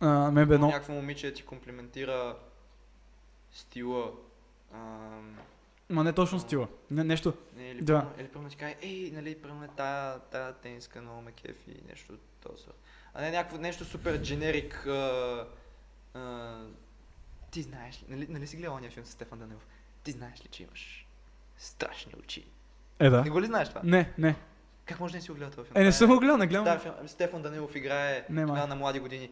А, 0.00 0.30
мен 0.30 0.48
бе 0.48 0.54
едно. 0.54 0.66
Някакво 0.66 0.92
момиче 0.92 1.34
ти 1.34 1.44
комплиментира 1.44 2.36
стила. 3.52 4.10
Ма 5.90 6.04
не 6.04 6.12
точно 6.12 6.40
стила. 6.40 6.68
Не, 6.90 7.04
нещо. 7.04 7.34
Не, 7.56 7.68
или, 7.70 7.82
Да. 7.82 8.06
или 8.18 8.28
примерно 8.28 8.50
ти 8.50 8.56
каже, 8.56 8.74
ей, 8.82 9.10
нали, 9.14 9.42
примерно 9.42 9.68
тая, 9.76 10.18
тая 10.18 10.52
тениска 10.52 11.00
много 11.00 11.20
ме 11.22 11.32
кефи 11.32 11.70
и 11.70 11.88
нещо 11.88 12.12
този 12.42 12.62
сорт. 12.62 12.78
А 13.14 13.22
не 13.22 13.30
някакво 13.30 13.58
нещо 13.58 13.84
супер 13.84 14.22
дженерик. 14.22 14.86
А, 14.86 15.46
а, 16.14 16.56
ти 17.50 17.62
знаеш 17.62 18.02
ли, 18.02 18.06
нали, 18.08 18.26
нали 18.30 18.46
си 18.46 18.56
гледал 18.56 18.74
ония 18.74 18.90
филм 18.90 19.06
с 19.06 19.10
Стефан 19.10 19.38
Данилов? 19.38 19.66
Ти 20.02 20.10
знаеш 20.10 20.44
ли, 20.44 20.48
че 20.50 20.62
имаш 20.62 21.06
страшни 21.56 22.12
очи? 22.18 22.46
Е, 22.98 23.10
да. 23.10 23.22
Не 23.22 23.30
го 23.30 23.40
ли 23.40 23.46
знаеш 23.46 23.68
това? 23.68 23.80
Не, 23.84 24.12
не. 24.18 24.36
Как 24.84 25.00
може 25.00 25.12
да 25.12 25.18
не 25.18 25.22
си 25.22 25.28
го 25.30 25.34
гледал 25.36 25.50
този 25.50 25.66
филм? 25.66 25.82
Е, 25.82 25.84
не 25.84 25.92
съм 25.92 26.10
го 26.10 26.18
гледал, 26.18 26.36
не 26.36 26.46
гледам. 26.46 26.64
Да, 26.64 26.78
филм, 26.78 26.94
Стефан 27.06 27.42
Данилов 27.42 27.76
играе 27.76 28.24
Не, 28.30 28.46
тогава 28.46 28.66
на 28.66 28.76
млади 28.76 29.00
години. 29.00 29.30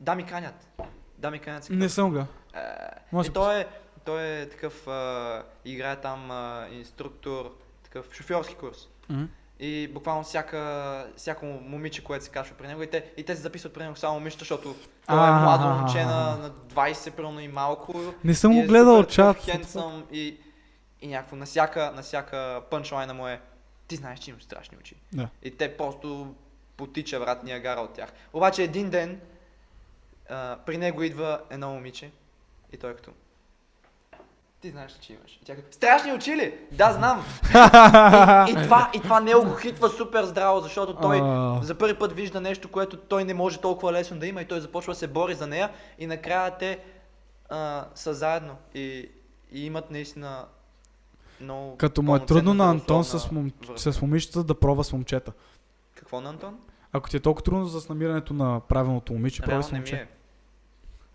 Да 0.00 0.14
ми 0.14 0.26
канят. 0.26 0.68
Да 1.18 1.30
ми 1.30 1.38
канят. 1.38 1.70
Не 1.70 1.88
съм 1.88 2.04
го 2.06 2.10
гледал. 2.10 2.26
е, 2.54 3.22
да 3.24 3.32
той 3.32 3.60
е, 3.60 3.66
той 4.04 4.22
е 4.22 4.48
такъв, 4.48 4.88
а, 4.88 5.42
играе 5.64 5.96
там 5.96 6.30
а, 6.30 6.68
инструктор, 6.72 7.56
такъв 7.84 8.14
шофьорски 8.14 8.54
курс. 8.54 8.88
Мгм. 9.08 9.24
И 9.60 9.88
буквално 9.88 10.24
всяка, 10.24 11.06
всяко 11.16 11.46
момиче, 11.46 12.04
което 12.04 12.24
се 12.24 12.30
качва 12.30 12.56
при 12.56 12.66
него, 12.66 12.82
и 12.82 12.86
те, 12.86 13.12
и 13.16 13.24
те 13.24 13.36
се 13.36 13.42
записват 13.42 13.74
при 13.74 13.82
него 13.82 13.96
само 13.96 14.14
момичета, 14.14 14.38
защото 14.38 14.74
той 15.06 15.28
е 15.28 15.32
младо 15.32 15.66
момче 15.66 16.04
на, 16.04 16.36
на 16.36 16.50
20 16.50 17.10
примерно 17.10 17.40
и 17.40 17.48
малко. 17.48 17.94
Не 18.24 18.34
съм 18.34 18.52
го 18.52 18.60
е 18.60 18.66
гледал 18.66 19.04
чат. 19.04 19.36
handsome 19.36 20.10
и, 20.12 20.36
и 21.00 21.06
някакво 21.06 21.36
на 21.36 21.46
всяка, 21.46 21.92
на 21.96 22.02
всяка 22.02 22.62
пънчлайна 22.70 23.14
му 23.14 23.28
е 23.28 23.40
ти 23.88 23.96
знаеш, 23.96 24.18
че 24.18 24.30
имаш 24.30 24.42
страшни 24.42 24.78
очи. 24.78 24.96
Да. 25.12 25.28
И 25.42 25.56
те 25.56 25.76
просто 25.76 26.34
потича 26.76 27.20
вратния 27.20 27.60
гара 27.60 27.80
от 27.80 27.94
тях. 27.94 28.12
Обаче 28.32 28.62
един 28.62 28.90
ден 28.90 29.20
а, 30.30 30.58
при 30.66 30.78
него 30.78 31.02
идва 31.02 31.40
едно 31.50 31.70
момиче 31.70 32.10
и 32.72 32.76
той 32.76 32.90
е 32.90 32.94
като 32.94 33.10
ти 34.62 34.70
знаеш 34.70 34.92
ли, 34.92 34.96
че 35.00 35.12
имаш? 35.12 35.38
И 35.42 35.44
тя 35.44 35.56
като, 35.56 35.72
страшни 35.72 36.12
очи 36.12 36.36
ли? 36.36 36.54
Да, 36.72 36.92
знам. 36.92 37.18
и, 38.48 38.52
и, 38.52 38.64
това, 38.64 38.90
и 38.94 39.00
това 39.00 39.20
него 39.20 39.44
го 39.44 39.54
хитва 39.54 39.88
супер 39.88 40.24
здраво, 40.24 40.60
защото 40.60 40.94
той 40.94 41.16
за 41.62 41.74
първи 41.74 41.98
път 41.98 42.12
вижда 42.12 42.40
нещо, 42.40 42.68
което 42.68 42.96
той 42.96 43.24
не 43.24 43.34
може 43.34 43.60
толкова 43.60 43.92
лесно 43.92 44.18
да 44.18 44.26
има 44.26 44.42
и 44.42 44.48
той 44.48 44.60
започва 44.60 44.92
да 44.92 44.98
се 44.98 45.06
бори 45.06 45.34
за 45.34 45.46
нея 45.46 45.70
и 45.98 46.06
накрая 46.06 46.58
те 46.58 46.78
а, 47.48 47.86
са 47.94 48.14
заедно 48.14 48.56
и, 48.74 49.08
и 49.52 49.66
имат 49.66 49.90
наистина 49.90 50.44
много 51.40 51.76
Като 51.76 52.02
му 52.02 52.16
е 52.16 52.26
трудно 52.26 52.54
на 52.54 52.70
Антон 52.70 53.04
с, 53.04 53.30
мом... 53.30 53.52
с 53.76 54.02
момичета 54.02 54.44
да 54.44 54.54
пробва 54.54 54.84
с 54.84 54.92
момчета. 54.92 55.32
Какво 55.94 56.20
на 56.20 56.28
Антон? 56.28 56.58
Ако 56.92 57.10
ти 57.10 57.16
е 57.16 57.20
толкова 57.20 57.44
трудно 57.44 57.64
за 57.64 57.88
намирането 57.88 58.34
на 58.34 58.60
правилното 58.60 59.12
момиче, 59.12 59.42
Реално 59.46 59.62
с 59.62 59.72
не 59.72 59.78
ми 59.78 59.78
момче. 59.78 59.96
е. 59.96 60.06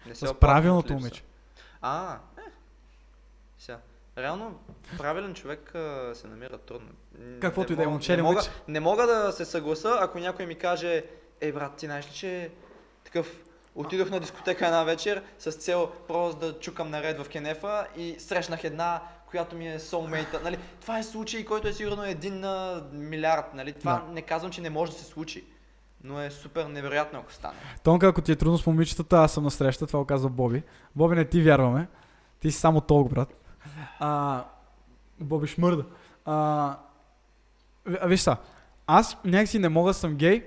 Не 0.10 0.16
се 0.16 0.28
С 0.28 0.34
правилното 0.34 0.94
момиче. 0.94 1.24
А, 1.82 2.14
е. 2.14 2.37
Реално, 4.18 4.60
правилен 4.98 5.34
човек 5.34 5.76
а, 5.76 6.12
се 6.16 6.28
намира 6.28 6.58
трудно. 6.58 6.90
Каквото 7.42 7.74
и 7.74 7.76
да 7.76 7.84
е, 7.84 7.88
момче 7.88 8.16
не 8.16 8.24
мога, 8.24 8.42
не 8.68 8.80
мога 8.80 9.08
да 9.08 9.32
се 9.32 9.46
съгласа, 9.46 9.98
ако 10.02 10.20
някой 10.20 10.46
ми 10.46 10.56
каже, 10.56 11.04
ей 11.42 11.52
брат, 11.52 11.76
ти 11.76 11.86
знаеш 11.86 12.08
ли, 12.08 12.14
че 12.14 12.52
такъв 13.04 13.44
Отидох 13.78 14.10
на 14.10 14.20
дискотека 14.20 14.66
една 14.66 14.84
вечер 14.84 15.24
с 15.40 15.52
цел 15.52 15.92
просто 16.08 16.40
да 16.40 16.60
чукам 16.60 16.90
наред 16.90 17.20
в 17.20 17.30
кенефа 17.30 17.88
и 17.98 18.16
срещнах 18.20 18.64
една, 18.64 19.02
която 19.30 19.56
ми 19.56 19.68
е 19.74 19.80
soulmate. 19.80 20.44
Нали? 20.44 20.58
Това 20.82 21.00
е 21.00 21.04
случай, 21.04 21.46
който 21.46 21.68
е 21.68 21.74
сигурно 21.74 22.04
един 22.04 22.40
на 22.40 22.84
милиард. 22.94 23.46
Нали? 23.54 23.74
Това 23.74 24.04
Да. 24.08 24.14
не 24.14 24.22
казвам, 24.22 24.52
че 24.52 24.62
не 24.62 24.70
може 24.70 24.92
да 24.92 24.98
се 24.98 25.06
случи. 25.06 25.46
Но 26.04 26.22
е 26.22 26.32
супер 26.32 26.66
невероятно, 26.66 27.20
ако 27.20 27.34
стане. 27.34 27.56
Тонка, 27.84 28.08
ако 28.08 28.22
ти 28.22 28.32
е 28.32 28.36
трудно 28.36 28.58
с 28.58 28.66
момичетата, 28.66 29.18
аз 29.18 29.32
съм 29.34 29.44
на 29.44 29.52
среща, 29.52 29.88
това 29.88 30.00
го 30.00 30.06
казва 30.06 30.30
Боби. 30.30 30.64
Боби, 30.96 31.16
не 31.16 31.26
ти 31.26 31.42
вярваме. 31.42 31.88
Ти 32.40 32.52
си 32.52 32.60
само 32.60 32.82
толк, 32.82 33.10
брат. 33.10 33.34
А, 34.00 34.44
Боби 35.20 35.48
шмърда. 35.48 35.86
А, 36.26 36.78
ви- 37.86 37.98
а, 38.02 38.08
виж 38.08 38.20
са, 38.20 38.38
аз 38.88 39.18
някакси 39.26 39.60
не 39.60 39.70
мога 39.70 39.90
да 39.90 39.94
съм 39.94 40.16
гей. 40.16 40.46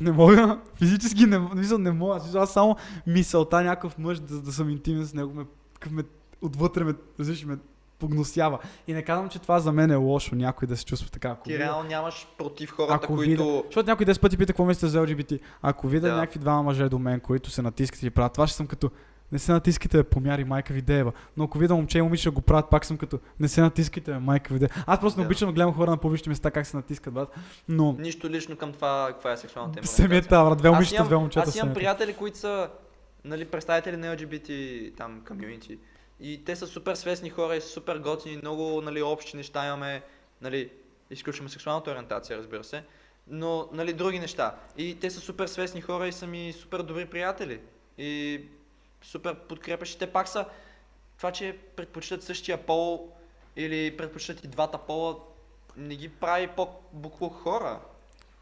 Не 0.00 0.12
мога, 0.12 0.58
физически 0.74 1.26
не, 1.26 1.38
мисля, 1.38 1.78
не 1.78 1.92
мога. 1.92 2.20
Аз 2.34 2.52
само 2.52 2.76
мисълта 3.06 3.62
някакъв 3.62 3.98
мъж 3.98 4.18
да, 4.18 4.40
да 4.40 4.52
съм 4.52 4.70
интимен 4.70 5.04
с 5.04 5.14
него 5.14 5.34
ме, 5.34 5.44
ме 5.90 6.02
отвътре 6.42 6.84
ме, 6.84 6.92
различи, 7.20 7.46
ме 7.46 7.56
погносява. 7.98 8.58
И 8.86 8.94
не 8.94 9.02
казвам, 9.02 9.28
че 9.28 9.38
това 9.38 9.60
за 9.60 9.72
мен 9.72 9.90
е 9.90 9.96
лошо, 9.96 10.34
някой 10.34 10.68
да 10.68 10.76
се 10.76 10.84
чувства 10.84 11.10
така. 11.10 11.28
Ако 11.28 11.44
Ти 11.44 11.50
видя- 11.50 11.58
реално 11.58 11.88
нямаш 11.88 12.26
против 12.38 12.70
хората, 12.70 12.94
ако 12.94 13.06
които... 13.06 13.44
видя, 13.44 13.62
защото 13.66 13.90
някой 13.90 14.06
10 14.06 14.20
пъти 14.20 14.36
пита 14.36 14.52
какво 14.52 14.64
мислите 14.64 14.86
за 14.86 14.98
LGBT. 15.00 15.40
Ако 15.62 15.88
видя 15.88 16.08
Да. 16.08 16.16
някакви 16.16 16.38
двама 16.38 16.62
мъже 16.62 16.88
до 16.88 16.98
мен, 16.98 17.20
които 17.20 17.50
се 17.50 17.62
натискат 17.62 18.02
и 18.02 18.10
правят, 18.10 18.32
това 18.32 18.46
ще 18.46 18.56
съм 18.56 18.66
като 18.66 18.90
не 19.32 19.38
се 19.38 19.52
натискайте, 19.52 19.96
бе, 19.96 20.02
помяри 20.02 20.44
майка 20.44 20.74
ви 20.74 20.82
дева. 20.82 21.12
Но 21.36 21.44
ако 21.44 21.58
видя 21.58 21.74
момче 21.74 21.98
и 21.98 22.02
момиче 22.02 22.30
го 22.30 22.40
правят, 22.40 22.70
пак 22.70 22.84
съм 22.84 22.98
като 22.98 23.18
не 23.40 23.48
се 23.48 23.60
натискайте, 23.60 24.12
бе, 24.12 24.18
майка 24.18 24.54
ви 24.54 24.60
дева. 24.60 24.84
Аз 24.86 25.00
просто 25.00 25.20
не 25.20 25.24
Да. 25.24 25.28
обичам 25.28 25.48
да 25.48 25.52
гледам 25.52 25.74
хора 25.74 25.90
на 25.90 25.96
публични 25.96 26.28
места 26.30 26.50
как 26.50 26.66
се 26.66 26.76
натискат, 26.76 27.14
брат. 27.14 27.28
Но 27.68 27.96
Нищо 27.98 28.30
лично 28.30 28.56
към 28.56 28.72
това, 28.72 29.08
каква 29.12 29.32
е 29.32 29.36
сексуалната 29.36 29.78
им 29.78 29.84
семията, 29.84 30.44
брат, 30.44 30.58
две 30.58 30.70
момичета, 30.70 31.04
две 31.04 31.16
момчета 31.16 31.48
Аз 31.48 31.56
имам 31.56 31.74
приятели, 31.74 32.14
които 32.14 32.38
са 32.38 32.70
нали, 33.24 33.44
представители 33.44 33.96
на 33.96 34.16
LGBT 34.16 34.50
там 34.96 35.22
комьюнити. 35.28 35.78
И 36.20 36.44
те 36.44 36.56
са 36.56 36.66
супер 36.66 36.94
свестни 36.94 37.30
хора 37.30 37.56
и 37.56 37.60
са 37.60 37.68
супер 37.68 37.98
готини, 37.98 38.36
много 38.36 38.80
нали, 38.80 39.02
общи 39.02 39.36
неща 39.36 39.66
имаме, 39.66 40.02
нали, 40.42 40.70
изключваме 41.10 41.50
сексуалната 41.50 41.90
ориентация, 41.90 42.38
разбира 42.38 42.64
се, 42.64 42.84
но 43.28 43.68
нали, 43.72 43.92
други 43.92 44.18
неща. 44.18 44.54
И 44.76 44.98
те 45.00 45.10
са 45.10 45.20
супер 45.20 45.46
свестни 45.46 45.80
хора 45.80 46.08
и 46.08 46.12
са 46.12 46.26
ми 46.26 46.52
супер 46.52 46.82
добри 46.82 47.06
приятели. 47.06 47.60
И 47.98 48.40
супер 49.02 49.34
подкрепящи. 49.34 49.98
Те 49.98 50.06
пак 50.06 50.28
са 50.28 50.44
това, 51.16 51.30
че 51.32 51.56
предпочитат 51.76 52.22
същия 52.22 52.58
пол 52.58 53.08
или 53.56 53.96
предпочитат 53.96 54.44
и 54.44 54.48
двата 54.48 54.78
пола, 54.78 55.16
не 55.76 55.96
ги 55.96 56.08
прави 56.08 56.46
по-буклук 56.46 57.34
хора. 57.34 57.80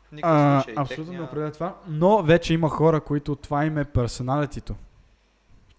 В 0.05 0.13
никакъв 0.13 0.37
А, 0.39 0.61
случай. 0.61 0.75
абсолютно 0.79 1.05
не 1.05 1.19
Техния- 1.19 1.29
определя 1.29 1.53
това. 1.53 1.77
Но 1.89 2.23
вече 2.23 2.55
има 2.55 2.69
хора, 2.69 3.01
които 3.01 3.37
това 3.37 3.65
им 3.65 3.79
е 3.79 3.85
персоналитито. 3.85 4.75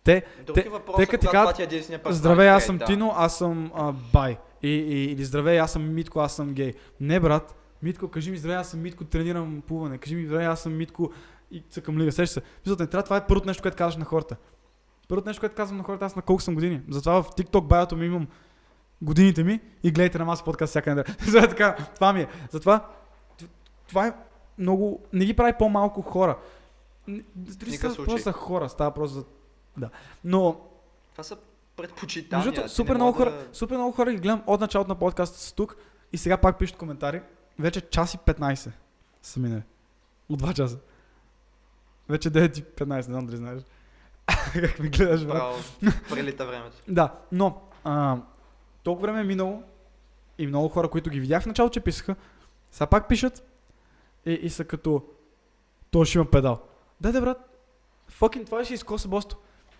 Те, 0.03 0.25
Друг 0.45 0.55
Те- 0.55 0.65
е 0.65 0.69
въпросът, 0.69 0.97
те 0.97 1.05
като 1.05 1.31
ти 1.31 1.93
е 1.93 1.97
път. 1.97 2.15
Здравей, 2.15 2.49
аз 2.49 2.63
Окей, 2.63 2.67
съм 2.67 2.77
да. 2.77 2.85
Тино, 2.85 3.13
аз 3.15 3.37
съм 3.37 3.71
а, 3.75 3.91
бай. 3.91 4.37
И, 4.63 4.69
и, 4.69 5.03
или 5.05 5.23
здравей, 5.23 5.59
аз 5.59 5.71
съм 5.71 5.93
Митко, 5.93 6.19
аз 6.19 6.35
съм 6.35 6.53
гей. 6.53 6.73
Не, 6.99 7.19
брат. 7.19 7.55
Митко, 7.83 8.07
кажи 8.07 8.31
ми 8.31 8.37
здравей, 8.37 8.57
аз 8.57 8.69
съм 8.69 8.81
Митко, 8.81 9.03
тренирам 9.03 9.63
плуване. 9.67 9.97
Кажи 9.97 10.15
ми 10.15 10.25
здравей, 10.25 10.47
аз 10.47 10.61
съм 10.61 10.77
Митко 10.77 11.11
и 11.51 11.63
цъкам 11.69 11.97
лига. 11.97 12.11
Сеща 12.11 12.33
се. 12.33 12.41
Мисля, 12.65 12.77
не 12.79 12.87
трябва, 12.87 13.03
това 13.03 13.17
е 13.17 13.27
първото 13.27 13.47
нещо, 13.47 13.61
което 13.61 13.77
казваш 13.77 13.95
на 13.95 14.05
хората. 14.05 14.35
Първото 15.11 15.29
нещо, 15.29 15.39
което 15.39 15.55
казвам 15.55 15.77
на 15.77 15.83
хората, 15.83 16.05
аз 16.05 16.15
на 16.15 16.21
колко 16.21 16.41
съм 16.41 16.53
години. 16.53 16.81
Затова 16.89 17.23
в 17.23 17.29
TikTok 17.29 17.61
байото 17.61 17.97
ми 17.97 18.05
имам 18.05 18.27
годините 19.01 19.43
ми 19.43 19.59
и 19.83 19.91
гледайте 19.91 20.17
на 20.17 20.25
маса 20.25 20.43
подкаст 20.43 20.69
всяка 20.69 20.89
неделя. 20.95 21.15
Е 21.45 21.49
така, 21.49 21.77
това 21.95 22.13
ми 22.13 22.21
е. 22.21 22.27
Затова 22.51 22.89
това 23.87 24.07
е 24.07 24.13
много... 24.57 25.05
Не 25.13 25.25
ги 25.25 25.33
прави 25.33 25.53
по-малко 25.59 26.01
хора. 26.01 26.37
Дори 27.35 27.71
случай. 27.71 28.05
просто 28.05 28.31
хора, 28.31 28.69
става 28.69 28.91
просто 28.91 29.15
за... 29.15 29.25
Да. 29.77 29.89
Но 30.23 30.61
Това 31.11 31.23
са 31.23 31.37
предпочитания. 31.75 32.45
между 32.45 32.69
супер 32.69 32.95
много, 32.95 33.17
хора, 33.17 33.45
супер 33.53 33.75
много 33.75 33.91
хора 33.91 34.11
ги 34.11 34.17
гледам 34.17 34.43
от 34.47 34.61
началото 34.61 34.89
на 34.89 34.95
подкаста 34.95 35.39
с 35.39 35.53
тук 35.53 35.75
и 36.13 36.17
сега 36.17 36.37
пак 36.37 36.59
пишат 36.59 36.77
коментари. 36.77 37.21
Вече 37.59 37.81
час 37.81 38.13
и 38.13 38.17
15 38.17 38.71
са 39.21 39.39
минали. 39.39 39.63
От 40.29 40.41
2 40.41 40.53
часа. 40.53 40.77
Вече 42.09 42.31
9 42.31 42.59
и 42.59 42.63
15, 42.63 42.95
не 42.95 43.01
знам 43.01 43.25
дали 43.25 43.37
знаеш. 43.37 43.61
как 44.53 44.79
ми 44.79 44.89
гледаш, 44.89 45.25
брат. 45.25 45.53
Прелита 46.09 46.45
времето. 46.45 46.77
Да, 46.87 47.13
но 47.31 47.61
а, 47.83 48.17
толкова 48.83 49.07
време 49.07 49.21
е 49.21 49.23
минало 49.23 49.63
и 50.37 50.47
много 50.47 50.69
хора, 50.69 50.89
които 50.89 51.09
ги 51.09 51.19
видях 51.19 51.43
в 51.43 51.45
началото, 51.45 51.73
че 51.73 51.79
писаха, 51.79 52.15
сега 52.71 52.85
пак 52.85 53.07
пишат 53.07 53.43
и, 54.25 54.31
и 54.33 54.49
са 54.49 54.65
като 54.65 55.03
той 55.91 56.05
ще 56.05 56.17
има 56.17 56.25
педал. 56.25 56.59
Да, 57.01 57.11
да, 57.11 57.21
брат. 57.21 57.49
Факин, 58.07 58.45
това 58.45 58.65
ще 58.65 58.73
изкоса 58.73 59.07
босто. 59.07 59.37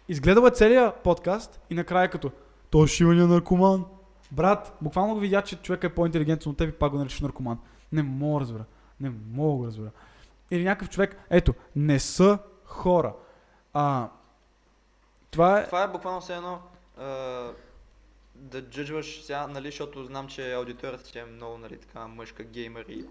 Изгледал 0.08 0.48
е 0.48 0.52
целият 0.52 0.96
подкаст 0.96 1.60
и 1.70 1.76
накрая 1.76 2.10
като 2.10 2.32
той 2.70 2.88
ще 2.88 3.04
има 3.04 3.14
наркоман. 3.14 3.86
Брат, 4.32 4.78
буквално 4.82 5.14
го 5.14 5.20
видя, 5.20 5.42
че 5.42 5.56
човек 5.56 5.84
е 5.84 5.96
по-интелигентен 5.96 6.52
от 6.52 6.58
теб 6.58 6.70
и 6.70 6.80
пак 6.80 6.92
го 6.92 6.98
наричаш 6.98 7.22
наркоман. 7.22 7.60
Не 7.92 8.04
мога 8.04 8.40
да 8.40 8.42
разбера. 8.42 8.66
Не 9.00 9.12
мога 9.34 9.64
да 9.64 9.68
разбера. 9.68 9.92
Или 10.52 10.64
някакъв 10.64 10.90
човек, 10.90 11.18
ето, 11.30 11.54
не 11.76 12.00
са 12.00 12.38
хора. 12.66 13.14
А, 13.74 14.10
това 15.32 15.60
е... 15.60 15.66
Това 15.66 15.84
е 15.84 15.88
буквално 15.88 16.22
все 16.22 16.36
едно 16.36 16.60
а, 16.98 17.06
да 18.36 18.62
джъджваш 18.62 19.22
сега, 19.22 19.48
нали, 19.48 19.68
защото 19.68 20.06
знам, 20.06 20.28
че 20.28 20.54
аудиторията 20.54 21.04
ти 21.04 21.20
е 21.20 21.26
много, 21.26 21.58
нали, 21.58 21.78
така 21.78 22.08
мъжка 22.08 22.44
геймер 22.44 22.86
и... 22.90 23.06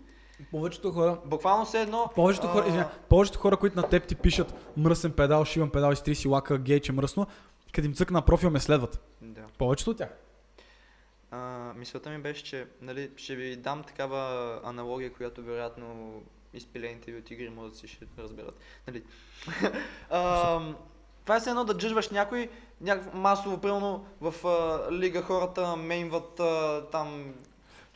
Повечето 0.50 0.92
хора, 0.92 1.18
Буквално 1.24 1.64
все 1.64 1.80
едно... 1.80 2.10
повечето 2.14 2.46
а, 2.46 2.50
хора, 2.50 2.66
извиня, 2.66 2.90
повечето 3.08 3.38
хора, 3.38 3.56
които 3.56 3.76
на 3.76 3.88
теб 3.88 4.06
ти 4.06 4.14
пишат 4.14 4.54
мръсен 4.76 5.12
педал, 5.12 5.44
шивам 5.44 5.70
педал 5.70 5.92
и 5.92 5.96
с 5.96 6.00
30 6.00 6.30
лака, 6.30 6.58
гей, 6.58 6.80
че 6.80 6.92
мръсно, 6.92 7.26
като 7.72 7.86
им 7.86 7.94
цъкна 7.94 8.18
на 8.18 8.24
профил 8.24 8.50
ме 8.50 8.60
следват. 8.60 9.00
Да. 9.20 9.42
Повечето 9.58 9.90
от 9.90 9.96
тях. 9.98 10.10
А, 11.30 11.72
мисълта 11.76 12.10
ми 12.10 12.18
беше, 12.18 12.44
че 12.44 12.66
нали, 12.80 13.10
ще 13.16 13.36
ви 13.36 13.56
дам 13.56 13.82
такава 13.82 14.60
аналогия, 14.64 15.12
която 15.12 15.42
вероятно 15.42 16.12
изпилените 16.54 17.12
ви 17.12 17.18
от 17.18 17.30
игри 17.30 17.50
може 17.50 17.72
да 17.72 17.78
си 17.78 17.88
ще 17.88 18.06
разберат. 18.18 18.58
Нали. 18.88 19.02
а, 20.10 20.60
това 21.30 21.36
е 21.36 21.40
все 21.40 21.50
едно 21.50 21.64
да 21.64 21.74
джъжваш 21.74 22.10
някой, 22.10 22.48
някакво 22.80 23.18
масово, 23.18 23.58
примерно 23.58 24.04
в 24.20 24.46
а, 24.46 24.92
лига 24.92 25.22
хората 25.22 25.76
мейнват 25.76 26.40
а, 26.40 26.82
там 26.92 27.24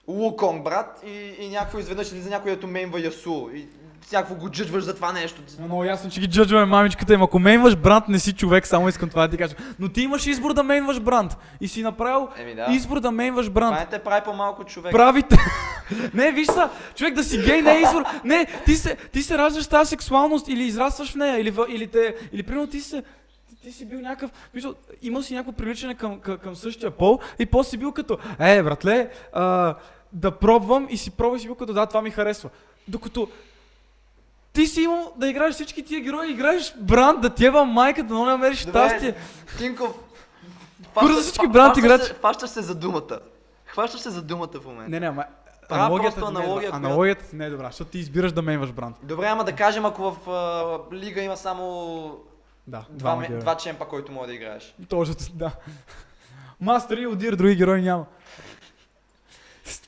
Луконг, 0.09 0.64
брат, 0.64 1.03
и, 1.07 1.35
и 1.39 1.49
някой 1.49 1.80
изведнъж 1.80 2.07
излиза 2.07 2.30
някой, 2.30 2.53
ето 2.53 2.66
мейнва 2.66 3.01
Ясу. 3.01 3.49
И 3.55 3.66
някакво 4.12 4.35
го 4.35 4.51
джъджваш 4.51 4.85
за 4.85 4.95
това 4.95 5.12
нещо. 5.12 5.43
Но 5.59 5.64
много 5.64 5.85
ясно, 5.85 6.11
че 6.11 6.20
ги 6.20 6.28
джаджваме 6.28 6.64
мамичката 6.64 7.14
им. 7.14 7.22
Ако 7.22 7.39
мейнваш 7.39 7.76
бранд, 7.76 8.09
не 8.09 8.18
си 8.18 8.32
човек, 8.32 8.66
само 8.66 8.89
искам 8.89 9.09
това 9.09 9.26
да 9.26 9.30
ти 9.30 9.37
кажа. 9.37 9.55
Но 9.78 9.89
ти 9.89 10.03
имаш 10.03 10.26
избор 10.26 10.55
да 10.55 10.62
мейнваш 10.62 11.01
бранд. 11.01 11.37
И 11.61 11.68
си 11.68 11.82
направил 11.82 12.28
Еми 12.39 12.55
да. 12.55 12.66
избор 12.70 13.01
да 13.01 13.11
мейнваш 13.11 13.51
бранд. 13.51 13.74
Това 13.74 13.85
не 13.85 13.91
те 13.91 13.99
прави 13.99 14.24
по-малко 14.24 14.64
човек. 14.64 14.93
Правите. 14.93 15.37
не, 16.14 16.32
виж 16.32 16.47
са, 16.47 16.70
човек 16.95 17.14
да 17.14 17.24
си 17.24 17.39
гей 17.39 17.62
не 17.62 17.76
е 17.76 17.80
избор. 17.80 18.05
Не, 18.24 18.47
ти 18.64 18.76
се, 18.76 18.97
ти 18.97 19.22
се 19.22 19.39
раждаш 19.39 19.66
тази 19.66 19.89
сексуалност 19.89 20.49
или 20.49 20.62
израстваш 20.62 21.12
в 21.12 21.14
нея, 21.14 21.39
или, 21.39 21.55
или, 21.68 21.87
те, 21.87 22.14
или 22.32 22.43
примерно 22.43 22.66
ти 22.66 22.80
се, 22.80 23.03
ти, 23.65 23.73
си 23.73 23.87
бил 23.87 24.01
някакъв, 24.01 24.31
мисъл, 24.55 24.75
имал 25.03 25.23
си 25.23 25.35
някакво 25.35 25.53
привличане 25.53 25.95
към, 25.95 26.21
към, 26.21 26.39
към 26.39 26.57
същия 26.57 26.91
пол 26.91 27.19
и 27.39 27.47
после 27.47 27.71
си 27.71 27.77
бил 27.77 27.93
като, 27.93 28.19
е, 28.39 28.62
братле, 28.62 29.11
а, 29.33 29.75
да 30.12 30.31
пробвам 30.31 30.87
и 30.91 30.97
си 30.97 31.11
пробвай 31.11 31.41
си 31.41 31.47
бил 31.47 31.55
като, 31.55 31.73
да, 31.73 31.87
това 31.87 32.03
ми 32.03 32.11
харесва. 32.11 32.51
Докато 32.89 33.29
ти 34.53 34.67
си 34.67 34.83
имал 34.83 35.12
да 35.17 35.29
играеш 35.29 35.55
всички 35.55 35.85
тия 35.85 36.01
герои, 36.01 36.31
играеш 36.31 36.75
бранд, 36.77 37.21
да 37.21 37.31
ти 37.31 37.47
ева 37.47 37.65
майка, 37.65 38.03
да 38.03 38.15
не 38.15 38.25
намериш 38.25 38.59
щастие. 38.59 39.15
Тинков, 39.59 39.95
Курва 40.95 41.21
всички 41.21 41.49
бранд 41.49 41.77
играчи. 41.77 42.05
се- 42.05 42.15
Фащаш 42.15 42.51
се 42.51 42.62
за 42.62 42.75
думата. 42.75 43.19
Хващаш 43.67 44.01
се 44.01 44.11
за 44.11 44.23
думата 44.23 44.49
в 44.55 44.65
момента. 44.65 44.91
Не, 44.91 45.01
не, 45.01 45.07
ама 45.07 45.23
е 45.23 45.27
аналогията, 45.71 46.17
просто 46.17 46.33
не 46.33 46.41
е 46.41 46.43
аналогия, 46.43 46.69
добра. 46.69 46.71
която- 46.73 46.87
аналогията 46.87 47.25
не 47.33 47.47
е 47.47 47.51
добра, 47.51 47.67
защото 47.67 47.91
ти 47.91 47.99
избираш 47.99 48.33
да 48.33 48.43
мейнваш 48.43 48.73
бранд. 48.73 48.97
Добре, 49.03 49.27
ама 49.27 49.45
да 49.45 49.53
кажем, 49.53 49.85
ако 49.87 50.11
в 50.12 50.31
а, 50.31 50.95
лига 50.95 51.21
има 51.23 51.37
само 51.37 52.17
Да, 52.67 52.85
два, 52.91 53.23
герои. 53.23 53.41
два 53.41 53.57
чемпа, 53.57 53.89
който 53.89 54.12
може 54.12 54.27
да 54.27 54.35
играеш. 54.35 54.75
Точно, 54.89 55.15
да. 55.35 55.53
Мастер 56.61 56.99
и 56.99 57.07
Одир, 57.07 57.37
други 57.37 57.57
герои 57.57 57.83
няма. 57.83 58.07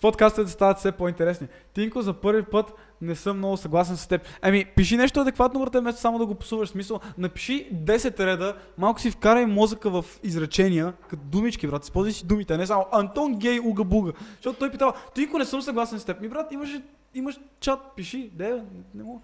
Подкастите 0.00 0.50
стават 0.50 0.78
все 0.78 0.92
по-интересни. 0.92 1.46
Тинко, 1.74 2.02
за 2.02 2.12
първи 2.12 2.42
път 2.42 2.72
не 3.00 3.14
съм 3.14 3.38
много 3.38 3.56
съгласен 3.56 3.96
с 3.96 4.06
теб. 4.06 4.28
Еми, 4.42 4.64
пиши 4.64 4.96
нещо 4.96 5.20
адекватно, 5.20 5.60
брате, 5.60 5.80
вместо 5.80 6.00
само 6.00 6.18
да 6.18 6.26
го 6.26 6.34
псуваш. 6.34 6.68
В 6.68 6.72
Смисъл, 6.72 7.00
напиши 7.18 7.68
10 7.74 8.26
реда, 8.26 8.56
малко 8.78 9.00
си 9.00 9.10
вкарай 9.10 9.46
мозъка 9.46 9.90
в 9.90 10.04
изречения, 10.22 10.92
като 11.10 11.22
думички, 11.24 11.66
брат. 11.66 11.84
Използвай 11.84 12.12
си 12.12 12.26
думите, 12.26 12.54
а 12.54 12.58
не 12.58 12.66
само 12.66 12.86
Антон 12.92 13.34
гей 13.34 13.60
уга 13.60 13.84
буга. 13.84 14.12
Защото 14.34 14.58
той 14.58 14.70
питава, 14.70 14.92
Тинко, 15.14 15.38
не 15.38 15.44
съм 15.44 15.62
съгласен 15.62 16.00
с 16.00 16.04
теб. 16.04 16.20
Ми, 16.20 16.28
брат, 16.28 16.52
имаш, 16.52 16.70
имаш 17.14 17.40
чат, 17.60 17.80
пиши, 17.96 18.30
де, 18.32 18.62
не 18.94 19.02
мога. 19.02 19.20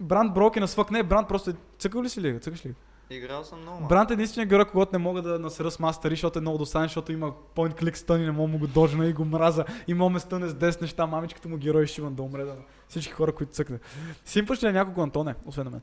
Бранд 0.00 0.34
Брокен 0.34 0.60
на 0.60 0.68
свък. 0.68 0.90
Не, 0.90 1.02
Бранд 1.02 1.28
просто 1.28 1.50
е... 1.50 1.54
Цъкал 1.78 2.02
ли 2.02 2.08
си 2.08 2.20
лига? 2.20 2.38
Цъкаш 2.38 2.66
ли? 2.66 2.74
Играл 3.10 3.44
съм 3.44 3.60
много. 3.60 3.88
Брант 3.88 4.10
е 4.10 4.14
единствения 4.14 4.48
герой, 4.48 4.64
когато 4.64 4.92
не 4.92 4.98
мога 4.98 5.22
да 5.22 5.38
насера 5.38 5.70
с 5.70 5.78
мастери, 5.78 6.12
защото 6.12 6.38
е 6.38 6.42
много 6.42 6.58
достанен, 6.58 6.88
защото 6.88 7.12
има 7.12 7.32
point 7.56 7.82
click 7.82 7.94
стън 7.94 8.20
и 8.20 8.24
не 8.24 8.30
мога 8.30 8.48
да 8.48 8.52
му 8.52 8.58
го 8.58 8.66
дожна 8.66 9.06
и 9.06 9.12
го 9.12 9.24
мраза. 9.24 9.64
И 9.88 9.94
мога 9.94 10.10
ме 10.10 10.20
стъне 10.20 10.48
с 10.48 10.54
10 10.54 10.80
неща, 10.80 11.06
мамичката 11.06 11.48
му 11.48 11.56
герой 11.56 11.86
ще 11.86 12.00
имам 12.00 12.14
да 12.14 12.22
умре 12.22 12.44
да 12.44 12.56
всички 12.88 13.12
хора, 13.12 13.32
които 13.32 13.52
цъкне. 13.52 13.78
Симпаш 14.24 14.62
ли 14.62 14.66
на 14.66 14.72
някого 14.72 15.02
Антоне, 15.02 15.34
освен 15.46 15.64
на 15.64 15.70
мен? 15.70 15.80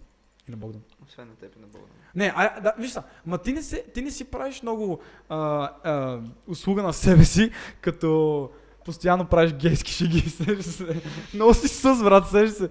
И 0.47 0.51
на 0.51 0.57
Богдан. 0.57 0.81
Освен 1.07 1.27
на 1.27 1.35
теб 1.35 1.55
и 1.55 1.59
на 1.59 1.67
Богдан. 1.67 1.89
Не, 2.15 2.33
а, 2.35 2.59
да, 2.61 2.73
виж 2.77 2.91
са, 2.91 3.03
ма 3.25 3.37
ти 3.37 3.53
не, 3.53 3.61
се, 3.61 3.83
ти 3.93 4.01
не 4.01 4.11
си 4.11 4.25
правиш 4.25 4.61
много 4.61 4.99
а, 5.29 5.37
а, 5.83 6.19
услуга 6.47 6.83
на 6.83 6.93
себе 6.93 7.25
си, 7.25 7.51
като 7.81 8.49
постоянно 8.85 9.25
правиш 9.25 9.53
гейски 9.53 9.91
шеги. 9.91 10.23
Много 11.33 11.53
си 11.53 11.67
със, 11.67 12.03
брат, 12.03 12.27
сещаш 12.27 12.57
се. 12.57 12.69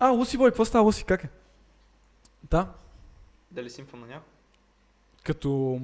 А, 0.00 0.08
Луси 0.08 0.36
бой, 0.36 0.50
какво 0.50 0.64
става, 0.64 0.84
Луси, 0.84 1.04
как 1.04 1.24
е? 1.24 1.28
Да, 2.50 2.68
Дали 3.50 3.70
симфон 3.70 4.00
на 4.00 4.06
някой? 4.06 4.28
Като... 5.24 5.80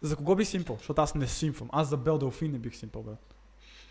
За 0.00 0.16
кого 0.16 0.36
би 0.36 0.44
симпъл? 0.44 0.76
Защото 0.76 1.02
аз 1.02 1.14
не 1.14 1.26
симпвам. 1.26 1.68
Аз 1.72 1.88
за 1.88 1.96
Бел 1.96 2.18
Делфин 2.18 2.52
не 2.52 2.58
бих 2.58 2.76
симпъл, 2.76 3.02
брат. 3.02 3.34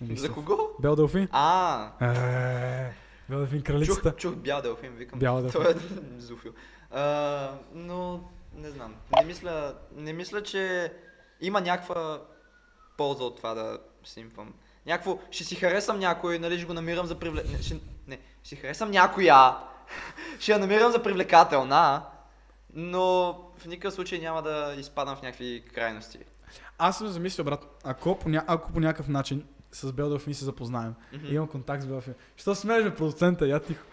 Не 0.01 0.07
бих 0.07 0.19
За 0.19 0.31
кого? 0.31 0.69
Бел 0.79 0.95
Делфин? 0.95 1.27
А, 1.31 1.91
Е, 2.01 2.93
Бел 3.29 3.39
Делфин, 3.39 3.61
кралицата. 3.61 4.11
чух, 4.11 4.17
чух 4.17 4.35
бял 4.35 4.61
делфин, 4.61 4.91
викам. 4.95 5.19
Бял 5.19 5.41
делфин. 5.41 5.61
Той 5.63 5.71
е 5.71 5.75
зуфил. 6.17 6.53
А, 6.91 7.51
но, 7.73 8.23
не 8.55 8.69
знам. 8.69 8.95
Не 9.19 9.25
мисля, 9.25 9.75
не 9.95 10.13
мисля, 10.13 10.43
че 10.43 10.93
има 11.41 11.61
някаква 11.61 12.21
полза 12.97 13.23
от 13.23 13.37
това 13.37 13.53
да 13.53 13.79
симпвам. 14.03 14.53
Някакво, 14.85 15.19
ще 15.31 15.43
си 15.43 15.55
харесам 15.55 15.99
някой, 15.99 16.39
нали, 16.39 16.57
ще 16.57 16.65
го 16.65 16.73
намирам 16.73 17.05
за 17.05 17.15
ще, 17.61 17.73
не, 17.73 17.79
ще 18.43 18.55
харесам 18.55 18.91
някоя, 18.91 19.57
ще 20.39 20.51
я 20.51 20.59
намирам 20.59 20.91
за 20.91 21.03
привлекателна, 21.03 22.03
но 22.73 23.33
в 23.57 23.65
никакъв 23.65 23.93
случай 23.93 24.19
няма 24.19 24.41
да 24.41 24.75
изпадам 24.77 25.15
в 25.15 25.21
някакви 25.21 25.63
крайности. 25.75 26.19
Аз 26.77 26.97
съм 26.97 27.07
замислил, 27.07 27.45
брат, 27.45 27.79
ако 27.83 28.19
по, 28.19 28.29
ня... 28.29 28.43
ако 28.47 28.71
по 28.71 28.79
някакъв 28.79 29.07
начин 29.07 29.43
с 29.71 29.93
Бел 29.93 30.09
Делфин 30.09 30.33
се 30.33 30.45
запознаем, 30.45 30.93
и 31.29 31.33
имам 31.35 31.47
контакт 31.47 31.83
с 31.83 31.85
Бел 31.85 31.95
Делфин, 31.95 32.13
що 32.37 32.55
смееш, 32.55 32.83
бе, 32.83 32.95
продуцента, 32.95 33.47
я 33.47 33.59
тихо. 33.59 33.85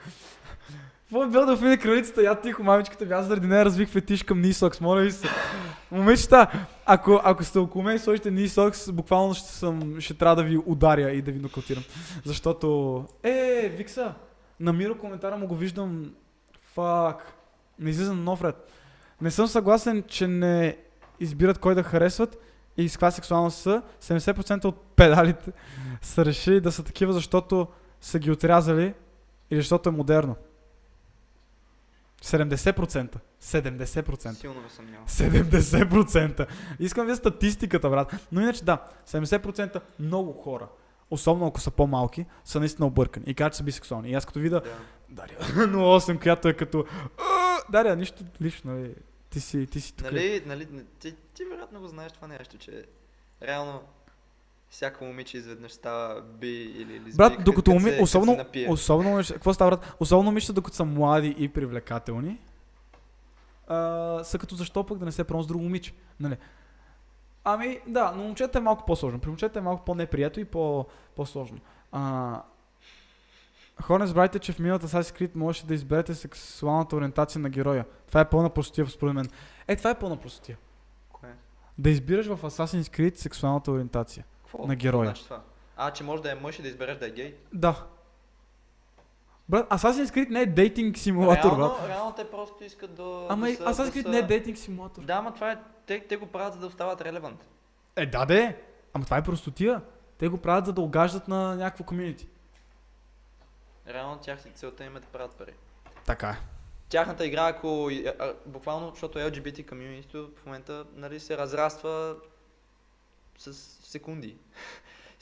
Какво 1.03 1.25
е 1.25 1.29
Бел 1.29 1.47
Делфин 1.47 1.73
е 1.73 1.77
кралицата, 1.77 2.23
я 2.23 2.41
тихо, 2.41 2.63
мамичката 2.63 3.05
ви, 3.05 3.13
аз 3.13 3.27
заради 3.27 3.47
нея 3.47 3.65
развих 3.65 3.89
фетиш 3.89 4.23
към 4.23 4.41
Нисокс, 4.41 4.81
моля 4.81 5.01
ви 5.01 5.13
се. 5.13 5.29
Момичета, 5.91 6.67
ако, 6.87 7.21
ако 7.25 7.45
сте 7.45 7.59
около 7.59 7.85
мен 7.85 7.97
и 7.97 7.99
сложите 7.99 8.31
Нисокс, 8.31 8.93
буквално 8.93 9.35
ще, 9.35 9.49
съм, 9.49 10.01
ще 10.01 10.15
трябва 10.15 10.37
да 10.37 10.43
ви 10.43 10.59
ударя 10.67 11.11
и 11.11 11.23
да 11.23 11.33
ви 11.33 11.39
нокаутирам. 11.39 11.85
Защото, 12.25 13.05
е, 13.23 13.73
Викса, 13.77 14.15
на 14.61 14.73
Миро 14.73 14.99
коментара 14.99 15.37
му 15.37 15.47
го 15.47 15.57
виждам, 15.57 16.15
фак, 16.63 17.35
не 17.79 17.91
излиза 17.91 18.15
на 18.15 18.23
нов 18.23 18.45
ред. 18.45 18.73
Не 19.21 19.31
съм 19.31 19.47
съгласен, 19.47 20.05
че 20.09 20.27
не 20.29 20.77
избират 21.21 21.59
кой 21.59 21.75
да 21.75 21.83
харесват 21.83 22.39
и 22.77 22.89
с 22.89 22.93
каква 22.93 23.11
сексуалност 23.11 23.59
са. 23.59 23.83
70% 24.01 24.65
от 24.65 24.81
педалите 24.97 25.53
са 26.03 26.25
решили 26.25 26.61
да 26.61 26.73
са 26.73 26.85
такива, 26.85 27.13
защото 27.13 27.69
са 28.01 28.19
ги 28.19 28.31
отрязали 28.31 28.95
или 29.51 29.61
защото 29.61 29.89
е 29.89 29.93
модерно. 29.93 30.37
70%. 32.23 33.17
70%. 33.43 34.33
Силно 34.33 34.69
съмнявам. 34.69 35.07
70%. 35.07 36.47
Искам 36.79 37.07
ви 37.07 37.17
статистиката, 37.17 37.91
брат. 37.91 38.29
Но 38.33 38.41
иначе 38.41 38.65
да, 38.65 38.85
70% 39.07 39.81
много 40.01 40.33
хора, 40.33 40.69
особено 41.11 41.47
ако 41.47 41.61
са 41.61 41.71
по-малки, 41.71 42.27
са 42.45 42.61
наистина 42.61 42.87
объркани 42.87 43.27
и 43.29 43.35
казват, 43.35 43.53
че 43.53 43.57
са 43.57 43.65
бисексуални. 43.65 44.11
И 44.11 44.15
аз 44.15 44.27
като 44.27 44.39
видя 44.39 44.61
Да. 44.61 44.77
Дария 45.09 45.39
08, 45.39 46.19
която 46.23 46.49
е 46.49 46.55
като 46.55 46.85
«А, 47.19 47.59
Дария, 47.73 47.97
нищо 47.97 48.25
лично, 48.43 48.73
нали? 48.73 48.95
Ти 49.31 49.41
си, 49.41 49.67
ти 49.67 49.81
си 49.81 49.97
тук. 49.97 50.05
Нали, 50.07 50.43
нали, 50.47 50.69
ти, 51.01 51.15
ти 51.35 51.45
вероятно 51.45 51.81
го 51.81 51.89
знаеш 51.89 52.13
това 52.13 52.29
нещо, 52.29 52.59
че 52.59 52.85
реално 53.43 53.81
всяко 54.71 55.05
момиче 55.05 55.37
изведнъж 55.37 55.73
става 55.73 56.23
би 56.23 56.49
или 56.63 56.93
лесбийка. 56.95 57.17
Брат, 57.17 57.45
докато 57.45 57.71
се- 57.71 57.91
като 57.91 58.03
особено, 58.03 58.35
се 58.37 58.43
особено, 58.67 59.23
какво 59.29 59.55
става, 59.55 59.71
брат? 59.71 59.95
Особено 60.01 60.25
момичета, 60.25 60.53
докато 60.53 60.77
са 60.77 60.85
млади 60.85 61.35
и 61.39 61.49
привлекателни, 61.49 62.39
а, 63.67 64.25
са 64.25 64.39
като 64.39 64.55
защо 64.55 64.87
пък 64.87 64.99
да 64.99 65.05
не 65.05 65.13
се 65.13 65.25
пробва 65.25 65.43
с 65.43 65.47
друго 65.47 65.65
момиче, 65.65 65.93
нали? 66.21 66.37
Ами, 67.51 67.81
да, 67.87 68.13
но 68.17 68.23
момчета 68.23 68.59
е 68.59 68.63
малко 68.63 68.85
по-сложно. 68.87 69.19
При 69.19 69.29
момчета 69.29 69.59
е 69.59 69.63
малко 69.63 69.85
по-неприето 69.85 70.41
и 70.41 70.45
по- 70.45 70.87
по-сложно. 71.17 71.59
А, 71.93 72.43
хора, 73.83 73.99
не 73.99 74.07
забравяйте, 74.07 74.39
че 74.39 74.53
в 74.53 74.59
миналата 74.59 74.89
Assassin's 74.89 75.21
Creed 75.21 75.37
можеше 75.37 75.67
да 75.67 75.75
изберете 75.75 76.15
сексуалната 76.15 76.97
ориентация 76.97 77.41
на 77.41 77.49
героя. 77.49 77.85
Това 78.09 78.21
е 78.21 78.29
пълна 78.29 78.51
простотия, 78.51 78.87
според 78.87 79.15
мен. 79.15 79.29
Е, 79.69 79.77
това 79.77 79.91
е 79.91 79.99
пълна 79.99 80.17
простотия. 80.17 80.59
Кое? 81.13 81.29
Да 81.79 81.91
избираш 81.91 82.27
в 82.27 82.43
Assassin's 82.43 82.99
Creed 82.99 83.17
сексуалната 83.17 83.73
ориентация. 83.73 84.25
Какво? 84.43 84.67
на 84.67 84.75
героя. 84.77 85.05
Значи 85.05 85.25
това? 85.25 85.41
А, 85.77 85.91
че 85.91 86.05
може 86.05 86.23
да 86.23 86.33
е 86.33 86.35
мъж 86.35 86.59
и 86.59 86.63
да 86.63 86.69
избереш 86.69 86.97
да 86.97 87.07
е 87.07 87.11
гей? 87.11 87.35
Да. 87.53 87.87
Брат, 89.49 89.69
Assassin's 89.71 90.15
Creed 90.15 90.29
не 90.29 90.41
е 90.41 90.47
дейтинг 90.47 90.99
симулатор, 90.99 91.49
брат. 91.49 91.59
реално, 91.59 91.89
реално 91.89 92.13
те 92.13 92.31
просто 92.31 92.65
искат 92.65 92.95
да... 92.95 93.27
Ама 93.29 93.47
да 93.47 93.53
Assassin's 93.53 93.85
да 93.85 93.93
Creed 93.93 94.03
са- 94.03 94.09
не 94.09 94.19
е 94.19 94.23
дейтинг 94.23 94.59
симулатор. 94.59 95.03
Да, 95.03 95.13
ама 95.13 95.35
това 95.35 95.53
е... 95.53 95.59
Те, 95.87 96.07
те 96.09 96.17
го 96.17 96.27
правят 96.27 96.55
за 96.55 96.61
да 96.61 96.67
остават 96.67 97.01
релевант. 97.01 97.49
Е, 97.97 98.07
да, 98.07 98.27
де. 98.27 98.63
Ама 98.95 99.05
това 99.05 99.17
е 99.17 99.23
простотия. 99.23 99.83
Те 100.19 100.29
го 100.29 100.39
правят 100.39 100.67
за 100.67 100.73
да 100.73 100.81
огаждат 100.81 101.29
на 101.29 101.55
някакво 101.55 101.85
комьюнити. 101.85 102.29
Реално 103.89 104.19
тях 104.19 104.43
си 104.43 104.51
целта 104.55 104.85
им 104.85 104.97
е 104.97 105.01
да 105.01 105.07
правят 105.07 105.35
пари. 105.35 105.53
Така 106.07 106.29
е. 106.29 106.37
Тяхната 106.89 107.27
игра, 107.27 107.47
ако 107.47 107.91
буквално, 108.47 108.91
защото 108.91 109.19
LGBT 109.19 109.69
комьюнитито 109.69 110.31
в 110.43 110.47
момента 110.47 110.85
нали, 110.97 111.21
се 111.21 111.39
разраства 111.39 112.17
с 113.39 113.55
секунди. 113.83 114.37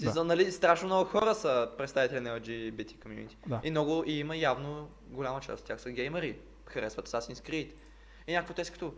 Да. 0.01 0.25
Нали, 0.25 0.53
страшно 0.53 0.87
много 0.87 1.11
хора 1.11 1.35
са 1.35 1.71
представители 1.79 2.21
на 2.21 2.41
LGBT 2.41 3.03
комьюнити. 3.03 3.37
Да. 3.47 3.61
И 3.65 3.71
много, 3.71 4.05
и 4.07 4.13
има 4.13 4.37
явно 4.37 4.89
голяма 5.07 5.41
част 5.41 5.61
от 5.61 5.67
тях 5.67 5.81
са 5.81 5.91
геймери, 5.91 6.39
харесват 6.67 7.09
Assassin's 7.09 7.51
Creed. 7.51 7.73
И 8.27 8.33
някакво 8.33 8.55
те 8.55 8.65
като, 8.65 8.95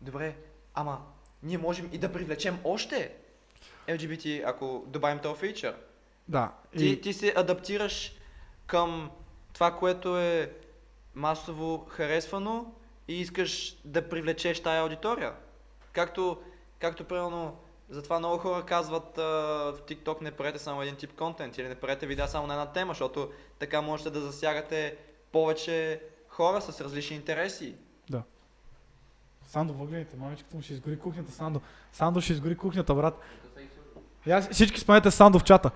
добре, 0.00 0.36
ама 0.74 1.00
ние 1.42 1.58
можем 1.58 1.88
и 1.92 1.98
да 1.98 2.12
привлечем 2.12 2.58
още 2.64 3.12
LGBT, 3.88 4.42
ако 4.46 4.84
добавим 4.86 5.18
този 5.18 5.40
фичър. 5.40 5.76
Да. 6.28 6.52
Ти, 6.76 6.86
И... 6.86 7.00
ти 7.00 7.12
се 7.12 7.34
адаптираш 7.36 8.16
към 8.66 9.10
това, 9.52 9.76
което 9.76 10.18
е 10.18 10.52
масово 11.14 11.86
харесвано 11.88 12.74
и 13.08 13.20
искаш 13.20 13.76
да 13.84 14.08
привлечеш 14.08 14.60
тая 14.60 14.82
аудитория. 14.82 15.32
Както, 15.92 16.42
както 16.78 17.04
примерно, 17.04 17.56
затова 17.90 18.18
много 18.18 18.38
хора 18.38 18.62
казват 18.62 19.16
в 19.16 19.78
TikTok 19.88 20.22
не 20.22 20.30
правете 20.30 20.58
само 20.58 20.82
един 20.82 20.96
тип 20.96 21.18
контент 21.18 21.58
или 21.58 21.68
не 21.68 21.74
правете 21.74 22.06
видеа 22.06 22.28
само 22.28 22.46
на 22.46 22.54
една 22.54 22.66
тема, 22.66 22.90
защото 22.90 23.30
така 23.58 23.82
можете 23.82 24.10
да 24.10 24.20
засягате 24.20 24.96
повече 25.32 26.02
хора 26.28 26.60
с 26.60 26.80
различни 26.80 27.16
интереси. 27.16 27.74
Сандо, 29.48 29.74
въгледайте, 29.74 30.16
мамичката 30.16 30.56
му 30.56 30.62
ще 30.62 30.72
изгори 30.72 30.98
кухнята, 30.98 31.32
Сандо. 31.32 31.60
Сандо 31.92 32.20
ще 32.20 32.32
изгори 32.32 32.56
кухнята, 32.56 32.94
брат. 32.94 33.20
Я, 34.26 34.40
всички 34.40 34.80
спомнете 34.80 35.10
Сандо 35.10 35.38
в 35.38 35.44
чата. 35.44 35.70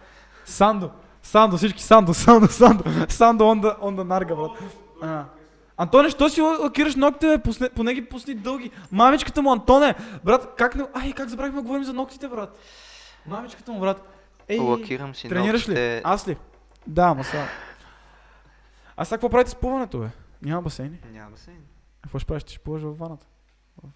Сандо, 0.44 0.90
Сандо, 1.22 1.56
всички 1.56 1.82
Сандо, 1.82 2.14
Сандо, 2.14 2.48
Сандо, 2.48 2.84
Сандо 3.08 3.44
on 3.44 3.60
the, 3.62 3.80
on 3.80 4.00
the 4.00 4.02
нарга, 4.02 4.36
брат. 4.36 4.50
А. 5.02 5.24
Антоне, 5.76 6.10
що 6.10 6.28
си 6.28 6.40
лакираш 6.40 6.96
ногтите, 6.96 7.26
бе? 7.26 7.42
Пусне, 7.42 7.70
поне 7.70 7.94
ги 7.94 8.04
пусни 8.04 8.34
дълги. 8.34 8.70
Мамичката 8.92 9.42
му, 9.42 9.52
Антоне, 9.52 9.94
брат, 10.24 10.54
как 10.56 10.74
не... 10.74 10.84
Ай, 10.94 11.12
как 11.12 11.28
забравихме 11.28 11.56
да 11.56 11.62
говорим 11.62 11.84
за 11.84 11.92
ногтите, 11.92 12.28
брат. 12.28 12.58
Мамичката 13.26 13.72
му, 13.72 13.80
брат. 13.80 14.08
Ей, 14.48 14.58
Лакирам 14.58 15.14
си 15.14 15.28
тренираш 15.28 15.68
ли? 15.68 16.00
Аз 16.04 16.28
ли? 16.28 16.36
Да, 16.86 17.02
ама 17.02 17.24
сега. 17.24 17.48
А 18.96 19.04
сега 19.04 19.16
какво 19.16 19.28
правите 19.28 19.50
с 19.50 19.54
плуването, 19.54 19.98
бе? 19.98 20.08
Няма 20.42 20.62
басейни. 20.62 20.98
Няма 21.12 21.36
се. 21.36 21.50
Какво 22.02 22.18
ще 22.18 22.26
правиш? 22.26 22.44
Ти 22.44 22.52
ще 22.52 22.62
плуваш 22.62 22.82
във 22.82 22.98
ваната? 22.98 23.26
В, 23.82 23.88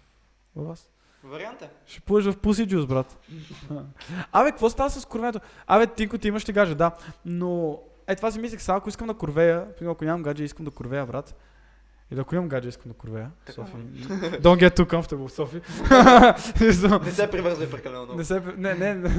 във 0.55 0.67
вас? 0.67 0.89
Вариант 1.23 1.61
е. 1.61 1.69
Ще 1.85 2.01
плуваш 2.01 2.25
в 2.25 2.37
Pussy 2.37 2.67
Juice, 2.67 2.87
брат. 2.87 3.17
Абе, 4.31 4.51
какво 4.51 4.69
става 4.69 4.89
с 4.89 5.05
курвето? 5.05 5.39
Абе, 5.67 5.87
Тинко, 5.87 6.17
ти 6.17 6.27
имаш 6.27 6.41
ще 6.41 6.53
гаже, 6.53 6.75
да. 6.75 6.91
Но, 7.25 7.79
е, 8.07 8.15
това 8.15 8.31
си 8.31 8.39
мислех, 8.39 8.61
сега 8.61 8.75
ако 8.77 8.89
искам 8.89 9.07
да 9.07 9.13
курвея, 9.13 9.75
примерно, 9.75 9.91
ако 9.91 10.05
нямам 10.05 10.23
гадже, 10.23 10.43
искам 10.43 10.65
да 10.65 10.71
курвея, 10.71 11.05
брат. 11.05 11.35
И 12.11 12.15
да 12.15 12.21
ако 12.21 12.35
имам 12.35 12.49
гадже, 12.49 12.69
искам 12.69 12.91
да 12.91 12.97
курвея. 12.97 13.31
Софи. 13.49 13.71
Don't 14.41 14.69
get 14.69 14.79
too 14.79 14.85
comfortable, 14.85 15.27
Софи. 15.27 15.61
Не 17.05 17.11
се 17.11 17.31
привързвай 17.31 17.69
прекалено 17.69 18.03
много. 18.03 18.17
не, 18.17 18.25
се, 18.25 18.39
не, 18.57 18.73
не, 18.73 18.93
не, 18.93 19.09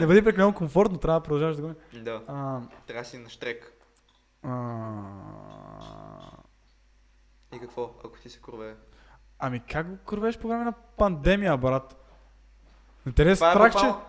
не, 0.00 0.06
бъди 0.06 0.24
прекалено 0.24 0.54
комфортно, 0.54 0.98
трябва 0.98 1.20
да 1.20 1.24
продължаваш 1.24 1.56
да 1.56 1.62
го. 1.62 1.74
Да, 1.92 2.20
трябва 2.86 3.02
да 3.02 3.04
си 3.04 3.18
на 3.18 3.28
штрек. 3.28 3.72
И 7.56 7.60
какво, 7.60 7.90
ако 8.04 8.18
ти 8.22 8.30
се 8.30 8.40
курве? 8.40 8.74
ами 9.38 9.60
как 9.60 9.90
го 9.90 9.96
курвееш 9.96 10.38
по 10.38 10.48
време 10.48 10.64
на 10.64 10.72
пандемия, 10.72 11.56
брат? 11.56 11.96
Ли 13.18 13.30
е 13.30 13.36
страх, 13.36 13.72
че, 13.72 13.78
буквално- 13.78 14.00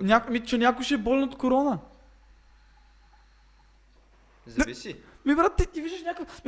ня... 0.00 0.24
ми, 0.30 0.44
че 0.44 0.58
някой 0.58 0.84
ще 0.84 0.94
е 0.94 0.98
болен 0.98 1.22
от 1.22 1.38
корона? 1.38 1.78
Зависи. 4.46 5.00
Ми, 5.24 5.34
брат, 5.34 5.56
ти, 5.56 5.66
ти 5.66 5.82
виждаш 5.82 6.02
някакъв... 6.02 6.42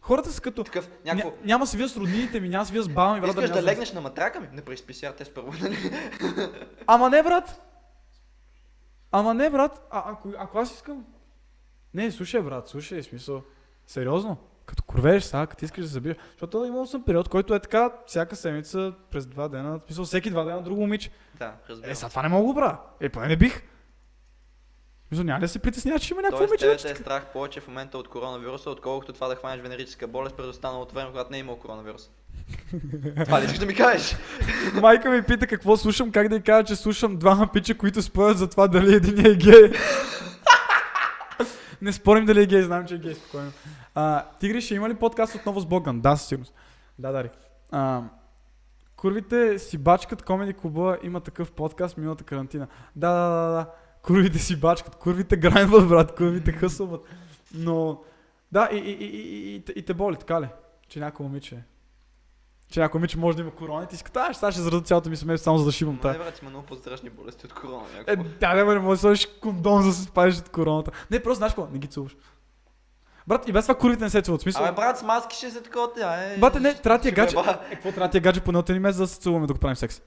хората 0.00 0.32
са 0.32 0.40
като... 0.40 0.64
Такъв, 0.64 0.88
Ня, 0.88 1.14
някакво... 1.14 1.32
няма 1.44 1.66
се 1.66 1.76
вия 1.76 1.88
с 1.88 1.96
роднините 1.96 2.40
ми, 2.40 2.48
няма 2.48 2.66
се 2.66 2.72
вия 2.72 2.82
с 2.82 2.88
баба 2.88 3.14
ми, 3.14 3.20
брат. 3.20 3.30
Искаш 3.30 3.50
да 3.50 3.56
се- 3.56 3.62
легнеш 3.62 3.92
на 3.92 4.00
матрака 4.00 4.40
ми? 4.40 4.48
Не 4.52 4.62
през 4.62 4.80
PCR 4.80 5.16
тест 5.16 5.34
първо, 5.34 5.52
нали? 5.62 5.76
Ама 6.86 7.10
не, 7.10 7.22
брат. 7.22 7.60
Ама 9.12 9.34
не, 9.34 9.50
брат. 9.50 9.86
А, 9.90 10.02
ако, 10.06 10.28
ако 10.38 10.58
аз 10.58 10.74
искам... 10.74 11.04
Не, 11.94 12.10
слушай, 12.10 12.42
брат, 12.42 12.68
слушай, 12.68 13.02
смисъл. 13.02 13.42
Сериозно. 13.86 14.36
Като 14.66 14.82
курвееш 14.82 15.24
сега, 15.24 15.46
като 15.46 15.64
искаш 15.64 15.84
да 15.84 15.90
забиеш. 15.90 16.16
Защото 16.30 16.64
имал 16.64 16.86
съм 16.86 17.02
период, 17.02 17.28
който 17.28 17.54
е 17.54 17.60
така, 17.60 17.92
всяка 18.06 18.36
седмица, 18.36 18.92
през 19.10 19.26
два 19.26 19.48
дена, 19.48 19.80
смисъл, 19.80 20.04
всеки 20.04 20.30
два 20.30 20.44
дена 20.44 20.62
друго 20.62 20.80
момиче. 20.80 21.10
Да, 21.34 21.44
Е, 21.44 21.70
разбирам. 21.70 21.94
сега 21.94 22.08
това 22.08 22.22
не 22.22 22.28
мога 22.28 22.48
да 22.48 22.60
правя. 22.60 22.78
Е, 23.00 23.08
поне 23.08 23.26
не 23.28 23.36
бих. 23.36 23.62
Мисъл, 25.10 25.24
няма 25.24 25.40
да 25.40 25.48
се 25.48 25.58
притесняваш, 25.58 26.02
че 26.02 26.14
има 26.14 26.22
някакво 26.22 26.38
Тоест, 26.46 26.50
момиче. 26.62 26.82
тебе 26.82 26.94
те 26.94 27.00
е 27.00 27.02
страх 27.02 27.26
повече 27.32 27.60
в 27.60 27.68
момента 27.68 27.98
от 27.98 28.08
коронавируса, 28.08 28.70
отколкото 28.70 29.12
това 29.12 29.28
да 29.28 29.36
хванеш 29.36 29.62
венерическа 29.62 30.06
болест 30.06 30.36
през 30.36 30.46
останалото 30.46 30.94
време, 30.94 31.10
когато 31.10 31.30
не 31.30 31.36
е 31.36 31.40
имал 31.40 31.56
коронавирус. 31.56 32.10
това 33.24 33.40
ли 33.40 33.44
искаш 33.44 33.58
да 33.58 33.66
ми 33.66 33.74
кажеш? 33.74 34.16
Майка 34.80 35.10
ми 35.10 35.22
пита 35.22 35.46
какво 35.46 35.76
слушам, 35.76 36.12
как 36.12 36.28
да 36.28 36.36
й 36.36 36.40
кажа, 36.40 36.64
че 36.64 36.76
слушам 36.76 37.16
двама 37.16 37.48
пича, 37.52 37.78
които 37.78 38.02
спорят 38.02 38.38
за 38.38 38.50
това 38.50 38.68
дали 38.68 38.94
един 38.94 39.26
е 39.26 39.34
гей. 39.34 39.72
Не 41.82 41.92
спорим 41.92 42.26
дали 42.26 42.42
е 42.42 42.46
гей, 42.46 42.62
знам, 42.62 42.86
че 42.86 42.94
е 42.94 42.98
гей, 42.98 43.14
спокойно. 43.14 43.52
А, 43.94 44.24
Тигри, 44.40 44.60
ще 44.60 44.74
има 44.74 44.88
ли 44.88 44.94
подкаст 44.94 45.34
отново 45.34 45.60
с 45.60 45.66
Богдан? 45.66 46.00
Да, 46.00 46.16
със 46.16 46.28
сигурност. 46.28 46.54
Да, 46.98 47.12
Дари. 47.12 47.30
А, 47.70 48.02
курвите 48.96 49.58
си 49.58 49.78
бачкат 49.78 50.22
Комеди 50.22 50.52
Клуба, 50.52 50.98
има 51.02 51.20
такъв 51.20 51.52
подкаст 51.52 51.96
миналата 51.96 52.24
карантина. 52.24 52.66
Да, 52.96 53.10
да, 53.10 53.28
да, 53.28 53.52
да. 53.52 53.66
Курвите 54.02 54.38
си 54.38 54.60
бачкат, 54.60 54.96
курвите 54.96 55.36
грайнват, 55.36 55.88
брат, 55.88 56.14
курвите 56.16 56.52
хъсълват. 56.52 57.04
Но, 57.54 58.00
да, 58.52 58.68
и, 58.72 58.76
и, 58.76 58.90
и, 58.90 59.04
и, 59.06 59.54
и, 59.54 59.64
те- 59.64 59.72
и 59.76 59.82
те 59.84 59.94
боли, 59.94 60.16
така 60.16 60.40
ли? 60.40 60.48
Че 60.88 61.00
някой 61.00 61.26
момиче 61.26 61.62
че 62.70 62.80
някой 62.80 62.98
момиче 62.98 63.18
може 63.18 63.36
да 63.36 63.42
има 63.42 63.50
корона 63.50 63.84
и 63.84 63.86
ти 63.86 63.96
си 63.96 64.04
сега 64.32 64.52
ще 64.52 64.60
зарада 64.60 64.82
цялото 64.82 65.10
ми 65.10 65.16
семейство 65.16 65.44
само 65.44 65.58
за 65.58 65.64
да 65.64 65.72
шивам 65.72 65.98
Ма 66.04 66.12
не, 66.12 66.18
брат, 66.18 66.38
има 66.42 66.50
много 66.50 66.66
по-страшни 66.66 67.10
болести 67.10 67.46
от 67.46 67.52
корона. 67.54 67.84
Е, 67.94 67.98
Някакво. 67.98 68.24
да, 68.40 68.54
не, 68.54 68.64
не 68.64 68.80
можеш 68.80 69.00
да 69.00 69.08
сложиш 69.08 69.28
кондом 69.42 69.82
за 69.82 69.88
да 69.88 69.94
се 69.94 70.02
спазиш 70.02 70.40
от 70.40 70.48
короната. 70.48 70.90
Не, 71.10 71.22
просто 71.22 71.36
знаеш 71.36 71.52
какво, 71.52 71.72
не 71.72 71.78
ги 71.78 71.86
целуваш. 71.86 72.16
Брат, 73.26 73.48
и 73.48 73.52
без 73.52 73.64
това 73.64 73.74
курвите 73.74 74.04
не 74.04 74.10
се 74.10 74.22
целуват. 74.22 74.42
Смисъл, 74.42 74.64
Абе, 74.64 74.72
брат, 74.76 74.98
с 74.98 75.02
маски 75.02 75.36
ще 75.36 75.50
се 75.50 75.62
такова, 75.62 75.88
е. 76.24 76.38
Бате, 76.38 76.60
не, 76.60 76.74
трябва 76.74 76.98
ти 76.98 77.08
е 77.08 77.12
гадже. 77.12 77.36
Е, 77.36 77.70
какво 77.70 77.92
трябва 77.92 78.10
ти 78.10 78.18
е 78.18 78.20
гадже 78.20 78.40
поне 78.40 78.58
от 78.58 78.70
един 78.70 78.82
месец 78.82 78.96
за 78.96 79.02
да 79.02 79.08
се 79.08 79.20
целуваме 79.20 79.46
да 79.46 79.52
го 79.52 79.58
правим 79.58 79.76
секс? 79.76 80.00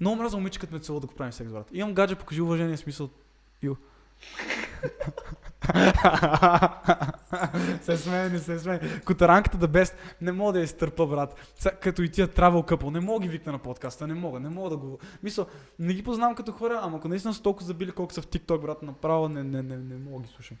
Много 0.00 0.16
мраза 0.16 0.36
момиче, 0.36 0.58
като 0.58 0.74
ме 0.74 0.80
целува 0.80 1.00
да 1.00 1.06
го 1.06 1.14
правим 1.14 1.32
секс, 1.32 1.52
брат. 1.52 1.68
Имам 1.72 1.94
гадже, 1.94 2.14
покажи 2.14 2.40
уважение, 2.40 2.76
смисъл. 2.76 3.10
Ю. 3.62 3.74
се 7.82 7.96
смее, 7.96 8.28
не 8.28 8.38
се 8.38 8.58
смее. 8.58 8.80
Котаранката 9.04 9.58
да 9.58 9.68
бест. 9.68 9.96
Не 10.20 10.32
мога 10.32 10.52
да 10.52 10.58
я 10.58 10.64
изтърпа, 10.64 11.06
брат. 11.06 11.56
Като 11.80 12.02
и 12.02 12.08
тия 12.08 12.28
travel 12.28 12.70
couple. 12.70 12.90
Не 12.90 13.00
мога 13.00 13.22
ги 13.22 13.28
викна 13.28 13.52
на 13.52 13.58
подкаста. 13.58 14.06
Не 14.06 14.14
мога, 14.14 14.40
не 14.40 14.48
мога 14.48 14.70
да 14.70 14.76
го... 14.76 14.98
Мисъл, 15.22 15.46
не 15.78 15.94
ги 15.94 16.02
познавам 16.02 16.34
като 16.34 16.52
хора, 16.52 16.80
ама 16.82 16.98
ако 16.98 17.08
наистина 17.08 17.34
са 17.34 17.42
толкова 17.42 17.66
забили 17.66 17.92
колко 17.92 18.12
са 18.12 18.22
в 18.22 18.26
TikTok, 18.26 18.60
брат, 18.60 18.82
направо 18.82 19.28
не, 19.28 19.42
не, 19.42 19.62
не, 19.62 19.76
не 19.76 20.10
мога 20.10 20.22
ги 20.22 20.28
слушам. 20.28 20.56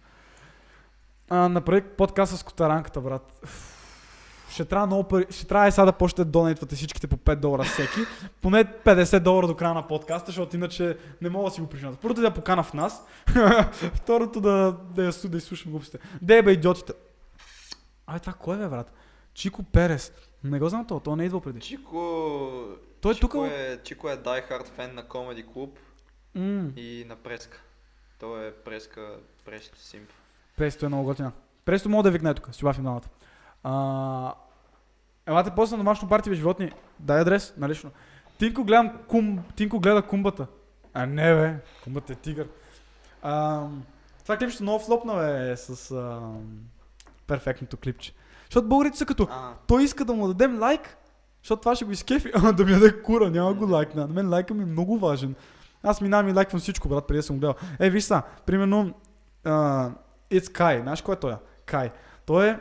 А, 1.28 1.48
направи 1.48 1.82
подкаст 1.82 2.38
с 2.38 2.42
котаранката, 2.42 3.00
брат. 3.00 3.40
Ще 4.56 4.64
трябва 4.64 4.86
много 4.86 5.04
пари. 5.04 5.26
Ще 5.30 5.46
трябва 5.46 5.68
и 5.68 5.72
сега 5.72 5.84
да 5.84 5.92
почнете 5.92 6.24
да 6.24 6.30
донейтвате 6.30 6.76
всичките 6.76 7.06
по 7.06 7.16
5 7.16 7.36
долара 7.36 7.64
всеки. 7.64 8.00
Поне 8.42 8.64
50 8.64 9.20
долара 9.20 9.46
до 9.46 9.56
края 9.56 9.74
на 9.74 9.86
подкаста, 9.86 10.26
защото 10.26 10.56
иначе 10.56 10.98
не 11.20 11.28
мога 11.28 11.50
да 11.50 11.54
си 11.54 11.60
го 11.60 11.66
причинят. 11.66 11.98
Първото 11.98 12.20
да 12.20 12.26
я 12.26 12.34
покана 12.34 12.62
в 12.62 12.74
нас, 12.74 13.06
второто 13.94 14.40
да, 14.40 14.76
да 14.90 15.04
я 15.04 15.12
да 15.24 15.36
изслушам 15.36 15.70
глупостите. 15.70 15.98
Де 16.22 16.42
бе, 16.42 16.52
идиотите. 16.52 16.92
Абе, 18.06 18.18
това 18.18 18.32
кой 18.32 18.56
е, 18.56 18.58
бе, 18.58 18.68
брат? 18.68 18.92
Чико 19.34 19.62
Перес. 19.62 20.12
Не 20.44 20.58
го 20.58 20.68
знам 20.68 20.86
това, 20.86 21.00
той 21.00 21.16
не 21.16 21.22
е 21.22 21.26
идвал 21.26 21.40
преди. 21.40 21.60
Чико... 21.60 21.98
Той 23.00 23.12
е 23.12 23.14
тук. 23.14 23.32
Чико 23.32 23.46
е, 23.46 23.80
Чико 23.84 24.08
е 24.08 24.16
die-hard 24.16 24.66
фен 24.66 24.94
на 24.94 25.04
Comedy 25.04 25.46
Club 25.46 25.70
М, 26.34 26.72
и 26.76 27.04
на 27.08 27.16
Преска. 27.16 27.60
Той 28.20 28.46
е 28.46 28.52
Преска, 28.52 29.16
Престо 29.44 29.78
Симп. 29.78 30.10
Престо 30.56 30.86
е 30.86 30.88
много 30.88 31.04
готина. 31.04 31.32
Престо 31.64 31.88
мога 31.88 32.02
да 32.02 32.10
викне 32.10 32.34
тук, 32.34 32.54
си 32.54 32.64
бафи 32.64 32.80
двамата. 32.80 33.02
Елате 35.26 35.50
после 35.56 35.76
на 35.76 35.78
домашно 35.78 36.08
парти 36.08 36.30
бе, 36.30 36.36
животни. 36.36 36.72
Дай 37.00 37.20
адрес, 37.20 37.54
налично. 37.56 37.90
Тинко 38.38 38.64
гледам 38.64 38.92
кум, 39.08 39.38
Тинко 39.56 39.80
гледа 39.80 40.02
кумбата. 40.02 40.46
А 40.94 41.06
не 41.06 41.34
бе, 41.34 41.54
кумбата 41.84 42.12
е 42.12 42.16
тигър. 42.16 42.48
А, 43.22 43.62
това 44.22 44.36
клипчето 44.36 44.62
много 44.62 44.84
флопна 44.84 45.14
бе 45.14 45.56
с 45.56 45.90
а, 45.90 46.20
перфектното 47.26 47.76
клипче. 47.76 48.12
Защото 48.44 48.68
българите 48.68 48.98
са 48.98 49.06
като, 49.06 49.28
А, 49.30 49.52
той 49.66 49.82
иска 49.82 50.04
да 50.04 50.14
му 50.14 50.26
дадем 50.26 50.62
лайк, 50.62 50.96
защото 51.42 51.60
това 51.60 51.74
ще 51.74 51.84
го 51.84 51.90
изкефи, 51.90 52.30
ама 52.34 52.52
да 52.52 52.64
ми 52.64 52.72
даде 52.72 53.02
кура, 53.02 53.30
няма 53.30 53.54
го 53.54 53.72
лайкна. 53.72 54.06
На 54.06 54.14
мен 54.14 54.30
лайка 54.30 54.54
ми 54.54 54.62
е 54.62 54.66
много 54.66 54.98
важен. 54.98 55.34
Аз 55.82 56.00
минавам 56.00 56.28
и 56.28 56.32
лайквам 56.32 56.60
всичко, 56.60 56.88
брат, 56.88 57.06
преди 57.06 57.18
да 57.18 57.22
съм 57.22 57.38
гледал. 57.38 57.54
Е, 57.78 57.90
виж 57.90 58.04
са, 58.04 58.22
примерно, 58.46 58.94
uh, 59.44 59.92
It's 60.30 60.46
Kai, 60.46 60.82
знаеш 60.82 61.02
кой 61.02 61.14
е 61.14 61.18
той? 61.18 61.34
Кай. 61.66 61.90
Той 62.26 62.48
е, 62.48 62.58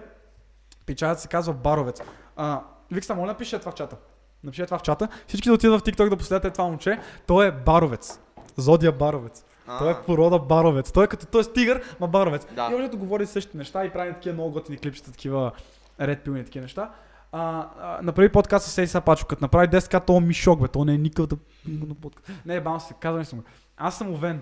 печатът 0.86 1.20
се 1.20 1.28
казва 1.28 1.54
Баровец. 1.54 2.02
А, 2.36 2.62
Викса, 2.92 3.16
моля, 3.16 3.28
напиши 3.28 3.60
това 3.60 3.72
в 3.72 3.76
чата. 3.76 3.98
Напиши 4.44 4.66
това 4.66 4.80
в 4.80 4.84
чата. 4.84 5.08
Всички 5.28 5.50
да 5.50 5.56
отидат 5.56 5.82
в 5.82 5.84
TikTok 5.84 6.10
да 6.10 6.18
последвате 6.18 6.50
това 6.50 6.66
момче. 6.66 7.00
Той 7.28 7.48
е 7.48 7.52
Баровец. 7.52 8.20
Зодия 8.58 8.92
Баровец. 8.92 9.46
А, 9.68 9.80
Той 9.80 9.92
е 9.92 9.96
порода 10.06 10.40
Баровец. 10.40 10.92
Той 10.92 11.04
е 11.04 11.08
като 11.08 11.26
той 11.26 11.42
е 11.42 11.54
тигър, 11.54 11.82
ма 12.00 12.08
Баровец. 12.08 12.48
Да. 12.56 12.68
И 12.72 12.76
може 12.76 12.88
да 12.88 12.98
говори 12.98 13.26
същите 13.26 13.58
неща 13.58 13.86
и 13.86 13.90
прави 13.90 14.14
такива 14.14 14.34
много 14.34 14.52
готини 14.52 14.78
клипчета, 14.78 15.12
такива 15.12 15.52
ред 16.02 16.22
пилни 16.22 16.46
такива 16.46 16.64
неща. 16.64 16.92
А, 17.32 17.68
а, 17.82 18.00
направи 18.02 18.30
подкаст 18.30 18.66
с 18.66 18.72
Сейси 18.72 18.92
Сапачо, 18.92 19.26
като 19.26 19.44
направи 19.44 19.68
10к, 19.68 20.06
то 20.06 20.20
ми 20.20 20.34
шок, 20.34 20.62
бе, 20.62 20.68
то 20.68 20.86
не 20.86 20.94
е 20.94 20.98
никакъв 20.98 21.28
да... 21.28 21.38
подкаст. 22.02 22.32
Не, 22.46 22.62
бам 22.62 22.80
се, 22.80 22.94
казвам 23.00 23.26
съм. 23.26 23.44
Аз 23.78 23.98
съм 23.98 24.14
овен. 24.14 24.42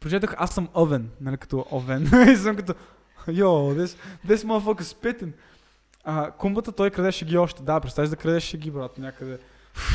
Прочетох, 0.00 0.34
аз 0.38 0.50
съм 0.50 0.68
овен, 0.74 1.10
нали 1.20 1.36
като 1.36 1.66
овен. 1.72 2.02
и 2.32 2.36
съм 2.36 2.56
като, 2.56 2.74
йо, 3.28 3.74
this, 3.74 3.98
this 4.26 4.36
motherfucker 4.36 4.82
spitting. 4.82 5.32
А, 6.08 6.30
кумбата 6.30 6.72
той 6.72 6.90
крадеше 6.90 7.24
ги 7.24 7.38
още. 7.38 7.62
Да, 7.62 7.80
представиш 7.80 8.10
да 8.10 8.16
крадеш 8.16 8.56
ги, 8.56 8.70
брат, 8.70 8.98
някъде. 8.98 9.38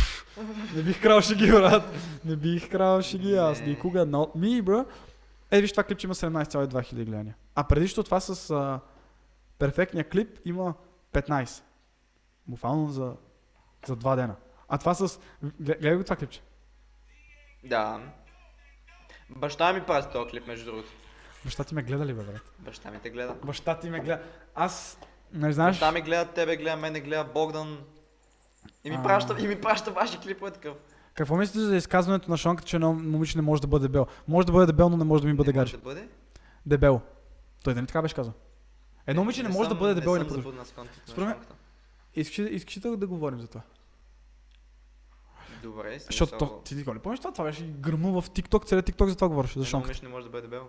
не 0.76 0.84
бих 0.84 1.02
крал 1.02 1.22
шеги, 1.22 1.52
брат. 1.52 1.84
Не 2.26 2.36
бих 2.36 2.70
крал 2.72 3.02
шеги, 3.02 3.36
аз 3.36 3.62
никога. 3.62 4.00
Not 4.00 4.36
me, 4.36 4.62
bro. 4.62 4.86
Е, 5.52 5.62
виж 5.62 5.72
това 5.72 5.84
клипче 5.84 6.08
има 6.08 6.16
17,2 6.16 6.84
хиляди 6.84 7.06
гледания. 7.06 7.36
А 7.56 7.64
предишното 7.64 8.04
това 8.04 8.20
с 8.20 8.50
а, 8.50 8.80
перфектния 9.60 10.10
клип 10.10 10.40
има 10.46 10.74
15. 11.14 11.64
Буквално 12.48 12.88
за, 12.88 13.14
за 13.88 13.96
два 13.96 14.16
дена. 14.16 14.36
А 14.70 14.78
това 14.78 14.94
с... 14.94 15.20
гле- 15.44 15.76
Гледай 15.76 15.96
го 15.96 16.04
това 16.04 16.16
клипче. 16.16 16.42
Да. 17.64 18.00
Баща 19.30 19.74
ми 19.74 19.84
прави 19.84 20.08
този 20.14 20.30
клип, 20.30 20.48
между 20.48 20.66
другото. 20.66 20.90
Баща 21.46 21.64
ти 21.64 21.76
ме 21.76 21.84
гледа 21.84 22.06
ли, 22.06 22.14
бе, 22.14 22.24
брат? 22.24 22.52
Баща 22.60 22.92
ми 22.92 23.00
те 23.00 23.10
гледа. 23.10 23.36
Баща 23.46 23.80
ти 23.80 23.90
ме 23.90 24.00
гледа. 24.00 24.22
Аз... 24.56 25.00
Не 25.34 25.54
знаеш... 25.54 25.76
Баща 25.76 25.92
ми 25.92 26.02
гледа 26.02 26.26
тебе, 26.26 26.58
гледа 26.58 26.76
мене, 26.76 27.00
гледа 27.00 27.24
Богдан. 27.24 27.78
И 28.84 28.90
ми 28.90 28.96
А. 28.96 29.04
праща, 29.04 29.36
и 29.40 29.48
ми 29.48 29.62
праща 29.62 29.92
ваши 29.92 30.20
клипове 30.20 30.52
такъв. 30.52 30.76
Какво 31.14 31.36
мислите 31.36 31.60
за 31.60 31.76
изказването 31.76 32.32
на 32.32 32.38
Шонката, 32.38 32.68
че 32.68 32.76
едно 32.76 32.94
момиче 32.94 33.38
не 33.38 33.42
може 33.42 33.62
да 33.62 33.68
бъде 33.68 33.84
дебел? 33.84 34.08
Може 34.28 34.48
да 34.48 34.54
бъде 34.54 34.66
дебел, 34.66 34.90
но 34.90 34.98
не 34.98 35.04
може 35.04 35.22
да 35.24 35.28
ми 35.28 35.34
бъде 35.34 35.52
Не 35.52 35.60
може 35.60 35.66
гадже. 35.66 35.78
да 35.78 35.84
бъде? 35.84 36.08
Дебел. 36.66 37.02
Той 37.64 37.74
да 37.74 37.82
не 37.82 37.88
така 37.88 38.02
беше 38.02 38.16
казал. 38.16 38.34
Едно 39.08 39.22
момиче 39.22 39.44
не 39.44 39.50
може 39.50 39.70
да 39.70 39.76
съм- 39.76 39.80
бъде 39.80 39.94
дебел 39.94 40.10
и 40.16 40.20
не 40.20 40.24
на 40.52 40.66
Според 41.06 41.28
мен-. 41.28 41.36
Искаш, 42.16 42.40
ли- 42.40 42.52
ли 42.52 42.80
да, 42.80 42.98
да 42.98 43.08
говорим 43.08 43.42
за 43.42 43.48
това? 43.48 43.62
Добре, 45.64 45.90
смисъл, 45.92 46.08
Защото 46.08 46.38
то, 46.38 46.62
ти, 46.66 46.76
ти, 46.76 46.84
ти 46.84 47.00
помниш 47.02 47.20
това? 47.20 47.32
Това 47.32 47.46
беше 47.46 47.64
гръмно 47.64 48.22
в 48.22 48.30
TikTok, 48.30 48.66
целият 48.66 48.86
TikTok 48.90 49.08
за 49.08 49.16
това 49.16 49.30
говореше, 49.30 49.60
за 49.60 49.66
Шонката. 49.66 50.00
не 50.04 50.10
може 50.10 50.26
да 50.26 50.30
бъде 50.32 50.42
дебел. 50.42 50.68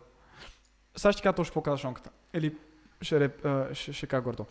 Сега 0.96 1.12
ще 1.12 1.18
ти 1.18 1.22
кажа 1.22 1.32
точно 1.34 1.50
какво 1.50 1.62
каза 1.62 1.78
Шонката. 1.78 2.10
Или 2.34 2.56
ще, 3.02 3.20
реп, 3.20 3.44
а, 3.44 3.74
ще, 3.74 3.92
ще 3.92 4.06
кажа 4.06 4.22
гордо. 4.22 4.46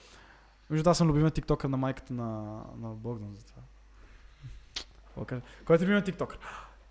Между 0.69 0.83
това 0.83 0.93
съм 0.93 1.07
любима 1.07 1.31
тиктока 1.31 1.69
на 1.69 1.77
майката 1.77 2.13
на, 2.13 2.61
на 2.77 2.89
Богдан 2.89 3.35
за 3.35 3.45
това. 3.45 3.61
Кой 5.65 5.75
е 5.75 5.79
любима 5.79 6.03
тиктокър? 6.03 6.39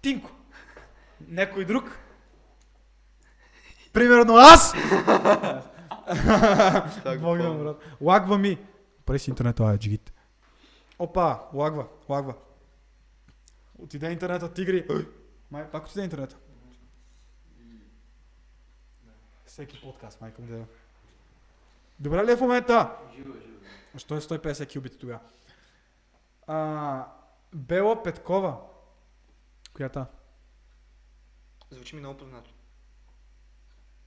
Тинко! 0.02 0.30
Някой 1.28 1.64
друг? 1.64 1.98
Примерно 3.92 4.34
аз! 4.36 4.74
Богдан, 7.20 7.58
брат. 7.58 7.82
Лагва 8.00 8.38
ми! 8.38 8.58
През 9.06 9.28
интернета, 9.28 9.64
ай, 9.64 9.78
джигит. 9.78 10.12
Опа, 10.98 11.40
лагва, 11.54 11.86
лагва. 12.08 12.34
Отиде 13.78 14.10
интернета, 14.10 14.52
тигри. 14.52 14.86
Май, 15.50 15.70
пак 15.70 15.86
отиде 15.86 16.04
интернета. 16.04 16.36
Всеки 19.46 19.80
подкаст, 19.80 20.20
майка 20.20 20.42
да. 20.42 20.64
Добре 22.00 22.26
ли 22.26 22.32
е 22.32 22.36
в 22.36 22.40
момента? 22.40 22.96
Що 23.96 24.14
е 24.14 24.20
150 24.20 24.74
кюбити 24.74 24.98
тогава? 24.98 25.20
А, 26.46 27.06
Бела 27.52 28.02
Петкова. 28.02 28.60
Коя 29.72 29.88
та? 29.88 30.06
Звучи 31.70 31.96
ми 31.96 32.00
много 32.00 32.18
познато. 32.18 32.50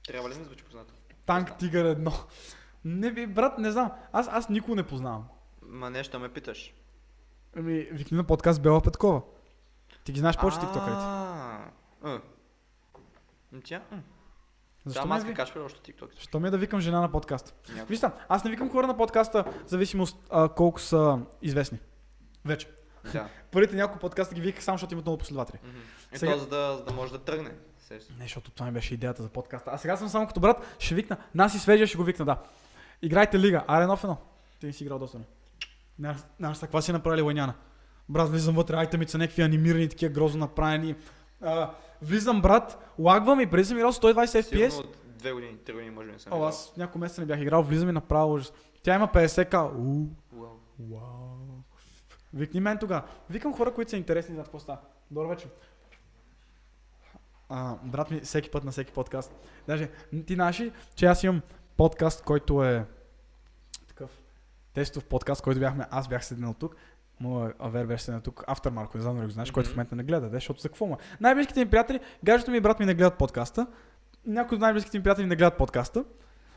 Трябва 0.08 0.30
ли 0.30 0.36
ми 0.36 0.44
звучи 0.46 0.64
познато? 0.64 0.94
Танк 1.26 1.58
Тигър 1.58 1.86
едно. 1.86 2.12
Не 2.86 3.12
би, 3.12 3.28
брат, 3.28 3.58
не 3.58 3.72
знам. 3.72 3.92
Аз, 4.12 4.28
аз 4.32 4.50
никого 4.50 4.76
не 4.76 4.88
познавам. 4.88 5.28
Ма 5.62 5.90
нещо 5.90 6.20
ме 6.20 6.34
питаш. 6.34 6.74
Ами, 7.58 7.74
викни 7.74 8.18
на 8.18 8.24
подкаст 8.24 8.62
Бела 8.62 8.82
Петкова. 8.82 9.22
Ти 10.04 10.12
ги 10.12 10.20
знаеш 10.20 10.38
повече 10.38 10.60
тиктокерите. 10.60 11.02
А, 11.02 12.22
Тя? 13.64 13.82
Защо 14.86 15.08
ме, 15.08 15.16
аз 15.16 15.24
ви... 15.24 15.34
кашпи 15.34 15.60
още 15.60 15.82
тикток. 15.82 16.14
Защо 16.16 16.40
ми 16.40 16.48
е 16.48 16.52
да 16.52 16.58
викам 16.58 16.80
жена 16.80 17.02
на 17.02 17.12
подкаста? 17.12 17.54
Някой. 17.70 17.86
Виж 17.86 18.00
там, 18.00 18.12
аз 18.30 18.44
не 18.44 18.52
викам 18.52 18.70
хора 18.72 18.88
на 18.88 18.98
подкаста, 18.98 19.46
зависимост 19.68 20.18
а, 20.30 20.50
колко 20.50 20.80
са 20.80 21.20
известни. 21.42 21.80
Вече. 22.46 22.68
Да. 23.14 23.28
Първите 23.52 23.76
няколко 23.76 24.00
подкаста 24.00 24.36
ги 24.36 24.42
виках 24.42 24.64
само, 24.64 24.78
защото 24.78 24.94
имат 24.94 25.06
много 25.06 25.18
последователи. 25.18 25.60
Мгм. 25.64 25.78
Е, 26.12 26.18
Сега- 26.18 26.34
то, 26.34 26.40
за 26.40 26.48
да, 26.48 26.76
за 26.78 26.84
да 26.84 26.94
може 26.94 27.12
да 27.12 27.20
тръгне. 27.20 27.52
Сещаш. 27.80 28.16
Не, 28.18 28.24
защото 28.24 28.52
това 28.52 28.66
ми 28.66 28.72
беше 28.72 28.94
идеята 28.94 29.24
за 29.24 29.30
подкаста. 29.30 29.72
А 29.74 29.78
сега 29.78 29.98
съм 29.98 30.10
само 30.10 30.28
като 30.28 30.40
брат, 30.40 30.76
ще 30.80 30.96
викна. 30.96 31.18
Нас 31.36 31.56
и 31.56 31.60
свежия 31.60 31.88
ще 31.88 31.98
го 31.98 32.04
викна, 32.04 32.26
да. 32.26 32.38
Играйте 33.02 33.40
лига. 33.40 33.64
Аре, 33.68 33.84
едно 33.84 33.98
в 33.98 34.04
едно. 34.04 34.18
Ти 34.60 34.66
не 34.66 34.74
си 34.74 34.84
играл 34.84 35.00
доста, 35.00 35.18
не? 35.18 35.26
Не, 36.00 36.16
знаеш, 36.40 36.60
какво 36.60 36.82
си 36.82 36.92
направили 36.92 37.22
Лайняна? 37.22 37.54
Брат, 38.10 38.30
влизам 38.30 38.56
вътре, 38.56 38.76
айтемите 38.76 39.12
са 39.12 39.18
някакви 39.18 39.42
анимирани, 39.42 39.90
такива 39.90 40.14
грозно 40.14 40.40
направени. 40.40 40.96
А, 41.42 41.72
влизам, 42.04 42.42
брат, 42.42 42.94
лагвам 43.00 43.40
и 43.40 43.50
преди 43.50 43.66
съм 43.66 43.78
играл 43.78 43.92
120 43.92 44.26
FPS. 44.26 44.70
Сигурно 44.70 44.90
от 44.90 44.98
две 45.18 45.32
години, 45.32 45.58
три 45.58 45.74
години 45.74 45.92
може 45.92 46.08
би 46.08 46.14
не 46.14 46.20
съм 46.20 46.34
О, 46.34 46.44
аз 46.44 46.74
няколко 46.78 47.00
месеца 47.00 47.22
не 47.22 47.28
бях 47.28 47.40
играл, 47.40 47.64
влизам 47.64 47.90
и 47.90 47.92
направо 47.92 48.34
ужас. 48.34 48.54
Тя 48.84 48.96
има 48.96 49.08
50к. 49.08 49.76
Уу. 49.78 50.08
Вау. 50.80 51.64
Викни 52.34 52.60
мен 52.60 52.78
тогава. 52.78 53.04
Викам 53.30 53.54
хора, 53.54 53.74
които 53.74 53.92
са 53.92 53.98
интересни 53.98 54.36
за 54.36 54.60
става. 54.60 54.80
Добър 55.12 55.28
вечер. 55.28 55.50
А, 57.50 57.76
брат 57.84 58.12
ми, 58.12 58.20
всеки 58.20 58.52
път 58.52 58.64
на 58.64 58.72
всеки 58.72 58.92
подкаст. 58.92 59.34
Даже, 59.68 59.90
ти 60.28 60.34
знаеш 60.34 60.60
ли, 60.60 60.72
че 60.96 61.06
аз 61.06 61.24
имам 61.24 61.42
подкаст, 61.78 62.24
който 62.24 62.64
е 62.64 62.86
такъв 63.88 64.22
тестов 64.74 65.06
подкаст, 65.06 65.42
който 65.42 65.60
бяхме, 65.60 65.86
аз 65.92 66.08
бях 66.08 66.26
седнал 66.26 66.54
тук, 66.54 66.76
моя 67.20 67.54
Авер 67.60 67.86
беше 67.86 68.04
седнал 68.04 68.22
тук, 68.22 68.44
Aftermark, 68.48 68.96
не 68.96 69.02
знам 69.02 69.16
дали 69.16 69.26
го 69.26 69.32
знаеш, 69.32 69.52
който 69.52 69.70
в 69.70 69.74
момента 69.74 69.96
не 69.96 70.04
гледа, 70.04 70.30
де, 70.30 70.38
защото 70.38 70.62
за 70.62 70.70
какво 70.70 70.86
му? 70.86 70.94
е? 70.94 70.98
Най-близките 71.22 71.60
ми 71.60 71.70
приятели, 71.72 72.00
гаджето 72.24 72.52
ми 72.52 72.58
и 72.58 72.62
брат 72.62 72.80
ми 72.80 72.86
не 72.86 72.94
гледат 72.94 73.18
подкаста, 73.18 73.68
някои 74.26 74.56
от 74.56 74.62
най-близките 74.62 74.98
ми 74.98 75.04
приятели 75.04 75.26
не 75.26 75.36
гледат 75.36 75.58
подкаста, 75.58 76.04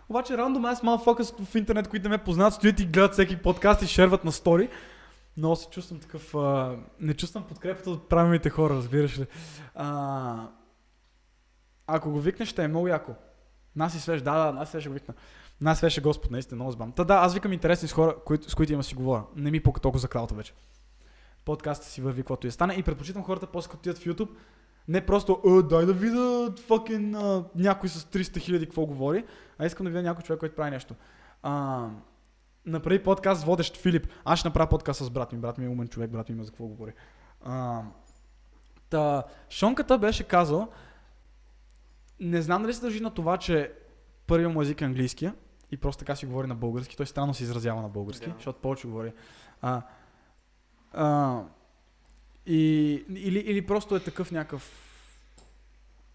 обаче 0.09 0.37
рандом 0.39 0.65
аз 0.65 0.83
малфокъс 0.83 1.35
в 1.45 1.55
интернет, 1.55 1.89
които 1.89 2.03
не 2.03 2.17
ме 2.17 2.25
познават, 2.25 2.55
стоят 2.55 2.81
и 2.81 2.87
гледат 2.87 3.13
всеки 3.13 3.37
подкаст 3.37 3.83
и 3.83 3.87
шерват 3.87 4.25
на 4.25 4.33
стори. 4.33 4.69
Много 5.37 5.57
се 5.57 5.71
чувствам 5.71 6.01
такъв... 6.01 6.35
А, 6.35 6.77
не 7.01 7.15
чувствам 7.15 7.45
подкрепата 7.45 7.91
от 7.91 8.09
правилните 8.09 8.51
хора, 8.51 8.75
разбираш 8.75 9.19
ли. 9.19 9.27
А, 9.75 10.49
ако 11.87 12.11
го 12.11 12.21
викнеш, 12.21 12.49
ще 12.49 12.65
е 12.65 12.69
много 12.69 12.89
яко. 12.89 13.13
Нас 13.77 13.95
и 13.95 14.01
свеж, 14.01 14.23
да, 14.23 14.45
да, 14.45 14.53
нас 14.53 14.69
и 14.69 14.71
свеж 14.71 14.83
ще 14.83 14.89
го 14.89 14.95
викна. 14.95 15.15
Нас 15.61 15.79
свеж 15.79 15.99
е 15.99 16.01
Господ, 16.01 16.31
наистина, 16.31 16.57
много 16.57 16.71
збам. 16.71 16.93
Та 16.93 17.05
да, 17.05 17.15
аз 17.15 17.35
викам 17.35 17.53
интересни 17.53 17.89
с 17.89 17.93
хора, 17.93 18.17
които, 18.25 18.51
с 18.51 18.55
които 18.55 18.73
има 18.73 18.83
си 18.83 18.95
говоря. 18.95 19.25
Не 19.37 19.51
ми 19.51 19.63
пука 19.63 19.81
толкова 19.81 20.01
за 20.01 20.09
кралата 20.09 20.35
вече. 20.35 20.53
Подкастът 21.45 21.89
си 21.89 22.01
върви, 22.01 22.23
каквото 22.23 22.47
и 22.47 22.51
стане. 22.51 22.75
И 22.75 22.83
предпочитам 22.83 23.23
хората 23.25 23.47
после 23.47 23.71
като 23.71 23.79
отидат 23.79 23.99
в 23.99 24.05
YouTube, 24.05 24.29
не 24.89 25.07
просто, 25.07 25.41
«Е, 25.47 25.63
дай 25.63 25.87
да 25.87 25.93
видя 25.93 26.53
факен 26.67 27.15
а, 27.15 27.45
някой 27.55 27.89
с 27.89 28.05
300 28.05 28.39
хиляди 28.39 28.67
какво 28.67 28.87
говори, 28.87 29.25
а 29.59 29.67
искам 29.67 29.85
да 29.85 29.91
видя 29.91 30.03
някой 30.03 30.23
човек, 30.23 30.41
който 30.41 30.57
прави 30.57 30.71
нещо. 30.71 30.95
А, 31.43 31.89
направи 32.67 33.03
подкаст 33.03 33.41
с 33.41 33.45
водещ 33.45 33.77
Филип. 33.77 34.07
Аз 34.25 34.39
ще 34.39 34.49
направя 34.49 34.69
подкаст 34.69 35.05
с 35.05 35.11
брат 35.11 35.33
ми. 35.33 35.39
Брат 35.39 35.59
ми 35.59 35.67
е 35.67 35.69
умен 35.69 35.89
човек, 35.89 36.11
брат 36.11 36.29
ми 36.29 36.35
има 36.35 36.45
за 36.45 36.51
какво 36.51 36.67
говори. 36.67 36.93
А, 37.45 37.83
та, 38.91 39.23
Шонката 39.51 39.99
беше 39.99 40.25
казал, 40.25 40.69
не 42.21 42.43
знам 42.43 42.63
дали 42.63 42.75
се 42.75 42.81
дължи 42.81 43.01
на 43.01 43.11
това, 43.11 43.37
че 43.37 43.73
първият 44.27 44.53
му 44.53 44.63
език 44.63 44.81
е 44.81 44.85
английския 44.85 45.35
и 45.71 45.77
просто 45.77 45.99
така 45.99 46.17
си 46.17 46.27
говори 46.27 46.47
на 46.47 46.55
български. 46.55 46.97
Той 46.97 47.07
странно 47.07 47.35
се 47.35 47.43
изразява 47.43 47.83
на 47.83 47.89
български, 47.89 48.27
Да. 48.27 48.35
защото 48.35 48.61
повече 48.61 48.87
говори. 48.87 49.13
А, 49.63 49.83
а, 50.93 51.41
и, 52.47 52.93
или, 53.09 53.39
или 53.39 53.67
просто 53.67 53.97
е 53.97 54.01
такъв 54.01 54.31
някакъв... 54.33 54.83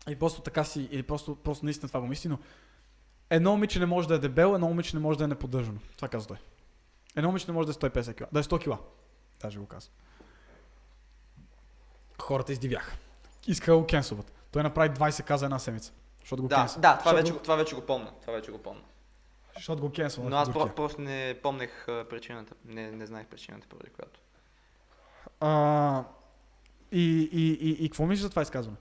И 0.10 0.15
просто 0.15 0.41
така 0.41 0.64
си, 0.64 0.90
или 0.91 1.03
просто, 1.03 1.36
просто 1.36 1.65
наистина 1.65 1.88
това 1.88 1.99
го 2.02 2.07
мисли, 2.07 2.30
но 2.30 2.40
едно 3.30 3.52
момиче 3.52 3.80
не 3.80 3.86
може 3.86 4.07
да 4.07 4.15
е 4.15 4.19
дебело, 4.19 4.56
едно 4.56 4.68
момиче 4.68 4.95
не 4.95 5.02
може 5.02 5.18
да 5.18 5.23
е 5.23 5.28
неподдържано. 5.28 5.80
Това 5.95 6.07
каза 6.07 6.28
той. 6.28 6.38
Едно 7.15 7.30
момиче 7.30 7.45
не 7.48 7.53
може 7.53 7.65
да 7.68 7.72
е 7.72 7.90
150 7.91 8.14
кг, 8.15 8.34
да 8.34 8.40
е 8.40 8.44
100 8.44 8.60
кг. 8.78 8.84
Даже 9.41 9.60
го 9.60 9.65
каза. 9.65 9.90
Хората 12.22 12.52
издивяха. 12.52 12.95
Искаха 13.48 13.72
да 13.72 13.78
го 13.78 13.86
кенсуват. 13.86 14.32
Той 14.52 14.64
направи 14.64 14.90
20 14.90 15.23
к 15.23 15.38
за 15.38 15.45
една 15.45 15.60
седмица. 15.60 15.94
Защото 16.19 16.41
го 16.41 16.48
Да, 16.48 16.56
кенсва. 16.56 16.82
да, 16.82 16.98
това 16.98 17.11
Защото 17.11 17.34
вече, 17.34 17.44
това 17.44 17.56
вече 17.56 17.76
го 17.76 17.82
помня. 17.82 18.11
Това 18.22 18.34
вече 18.34 18.52
го 18.52 18.57
помня. 18.57 18.82
Защото 19.56 19.82
го 19.82 19.91
кенсва. 19.91 20.30
Но 20.30 20.36
аз 20.36 20.49
про- 20.49 20.76
просто 20.76 21.02
не 21.02 21.40
помнех 21.44 21.88
а, 21.88 22.06
причината. 22.10 22.56
Не, 22.65 22.91
не 22.91 23.06
знаех 23.06 23.28
причината, 23.28 23.68
поради 23.68 23.90
която. 23.90 24.19
А, 25.40 26.03
и, 26.91 27.30
и, 27.32 27.69
и, 27.69 27.86
и, 27.86 27.90
какво 27.90 28.06
мислиш 28.06 28.22
за 28.23 28.30
това 28.30 28.41
изказване? 28.41 28.78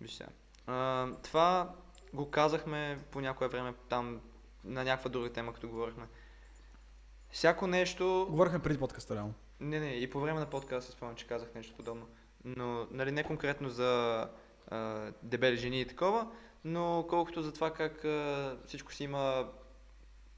Виж 0.00 0.14
сега. 0.14 0.30
А, 0.66 1.08
това 1.22 1.74
го 2.14 2.30
казахме 2.30 2.98
по 3.10 3.20
някое 3.20 3.48
време 3.48 3.74
там 3.88 4.20
на 4.64 4.84
някаква 4.84 5.10
друга 5.10 5.32
тема, 5.32 5.52
като 5.52 5.68
говорихме. 5.68 6.04
Всяко 7.30 7.66
нещо... 7.66 8.26
Говорихме 8.30 8.58
преди 8.58 8.78
подкаста, 8.78 9.14
реално. 9.14 9.34
Не, 9.60 9.80
не, 9.80 9.90
и 9.90 10.10
по 10.10 10.20
време 10.20 10.40
на 10.40 10.46
подкаста 10.46 10.92
спомням, 10.92 11.16
че 11.16 11.26
казах 11.26 11.54
нещо 11.54 11.74
подобно. 11.76 12.06
Но, 12.44 12.86
нали, 12.90 13.12
не 13.12 13.24
конкретно 13.24 13.68
за 13.68 14.28
а, 14.68 15.10
дебели 15.22 15.56
жени 15.56 15.80
и 15.80 15.86
такова, 15.86 16.30
но 16.64 17.06
колкото 17.08 17.42
за 17.42 17.52
това 17.52 17.70
как 17.70 18.04
а, 18.04 18.56
всичко 18.66 18.92
си 18.92 19.04
има, 19.04 19.48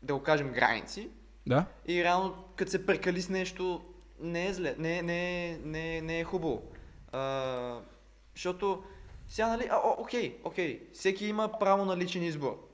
да 0.03 0.15
го 0.15 0.23
кажем, 0.23 0.53
граници. 0.53 1.11
Да? 1.47 1.67
И 1.87 2.05
реално, 2.05 2.45
като 2.57 2.71
се 2.71 2.87
прекали 2.87 3.23
с 3.23 3.29
нещо, 3.29 3.85
не 4.21 4.47
е 4.47 4.53
зле, 4.53 4.75
не, 4.79 5.03
не, 5.03 5.49
е- 5.51 5.59
не, 5.59 5.97
е- 5.97 6.03
не 6.03 6.21
е 6.21 6.25
хубаво. 6.25 6.63
А, 7.13 7.81
защото, 8.35 8.83
сега, 9.29 9.49
нали, 9.49 9.69
а, 9.71 9.77
о, 9.77 9.95
окей, 9.99 10.39
окей, 10.45 10.83
всеки 10.93 11.27
има 11.27 11.59
право 11.61 11.85
на 11.85 11.97
личен 11.97 12.23
избор 12.23 12.69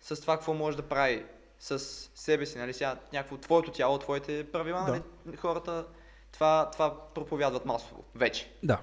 с 0.00 0.20
това 0.20 0.36
какво 0.36 0.54
може 0.54 0.76
да 0.76 0.82
прави 0.82 1.24
с 1.58 1.78
себе 2.14 2.46
си, 2.46 2.58
нали, 2.58 2.72
сега 2.72 2.98
някакво 3.12 3.36
твоето 3.36 3.70
тяло, 3.70 3.98
твоите 3.98 4.52
правила, 4.52 4.84
Да. 4.84 5.02
нали, 5.26 5.36
хората 5.36 5.86
това, 6.32 6.70
това 6.72 7.00
проповядват 7.14 7.66
масово, 7.66 8.04
вече. 8.14 8.52
Да. 8.62 8.80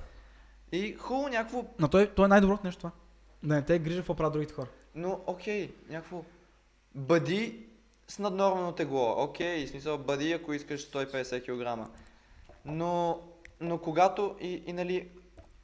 И 0.71 0.93
хубаво 0.93 1.29
някакво, 1.29 1.65
Но 1.79 1.87
той, 1.87 2.07
той 2.07 2.25
е 2.25 2.27
най-доброто 2.27 2.61
нещо 2.63 2.79
това. 2.79 2.91
Не 3.43 3.61
те 3.61 3.79
грижа 3.79 3.97
какво 3.97 4.15
правят 4.15 4.33
другите 4.33 4.53
хора. 4.53 4.67
но 4.95 5.19
окей, 5.27 5.73
някакво, 5.89 6.23
бъди 6.95 7.65
с 8.07 8.19
наднормено 8.19 8.71
тегло, 8.71 9.15
окей, 9.17 9.67
смисъл, 9.67 9.97
бъди 9.97 10.31
ако 10.33 10.53
искаш 10.53 10.91
150 10.91 11.43
кг. 11.85 11.89
Но, 12.65 13.21
но 13.61 13.77
когато 13.77 14.35
и, 14.41 14.63
и 14.65 14.73
нали, 14.73 15.07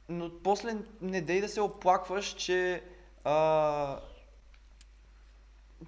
но 0.08 0.30
после 0.42 0.76
не 1.00 1.20
дей 1.20 1.40
да 1.40 1.48
се 1.48 1.60
оплакваш, 1.60 2.26
че, 2.26 2.82
а, 3.24 3.98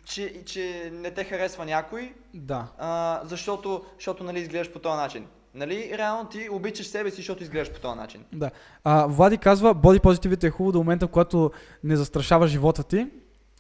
че, 0.04 0.44
че 0.44 0.90
не 0.92 1.10
те 1.10 1.24
харесва 1.24 1.64
някой, 1.64 2.14
Да. 2.34 2.68
а, 2.78 3.20
защото, 3.24 3.84
защото 3.94 4.24
нали, 4.24 4.40
изглеждаш 4.40 4.72
по 4.72 4.78
този 4.78 4.96
начин. 4.96 5.26
Нали, 5.56 5.94
реално 5.98 6.28
ти 6.28 6.48
обичаш 6.50 6.86
себе 6.86 7.10
си, 7.10 7.16
защото 7.16 7.42
изглеждаш 7.42 7.74
по 7.74 7.80
този 7.80 7.98
начин. 7.98 8.24
Да. 8.32 8.50
А, 8.84 9.06
Влади 9.06 9.38
казва, 9.38 9.74
боди 9.74 10.00
позитивите 10.00 10.46
е 10.46 10.50
хубаво 10.50 10.72
до 10.72 10.78
момента, 10.78 11.06
в 11.06 11.10
когато 11.10 11.50
не 11.84 11.96
застрашава 11.96 12.46
живота 12.46 12.84
ти. 12.84 13.06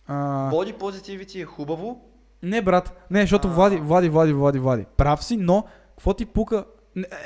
А, 0.06 0.50
Боди 0.50 0.72
позитивити 0.72 1.40
е 1.40 1.44
хубаво, 1.44 2.00
Не, 2.42 2.62
брат. 2.62 3.06
Не, 3.10 3.20
защото 3.20 3.48
А. 3.48 3.50
Влади, 3.50 3.76
Влади, 3.76 4.08
Влади, 4.08 4.32
Влади, 4.32 4.58
Влади. 4.58 4.84
Прав 4.96 5.24
си, 5.24 5.36
но 5.36 5.64
какво 5.90 6.14
ти 6.14 6.26
пука? 6.26 6.64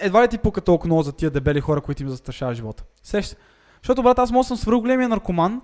Едва 0.01 0.23
ли 0.23 0.29
ти 0.29 0.39
пука 0.39 0.61
толкова 0.61 0.89
много 0.89 1.03
за 1.03 1.13
тия 1.13 1.31
дебели 1.31 1.61
хора, 1.61 1.81
които 1.81 2.03
им 2.03 2.09
застрашава 2.09 2.55
живота. 2.55 2.85
Сеща 3.03 3.31
се. 3.31 3.37
Защото, 3.83 4.03
брат, 4.03 4.19
аз 4.19 4.31
мога 4.31 4.45
съм 4.45 4.57
свърх 4.57 4.79
големия 4.79 5.09
наркоман 5.09 5.61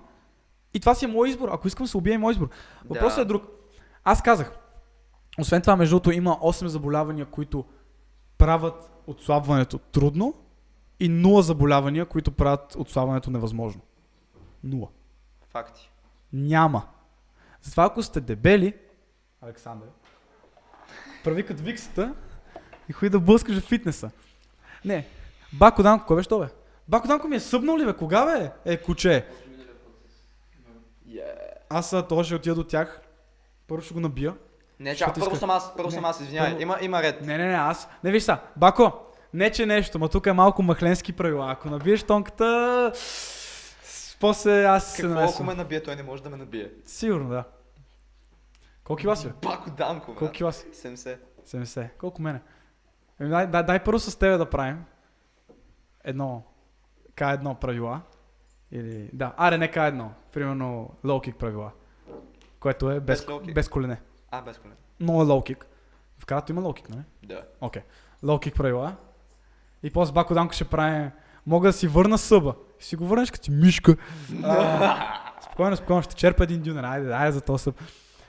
и 0.73 0.79
това 0.79 0.95
си 0.95 1.05
е 1.05 1.07
мой 1.07 1.29
избор. 1.29 1.49
Ако 1.51 1.67
искам 1.67 1.87
се 1.87 1.97
убия, 1.97 2.13
е 2.13 2.17
мой 2.17 2.31
избор. 2.31 2.49
Въпросът 2.89 3.15
Да. 3.15 3.21
е 3.21 3.25
друг. 3.25 3.43
Аз 4.03 4.21
казах, 4.21 4.51
освен 5.39 5.61
това, 5.61 5.75
между 5.75 5.93
другото, 5.95 6.11
има 6.11 6.37
8 6.41 6.65
заболявания, 6.65 7.25
които 7.25 7.65
правят 8.37 8.89
отслабването 9.07 9.77
трудно 9.77 10.33
и 10.99 11.11
0 11.11 11.39
заболявания, 11.39 12.05
които 12.05 12.31
правят 12.31 12.75
отслабването 12.75 13.31
невъзможно. 13.31 13.81
Нула. 14.63 14.87
факти. 15.49 15.91
Няма. 16.33 16.87
Затова 17.61 17.85
ако 17.85 18.03
сте 18.03 18.21
дебели, 18.21 18.73
Александър, 19.41 19.87
прави 21.23 21.45
като 21.45 21.63
виксата 21.63 22.15
и 22.89 22.93
ходи 22.93 23.09
да 23.09 23.19
блъскаш 23.19 23.59
в 23.59 23.67
фитнеса. 23.67 24.11
Не, 24.85 25.07
Бако 25.53 25.83
Данко, 25.83 26.05
кой 26.05 26.15
беше 26.15 26.29
то 26.29 26.39
бе? 26.39 26.47
Бако 26.87 27.07
Данко 27.07 27.27
ми 27.27 27.35
е 27.35 27.39
събнал 27.39 27.77
ли 27.77 27.85
бе? 27.85 27.93
Кога 27.93 28.25
бе? 28.25 28.51
Е, 28.65 28.77
куче. 28.77 29.27
Yeah. 31.07 31.47
Аз 31.69 31.93
а, 31.93 32.07
това 32.07 32.23
ще 32.23 32.35
отида 32.35 32.55
до 32.55 32.63
тях. 32.63 33.01
Първо 33.67 33.81
ще 33.81 33.93
го 33.93 33.99
набия. 33.99 34.33
Не, 34.79 34.95
чак, 34.95 35.07
първо 35.09 35.25
иска- 35.25 35.35
съм 35.35 35.49
аз, 35.49 35.75
първо 35.75 35.89
Не, 35.89 35.95
съм 35.95 36.05
аз, 36.05 36.21
извинявай. 36.21 36.49
първо- 36.49 36.61
Има, 36.61 36.77
има 36.81 37.03
ред. 37.03 37.21
Не, 37.21 37.37
не, 37.37 37.47
не, 37.47 37.53
аз. 37.53 37.89
Не 38.03 38.11
виж 38.11 38.23
са. 38.23 38.37
Бако, 38.55 38.91
не 39.33 39.51
че 39.51 39.65
нещо, 39.65 39.99
ма 39.99 40.09
тук 40.09 40.25
е 40.25 40.33
малко 40.33 40.63
махленски 40.63 41.13
правила. 41.13 41.51
Ако 41.51 41.69
набиеш 41.69 42.03
тонката, 42.03 42.91
после 44.19 44.63
аз 44.63 44.85
се 44.85 45.01
Какво 45.01 45.13
ако 45.13 45.19
намесвам. 45.19 45.47
ме 45.47 45.53
набие, 45.53 45.83
той 45.83 45.95
не 45.95 46.03
може 46.03 46.23
да 46.23 46.29
ме 46.29 46.37
набие. 46.37 46.71
Сигурно, 46.85 47.29
да. 47.29 47.43
Колко 48.83 48.99
кила 48.99 49.15
си? 49.15 49.27
бе? 49.27 49.33
Бако 49.43 49.69
Данко, 49.69 50.05
Колко 50.05 50.23
брат. 50.23 50.33
кила 50.33 50.51
си? 50.51 50.65
70. 50.67 51.17
70. 51.45 51.89
Колко 51.91 52.21
мене? 52.21 52.41
Еми, 53.19 53.29
дай, 53.29 53.47
дай, 53.47 53.63
дай 53.63 53.79
първо 53.79 53.99
с 53.99 54.15
тебе 54.15 54.37
да 54.37 54.49
правим. 54.49 54.83
Едно. 56.03 56.43
К1 57.15 57.55
правила. 57.55 58.01
Или... 58.71 59.09
Да, 59.13 59.33
аре 59.37 59.57
не 59.57 59.71
К1. 59.71 60.07
Примерно 60.31 60.89
kick 61.03 61.33
правила. 61.33 61.71
Което 62.59 62.91
е 62.91 62.99
без, 62.99 63.25
Без 63.25 63.53
без 63.53 63.69
колене. 63.69 64.01
А, 64.31 64.41
без 64.41 64.57
колен. 64.57 64.75
Но 64.99 65.21
е 65.21 65.25
kick. 65.25 65.63
В 66.19 66.25
карато 66.25 66.51
има 66.51 66.61
kick, 66.61 66.89
нали? 66.89 67.01
Да. 67.23 67.41
Окей. 67.61 67.81
Low 68.23 68.47
kick 68.47 68.55
правила. 68.55 68.95
И 69.83 69.89
после 69.89 70.13
Бако 70.13 70.33
Данко 70.33 70.53
ще 70.53 70.65
правим... 70.65 71.11
Мога 71.45 71.69
да 71.69 71.73
си 71.73 71.87
върна 71.87 72.17
съба. 72.17 72.55
Си 72.79 72.95
го 72.95 73.05
върнеш 73.05 73.31
като 73.31 73.51
мишка. 73.51 73.95
А, 74.43 75.31
спокойно, 75.41 75.75
спокойно, 75.75 76.01
ще 76.01 76.15
черпа 76.15 76.43
един 76.43 76.61
дюнер. 76.61 76.83
Айде, 76.83 77.11
айде 77.11 77.31
за 77.31 77.41
този 77.41 77.63
съб. 77.63 77.75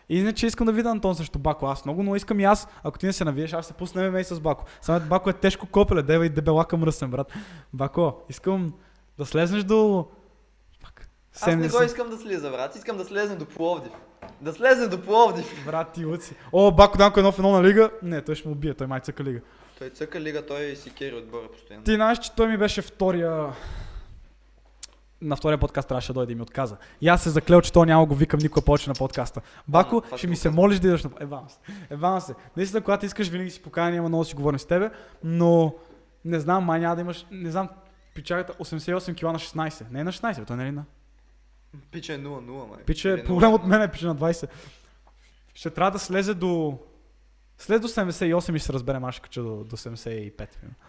И 0.09 0.21
иначе 0.21 0.47
искам 0.47 0.67
да 0.67 0.73
видя 0.73 0.91
Антон 0.91 1.15
срещу 1.15 1.39
Бако. 1.39 1.67
Аз 1.67 1.85
много, 1.85 2.03
но 2.03 2.17
искам 2.17 2.41
и 2.41 2.45
аз, 2.45 2.69
ако 2.85 2.99
ти 2.99 3.07
не 3.07 3.13
се 3.13 3.25
навиеш, 3.25 3.53
аз 3.53 3.67
се 3.67 3.73
пусна 3.73 4.11
ММА 4.11 4.25
с 4.25 4.41
Бако. 4.41 4.65
Само 4.81 5.01
Бако 5.01 5.31
е 5.31 5.33
тежко 5.33 5.67
копеле, 5.67 6.03
дева 6.03 6.27
и 6.27 6.29
дебелака 6.29 6.77
мръсен, 6.77 7.11
брат. 7.11 7.33
Бако, 7.73 8.15
искам 8.29 8.73
да 9.19 9.27
слезнеш 9.27 9.65
до... 9.65 10.09
Аз 11.41 11.57
не 11.57 11.69
го 11.69 11.83
искам 11.83 12.11
да 12.11 12.17
слиза, 12.17 12.51
брат. 12.51 12.77
Искам 12.77 12.97
да 12.97 13.05
слезне 13.05 13.37
до 13.37 13.47
Пловдив. 13.47 13.93
Да 14.41 14.53
слезне 14.53 14.87
до 14.87 15.03
Пловдив. 15.03 15.65
Брат, 15.67 15.93
ти 15.93 16.05
луци. 16.05 16.35
О, 16.53 16.73
Бако 16.73 16.99
Данко 16.99 17.21
едно 17.21 17.33
в 17.33 17.39
едно 17.39 17.51
на 17.51 17.63
лига. 17.63 17.91
Не, 18.03 18.23
той 18.23 18.35
ще 18.35 18.49
му 18.49 18.55
убие, 18.55 18.75
той 18.75 18.87
май 18.87 19.01
цъка 19.01 19.25
лига. 19.25 19.41
Той 19.79 19.91
цъка 19.91 20.21
лига, 20.21 20.47
той 20.47 20.77
си 20.77 20.91
кери 20.91 21.15
отбора 21.15 21.49
постоянно. 21.53 21.85
Ти 21.85 21.95
знаеш, 21.95 22.19
че 22.19 22.33
той 22.33 22.49
ми 22.49 22.57
беше 22.57 22.83
втория... 22.83 23.47
На 25.23 25.37
втория 25.37 25.59
подкаст 25.59 25.89
трябваше 25.89 26.13
да 26.13 26.15
дойде 26.15 26.33
и 26.33 26.37
ми 26.37 26.43
отказа. 26.43 26.77
И 27.01 27.09
аз 27.09 27.23
се 27.23 27.31
заклел, 27.31 27.61
че 27.61 27.73
той 27.73 27.87
няма 27.87 28.07
го 28.07 28.15
викам 28.15 28.41
никога 28.43 28.65
повече 28.65 28.91
на 28.91 28.95
подкаста. 28.95 29.41
Бако, 29.69 30.01
това 30.01 30.19
ще 30.19 30.27
ми 30.27 30.37
се 30.37 30.51
молиш 30.51 30.79
да 30.79 30.87
идваш 30.87 31.05
на... 31.05 31.11
Евам 31.21 31.45
се. 31.49 31.59
Евам 31.91 32.21
се. 32.21 32.35
Наистина, 32.57 32.81
когато 32.81 33.07
искаш, 33.07 33.29
винаги 33.29 33.51
си 33.51 33.63
поканя, 33.63 33.91
няма 33.91 34.09
много 34.09 34.25
да 34.25 34.29
си 34.29 34.35
говорим 34.35 34.59
с 34.59 34.65
тебе, 34.65 34.91
но 35.25 35.75
не 36.25 36.41
знам, 36.41 36.65
май 36.65 36.81
няма 36.81 36.95
да 36.95 37.01
имаш... 37.01 37.27
Не 37.31 37.51
знам, 37.51 37.69
пичагата 38.15 38.53
88 38.53 39.15
кила 39.15 39.33
на 39.33 39.39
16. 39.39 39.85
Не 39.91 40.01
е 40.01 40.05
на 40.05 40.13
16, 40.13 40.39
бе, 40.39 40.45
той 40.45 40.57
не 40.57 40.69
е 40.69 40.73
на... 40.73 40.85
Пича 41.91 42.15
е 42.15 42.19
0-0, 42.19 42.69
май. 42.69 42.79
Пича 42.87 43.09
Или 43.09 43.21
е 43.21 43.25
по-голям 43.25 43.53
от 43.55 43.63
0-0. 43.63 43.67
мен, 43.67 43.83
е 43.83 43.91
пича 43.91 44.07
на 44.07 44.17
20. 44.17 44.49
Ще 45.55 45.71
трябва 45.71 45.91
да 45.91 45.99
слезе 45.99 46.35
до... 46.35 46.79
След 47.59 47.83
до 47.83 47.89
78 47.89 48.25
и 48.57 48.59
ще 48.59 48.67
се 48.67 48.73
разберем, 48.73 49.05
аз 49.05 49.15
ще 49.15 49.23
кача 49.23 49.43
до, 49.43 49.65
до 49.65 49.77
75. 49.77 50.37
примерно. 50.37 50.75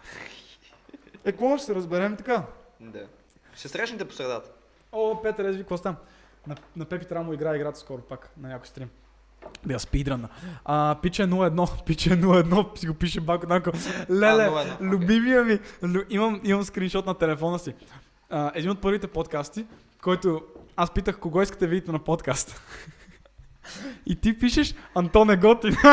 Е, 1.24 1.32
какво 1.32 1.56
ще 1.56 1.66
се 1.66 1.74
разберем 1.74 2.16
така? 2.16 2.44
Да. 2.80 3.06
Ще 3.56 3.68
срещнете 3.68 4.04
по 4.08 4.14
средата. 4.14 4.50
О, 4.92 5.22
Петър, 5.22 5.44
езви, 5.44 5.62
какво 5.62 5.76
става? 5.76 5.96
На, 6.46 6.56
на 6.76 6.84
Пепи 6.84 7.04
трябва 7.06 7.24
му 7.24 7.32
играе 7.32 7.56
играта 7.56 7.78
скоро 7.78 8.02
пак 8.02 8.32
на 8.36 8.48
някой 8.48 8.66
стрим. 8.66 8.90
Да 9.66 9.72
я 9.72 9.78
спидрана. 9.80 10.28
А, 10.64 10.96
пиче 11.02 11.22
01, 11.22 11.84
пиче 11.84 12.10
01, 12.10 12.78
си 12.78 12.86
го 12.86 12.94
пише 12.94 13.20
Бако 13.20 13.46
Данко. 13.46 13.70
Леле, 14.10 14.42
А, 14.42 14.50
01, 14.50 14.74
окей. 14.74 14.86
любимия 14.86 15.44
ми, 15.44 15.58
лю, 15.84 16.00
имам, 16.10 16.40
имам 16.44 16.64
скриншот 16.64 17.06
на 17.06 17.14
телефона 17.14 17.58
си. 17.58 17.74
А, 18.30 18.52
един 18.54 18.70
от 18.70 18.80
първите 18.80 19.06
подкасти, 19.06 19.66
който 20.02 20.42
аз 20.76 20.90
питах 20.90 21.18
кого 21.18 21.42
искате 21.42 21.64
да 21.64 21.70
видите 21.70 21.92
на 21.92 21.98
подкаст. 21.98 22.60
И 24.06 24.20
ти 24.20 24.38
пишеш 24.38 24.74
Антон 24.94 25.30
е 25.30 25.36
готин. 25.36 25.76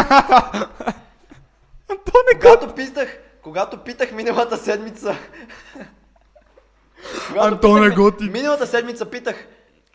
Антон 1.89 2.23
е. 2.33 2.39
Когато 2.39 2.75
питах, 2.75 3.19
когато 3.43 3.77
питах 3.77 4.11
миналата 4.11 4.57
седмица... 4.57 5.17
Антон 7.37 7.83
е 7.83 7.89
готин. 7.89 8.31
Миналата 8.31 8.67
седмица 8.67 9.09
питах 9.09 9.47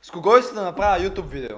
с 0.03 0.11
кого 0.11 0.37
искате 0.37 0.55
да 0.55 0.65
направя 0.65 1.05
YouTube 1.05 1.29
видео. 1.29 1.57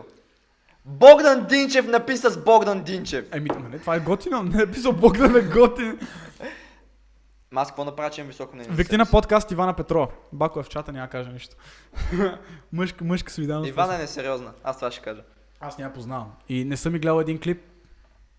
Богдан 0.85 1.47
Динчев 1.47 1.87
написа 1.87 2.31
с 2.31 2.45
Богдан 2.45 2.83
Динчев. 2.83 3.25
Еми, 3.33 3.51
не, 3.71 3.79
това 3.79 3.97
е 3.97 4.01
готино. 4.01 4.43
Не 4.43 4.63
е 4.63 4.67
писал 4.67 4.93
Богдан 4.93 5.37
е 5.37 5.41
готин. 5.41 5.99
Ма 7.55 7.61
Аз 7.61 7.69
какво 7.69 7.85
направя, 7.85 8.11
че 8.11 8.21
имам 8.21 8.29
високо 8.29 8.57
мнение? 8.57 8.85
себе 8.85 8.97
на 8.97 9.07
подкаст 9.07 9.51
Ивана 9.51 9.75
Петрова. 9.75 10.09
Бако 10.33 10.61
е 10.61 10.63
в 10.63 10.69
чата, 10.69 10.93
няма 10.93 11.07
да 11.07 11.11
каже 11.11 11.31
нищо. 11.31 11.57
мъжка, 12.73 13.05
мъжка 13.05 13.33
солидарност. 13.33 13.69
Ивана 13.69 13.95
е 13.95 13.99
несериозна. 13.99 14.53
Аз 14.65 14.77
това 14.77 14.91
ще 14.91 15.03
кажа. 15.03 15.23
Аз 15.61 15.79
няма 15.79 15.93
познавам. 15.93 16.33
И 16.49 16.65
не 16.65 16.77
съм 16.77 16.93
ми 16.93 16.99
гледал 16.99 17.21
един 17.21 17.41
клип. 17.41 17.63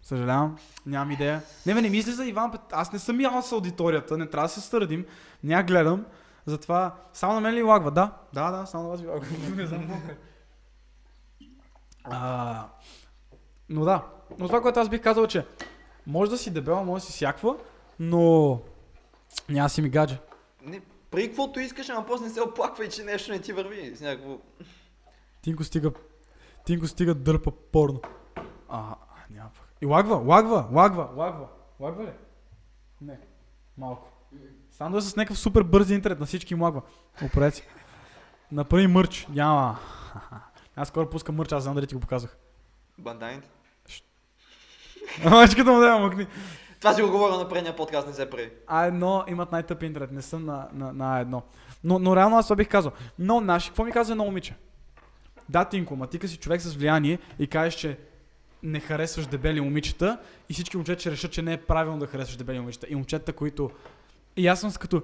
Съжалявам, 0.02 0.58
нямам 0.86 1.12
идея. 1.12 1.42
Не, 1.66 1.74
бе, 1.74 1.82
не 1.82 1.90
мисли 1.90 2.12
за 2.12 2.26
Иван 2.26 2.52
Пет... 2.52 2.62
Аз 2.72 2.94
не 2.94 3.00
съм 3.00 3.22
ял 3.22 3.42
с 3.42 3.52
аудиторията, 3.52 4.18
не 4.18 4.30
трябва 4.30 4.48
да 4.48 4.54
се 4.54 4.62
стърдим. 4.62 5.06
Няма 5.44 5.64
гледам. 5.64 6.06
Затова 6.46 6.96
само 7.14 7.34
на 7.34 7.42
мен 7.42 7.54
ли 7.54 7.64
лагва? 7.64 7.92
Да, 7.92 8.12
да, 8.34 8.52
да, 8.52 8.66
само 8.66 8.84
на 8.84 8.90
вас 8.90 9.02
ви 9.02 9.08
лагва. 9.08 9.28
не 9.56 9.68
знам. 9.68 10.02
А, 12.04 12.68
но 13.70 13.86
да, 13.86 14.04
но 14.40 14.48
това, 14.48 14.62
което 14.62 14.80
аз 14.80 14.90
бих 14.90 15.02
казал, 15.02 15.24
е, 15.24 15.28
че 15.28 15.46
може 16.08 16.32
да 16.32 16.38
си 16.38 16.54
дебела, 16.54 16.84
може 16.84 17.02
да 17.02 17.08
си 17.08 17.14
всяква, 17.14 17.56
но 18.00 18.60
няма 19.50 19.70
си 19.70 19.82
ми 19.82 19.90
гадже. 19.90 20.20
Не, 20.62 20.82
при 21.12 21.28
каквото 21.28 21.60
искаш, 21.60 21.90
ама 21.90 22.06
после 22.06 22.26
не 22.26 22.32
се 22.32 22.42
оплаквай, 22.42 22.90
че 22.90 23.04
нещо 23.04 23.32
не 23.32 23.42
ти 23.42 23.54
върви. 23.54 23.96
С 23.96 24.02
някакво... 24.02 24.38
Тинко 25.42 25.64
стига, 25.64 25.92
Тинко 26.66 26.88
стига 26.88 27.16
дърпа 27.16 27.52
порно. 27.52 28.02
А, 28.70 28.96
няма 29.30 29.50
пък. 29.50 29.74
И 29.82 29.86
лагва, 29.86 30.16
лагва, 30.16 30.68
лагва, 30.72 31.10
лагва. 31.16 31.48
Лагва 31.80 32.04
ли? 32.04 32.12
Не. 33.02 33.20
Малко. 33.78 34.12
Сандо 34.72 34.98
е 34.98 35.02
с 35.02 35.16
някакъв 35.16 35.40
супер 35.40 35.64
бърз 35.64 35.90
интернет, 35.90 36.20
на 36.20 36.26
всички 36.26 36.54
им 36.54 36.62
лагва. 36.62 36.82
Оправете. 37.26 37.68
Направи 38.52 38.88
мърч. 38.88 39.28
Няма. 39.30 39.80
Аз 40.76 40.88
скоро 40.88 41.10
пускам 41.10 41.36
мърч, 41.36 41.52
аз 41.52 41.64
знам 41.64 41.76
дали 41.76 41.88
ти 41.88 41.96
го 41.96 42.02
показах. 42.02 42.38
Банданите. 42.98 43.50
Мачката 45.24 45.72
му 45.72 45.80
да 45.80 46.00
мъкни. 46.00 46.28
Това 46.86 46.96
си 46.96 47.02
го 47.02 47.12
говоря 47.12 47.38
на 47.38 47.50
предния 47.50 47.76
подкаст, 47.76 48.08
не 48.08 48.14
се 48.14 48.30
прави. 48.30 48.50
А1 48.68 49.32
имат 49.32 49.52
най-тъп 49.52 49.84
интернет, 49.84 50.12
не 50.12 50.22
съм 50.22 50.46
на, 50.46 50.68
на, 50.74 50.94
на 50.94 51.26
А1. 51.26 51.42
Но, 51.84 52.00
но 52.00 52.16
реално 52.16 52.38
аз 52.38 52.46
това 52.46 52.56
бих 52.56 52.68
казал. 52.68 52.92
Но 53.20 53.42
наши, 53.42 53.70
какво 53.70 53.84
ми 53.84 53.92
каза 53.92 54.14
едно 54.14 54.26
момиче? 54.26 54.56
Да, 55.50 55.66
Тинко, 55.66 55.96
ма 55.96 56.08
ти 56.08 56.28
си 56.28 56.38
човек 56.38 56.62
с 56.62 56.74
влияние 56.76 57.20
и 57.40 57.48
кажеш, 57.48 57.74
че 57.74 57.98
не 58.64 58.80
харесваш 58.80 59.26
дебели 59.26 59.62
момичета 59.62 60.18
и 60.50 60.54
всички 60.54 60.78
момчета 60.78 61.00
ще 61.00 61.12
решат, 61.12 61.32
че 61.32 61.42
не 61.42 61.54
е 61.54 61.58
правилно 61.58 62.00
да 62.00 62.08
харесваш 62.08 62.38
дебели 62.38 62.60
момичета. 62.60 62.88
И 62.90 62.96
момчета, 62.96 63.34
които... 63.34 63.70
И 64.38 64.48
аз 64.48 64.60
съм 64.60 64.72
с 64.72 64.78
като... 64.78 65.02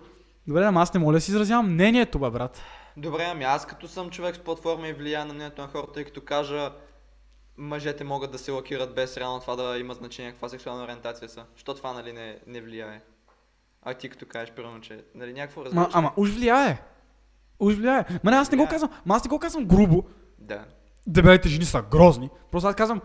Добре, 0.48 0.64
ама 0.64 0.82
аз 0.82 0.94
не 0.94 1.00
мога 1.00 1.14
да 1.14 1.22
си 1.22 1.32
изразявам 1.32 1.74
мнението, 1.74 2.20
брат. 2.20 2.62
Добре, 2.98 3.28
ами 3.32 3.44
аз 3.44 3.66
като 3.66 3.88
съм 3.88 4.10
човек 4.10 4.36
с 4.36 4.40
платформа 4.40 4.88
и 4.88 4.94
влияе 4.94 5.26
на 5.26 5.34
мнението 5.34 5.62
на 5.62 5.68
хората, 5.68 5.94
тъй 5.94 6.04
като 6.04 6.22
кажа 6.22 6.72
мъжете 7.58 8.04
могат 8.04 8.32
да 8.32 8.38
се 8.38 8.52
лакират 8.52 8.96
без 8.96 9.18
реално 9.18 9.40
това 9.40 9.56
да 9.56 9.78
има 9.78 9.94
значение 9.94 10.32
каква 10.32 10.50
сексуална 10.50 10.84
ориентация 10.84 11.30
са. 11.30 11.44
Що 11.56 11.74
това 11.74 11.94
нали 11.94 12.14
не, 12.14 12.38
не 12.48 12.62
влияе? 12.62 13.02
А 13.84 13.94
ти 13.94 14.10
като 14.10 14.26
кажеш, 14.26 14.52
примерно, 14.52 14.82
че 14.82 15.04
нали, 15.16 15.34
някакво 15.34 15.66
разбираш. 15.66 15.88
ама 15.94 16.12
уж 16.18 16.30
влияе. 16.30 16.82
Уж 17.60 17.74
влияе. 17.74 18.06
Ма 18.24 18.32
не, 18.32 18.38
аз 18.38 18.52
не 18.52 18.58
го 18.58 18.68
казвам. 18.68 18.90
Ма 19.06 19.16
аз 19.16 19.24
не 19.24 19.30
го 19.30 19.40
казвам 19.40 19.66
грубо. 19.66 20.04
Да. 20.40 20.66
Дебелите 21.08 21.50
жени 21.50 21.66
са 21.66 21.82
грозни. 21.82 22.30
Просто 22.52 22.70
аз 22.70 22.76
казвам, 22.76 23.02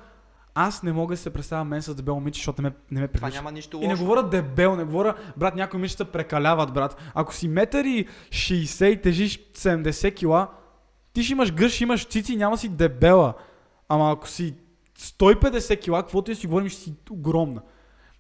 аз 0.55 0.83
не 0.83 0.93
мога 0.93 1.15
да 1.15 1.19
се 1.19 1.33
представя 1.33 1.65
мен 1.65 1.83
с 1.83 1.95
дебел 1.95 2.15
момиче, 2.15 2.39
защото 2.39 2.63
не 2.63 2.69
ме, 2.69 2.75
не 2.91 3.01
ме 3.01 3.09
Това 3.09 3.21
привлича. 3.21 3.39
няма 3.39 3.53
нищо 3.53 3.77
И 3.77 3.87
не 3.87 3.93
лошо. 3.93 4.03
говоря 4.03 4.23
дебел, 4.23 4.77
не 4.77 4.85
говоря, 4.85 5.15
брат, 5.37 5.55
някои 5.55 5.79
момичета 5.79 6.05
прекаляват, 6.05 6.73
брат. 6.73 6.97
Ако 7.15 7.35
си 7.35 7.49
метър 7.49 7.85
и 7.85 8.07
60 8.29 8.85
и 8.87 9.03
тежиш 9.03 9.39
70 9.53 10.15
кила, 10.15 10.49
ти 11.13 11.23
ще 11.25 11.33
имаш 11.33 11.53
гъш, 11.53 11.81
имаш 11.81 12.07
цици, 12.07 12.37
няма 12.37 12.59
си 12.59 12.69
дебела. 12.69 13.35
Ама 13.89 14.13
ако 14.13 14.29
си 14.29 14.55
150 14.99 15.81
кила, 15.81 16.03
каквото 16.03 16.31
и 16.31 16.35
си 16.35 16.47
говорим, 16.47 16.69
ще 16.69 16.81
си 16.81 16.95
огромна. 17.11 17.63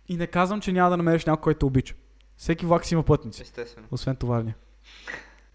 И 0.09 0.16
не 0.16 0.26
казвам, 0.26 0.60
че 0.60 0.72
няма 0.72 0.90
да 0.90 0.97
намериш 0.97 1.24
някой, 1.24 1.43
който 1.43 1.66
обича. 1.66 1.94
Всеки 2.36 2.66
влак 2.66 2.84
си 2.84 2.94
има 2.94 3.02
пътници, 3.02 3.43
Естествено. 3.43 3.86
освен 3.90 4.16
товарния. 4.16 4.56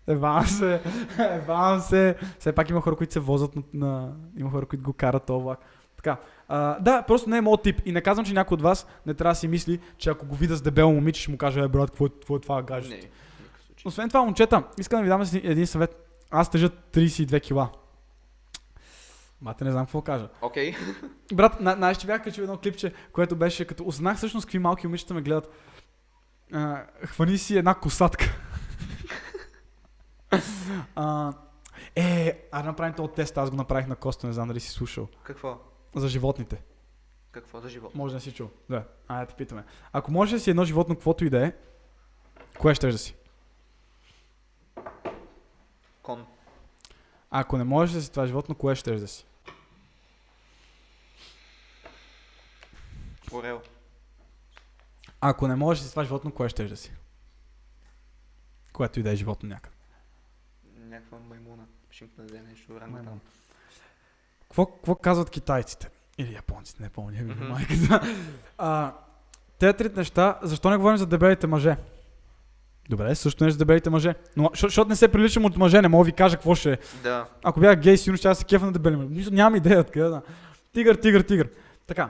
Евам 0.08 0.46
се, 0.46 0.82
евам 1.20 1.80
се. 1.80 2.16
Все 2.40 2.52
пак 2.52 2.70
има 2.70 2.82
хора, 2.82 2.96
които 2.96 3.14
се 3.14 3.20
возят 3.20 3.56
на, 3.56 3.64
на... 3.74 4.14
Има 4.38 4.52
хора, 4.52 4.66
които 4.66 4.84
го 4.84 4.94
карат 4.94 5.26
този 5.26 5.44
влак. 5.44 5.60
Така. 5.96 6.18
А, 6.48 6.80
да, 6.80 7.02
просто 7.02 7.30
не 7.30 7.38
е 7.38 7.42
моят 7.42 7.62
тип. 7.62 7.82
И 7.86 7.92
не 7.92 8.02
казвам, 8.02 8.26
че 8.26 8.34
някой 8.34 8.56
от 8.56 8.62
вас 8.62 8.88
не 9.06 9.14
трябва 9.14 9.32
да 9.32 9.36
си 9.36 9.48
мисли, 9.48 9.80
че 9.98 10.10
ако 10.10 10.26
го 10.26 10.36
видя 10.36 10.56
с 10.56 10.62
дебело 10.62 10.92
момиче, 10.94 11.22
ще 11.22 11.32
му 11.32 11.38
каже, 11.38 11.60
е, 11.60 11.68
брат, 11.68 11.90
какво 11.90 12.06
е, 12.06 12.10
какво 12.10 12.36
е 12.36 12.40
това 12.40 12.64
гадже? 12.64 12.90
Не, 12.90 12.96
в 12.96 13.00
никакъв 13.00 13.62
случай. 13.68 13.84
Освен 13.86 14.10
това, 14.10 14.24
момчета, 14.24 14.64
искам 14.80 15.00
да 15.00 15.04
ви 15.04 15.10
дам 15.10 15.42
един 15.44 15.68
съвет. 15.68 16.08
Аз 16.32 16.50
тежа 16.50 16.70
32 16.70 17.42
кила. 17.42 17.70
Мате, 19.42 19.64
не 19.64 19.72
знам 19.72 19.86
какво 19.86 20.02
кажа. 20.02 20.30
Окей. 20.42 20.76
Брат, 21.34 21.60
на, 21.60 21.74
знаеш, 21.74 21.98
че 21.98 22.08
бях 22.08 22.24
качил 22.24 22.42
едно 22.42 22.58
клипче, 22.58 22.94
което 23.12 23.36
беше 23.36 23.66
като 23.66 23.84
узнах 23.84 24.18
всъщност 24.18 24.46
какви 24.46 24.60
малки 24.60 24.88
момичета 24.88 25.14
ме 25.14 25.22
гледат. 25.22 25.50
А, 26.54 26.86
хвани 27.06 27.38
си 27.38 27.58
една 27.58 27.76
косатка. 27.76 28.26
а, 30.96 31.34
е, 31.96 32.48
а 32.52 32.62
да 32.62 32.68
направим 32.68 32.94
този 32.94 33.14
тест, 33.14 33.38
аз 33.38 33.50
го 33.50 33.56
направих 33.56 33.88
на 33.88 33.96
Коста, 33.96 34.28
не 34.28 34.34
знам 34.34 34.48
дали 34.48 34.60
си 34.60 34.70
слушал. 34.70 35.08
Какво? 35.24 35.58
За 35.96 36.08
животните. 36.08 36.62
Какво 37.32 37.62
за 37.62 37.70
живот? 37.70 37.96
Може 37.96 38.14
да 38.14 38.22
си 38.22 38.34
чул. 38.34 38.50
Да, 38.70 38.84
айде 39.08 39.26
те 39.26 39.34
питаме. 39.34 39.64
Ако 39.94 40.12
може 40.12 40.36
да 40.36 40.40
си 40.40 40.50
едно 40.50 40.66
животно, 40.66 40.96
каквото 40.96 41.26
и 41.26 41.30
да 41.30 41.46
е, 41.46 41.54
кое 42.60 42.76
ще 42.76 42.92
да 42.92 42.98
си? 42.98 43.16
Кон. 46.02 46.26
Ако 47.32 47.58
не 47.58 47.64
можеш 47.64 47.96
да 47.96 48.02
си 48.02 48.12
това 48.12 48.28
животно, 48.28 48.56
кое 48.56 48.76
ще 48.76 48.96
да 48.96 49.08
си? 49.08 49.26
Орел. 53.32 53.62
Ако 55.22 55.48
не 55.48 55.56
можеш 55.56 55.82
да 55.82 55.88
си 55.88 55.92
това 55.94 56.04
животно, 56.04 56.32
кое 56.32 56.50
ще 56.50 56.68
да 56.68 56.78
си? 56.78 56.92
Което 58.74 59.00
и 59.00 59.04
да 59.04 59.12
е 59.12 59.16
животно 59.16 59.50
някъде. 59.50 59.76
Някаква 60.78 61.20
маймуна. 61.20 61.64
Шимпанзе, 61.92 62.42
нещо 62.42 62.72
Маймун. 62.74 63.04
там. 63.06 63.20
Какво, 64.42 64.66
какво 64.66 64.96
казват 64.96 65.30
китайците? 65.30 65.90
Или 66.18 66.34
японците, 66.34 66.84
не 66.84 66.90
помня. 66.90 67.18
Mm-hmm. 67.18 67.48
Майката. 67.48 68.02
А, 68.58 68.96
те 69.60 69.74
трите 69.74 69.96
неща, 69.96 70.40
защо 70.44 70.70
не 70.70 70.78
говорим 70.78 70.98
за 70.98 71.06
дебелите 71.06 71.48
мъже? 71.48 71.78
Добре, 72.90 73.16
също 73.16 73.44
не 73.44 73.52
за 73.52 73.58
дебелите 73.58 73.90
мъже. 73.90 74.16
Но 74.38 74.50
защо- 74.50 74.68
защото 74.68 74.90
не 74.90 74.96
се 74.96 75.08
приличам 75.08 75.46
от 75.46 75.58
мъже, 75.58 75.82
не 75.82 75.88
мога 75.88 76.06
ви 76.06 76.12
кажа 76.12 76.36
какво 76.36 76.56
ще 76.56 76.72
е. 76.74 76.78
Да. 77.04 77.28
Ако 77.44 77.60
бях 77.60 77.80
гей, 77.80 77.98
сигурно 77.98 78.18
ще 78.18 78.28
аз 78.28 78.38
се 78.38 78.46
кефа 78.46 78.66
на 78.66 78.72
дебели 78.72 78.96
мъже. 78.96 79.10
Нищо, 79.10 79.34
нямам 79.34 79.56
идея 79.56 79.80
откъде 79.80 80.10
да. 80.10 80.22
Тигър, 80.74 80.96
тигър, 80.96 81.22
тигър. 81.22 81.50
Така. 81.88 82.10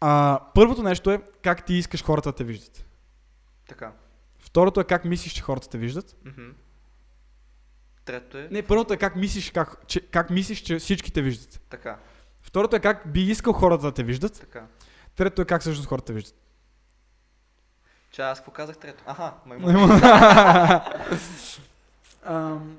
А, 0.00 0.40
първото 0.54 0.82
нещо 0.82 1.10
е 1.10 1.22
как 1.42 1.64
ти 1.64 1.74
искаш 1.74 2.04
хората 2.04 2.28
да 2.28 2.36
те 2.36 2.44
виждат. 2.44 2.84
Така. 3.68 3.92
Второто 4.38 4.80
е 4.80 4.84
как 4.84 5.04
мислиш, 5.04 5.32
че 5.32 5.42
хората 5.42 5.68
те 5.68 5.78
виждат. 5.78 6.16
Мгм. 6.24 6.42
Третото 8.04 8.38
е 8.38 8.48
Не, 8.50 8.62
първото 8.62 8.94
е 8.94 8.96
как 8.96 9.16
мислиш, 9.16 9.50
как, 9.50 9.86
че, 9.86 10.00
как 10.00 10.30
мислиш, 10.30 10.60
че 10.60 10.78
всички 10.78 11.12
те 11.12 11.22
виждат. 11.22 11.60
така. 11.70 11.96
Второто 12.42 12.76
е 12.76 12.80
как 12.80 13.12
би 13.12 13.20
искал 13.22 13.52
хората 13.52 13.82
да 13.82 13.92
те 13.92 14.02
виждат. 14.02 14.40
Така. 14.40 14.66
Третото 15.16 15.42
е 15.42 15.44
как 15.44 15.60
всъщност 15.60 15.88
хората 15.88 16.06
те 16.06 16.12
виждат. 16.12 16.34
Че 18.10 18.22
аз 18.22 18.38
какво 18.38 18.52
казах 18.52 18.78
трето? 18.78 19.04
Аха, 19.06 19.32
маймун. 19.46 19.90
Ам, 22.24 22.78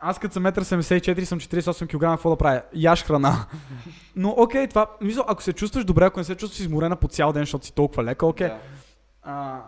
Аз 0.00 0.18
като 0.18 0.34
съм 0.34 0.44
1,74 0.44 1.24
съм 1.24 1.40
48 1.40 1.86
кг, 1.86 2.00
какво 2.00 2.30
да 2.30 2.36
правя? 2.36 2.62
Яш 2.74 3.04
храна. 3.04 3.46
Но 4.16 4.34
окей, 4.36 4.68
това, 4.68 4.86
мисля, 5.00 5.24
ако 5.28 5.42
се 5.42 5.52
чувстваш 5.52 5.84
добре, 5.84 6.04
ако 6.04 6.20
не 6.20 6.24
се 6.24 6.34
чувстваш 6.34 6.60
изморена 6.60 6.96
по 6.96 7.08
цял 7.08 7.32
ден, 7.32 7.42
защото 7.42 7.66
си 7.66 7.74
толкова 7.74 8.04
лека, 8.04 8.26
окей. 8.26 8.48
Да. 8.48 8.58
А, 9.22 9.60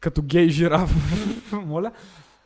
като 0.00 0.22
гей 0.22 0.48
жираф, 0.48 0.90
моля. 1.52 1.92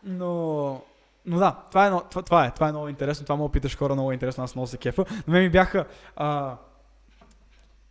Но, 0.04 0.82
но 1.26 1.38
да, 1.38 1.56
това 1.68 1.86
е, 1.86 1.90
това, 2.10 2.22
това 2.22 2.46
е, 2.46 2.50
това 2.50 2.68
е 2.68 2.72
много 2.72 2.88
интересно, 2.88 3.24
това 3.24 3.36
мога 3.36 3.52
питаш 3.52 3.76
хора, 3.76 3.94
много 3.94 4.12
интересно, 4.12 4.44
аз 4.44 4.54
много 4.54 4.66
се 4.66 4.78
кефа. 4.78 5.04
На 5.26 5.32
мен 5.32 5.42
ми 5.42 5.50
бяха, 5.50 5.86
а, 6.16 6.56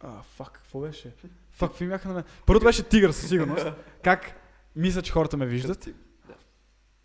а, 0.04 0.08
фак, 0.38 0.52
какво 0.52 0.80
беше? 0.80 1.12
Фак, 1.60 1.70
какви 1.70 1.88
бяха 1.88 2.08
на 2.08 2.14
мен? 2.14 2.24
Първото 2.46 2.66
беше 2.66 2.84
тигър, 2.84 3.12
със 3.12 3.30
сигурност. 3.30 3.66
Как 4.04 4.32
мисля, 4.76 5.02
че 5.02 5.12
хората 5.12 5.38
ме 5.38 5.46
виждат. 5.46 5.90
Да. 6.28 6.34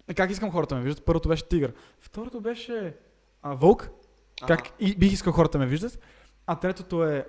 Е, 0.08 0.14
Как 0.14 0.30
искам 0.30 0.50
хората 0.50 0.74
ме 0.74 0.82
виждат? 0.82 1.04
Първото 1.04 1.28
беше 1.28 1.48
тигър. 1.48 1.72
Второто 2.00 2.40
беше 2.40 2.96
а, 3.42 3.54
вълк. 3.54 3.88
Как 4.46 4.70
и, 4.80 4.96
бих 4.96 5.12
искал 5.12 5.32
хората 5.32 5.58
ме 5.58 5.66
виждат. 5.66 5.98
А 6.46 6.56
третото 6.56 7.04
е... 7.04 7.26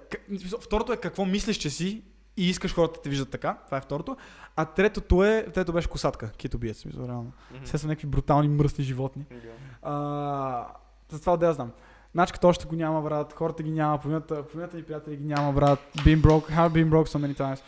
Второто 0.62 0.94
е 0.94 0.98
какво 0.98 1.26
мислиш, 1.26 1.58
че 1.58 1.70
си 1.70 2.04
и 2.38 2.50
искаш 2.50 2.74
хората 2.74 2.94
да 2.94 3.02
те 3.02 3.10
виждат 3.10 3.30
така. 3.30 3.58
Това 3.66 3.78
е 3.78 3.82
второто. 3.82 4.18
А 4.56 4.66
третото 4.66 5.24
е... 5.24 5.46
Трето 5.54 5.74
беше 5.74 5.90
косатка. 5.90 6.32
Китобиец, 6.32 6.78
смисъл, 6.78 7.08
реално. 7.08 7.32
Мгм. 7.52 7.64
Все 7.66 7.78
са 7.78 7.88
някакви 7.88 8.08
брутални 8.08 8.48
мръсни 8.48 8.84
животни. 8.84 9.26
Да. 9.32 9.38
А, 9.82 10.68
за 11.10 11.20
това 11.20 11.38
да 11.38 11.46
я 11.46 11.54
знам. 11.54 11.72
Начката 12.16 12.48
още 12.48 12.66
го 12.66 12.76
няма, 12.76 13.02
брат. 13.02 13.34
Хората 13.34 13.64
ги 13.64 13.72
няма. 13.72 14.00
Половината, 14.00 14.44
половината 14.44 14.78
ни 14.78 14.84
приятели 14.84 15.16
ги 15.16 15.26
няма, 15.26 15.54
брат. 15.54 15.80
Been 15.98 16.22
broke. 16.22 16.50
Have 16.50 16.70
been 16.70 16.90
broke 16.90 17.08
so 17.08 17.18
many 17.18 17.38
times. 17.38 17.62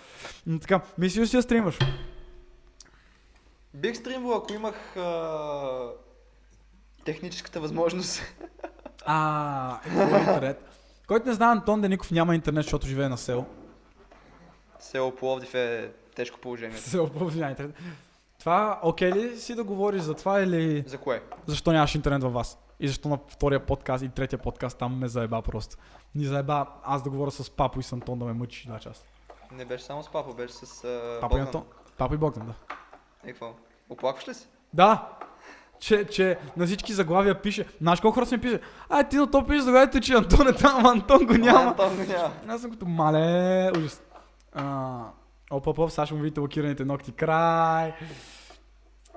Но 0.45 0.59
така, 0.59 0.81
мислиш 0.97 1.21
ли 1.23 1.27
си 1.27 1.35
да 1.35 1.41
стримваш? 1.41 1.79
Бих 3.73 3.97
стримвал, 3.97 4.37
ако 4.37 4.53
имах 4.53 4.97
а... 4.97 5.89
техническата 7.05 7.59
възможност. 7.59 8.21
А, 9.05 9.79
е, 9.85 9.99
е 9.99 10.19
интернет? 10.19 10.63
Който 11.07 11.27
не 11.27 11.33
знае, 11.33 11.51
Антон 11.51 11.81
Деников 11.81 12.11
няма 12.11 12.35
интернет, 12.35 12.63
защото 12.63 12.87
живее 12.87 13.09
на 13.09 13.17
село. 13.17 13.45
Село 14.79 15.15
Пловдив 15.15 15.55
е 15.55 15.91
тежко 16.15 16.39
положение. 16.39 16.77
Село 16.77 17.09
Пловдив 17.09 17.39
няма 17.39 17.49
интернет. 17.49 17.75
Това, 18.39 18.79
окей 18.83 19.11
ли 19.11 19.37
си 19.37 19.55
да 19.55 19.63
говориш 19.63 20.01
за 20.01 20.13
това 20.13 20.41
или 20.41 20.83
За 20.87 20.97
кое? 20.97 21.21
защо 21.45 21.71
нямаш 21.71 21.95
интернет 21.95 22.23
във 22.23 22.33
вас? 22.33 22.57
И 22.79 22.87
защо 22.87 23.09
на 23.09 23.19
втория 23.27 23.65
подкаст 23.65 24.03
и 24.03 24.09
третия 24.09 24.39
подкаст 24.39 24.77
там 24.77 24.99
ме 24.99 25.07
заеба 25.07 25.41
просто? 25.41 25.77
Ни 26.15 26.25
заеба 26.25 26.65
аз 26.83 27.03
да 27.03 27.09
говоря 27.09 27.31
с 27.31 27.49
Папо 27.49 27.79
и 27.79 27.83
с 27.83 27.93
Антон 27.93 28.19
да 28.19 28.25
ме 28.25 28.33
мъчиш 28.33 28.65
два 28.65 28.79
часа. 28.79 29.03
Не 29.51 29.65
беше 29.65 29.83
само 29.83 30.03
с 30.03 30.11
папа, 30.11 30.33
беше 30.33 30.53
с 30.53 30.83
а, 30.83 31.17
Папо 31.21 31.37
и 31.37 31.39
Богдан. 31.39 31.61
Антон? 31.61 31.63
Папо 31.97 32.13
и 32.13 32.17
Богдан, 32.17 32.45
да. 32.45 32.53
Е, 33.23 33.27
какво? 33.27 33.53
Оплакваш 33.89 34.27
ли 34.27 34.33
се? 34.33 34.47
Да! 34.73 35.09
Че, 35.79 36.05
че 36.05 36.39
на 36.57 36.65
всички 36.65 36.93
заглавия 36.93 37.41
пише. 37.41 37.65
Знаеш 37.81 38.01
колко 38.01 38.15
хора 38.15 38.25
си 38.25 38.35
ми 38.35 38.41
пише? 38.41 38.61
Ай, 38.89 39.09
ти 39.09 39.15
на 39.15 39.31
то 39.31 39.45
пише 39.45 39.61
заглавието, 39.61 39.99
че 39.99 40.13
Антон 40.13 40.47
е 40.47 40.53
там, 40.53 40.85
а 40.85 40.91
Антон 40.91 41.25
го 41.25 41.33
няма. 41.33 41.59
Антон 41.59 41.95
го 41.95 42.03
няма. 42.03 42.33
Аз 42.47 42.61
съм 42.61 42.71
като 42.71 42.85
мале, 42.85 43.71
ужас. 43.77 44.01
А, 44.53 44.99
опа, 45.51 45.69
оп, 45.77 45.91
сега 45.91 46.05
ще 46.05 46.15
му 46.15 46.21
видите 46.21 46.39
лакираните 46.39 46.85
ногти. 46.85 47.11
Край. 47.11 47.93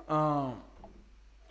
А, 0.07 0.49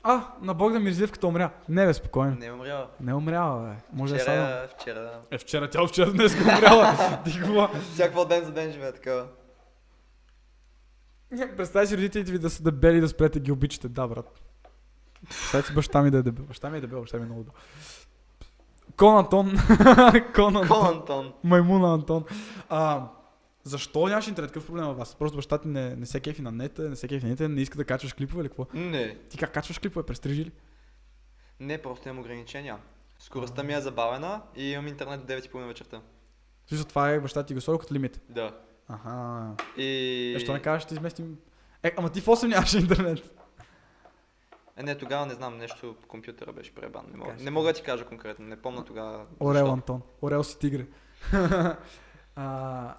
А, 0.02 0.20
на 0.42 0.54
Богдан 0.54 0.82
Мирзиев 0.82 1.12
умря. 1.24 1.50
Не 1.68 1.86
бе, 1.86 1.94
спокойно. 1.94 2.36
Не 2.40 2.46
е 2.46 2.52
умряла. 2.52 2.88
Не 3.00 3.10
е 3.10 3.14
умряла, 3.14 3.62
бе. 3.62 3.76
Може 3.92 4.14
да 4.14 4.20
е. 4.20 4.22
Вчера, 4.22 4.68
вчера. 4.78 5.20
Е, 5.30 5.38
вчера, 5.38 5.70
тя 5.70 5.86
вчера 5.86 6.12
днес 6.12 6.34
е 6.34 6.42
умряла. 6.42 6.94
Ти 7.24 7.38
какво? 7.38 7.68
Всякакво 7.92 8.24
ден 8.24 8.44
за 8.44 8.52
ден 8.52 8.72
живее 8.72 8.92
такава. 8.92 9.26
Представи 11.56 11.86
си 11.86 11.96
родителите 11.96 12.32
ви 12.32 12.38
да 12.38 12.50
са 12.50 12.62
дебели 12.62 13.00
да 13.00 13.08
спрете 13.08 13.40
ги 13.40 13.52
обичате. 13.52 13.88
Да, 13.88 14.08
брат. 14.08 14.40
Представи 15.28 15.64
си 15.64 15.74
баща 15.74 16.02
ми 16.02 16.10
да 16.10 16.18
е 16.18 16.22
дебел. 16.22 16.44
Баща 16.44 16.70
ми 16.70 16.78
е 16.78 16.80
дебел, 16.80 17.00
баща 17.00 17.16
ми 17.16 17.22
е 17.22 17.26
много 17.26 17.40
дебел. 17.40 17.54
Кон 18.96 19.18
Антон. 19.18 19.52
Кон 20.34 20.56
Антон. 20.56 20.68
Кон 20.68 20.86
Антон. 20.86 21.32
Маймуна 21.44 21.94
Антон. 21.94 22.24
А, 22.68 23.08
защо 23.64 24.08
нямаш 24.08 24.28
интернет? 24.28 24.50
Какъв 24.50 24.66
проблем 24.66 24.90
е 24.90 24.94
вас? 24.94 25.14
Просто 25.14 25.36
баща 25.36 25.58
ти 25.58 25.68
не, 25.68 25.96
не 25.96 26.06
се 26.06 26.20
кефи 26.20 26.42
на 26.42 26.52
нета, 26.52 26.88
не 26.88 26.96
се 26.96 27.08
кефи 27.08 27.24
на 27.24 27.30
нета, 27.30 27.48
не 27.48 27.60
иска 27.60 27.76
да 27.76 27.84
качваш 27.84 28.12
клипове 28.12 28.40
или 28.40 28.48
какво? 28.48 28.66
Не. 28.74 29.18
Ти 29.28 29.38
как 29.38 29.54
качваш 29.54 29.78
клипове? 29.78 30.06
Престрижи 30.06 30.44
ли? 30.44 30.52
Не, 31.60 31.78
просто 31.78 32.08
имам 32.08 32.18
ограничения. 32.18 32.78
Скоростта 33.18 33.62
ми 33.62 33.74
е 33.74 33.80
забавена 33.80 34.42
и 34.56 34.70
имам 34.70 34.88
интернет 34.88 35.26
до 35.26 35.32
9.30 35.32 35.66
вечерта. 35.66 36.00
Смисъл, 36.66 36.86
това 36.86 37.10
е 37.10 37.20
баща 37.20 37.42
ти 37.42 37.54
го 37.54 37.60
сложил 37.60 37.78
като 37.78 37.94
лимит. 37.94 38.20
Да. 38.28 38.56
Аха. 38.88 39.54
И... 39.76 40.34
Е, 40.36 40.40
що 40.40 40.52
не 40.52 40.62
кажеш, 40.62 40.82
ще 40.82 40.94
изместим... 40.94 41.38
Е, 41.82 41.94
ама 41.96 42.10
ти 42.10 42.20
в 42.20 42.26
8 42.26 42.46
нямаш 42.46 42.74
интернет. 42.74 43.40
Е, 44.76 44.82
не, 44.82 44.98
тогава 44.98 45.26
не 45.26 45.34
знам, 45.34 45.58
нещо 45.58 45.96
по 46.02 46.08
компютъра 46.08 46.52
беше 46.52 46.74
пребан. 46.74 47.04
Не 47.10 47.16
мога, 47.16 47.30
Кажи. 47.30 47.44
не 47.44 47.50
мога 47.50 47.68
да 47.68 47.72
ти 47.72 47.82
кажа 47.82 48.04
конкретно, 48.04 48.46
не 48.46 48.62
помня 48.62 48.84
тогава. 48.84 49.26
Орел 49.40 49.60
защо. 49.60 49.72
Антон. 49.72 50.02
Орел 50.22 50.44
си 50.44 50.58
тигре. 50.58 50.86
а, 52.36 52.94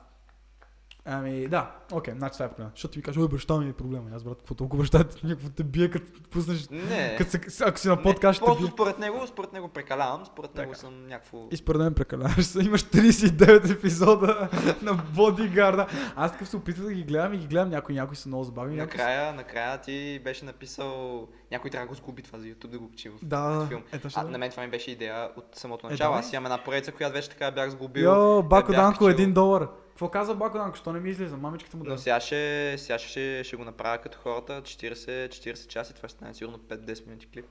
ами, 1.06 1.48
да, 1.48 1.72
окей, 1.92 2.14
значи 2.14 2.34
това 2.34 2.46
е 2.46 2.50
проблема. 2.50 2.72
Защото 2.74 2.92
ти 2.92 3.00
ми 3.00 3.04
кажеш, 3.04 3.20
ой, 3.20 3.28
баща 3.28 3.58
ми 3.58 3.70
е 3.70 3.74
проблема. 3.74 4.10
Аз, 4.14 4.24
брат, 4.24 4.38
какво 4.38 4.56
толкова 4.56 4.82
баща 4.82 5.04
ти 5.04 5.26
някакво 5.26 5.50
те 5.50 5.64
бие, 5.64 5.90
като 5.90 6.06
пуснеш... 6.22 6.70
Не. 6.70 7.16
Като 7.18 7.32
се, 7.32 7.64
ако 7.66 7.80
си 7.80 7.88
на 7.88 8.02
подкаст, 8.02 8.38
ще 8.38 8.46
Просто 8.46 8.68
според 8.68 9.00
него, 9.00 9.28
според 9.28 9.54
него 9.54 9.68
прекалявам, 9.68 10.26
според 10.26 10.56
него 10.56 10.76
съм 10.76 11.08
някакво... 11.08 11.48
И 11.52 11.58
според 11.58 11.82
мен 11.82 11.94
прекаляваш. 11.94 12.36
Имаш 12.62 12.84
39 12.84 13.72
епизода 13.72 14.50
на 14.82 14.94
бодигарда. 14.94 15.88
Аз 16.16 16.32
такъв 16.32 16.50
се 16.50 16.58
опитвам 16.58 16.86
да 16.86 16.94
ги 16.94 17.04
гледам 17.04 17.34
и 17.34 17.38
ги 17.38 17.48
гледам. 17.48 17.70
Някои, 17.70 17.96
някои 17.96 18.16
са 18.16 18.30
много 18.30 18.44
забавни. 18.44 18.76
Някои... 18.76 18.92
са- 18.92 18.98
Накрая, 18.98 19.34
накрая 19.34 19.78
ти 19.78 20.22
беше 20.24 20.46
написал, 20.46 21.20
някой 21.52 21.72
трябва 21.72 21.86
да 21.86 21.90
го 21.90 21.96
сгуби 21.96 22.22
това 22.22 22.40
за 22.40 22.46
YouTube 22.46 22.68
да 22.68 22.80
го 22.80 22.90
качи 22.90 23.10
в 23.10 23.14
Да, 23.24 23.66
филм. 23.70 23.82
ето 23.94 24.08
А, 24.16 24.24
на 24.24 24.38
мен 24.38 24.52
това 24.52 24.64
ми 24.64 24.70
беше 24.70 24.92
идея 24.92 25.30
от 25.38 25.46
самото 25.54 25.88
Е, 25.88 25.90
начало. 25.90 26.08
давай. 26.08 26.20
Аз 26.20 26.34
имам 26.34 26.46
една 26.46 26.58
поредица, 26.58 26.92
която 26.92 27.14
вече 27.14 27.30
така 27.30 27.52
бях 27.52 27.70
сглобил. 27.70 28.04
Йо, 28.04 28.44
Бако 28.44 28.72
Данко, 28.72 29.10
един 29.10 29.34
долар. 29.34 29.68
Какво 30.02 30.12
каза 30.12 30.36
Бако 30.36 30.58
Данко? 30.58 30.78
Що 30.78 30.94
не 30.94 31.00
ми 31.00 31.10
излиза? 31.10 31.38
Мамичката 31.38 31.78
му 31.78 31.84
да. 31.84 31.90
Но 31.90 31.98
сега 31.98 32.20
ще, 32.20 32.76
сега 32.78 33.00
ще, 33.00 33.44
ще 33.44 33.56
го 33.56 33.64
направя 33.64 33.98
като 33.98 34.18
хората 34.20 34.62
40, 34.62 34.94
40 35.28 35.68
часа 35.68 35.92
и 35.92 35.96
това 35.96 36.10
ще 36.10 36.18
стане 36.18 36.34
сигурно 36.34 36.58
5-10 36.58 37.08
минути 37.08 37.28
клип. 37.34 37.46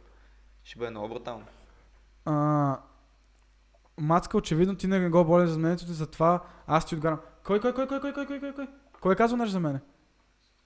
Ще 0.65 0.79
бъде 0.79 0.91
много 0.91 1.09
брутално. 1.09 1.45
А, 2.25 2.79
Мацка, 3.99 4.37
очевидно 4.37 4.77
ти 4.77 4.87
не 4.87 5.09
го 5.09 5.25
боля 5.25 5.47
за 5.47 5.77
ти, 5.77 5.85
затова 5.87 6.41
аз 6.67 6.87
ти 6.87 6.95
отгарам. 6.95 7.21
Кой, 7.45 7.61
кой, 7.61 7.75
кой, 7.75 7.87
кой, 7.87 8.01
кой, 8.01 8.13
кой, 8.13 8.27
кой, 8.27 8.41
кой, 8.41 8.55
кой? 8.55 8.69
Кой 9.01 9.13
е 9.13 9.17
казал 9.17 9.39
нещо 9.39 9.53
за 9.53 9.61
мене? 9.61 9.81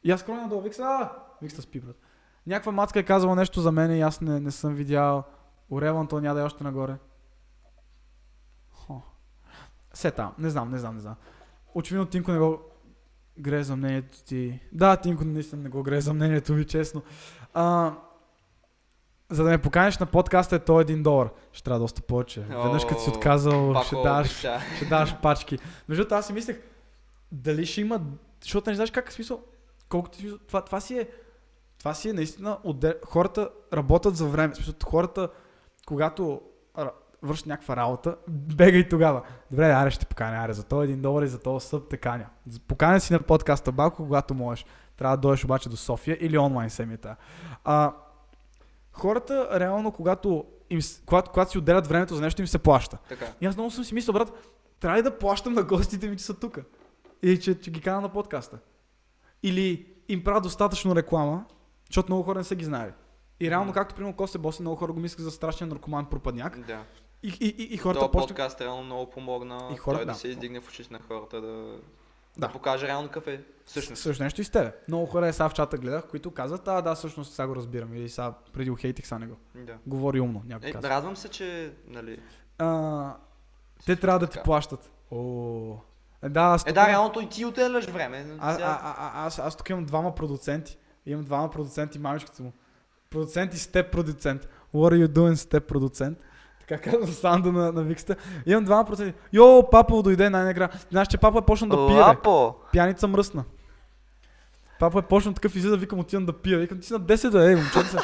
И 0.04 0.10
аз 0.10 0.20
скроня 0.20 0.42
надолу, 0.42 0.62
Викса, 0.62 0.82
а! 0.82 1.12
Викса 1.42 1.62
спи, 1.62 1.80
брат. 1.80 1.96
Някаква 2.46 2.72
мацка 2.72 2.98
е 2.98 3.02
казала 3.02 3.34
нещо 3.34 3.60
за 3.60 3.72
мене 3.72 3.98
и 3.98 4.00
аз 4.00 4.20
не, 4.20 4.40
не 4.40 4.50
съм 4.50 4.74
видял. 4.74 5.24
Орел 5.70 6.00
Антон 6.00 6.24
яде 6.24 6.42
още 6.42 6.64
нагоре. 6.64 6.96
Хо. 8.70 9.02
Се 9.94 10.10
там, 10.10 10.34
не 10.38 10.50
знам, 10.50 10.70
не 10.70 10.78
знам, 10.78 10.94
не 10.94 11.00
знам. 11.00 11.16
Очевидно 11.74 12.06
Тинко 12.06 12.32
не 12.32 12.38
го 12.38 12.60
грее 13.38 13.62
за 13.62 13.76
мнението 13.76 14.22
ти. 14.22 14.60
Да, 14.72 14.96
Тинко 14.96 15.24
наистина 15.24 15.62
не 15.62 15.68
го 15.68 15.82
грее 15.82 16.00
за 16.00 16.14
мнението 16.14 16.54
ви, 16.54 16.66
честно. 16.66 17.02
А, 17.54 17.94
за 19.30 19.44
да 19.44 19.50
ме 19.50 19.58
поканиш 19.58 19.98
на 19.98 20.06
подкаста 20.06 20.56
е 20.56 20.58
то 20.58 20.80
един 20.80 21.02
долар. 21.02 21.30
Ще 21.52 21.64
трябва 21.64 21.80
доста 21.80 22.02
повече. 22.02 22.40
Веднъж 22.40 22.84
като 22.84 23.00
си 23.00 23.10
отказал, 23.10 23.72
Пако, 23.72 23.86
ще 23.86 23.96
даш, 23.96 24.46
ще 24.76 24.84
даш 24.88 25.16
пачки. 25.22 25.58
Между 25.88 26.02
другото, 26.02 26.14
аз 26.14 26.26
си 26.26 26.32
мислех, 26.32 26.60
дали 27.32 27.66
ще 27.66 27.80
има, 27.80 28.00
защото 28.42 28.70
не 28.70 28.76
знаеш 28.76 28.90
как 28.90 29.08
е 29.08 29.12
смисъл, 29.12 29.42
колкото 29.88 30.18
смисъл, 30.18 30.38
това, 30.38 30.64
това 30.64 30.80
си 30.80 30.98
е, 30.98 31.08
това 31.78 31.94
си 31.94 32.08
е 32.08 32.12
наистина, 32.12 32.58
отдел... 32.64 32.94
хората 33.06 33.50
работят 33.72 34.16
за 34.16 34.26
време. 34.26 34.54
Смисъл, 34.54 34.74
хората, 34.84 35.28
когато 35.86 36.40
вършат 37.26 37.46
някаква 37.46 37.76
работа, 37.76 38.16
бегай 38.28 38.88
тогава. 38.88 39.22
Добре, 39.50 39.70
аре 39.70 39.90
ще 39.90 40.06
поканя, 40.06 40.36
аре, 40.36 40.52
за 40.52 40.64
този 40.64 40.84
един 40.84 41.02
долар 41.02 41.22
и 41.22 41.28
за 41.28 41.38
този 41.38 41.66
съб 41.66 41.88
те 41.90 41.96
каня. 41.96 42.26
Поканя 42.68 43.00
си 43.00 43.12
на 43.12 43.20
подкаста 43.20 43.72
Балко, 43.72 43.96
когато 43.96 44.34
можеш. 44.34 44.66
Трябва 44.96 45.16
да 45.16 45.20
дойдеш 45.20 45.44
обаче 45.44 45.68
до 45.68 45.76
София 45.76 46.18
или 46.20 46.38
онлайн 46.38 46.70
семията. 46.70 47.16
А, 47.64 47.92
хората, 48.92 49.60
реално, 49.60 49.92
когато, 49.92 50.44
им, 50.70 50.80
когато, 51.06 51.30
когато 51.30 51.50
си 51.50 51.58
отделят 51.58 51.86
времето 51.86 52.14
за 52.14 52.20
нещо, 52.20 52.42
им 52.42 52.46
се 52.46 52.58
плаща. 52.58 52.98
Така. 53.08 53.26
И 53.40 53.46
аз 53.46 53.56
много 53.56 53.70
съм 53.70 53.84
си 53.84 53.94
мислил, 53.94 54.12
брат, 54.12 54.32
трябва 54.80 54.98
ли 54.98 55.02
да 55.02 55.18
плащам 55.18 55.52
на 55.52 55.62
гостите 55.62 56.08
ми, 56.08 56.16
че 56.16 56.24
са 56.24 56.34
тук? 56.34 56.58
Или 57.22 57.40
че, 57.40 57.60
че 57.60 57.70
ги 57.70 57.80
кана 57.80 58.00
на 58.00 58.08
подкаста? 58.08 58.58
Или 59.42 59.86
им 60.08 60.24
правя 60.24 60.40
достатъчно 60.40 60.96
реклама, 60.96 61.44
защото 61.90 62.12
много 62.12 62.22
хора 62.22 62.38
не 62.38 62.44
са 62.44 62.54
ги 62.54 62.64
знаели. 62.64 62.92
И 63.40 63.50
реално, 63.50 63.66
Мгм. 63.70 63.74
както 63.74 63.94
примерно 63.94 64.16
Косе 64.16 64.38
Боси, 64.38 64.62
много 64.62 64.76
хора 64.76 64.92
го 64.92 65.00
мислят 65.00 65.24
за 65.24 65.30
страшен 65.30 65.68
наркоман 65.68 66.06
пропадняк. 66.06 66.58
Да. 66.66 66.82
И, 67.24 67.36
и, 67.40 67.46
и, 67.48 67.74
и 67.74 67.76
хората 67.76 68.00
Този 68.00 68.10
почнаха... 68.12 68.28
подкаст 68.28 68.60
реално 68.60 68.82
много 68.82 69.10
помогна 69.10 69.68
И 69.72 69.76
хората, 69.76 69.98
той 69.98 70.06
да, 70.06 70.12
да. 70.12 70.18
се 70.18 70.28
издигне 70.28 70.60
в 70.60 70.68
очите 70.68 70.92
на 70.92 71.00
хората, 71.00 71.40
да, 71.40 71.46
да. 71.46 71.76
Да. 72.36 72.48
покаже 72.48 72.86
реално 72.86 73.08
какъв 73.08 73.26
е 73.26 73.44
всъщност. 73.64 74.02
Също 74.02 74.22
нещо 74.22 74.40
и 74.40 74.44
с 74.44 74.50
тебе. 74.50 74.72
Много 74.88 75.06
хора 75.06 75.28
е 75.28 75.32
сега 75.32 75.48
в 75.48 75.54
чата 75.54 75.78
гледах, 75.78 76.06
които 76.06 76.30
казват, 76.30 76.68
а 76.68 76.80
да, 76.82 76.94
всъщност 76.94 77.34
сега 77.34 77.46
го 77.48 77.56
разбирам. 77.56 77.94
Или 77.94 78.08
сега 78.08 78.32
преди 78.52 78.70
го 78.70 78.76
хейтих, 78.76 79.06
сега 79.06 79.18
не 79.18 79.26
го. 79.26 79.36
Да. 79.54 79.74
Говори 79.86 80.20
умно, 80.20 80.42
някой 80.46 80.68
Е, 80.68 80.72
казва. 80.72 80.90
радвам 80.90 81.16
се, 81.16 81.28
че 81.28 81.72
нали, 81.88 82.18
А, 82.58 83.16
те 83.86 83.96
трябва 83.96 84.18
да 84.18 84.26
ти 84.26 84.32
така. 84.32 84.44
плащат. 84.44 84.90
О, 85.10 85.76
е, 86.22 86.28
да, 86.28 86.40
аз 86.40 86.62
Е, 86.62 86.64
тук 86.64 86.74
да, 86.74 86.80
имам- 86.80 86.90
реално 86.90 87.20
и 87.20 87.28
ти 87.28 87.44
отделяш 87.44 87.84
време. 87.86 88.24
но 88.24 88.34
А, 88.38 88.52
а, 88.54 88.94
а, 88.98 89.26
аз, 89.26 89.38
аз 89.38 89.56
тук 89.56 89.70
имам 89.70 89.84
двама 89.84 90.14
продуценти. 90.14 90.78
Имам 91.06 91.24
двама 91.24 91.50
продуценти, 91.50 91.98
мамичката 91.98 92.42
му. 92.42 92.52
Продуцент 93.10 93.54
и 93.54 93.58
степ 93.58 93.92
продуцент. 93.92 94.48
What 94.74 94.94
are 94.94 95.06
you 95.06 95.08
doing, 95.08 95.34
степ 95.34 95.66
продуцент? 95.66 96.18
Така 96.68 96.90
казвам 96.90 97.08
санда 97.08 97.52
на, 97.52 97.72
на 97.72 97.82
Викста. 97.82 98.16
Имам 98.46 98.64
двама 98.64 98.84
продуценти. 98.84 99.18
Йо, 99.32 99.70
папа 99.70 100.02
дойде 100.02 100.30
най-накрая. 100.30 100.70
Знаеш, 100.90 101.08
че 101.08 101.18
папа 101.18 101.38
е 101.38 101.42
почнал 101.42 101.70
да 101.70 101.86
пие, 101.86 101.96
бе. 101.96 102.00
Лапо! 102.00 102.54
Пяница 102.72 103.08
мръсна. 103.08 103.44
Папа 104.80 104.98
е 104.98 105.02
почнал 105.02 105.34
такъв 105.34 105.56
излиза, 105.56 105.76
викам, 105.76 105.98
отивам 105.98 106.26
да 106.26 106.32
пия. 106.32 106.58
Викам, 106.58 106.80
ти 106.80 106.86
си 106.86 106.92
на 106.92 107.00
10 107.00 107.30
да 107.30 107.52
е, 107.52 107.56
момченце. 107.56 107.98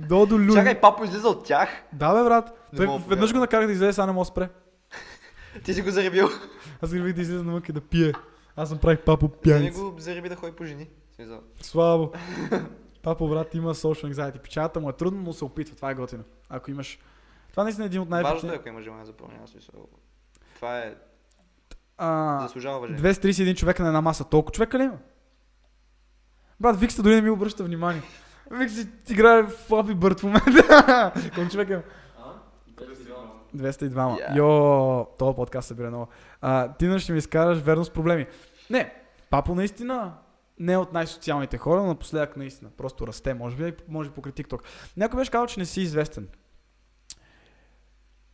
До 0.00 0.26
до 0.26 0.38
люли. 0.38 0.52
Чакай, 0.54 0.80
папо 0.80 1.04
излиза 1.04 1.28
от 1.28 1.44
тях. 1.44 1.68
Да, 1.92 2.14
бе, 2.14 2.24
брат. 2.24 2.68
Не 2.72 2.76
Той 2.76 2.86
мога 2.86 3.04
веднъж 3.08 3.32
го 3.32 3.38
накарах 3.38 3.66
да 3.66 3.72
излезе, 3.72 3.92
сега 3.92 4.06
не 4.06 4.12
мога 4.12 4.24
спре. 4.24 4.48
Ти 5.64 5.74
си 5.74 5.82
го 5.82 5.90
заребил. 5.90 6.28
Аз 6.82 6.94
го 6.94 7.02
да 7.02 7.08
излезе 7.08 7.42
навън 7.42 7.62
и 7.68 7.72
да 7.72 7.80
пие. 7.80 8.12
Аз 8.56 8.70
направих 8.70 9.00
папо 9.00 9.26
Не 9.26 9.30
пяница. 9.42 9.80
го 9.80 9.94
зареби 9.98 10.28
да 10.28 10.36
ходи 10.36 10.52
по 10.52 10.64
жени. 10.64 10.88
Слабо. 11.62 12.12
Папа, 13.02 13.26
брат, 13.26 13.54
има 13.54 13.74
social 13.74 14.12
anxiety. 14.12 14.38
Печалата 14.38 14.80
му 14.80 14.88
е 14.90 14.92
трудно, 14.92 15.22
но 15.22 15.32
се 15.32 15.44
опитва. 15.44 15.76
Това 15.76 15.90
е 15.90 15.94
готино. 15.94 16.24
Ако 16.48 16.70
имаш... 16.70 16.98
Това 17.54 17.64
наистина 17.64 17.84
е 17.84 17.86
един 17.86 18.00
от 18.00 18.08
Важното 18.08 18.20
е, 18.20 18.32
най-ефективните. 18.32 18.60
ако 18.60 18.68
има 18.68 18.82
желание 18.82 19.04
за 19.04 19.12
промяна. 19.12 19.48
Смисъл. 19.48 19.88
Това 20.54 20.78
е, 20.78 20.94
А, 21.98 22.38
заслужава 22.42 22.78
уважение. 22.78 23.02
231 23.02 23.56
човека 23.56 23.82
на 23.82 23.88
една 23.88 24.00
маса. 24.00 24.24
Толкова 24.24 24.52
човека 24.52 24.78
ли 24.78 24.82
има? 24.82 24.98
Брат, 26.60 26.80
Викста 26.80 27.02
дори 27.02 27.14
не 27.14 27.20
ми 27.22 27.30
обръща 27.30 27.64
внимание. 27.64 28.02
Викста 28.50 29.12
играе 29.12 29.42
в 29.42 29.68
Flappy 29.68 29.94
Bird 29.94 30.20
в 30.20 30.22
момента. 30.22 31.12
Колко 31.34 31.50
човека 31.50 31.72
има? 31.72 31.82
202. 33.56 33.94
Yeah. 33.94 34.36
Йо, 34.36 35.06
този 35.18 35.36
подкаст 35.36 35.68
събира 35.68 35.88
много. 35.88 36.08
А, 36.40 36.72
ти 36.72 36.98
ще 36.98 37.12
ми 37.12 37.18
изкараш 37.18 37.58
верно 37.58 37.84
с 37.84 37.90
проблеми. 37.90 38.26
Не, 38.70 38.94
папо 39.30 39.54
наистина 39.54 40.14
не 40.58 40.72
е 40.72 40.78
от 40.78 40.92
най-социалните 40.92 41.58
хора, 41.58 41.80
но 41.80 41.86
напоследък 41.86 42.36
наистина 42.36 42.70
просто 42.76 43.06
расте, 43.06 43.34
може 43.34 43.56
би, 43.56 43.74
може 43.88 44.08
би 44.08 44.14
покрай 44.14 44.32
TikTok. 44.32 44.60
Някой 44.96 45.18
беше 45.18 45.30
казал, 45.30 45.46
че 45.46 45.60
не 45.60 45.66
си 45.66 45.80
известен. 45.80 46.28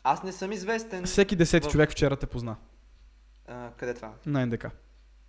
Аз 0.04 0.22
не 0.22 0.32
съм 0.32 0.52
известен. 0.52 1.04
Всеки 1.04 1.36
десети 1.36 1.68
В- 1.68 1.72
човек 1.72 1.90
вчера 1.90 2.16
те 2.16 2.26
позна 2.26 2.56
А, 3.48 3.70
къде 3.70 3.92
е 3.92 3.94
това? 3.94 4.12
на 4.26 4.46
НДК. 4.46 4.66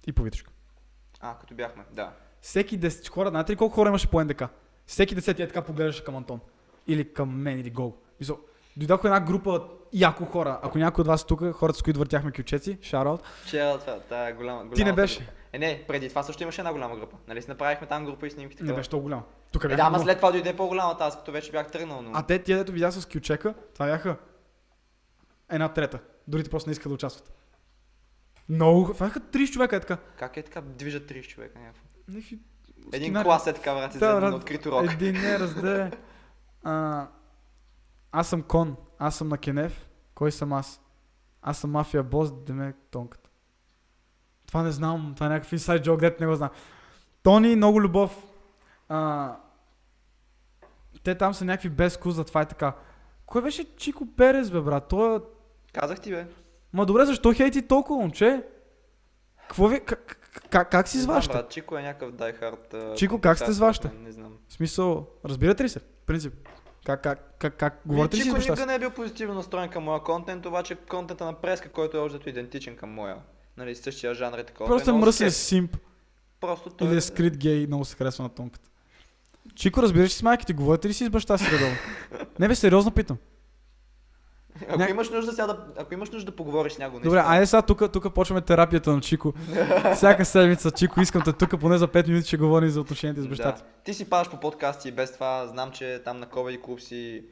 И 0.07 0.13
по 0.13 0.23
Витушка. 0.23 0.51
А, 1.19 1.35
като 1.35 1.53
бяхме, 1.53 1.83
да. 1.91 2.11
Всеки 2.41 2.77
десет 2.77 3.07
хора, 3.07 3.29
знаете 3.29 3.51
ли 3.51 3.55
колко 3.55 3.75
хора 3.75 3.89
имаше 3.89 4.07
по 4.07 4.23
НДК? 4.23 4.43
Всеки 4.85 5.15
десети 5.15 5.41
е 5.43 5.47
така 5.47 5.61
поглеждаше 5.61 6.03
към 6.03 6.15
Антон. 6.15 6.39
Или 6.87 7.13
към 7.13 7.29
мен, 7.31 7.59
или 7.59 7.69
Гол. 7.69 7.95
Мисъл, 8.19 8.39
дойдоха 8.77 9.07
една 9.07 9.19
група 9.19 9.63
яко 9.93 10.25
хора. 10.25 10.59
Ако 10.63 10.77
някой 10.77 11.01
от 11.01 11.07
вас 11.07 11.23
тук, 11.25 11.51
хората 11.51 11.79
с 11.79 11.83
които 11.83 11.99
въртяхме 11.99 12.31
кючеци, 12.31 12.77
шараут, 12.81 13.21
Вчера 13.43 13.79
това, 13.79 13.99
тая 13.99 14.33
голяма, 14.35 14.57
голяма 14.59 14.75
ти 14.75 14.83
не 14.83 14.93
беше. 14.93 15.29
Е, 15.53 15.59
не, 15.59 15.83
преди 15.87 16.09
това 16.09 16.23
също 16.23 16.43
имаше 16.43 16.61
една 16.61 16.71
голяма 16.73 16.95
група. 16.95 17.17
Нали 17.27 17.41
си 17.41 17.49
направихме 17.49 17.87
там 17.87 18.05
група 18.05 18.27
и 18.27 18.31
снимки 18.31 18.53
Не 18.53 18.57
такива. 18.57 18.75
беше 18.75 18.89
толкова 18.89 19.03
голям. 19.03 19.23
Тук 19.51 19.63
Е, 19.63 19.67
да, 19.67 19.73
ама 19.75 19.89
много. 19.89 20.03
след 20.03 20.17
това 20.17 20.31
дойде 20.31 20.55
по-голямата, 20.55 21.03
аз 21.03 21.15
като 21.15 21.31
вече 21.31 21.51
бях 21.51 21.71
тръгнал, 21.71 22.01
но... 22.01 22.11
А 22.13 22.23
те, 22.23 22.39
тия 22.39 22.57
дето 22.57 22.71
видях 22.71 22.93
с 22.93 23.05
кючека, 23.05 23.53
това 23.73 23.85
бяха 23.85 24.15
една 25.51 25.69
трета. 25.69 25.99
Другите 26.27 26.49
просто 26.49 26.69
не 26.69 26.71
искаха 26.71 26.89
да 26.89 26.95
участват. 26.95 27.33
Много. 28.49 28.93
Това 28.93 29.05
бяха 29.05 29.19
30 29.19 29.51
човека 29.51 29.75
е 29.75 29.79
така. 29.79 29.97
Как 30.17 30.37
е 30.37 30.43
така 30.43 30.61
движат 30.61 31.03
30 31.03 31.27
човека 31.27 31.59
някакво? 31.59 31.83
Някакви 32.07 32.39
Един 32.93 33.01
скинари. 33.01 33.23
клас 33.25 33.47
е 33.47 33.53
така, 33.53 33.73
брат, 33.73 33.91
Да, 33.91 33.97
излезе 33.97 34.15
брат. 34.15 34.29
на 34.29 34.35
открито 34.35 34.71
рок. 34.71 34.91
Един 34.93 35.13
не 35.13 35.39
разде. 35.39 35.91
А, 36.63 37.07
аз 38.11 38.27
съм 38.29 38.41
кон, 38.41 38.75
аз 38.99 39.15
съм 39.15 39.27
на 39.27 39.37
Кенев. 39.37 39.87
Кой 40.15 40.31
съм 40.31 40.53
аз? 40.53 40.81
Аз 41.41 41.57
съм 41.57 41.71
мафия 41.71 42.03
бос, 42.03 42.43
деме 42.43 42.73
тонката. 42.91 43.29
Това 44.47 44.63
не 44.63 44.71
знам, 44.71 45.11
това 45.15 45.25
е 45.25 45.29
някакъв 45.29 45.51
инсайд 45.53 45.83
джок, 45.83 45.99
дете 45.99 46.23
не 46.23 46.27
го 46.27 46.35
знам. 46.35 46.49
Тони, 47.23 47.55
много 47.55 47.81
любов. 47.81 48.23
А, 48.89 49.35
те 51.03 51.17
там 51.17 51.33
са 51.33 51.45
някакви 51.45 51.69
без 51.69 51.97
вкус, 51.97 52.15
затова 52.15 52.41
е 52.41 52.45
така. 52.45 52.75
Кой 53.25 53.41
беше 53.41 53.75
Чико 53.75 54.07
Перес, 54.07 54.51
бе, 54.51 54.61
брат? 54.61 54.87
Той 54.87 55.15
е... 55.15 55.19
Казах 55.73 55.99
ти, 55.99 56.11
бе. 56.11 56.25
Ма 56.73 56.85
добре, 56.85 57.05
защо 57.05 57.33
хейти 57.33 57.61
толкова, 57.61 57.99
момче? 57.99 58.43
Какво 59.41 59.67
ви... 59.67 59.79
Как, 59.79 60.17
как, 60.49 60.71
как 60.71 60.87
си 60.87 60.97
зваща? 60.99 61.33
брат, 61.33 61.49
Чико 61.49 61.77
е 61.77 61.81
някакъв 61.81 62.11
дайхард. 62.11 62.75
Чико, 62.95 63.21
как 63.21 63.37
сте 63.37 63.45
коментатор, 63.45 63.51
зваща? 63.51 63.91
Не 64.03 64.11
знам. 64.11 64.37
В 64.47 64.53
смисъл, 64.53 65.07
разбирате 65.25 65.63
ли 65.63 65.69
се? 65.69 65.79
В 65.79 65.83
принцип. 66.05 66.33
Как, 66.85 67.03
как, 67.03 67.35
как, 67.39 67.57
как 67.57 67.81
говорите 67.85 68.17
ли 68.17 68.21
си 68.21 68.29
с 68.29 68.33
Чико 68.33 68.41
никога 68.41 68.65
не 68.65 68.75
е 68.75 68.79
бил 68.79 68.91
позитивно 68.91 69.33
настроен 69.33 69.69
към 69.69 69.83
моя 69.83 70.03
контент, 70.03 70.45
обаче 70.45 70.75
контента 70.75 71.25
на 71.25 71.33
преска, 71.33 71.69
който 71.69 71.97
е 71.97 71.99
още 71.99 72.29
идентичен 72.29 72.75
към 72.75 72.89
моя. 72.89 73.17
Нали, 73.57 73.75
същия 73.75 74.13
жанр 74.13 74.37
и 74.37 74.43
такова. 74.43 74.69
Просто 74.69 74.89
е 74.89 74.93
мръсен 74.93 75.31
симп. 75.31 75.77
Просто 76.41 76.69
той 76.69 76.87
Или 76.87 76.97
е 76.97 77.01
скрит 77.01 77.37
гей, 77.37 77.67
много 77.67 77.85
се 77.85 77.95
харесва 77.95 78.23
на 78.23 78.29
тонката. 78.29 78.69
Чико, 79.55 79.81
разбираш 79.81 80.09
ли 80.09 80.13
с 80.13 80.23
майка 80.23 80.45
ти, 80.45 80.53
говорите 80.53 80.89
ли 80.89 80.93
си 80.93 81.05
с 81.05 81.09
баща 81.09 81.37
си 81.37 81.45
редовно? 81.51 81.75
Не 82.39 82.47
бе, 82.47 82.55
сериозно 82.55 82.91
питам. 82.91 83.17
Ако 84.69 84.79
Ня- 84.79 84.89
имаш 84.89 85.09
нужда 85.09 85.31
сега 85.31 85.47
да, 85.47 85.57
ако 85.77 85.93
имаш 85.93 86.09
нужда 86.09 86.31
да 86.31 86.35
поговориш 86.35 86.73
с 86.73 86.77
него, 86.77 86.99
Добре, 86.99 87.09
наистина. 87.09 87.33
айде 87.33 87.45
сега 87.45 87.61
тук, 87.61 87.91
тук 87.91 88.13
почваме 88.13 88.41
терапията 88.41 88.91
на 88.91 89.01
Чико. 89.01 89.33
Всяка 89.95 90.25
седмица, 90.25 90.71
Чико, 90.71 91.01
искам 91.01 91.21
те 91.21 91.33
тук 91.33 91.59
поне 91.59 91.77
за 91.77 91.87
5 91.87 92.07
минути 92.07 92.27
ще 92.27 92.37
говорим 92.37 92.69
за 92.69 92.81
отношенията 92.81 93.21
с 93.21 93.27
баща 93.27 93.51
ти. 93.55 93.61
Да. 93.61 93.67
Ти 93.83 93.93
си 93.93 94.09
падаш 94.09 94.29
по 94.29 94.39
подкасти 94.39 94.87
и 94.89 94.91
без 94.91 95.13
това 95.13 95.47
знам, 95.47 95.71
че 95.71 96.01
там 96.05 96.19
на 96.19 96.25
Comedy 96.25 96.61
Club 96.61 96.79
си 96.79 97.23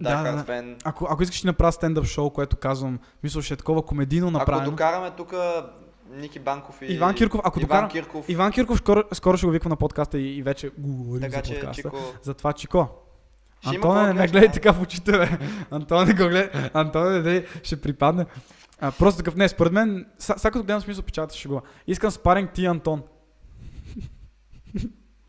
Да, 0.00 0.22
да, 0.22 0.32
да, 0.32 0.44
фен. 0.44 0.76
Ако, 0.84 1.06
ако 1.10 1.22
искаш 1.22 1.40
да 1.40 1.46
направя 1.46 1.72
стендъп 1.72 2.04
шоу, 2.04 2.30
което 2.30 2.56
казвам, 2.56 2.98
мисля, 3.22 3.42
ще 3.42 3.54
е 3.54 3.56
такова 3.56 3.82
комедийно 3.82 4.28
Ако 4.28 4.38
направено. 4.38 4.70
докараме 4.70 5.10
тук 5.16 5.34
Ники 6.10 6.38
Банков 6.38 6.82
и 6.82 6.94
Иван 6.94 7.14
Кирков, 7.14 7.40
ако 7.44 7.58
Иван 7.58 7.66
докарам... 7.68 7.90
Кирков, 7.90 8.28
Иван 8.28 8.52
Кирков 8.52 8.78
скоро, 8.78 9.02
скоро 9.12 9.36
ще 9.36 9.46
го 9.46 9.52
викам 9.52 9.70
на 9.70 9.76
подкаста 9.76 10.18
и, 10.18 10.36
и 10.36 10.42
вече 10.42 10.70
го 10.78 10.94
говорим 11.04 11.22
така 11.22 11.36
за 11.36 11.42
че 11.42 11.54
подкаста. 11.54 11.82
Чико... 11.82 11.96
Затова 12.22 12.52
Чико. 12.52 12.88
Антоне, 13.64 14.12
не 14.12 14.26
гледай 14.26 14.48
да. 14.48 14.54
така 14.54 14.72
в 14.72 14.82
очите, 14.82 15.12
бе. 15.12 15.28
Антоне, 15.70 16.14
го 16.14 16.28
гледай. 16.28 16.70
Антоне, 16.74 17.20
не, 17.20 17.46
ще 17.62 17.80
припадне. 17.80 18.26
А, 18.80 18.92
просто 18.92 19.18
такъв, 19.18 19.36
не, 19.36 19.48
според 19.48 19.72
мен, 19.72 20.06
сега 20.18 20.50
като 20.50 20.64
гледам 20.64 20.80
смисъл 20.80 21.04
печата 21.04 21.36
ще 21.36 21.48
го. 21.48 21.62
Искам 21.86 22.10
спаринг 22.10 22.52
ти, 22.52 22.66
Антон. 22.66 23.02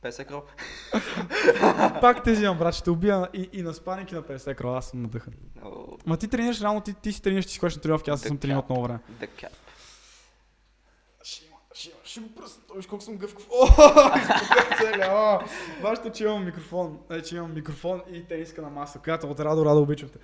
Песек 0.01 0.31
Роб. 0.31 0.43
Пак 2.01 2.23
те 2.23 2.31
взимам, 2.31 2.57
брат, 2.57 2.75
ще 2.75 2.89
убия 2.89 3.27
и, 3.33 3.49
и 3.53 3.61
на 3.61 3.73
спаринг 3.73 4.11
и 4.11 4.15
на 4.15 4.21
50 4.21 4.55
крал, 4.55 4.77
аз 4.77 4.89
съм 4.89 5.01
надъхан. 5.01 5.33
Ма 6.05 6.17
ти 6.17 6.27
тренираш, 6.27 6.61
реално 6.61 6.81
ти, 6.81 6.93
ти 6.93 7.11
си 7.11 7.21
тренираш, 7.21 7.45
ти 7.45 7.51
си 7.51 7.59
ходиш 7.59 7.75
на 7.75 7.81
тренировки, 7.81 8.09
аз 8.09 8.21
съм 8.21 8.37
тренирал 8.37 8.63
много 8.69 8.83
време. 8.83 8.99
The 9.21 9.27
Cap. 9.27 9.49
Ще 11.23 11.45
има, 11.45 11.55
ще 12.07 12.19
го 12.19 12.29
пръсна, 12.35 12.63
той 12.67 12.77
виж 12.77 12.87
колко 12.87 13.03
съм 13.03 13.17
гъвкав. 13.17 13.47
О, 13.51 13.67
о. 15.11 15.39
Важното, 15.81 16.09
че 16.11 16.23
имам 16.23 16.45
микрофон, 16.45 16.99
е, 17.09 17.21
че 17.21 17.35
имам 17.35 17.53
микрофон 17.53 18.01
и 18.11 18.23
тениска 18.23 18.61
на 18.61 18.69
маса, 18.69 18.99
която 18.99 19.27
от 19.27 19.39
Радо, 19.39 19.65
Радо, 19.65 19.81
обичам 19.81 20.09
те. 20.09 20.19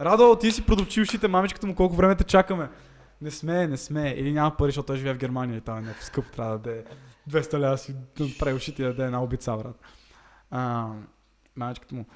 Радо, 0.00 0.36
ти 0.36 0.52
си 0.52 0.66
продълчи 0.66 1.00
ушите, 1.00 1.28
мамичката 1.28 1.66
му, 1.66 1.74
колко 1.74 1.96
време 1.96 2.16
те 2.16 2.24
чакаме. 2.24 2.68
Не 3.20 3.30
сме, 3.30 3.66
не 3.66 3.76
сме. 3.76 4.14
Или 4.16 4.32
няма 4.32 4.56
пари, 4.56 4.68
защото 4.68 4.86
той 4.86 4.96
живее 4.96 5.14
в 5.14 5.18
Германия 5.18 5.56
и 5.56 5.60
там 5.60 5.78
е 5.78 5.80
някакъв 5.80 6.04
скъп, 6.04 6.32
трябва 6.32 6.58
да 6.58 6.70
е 6.70 6.82
200 7.30 7.58
лева 7.58 7.78
си 7.78 7.94
прави 8.38 8.54
ушите 8.54 8.82
и 8.82 8.84
да 8.84 8.90
даде 8.90 9.04
една 9.04 9.22
обица, 9.22 9.56
брат. 9.56 9.80
Ам, 10.50 11.06
мамичката 11.56 11.94
му. 11.94 12.06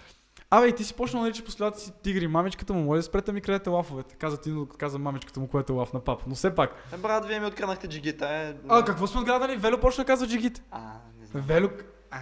Абе, 0.51 0.67
и 0.67 0.75
ти 0.75 0.85
си 0.85 0.95
почнал 0.95 1.21
да 1.21 1.29
наричаш 1.29 1.45
последователите 1.45 1.85
си 1.87 2.03
тигри. 2.03 2.27
Мамичката 2.27 2.73
му, 2.73 2.83
може 2.85 2.99
да 2.99 3.03
спрете 3.03 3.33
ми 3.33 3.41
крадете 3.41 3.71
лафовете. 3.71 4.15
Каза 4.15 4.41
ти, 4.41 4.51
но 4.51 4.67
каза 4.67 4.99
мамичката 4.99 5.41
му, 5.41 5.49
което 5.49 5.73
е 5.73 5.77
лаф 5.77 5.93
на 5.93 6.01
пап. 6.01 6.23
Но 6.27 6.35
все 6.35 6.55
пак. 6.55 6.71
Е, 6.95 6.97
брат, 6.97 7.27
вие 7.27 7.41
ми 7.41 7.47
откраднахте 7.47 7.89
джигита, 7.89 8.29
е. 8.29 8.55
А, 8.69 8.85
какво 8.85 9.07
сме 9.07 9.21
отгадали? 9.21 9.57
Вело 9.57 9.81
почна 9.81 10.05
да 10.05 10.07
казва 10.07 10.27
джигит. 10.27 10.63
А, 10.71 10.81
не 11.21 11.27
знам. 11.27 11.43
Вело... 11.47 11.69
А, 12.11 12.19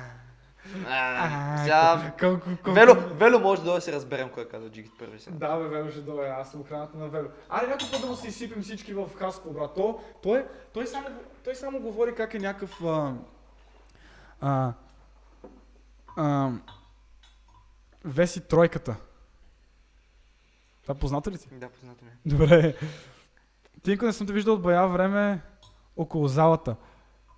А, 0.88 1.59
сега... 1.59 2.12
колко- 2.20 2.40
колко- 2.64 3.40
може 3.40 3.62
да 3.62 3.80
се 3.80 3.92
разберем 3.92 4.28
кой 4.28 4.42
е 4.42 4.48
казал 4.48 4.68
джигит 4.68 4.92
първи 4.98 5.18
сега. 5.18 5.36
Да, 5.38 5.56
бе, 5.56 5.68
Вело 5.68 5.90
ще 5.90 6.00
дойде, 6.00 6.28
аз 6.30 6.50
съм 6.50 6.60
охраната 6.60 6.98
на 6.98 7.09
Вело. 7.09 7.28
Айде 7.48 7.66
някой 7.66 7.88
път 7.92 8.00
да 8.00 8.06
му 8.06 8.14
се 8.14 8.28
изсипем 8.28 8.62
всички 8.62 8.94
в 8.94 9.06
Хаско, 9.16 9.50
брат. 9.50 9.74
То, 9.74 10.00
той, 10.22 10.44
той, 10.74 10.86
само, 10.86 11.06
той 11.44 11.55
само 11.55 11.80
говори 11.80 12.14
как 12.14 12.34
е 12.34 12.38
някакъв... 12.38 12.84
А, 12.84 13.12
а, 14.40 14.72
а, 16.16 16.50
Веси 18.09 18.40
тройката. 18.40 18.97
Това 20.82 20.94
позната 20.94 21.30
ли 21.30 21.39
ти? 21.39 21.48
Да, 21.52 21.68
познато 21.68 22.05
ми. 22.05 22.10
Добре. 22.26 22.76
Тинко 23.82 24.05
не 24.05 24.12
съм 24.12 24.26
те 24.26 24.32
виждал 24.32 24.55
от 24.55 24.62
бая 24.62 24.86
време 24.86 25.43
около 25.97 26.28
залата. 26.28 26.76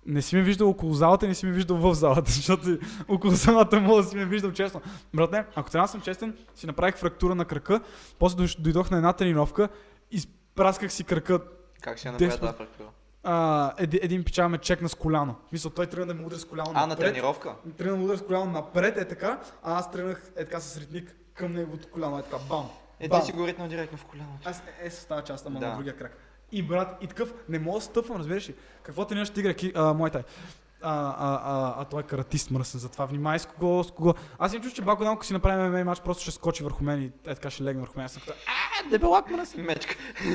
Не 0.05 0.21
си 0.21 0.35
ме 0.35 0.41
виждал 0.41 0.69
около 0.69 0.93
залата, 0.93 1.27
не 1.27 1.35
си 1.35 1.45
ме 1.45 1.51
виждал 1.51 1.77
в 1.77 1.93
залата, 1.93 2.31
защото 2.31 2.77
около 3.07 3.33
залата 3.33 3.81
мога 3.81 4.01
да 4.01 4.09
си 4.09 4.15
ме 4.15 4.25
виждал 4.25 4.51
честно. 4.51 4.81
Брат, 5.13 5.31
не, 5.31 5.45
ако 5.55 5.69
трябва 5.69 5.87
да 5.87 5.91
съм 5.91 6.01
честен, 6.01 6.37
си 6.55 6.67
направих 6.67 6.95
фрактура 6.95 7.35
на 7.35 7.45
кръка, 7.45 7.81
после 8.19 8.47
дойдох 8.59 8.91
на 8.91 8.97
една 8.97 9.13
тренировка, 9.13 9.69
изпрасках 10.11 10.93
си 10.93 11.03
кръка. 11.03 11.39
Как 11.81 11.97
ще 11.97 12.07
я 12.07 12.11
направя 12.11 12.37
тази 12.37 12.57
фрактура? 12.57 12.87
А, 13.23 13.73
еди, 13.77 13.99
един 14.03 14.23
пича 14.23 14.49
ме 14.49 14.57
чекна 14.57 14.89
с 14.89 14.95
коляно. 14.95 15.35
Мисля, 15.51 15.69
той 15.69 15.87
тръгна 15.87 16.05
да 16.05 16.13
ме 16.13 16.25
удря 16.25 16.37
с 16.37 16.45
коляно 16.45 16.71
А, 16.73 16.81
на 16.81 16.87
напред. 16.87 17.07
тренировка? 17.13 17.55
Тръгна 17.77 17.91
да 17.91 17.97
ме 17.97 18.05
удря 18.05 18.17
с 18.17 18.25
коляно 18.25 18.45
напред, 18.45 18.97
е 18.97 19.07
така, 19.07 19.39
а 19.63 19.77
аз 19.79 19.91
тръгнах 19.91 20.31
е 20.35 20.45
така 20.45 20.59
с 20.59 20.77
ритник 20.77 21.15
към 21.33 21.51
неговото 21.53 21.87
коляно, 21.87 22.19
е 22.19 22.23
така, 22.23 22.37
бам. 22.49 22.69
Е, 22.99 23.07
бам. 23.07 23.19
ти 23.19 23.25
си 23.25 23.31
го 23.31 23.47
ритнал 23.47 23.67
директно 23.67 23.97
в 23.97 24.05
коляното. 24.05 24.49
Аз 24.49 24.59
е, 24.59 24.87
е 24.87 24.89
с 24.89 25.05
тази 25.05 25.25
част, 25.25 25.45
ама 25.45 25.59
Да. 25.59 25.67
на 25.67 25.75
другия 25.75 25.97
крак. 25.97 26.17
И 26.51 26.63
брат, 26.63 26.97
и 27.01 27.07
такъв, 27.07 27.33
не 27.49 27.59
мога 27.59 27.79
да 27.79 27.85
стъпвам, 27.85 28.17
разбираш 28.17 28.49
ли? 28.49 28.55
Какво 28.83 29.05
тренираш 29.05 29.29
тигра, 29.29 29.53
ки, 29.53 29.71
а, 29.75 29.93
моята? 29.93 30.23
А, 30.83 31.15
а, 31.17 31.41
а, 31.43 31.81
а, 31.81 31.85
той 31.85 31.99
е 31.99 32.03
каратист 32.03 32.51
мръсен, 32.51 32.79
затова 32.79 33.05
внимай 33.05 33.39
с 33.39 33.45
кого, 33.45 33.83
с 33.83 33.91
кого. 33.91 34.13
Аз 34.39 34.53
им 34.53 34.61
чуш, 34.61 34.73
че 34.73 34.81
Бако 34.81 35.03
Дамко 35.03 35.25
си 35.25 35.33
направим 35.33 35.71
ММА 35.71 35.83
матч, 35.83 36.01
просто 36.01 36.21
ще 36.21 36.31
скочи 36.31 36.63
върху 36.63 36.83
мен 36.83 37.01
и 37.01 37.05
е 37.05 37.35
така 37.35 37.49
ще 37.49 37.63
легне 37.63 37.81
върху 37.81 37.93
мен. 37.97 38.05
Аз 38.05 38.11
съм 38.11 38.21
така, 38.25 38.39
а, 38.47 38.89
дебелак 38.89 39.31
мръсен, 39.31 39.65
Мечка. 39.65 39.95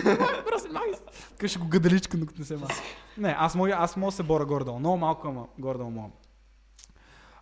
мръсен, 0.50 0.72
магис. 0.72 1.02
Така 1.30 1.48
ще 1.48 1.58
го 1.58 1.68
гадаличка, 1.68 2.16
докато 2.16 2.40
не 2.40 2.44
се 2.44 2.56
маска. 2.56 2.82
Не, 3.18 3.36
аз 3.38 3.54
мога, 3.54 3.76
аз 3.78 3.96
мога 3.96 4.12
се 4.12 4.22
боря 4.22 4.44
гордо. 4.44 4.78
Много 4.78 4.96
малко, 4.96 5.28
ама 5.28 5.46
гордо 5.58 5.84
мога. 5.84 6.10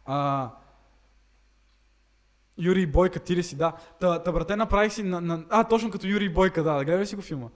А, 0.04 0.50
Юрий 2.58 2.86
Бойка, 2.86 3.20
ти 3.20 3.36
ли 3.36 3.42
си, 3.42 3.56
да. 3.56 3.72
Та, 4.00 4.22
та 4.22 4.32
брате, 4.32 4.56
направих 4.56 4.92
си 4.92 5.02
на, 5.02 5.20
на... 5.20 5.44
А, 5.50 5.64
точно 5.64 5.90
като 5.90 6.06
Юрий 6.06 6.28
Бойка, 6.28 6.62
да. 6.62 6.74
да 6.74 6.84
гледай 6.84 7.06
си 7.06 7.16
го 7.16 7.22
филма? 7.22 7.48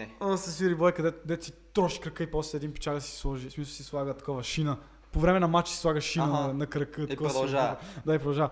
Не. 0.00 0.14
О, 0.20 0.36
с 0.36 0.60
Юрий 0.60 0.74
Бойка, 0.74 1.02
дето 1.02 1.18
дет 1.26 1.42
си 1.44 1.52
троши 1.74 2.00
кръка 2.00 2.22
и 2.22 2.30
после 2.30 2.56
един 2.56 2.72
печага 2.72 3.00
си 3.00 3.16
сложи, 3.16 3.48
в 3.48 3.52
смисъл 3.52 3.72
си 3.72 3.84
слага 3.84 4.14
такова 4.14 4.42
шина. 4.42 4.76
По 5.12 5.20
време 5.20 5.40
на 5.40 5.48
матч 5.48 5.68
си 5.68 5.76
слага 5.76 6.00
шина 6.00 6.24
Аха. 6.24 6.32
на, 6.32 6.54
на 6.54 6.66
кръка. 6.66 7.02
И 7.02 7.16
продължава. 7.16 7.76
Да, 8.06 8.14
и 8.14 8.18
продължава. 8.18 8.50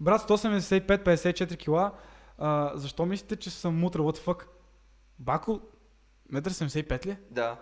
Брат, 0.00 0.20
175-54 0.22 1.56
кила. 1.56 1.92
А, 2.38 2.72
защо 2.74 3.06
мислите, 3.06 3.36
че 3.36 3.50
съм 3.50 3.78
мутра? 3.78 4.00
What 4.00 4.18
the 4.18 4.24
fuck? 4.24 4.44
Бако, 5.18 5.60
1,75 6.32 7.06
ли? 7.06 7.10
е? 7.10 7.18
Да. 7.30 7.56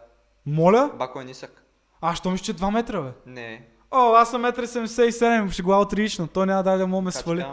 Моля? 0.47 0.91
Бако 0.99 1.21
е 1.21 1.25
нисък. 1.25 1.65
А, 2.01 2.15
що 2.15 2.31
мислиш, 2.31 2.47
че 2.47 2.55
2 2.55 2.71
метра, 2.71 3.03
бе? 3.03 3.13
Не. 3.27 3.69
О, 3.91 4.15
аз 4.15 4.31
съм 4.31 4.43
1,77 4.43 5.51
ще 5.51 5.63
глава 5.63 5.83
отлично. 5.83 6.29
Той 6.29 6.47
няма 6.47 6.63
да 6.63 6.79
да 6.79 6.87
мога 6.87 7.03
ме 7.03 7.13
свали. 7.13 7.47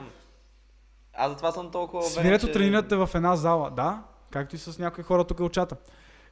Аз 1.14 1.30
затова 1.32 1.52
съм 1.52 1.72
толкова 1.72 2.04
Свирето 2.04 2.46
че- 2.48 2.52
тренирате 2.54 2.96
в 2.96 3.10
една 3.14 3.36
зала, 3.36 3.72
да, 3.72 4.04
както 4.32 4.56
и 4.56 4.60
с 4.60 4.80
някои 4.80 5.04
хора 5.04 5.24
тук 5.24 5.40
от 5.40 5.54
чата. 5.54 5.76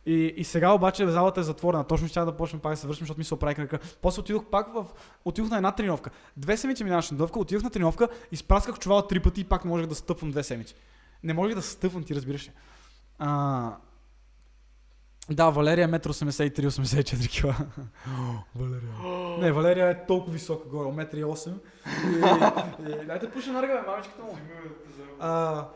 И, 0.06 0.34
и 0.38 0.44
сега 0.44 0.72
обаче 0.72 1.08
залата 1.08 1.40
е 1.40 1.44
затворена. 1.44 1.84
Точно 1.84 2.08
ще 2.08 2.20
да 2.20 2.38
почнем 2.38 2.62
пак 2.62 2.74
да 2.74 2.78
се 2.78 2.88
вършим, 2.88 3.02
защото 3.02 3.18
ми 3.18 3.24
се 3.24 3.34
оправи 3.34 3.56
крака. 3.56 3.80
После 4.02 4.20
отидох 4.20 4.46
пак 4.46 4.74
в... 4.74 4.86
Отидох 5.26 5.50
на 5.50 5.58
една 5.58 5.72
тренировка. 5.72 6.10
Две 6.38 6.58
седмици 6.58 6.84
минаваше 6.84 7.14
на 7.14 7.18
тренировка, 7.18 7.40
отидох 7.40 7.64
на 7.64 7.70
тренировка, 7.70 8.08
изпрасках 8.32 8.80
чувала 8.80 9.08
три 9.08 9.20
пъти 9.20 9.42
и 9.42 9.44
пак 9.44 9.66
не 9.66 9.70
можех 9.70 9.88
да 9.88 9.96
стъпвам 9.96 10.32
две 10.32 10.44
седмици. 10.44 10.76
Не 11.24 11.34
можех 11.34 11.56
да 11.56 11.62
стъпвам, 11.62 12.04
ти 12.04 12.16
разбираш 12.16 12.48
ли. 12.48 12.52
А... 13.20 13.76
Да, 15.30 15.50
Валерия 15.50 15.86
е 15.86 15.92
1,83-84 15.92 17.42
кг. 17.42 17.68
Валерия. 18.56 18.92
Не, 19.40 19.52
Валерия 19.52 19.90
е 19.90 20.06
толкова 20.06 20.34
висока 20.34 20.70
горе, 20.70 20.88
1,8 20.90 21.50
м. 21.50 21.56
И, 22.80 23.04
и, 23.04 23.06
дайте 23.06 23.32
пуша 23.32 23.52
на 23.52 23.62
ръга, 23.62 23.74
бе, 23.74 23.88
мамичката 23.88 24.24
му. 24.24 24.38
А, 25.20 25.68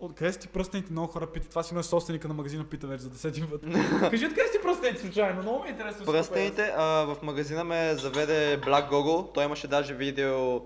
Откъде 0.00 0.32
са 0.32 0.38
ти 0.38 0.48
пръстените? 0.48 0.92
Много 0.92 1.12
хора 1.12 1.26
питат. 1.26 1.50
Това 1.50 1.62
си 1.62 1.74
е 1.78 1.82
собственика 1.82 2.28
на 2.28 2.34
магазина 2.34 2.64
пита 2.64 2.86
вече 2.86 3.02
за 3.02 3.10
десети 3.10 3.44
път. 3.50 3.60
Кажи 4.10 4.26
откъде 4.26 4.46
са 4.46 4.52
ти 4.52 4.62
пръстените 4.62 5.00
случайно? 5.00 5.42
Много 5.42 5.62
ми 5.62 5.68
е 5.68 5.70
интересно. 5.70 6.06
Пръстените, 6.06 6.72
а, 6.76 6.84
в 6.84 7.16
магазина 7.22 7.64
ме 7.64 7.94
заведе 7.94 8.60
Black 8.60 8.90
Google. 8.90 9.34
Той 9.34 9.44
имаше 9.44 9.68
даже 9.68 9.94
видео 9.94 10.60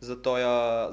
за 0.00 0.22
този, 0.22 0.42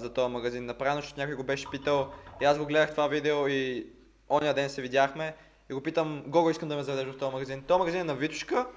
за 0.02 0.12
този 0.16 0.34
магазин 0.34 0.66
направено, 0.66 1.02
защото 1.02 1.20
някой 1.20 1.36
го 1.36 1.44
беше 1.44 1.70
питал. 1.72 2.10
И 2.42 2.46
аз 2.46 2.58
го 2.58 2.66
гледах 2.66 2.92
това 2.92 3.08
видео 3.08 3.48
и 3.48 3.88
ония 4.30 4.54
ден 4.54 4.70
се 4.70 4.82
видяхме. 4.82 5.36
И 5.70 5.74
го 5.74 5.82
питам, 5.82 6.24
Гого, 6.28 6.50
искам 6.50 6.70
да 6.70 6.76
ме 6.76 6.84
заведеш 6.84 7.14
в 7.14 7.18
този 7.18 7.32
магазин. 7.34 7.64
Този 7.68 7.80
магазин 7.80 8.02
е 8.02 8.04
на 8.04 8.16
Витушка. 8.16 8.68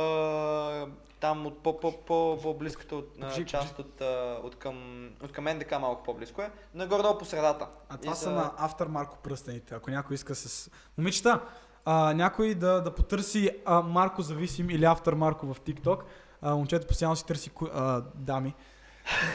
А, 0.00 0.86
там 1.20 1.46
от 1.46 1.62
по, 1.62 1.80
по, 1.80 1.92
по, 2.04 2.38
по-близката 2.42 2.96
от, 2.96 3.12
а, 3.22 3.44
част 3.44 3.78
от, 3.78 4.00
а, 4.00 4.40
от, 4.42 4.56
към, 4.56 5.06
от 5.22 5.32
към 5.32 5.44
НДК 5.44 5.80
малко 5.80 6.02
по-близко 6.02 6.42
е, 6.42 6.50
нагоре-долу 6.74 7.18
по 7.18 7.24
средата. 7.24 7.68
А 7.88 7.96
това 7.96 8.12
И 8.12 8.16
са 8.16 8.24
за- 8.24 8.30
на 8.30 8.52
автор 8.58 8.86
Марко 8.86 9.18
пръстените. 9.22 9.74
Ако 9.74 9.90
някой 9.90 10.14
иска 10.14 10.34
с... 10.34 10.70
Момичета, 10.98 11.40
а, 11.84 12.14
някой 12.14 12.54
да, 12.54 12.82
да 12.82 12.94
потърси 12.94 13.50
а, 13.64 13.82
Марко 13.82 14.22
зависим 14.22 14.70
или 14.70 14.84
автор 14.84 15.12
Марко 15.12 15.54
в 15.54 15.60
TikTok. 15.60 16.00
А, 16.42 16.54
момчето 16.54 16.86
постоянно 16.86 17.16
си 17.16 17.26
търси 17.26 17.50
а, 17.74 18.02
дами. 18.14 18.54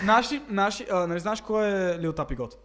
Наши, 0.03 0.41
наши, 0.49 0.87
а, 0.91 1.07
нали 1.07 1.19
знаеш 1.19 1.41
кой 1.41 1.67
е 1.67 1.99
Лил 1.99 2.13
Тапигот? 2.13 2.57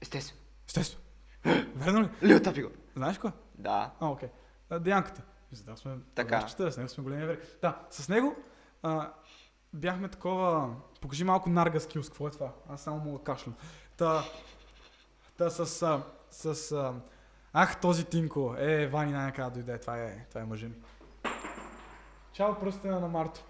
Естествено. 0.00 0.40
Естествено. 0.68 1.02
Верно 1.74 2.00
ли? 2.02 2.08
Лио 2.22 2.40
Тапиго. 2.42 2.70
Знаеш 2.96 3.18
кой? 3.18 3.30
Да. 3.54 3.90
А, 4.00 4.06
окей. 4.08 4.28
А, 4.70 4.78
Деянката. 4.78 5.22
Да 5.62 5.76
сме 5.76 5.96
Така. 6.14 6.40
мъжчета, 6.40 6.72
с 6.72 6.76
него 6.76 6.88
сме 6.88 7.04
големи 7.04 7.26
вери. 7.26 7.38
Да, 7.62 7.78
с 7.90 8.08
него 8.08 8.36
а, 8.82 9.12
бяхме 9.72 10.08
такова... 10.08 10.74
Покажи 11.00 11.24
малко 11.24 11.50
нарга 11.50 11.80
скилс, 11.80 12.08
какво 12.08 12.28
е 12.28 12.30
това? 12.30 12.52
Аз 12.68 12.80
само 12.80 12.98
мога 12.98 13.18
да 13.18 13.24
кашлям. 13.24 13.54
Та, 13.96 14.24
та 15.38 15.50
с... 15.50 15.82
А, 15.82 16.02
с 16.30 16.72
а, 16.72 16.94
ах, 17.52 17.80
този 17.80 18.04
Тинко. 18.04 18.54
Е, 18.58 18.86
Вани 18.86 19.12
най-накрая 19.12 19.50
дойде. 19.50 19.78
Това 19.78 19.98
е, 19.98 20.26
това 20.28 20.40
е 20.40 20.44
мъжа 20.44 20.66
ми. 20.66 20.74
Чао, 22.32 22.54
пръстена 22.54 23.00
на 23.00 23.08
Марто. 23.08 23.40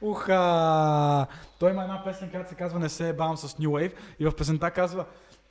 Уха! 0.00 1.26
Той 1.58 1.70
има 1.70 1.82
една 1.82 2.04
песен, 2.04 2.30
която 2.30 2.48
се 2.48 2.54
казва 2.54 2.78
Не 2.78 2.88
се 2.88 3.08
ебавам 3.08 3.36
с 3.36 3.48
New 3.48 3.68
Wave 3.68 3.94
и 4.18 4.26
в 4.26 4.36
песента 4.36 4.70
казва 4.70 5.06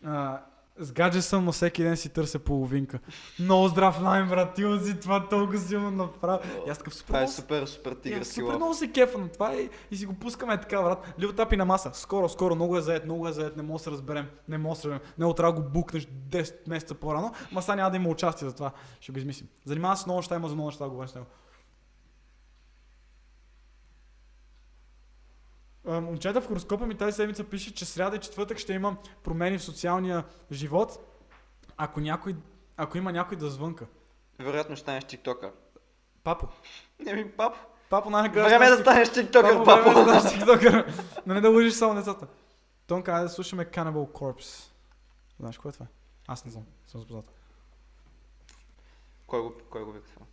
а, 0.05 0.41
с 0.79 0.91
гадже 0.91 1.21
съм, 1.21 1.45
но 1.45 1.51
всеки 1.51 1.83
ден 1.83 1.97
си 1.97 2.09
търся 2.09 2.39
половинка. 2.39 2.99
Много 3.39 3.67
здрав 3.67 4.01
лайн, 4.01 4.29
брат, 4.29 4.53
ти 4.53 4.63
си 4.85 4.99
това 4.99 5.27
толкова 5.27 5.59
силно 5.59 5.91
направи. 5.91 6.39
И 6.67 6.69
аз 6.69 6.77
такъв 6.77 6.95
супер 6.95 7.07
Това 7.07 7.21
е 7.21 7.27
супер, 7.27 7.65
супер 7.65 7.91
и 7.91 7.93
аз 7.93 8.01
тигърски 8.01 8.33
супер 8.33 8.55
много 8.55 8.73
се 8.73 8.91
кефа 8.91 9.17
на 9.17 9.27
това 9.27 9.55
и, 9.55 9.69
и 9.91 9.97
си 9.97 10.05
го 10.05 10.13
пускаме 10.13 10.61
така, 10.61 10.81
брат. 10.81 11.13
Лил 11.19 11.33
тапи 11.33 11.57
на 11.57 11.65
маса. 11.65 11.91
Скоро, 11.93 12.29
скоро, 12.29 12.55
много 12.55 12.77
е 12.77 12.81
заед, 12.81 13.05
много 13.05 13.27
е 13.27 13.31
заед, 13.31 13.57
не 13.57 13.63
мога 13.63 13.77
да 13.77 13.83
се 13.83 13.91
разберем. 13.91 14.27
Не 14.47 14.57
мога 14.57 14.75
да 14.75 14.81
се 14.81 14.87
разберем. 14.87 15.11
Не 15.17 15.33
трябва 15.33 15.53
да 15.53 15.61
го 15.61 15.69
букнеш 15.69 16.05
10 16.05 16.55
месеца 16.67 16.95
по-рано, 16.95 17.33
ма 17.51 17.61
сега 17.61 17.75
няма 17.75 17.91
да 17.91 17.97
има 17.97 18.09
участие 18.09 18.47
за 18.47 18.55
това. 18.55 18.71
Ще 18.99 19.11
го 19.11 19.17
измислим. 19.17 19.49
Занимава 19.65 19.97
се 19.97 20.03
с 20.03 20.05
много 20.05 20.19
неща, 20.19 20.35
има 20.35 20.49
за 20.49 20.55
много 20.55 20.69
неща 20.69 20.83
да 20.83 20.89
говорим 20.89 21.09
с 21.09 21.15
него. 21.15 21.27
Момчета 25.85 26.41
в 26.41 26.47
хороскопа 26.47 26.85
ми 26.85 26.95
тази 26.97 27.11
седмица 27.15 27.43
пише, 27.43 27.73
че 27.73 27.85
сряда 27.85 28.15
и 28.15 28.19
четвъртък 28.19 28.57
ще 28.57 28.73
има 28.73 28.97
промени 29.23 29.57
в 29.57 29.63
социалния 29.63 30.23
живот, 30.51 30.99
ако, 31.77 31.99
някой, 31.99 32.35
ако 32.77 32.97
има 32.97 33.11
някой 33.11 33.37
да 33.37 33.49
звънка. 33.49 33.85
Вероятно 34.39 34.75
ще 34.75 34.81
станеш 34.81 35.03
тиктокър. 35.03 35.51
Папо. 36.23 36.47
Не 36.99 37.13
ми, 37.13 37.31
пап. 37.31 37.55
Папо 37.89 38.09
най-накрая. 38.09 38.45
Време 38.45 38.65
е 38.65 38.69
да 38.69 38.77
станеш 38.77 39.09
тиктокър, 39.13 39.57
Папо, 39.57 39.63
време 39.65 39.81
е 39.81 39.83
папо. 39.83 40.05
да 40.05 40.19
станеш 40.19 40.39
тиктокър. 40.39 40.93
Но 41.25 41.33
не 41.33 41.41
да 41.41 41.49
лъжиш 41.49 41.73
само 41.73 41.95
децата. 41.95 42.27
Тонка, 42.87 43.11
айде 43.11 43.23
да 43.23 43.29
слушаме 43.29 43.65
Cannibal 43.65 44.11
Corpse. 44.11 44.71
Знаеш 45.39 45.57
кое 45.57 45.69
е 45.69 45.73
това? 45.73 45.85
Аз 46.27 46.45
не 46.45 46.51
знам. 46.51 46.63
Съм 46.87 47.01
запознат. 47.01 47.31
Кой 49.27 49.41
го, 49.41 49.53
кой 49.69 49.83
го 49.83 49.91
вика 49.91 50.09
това? 50.09 50.25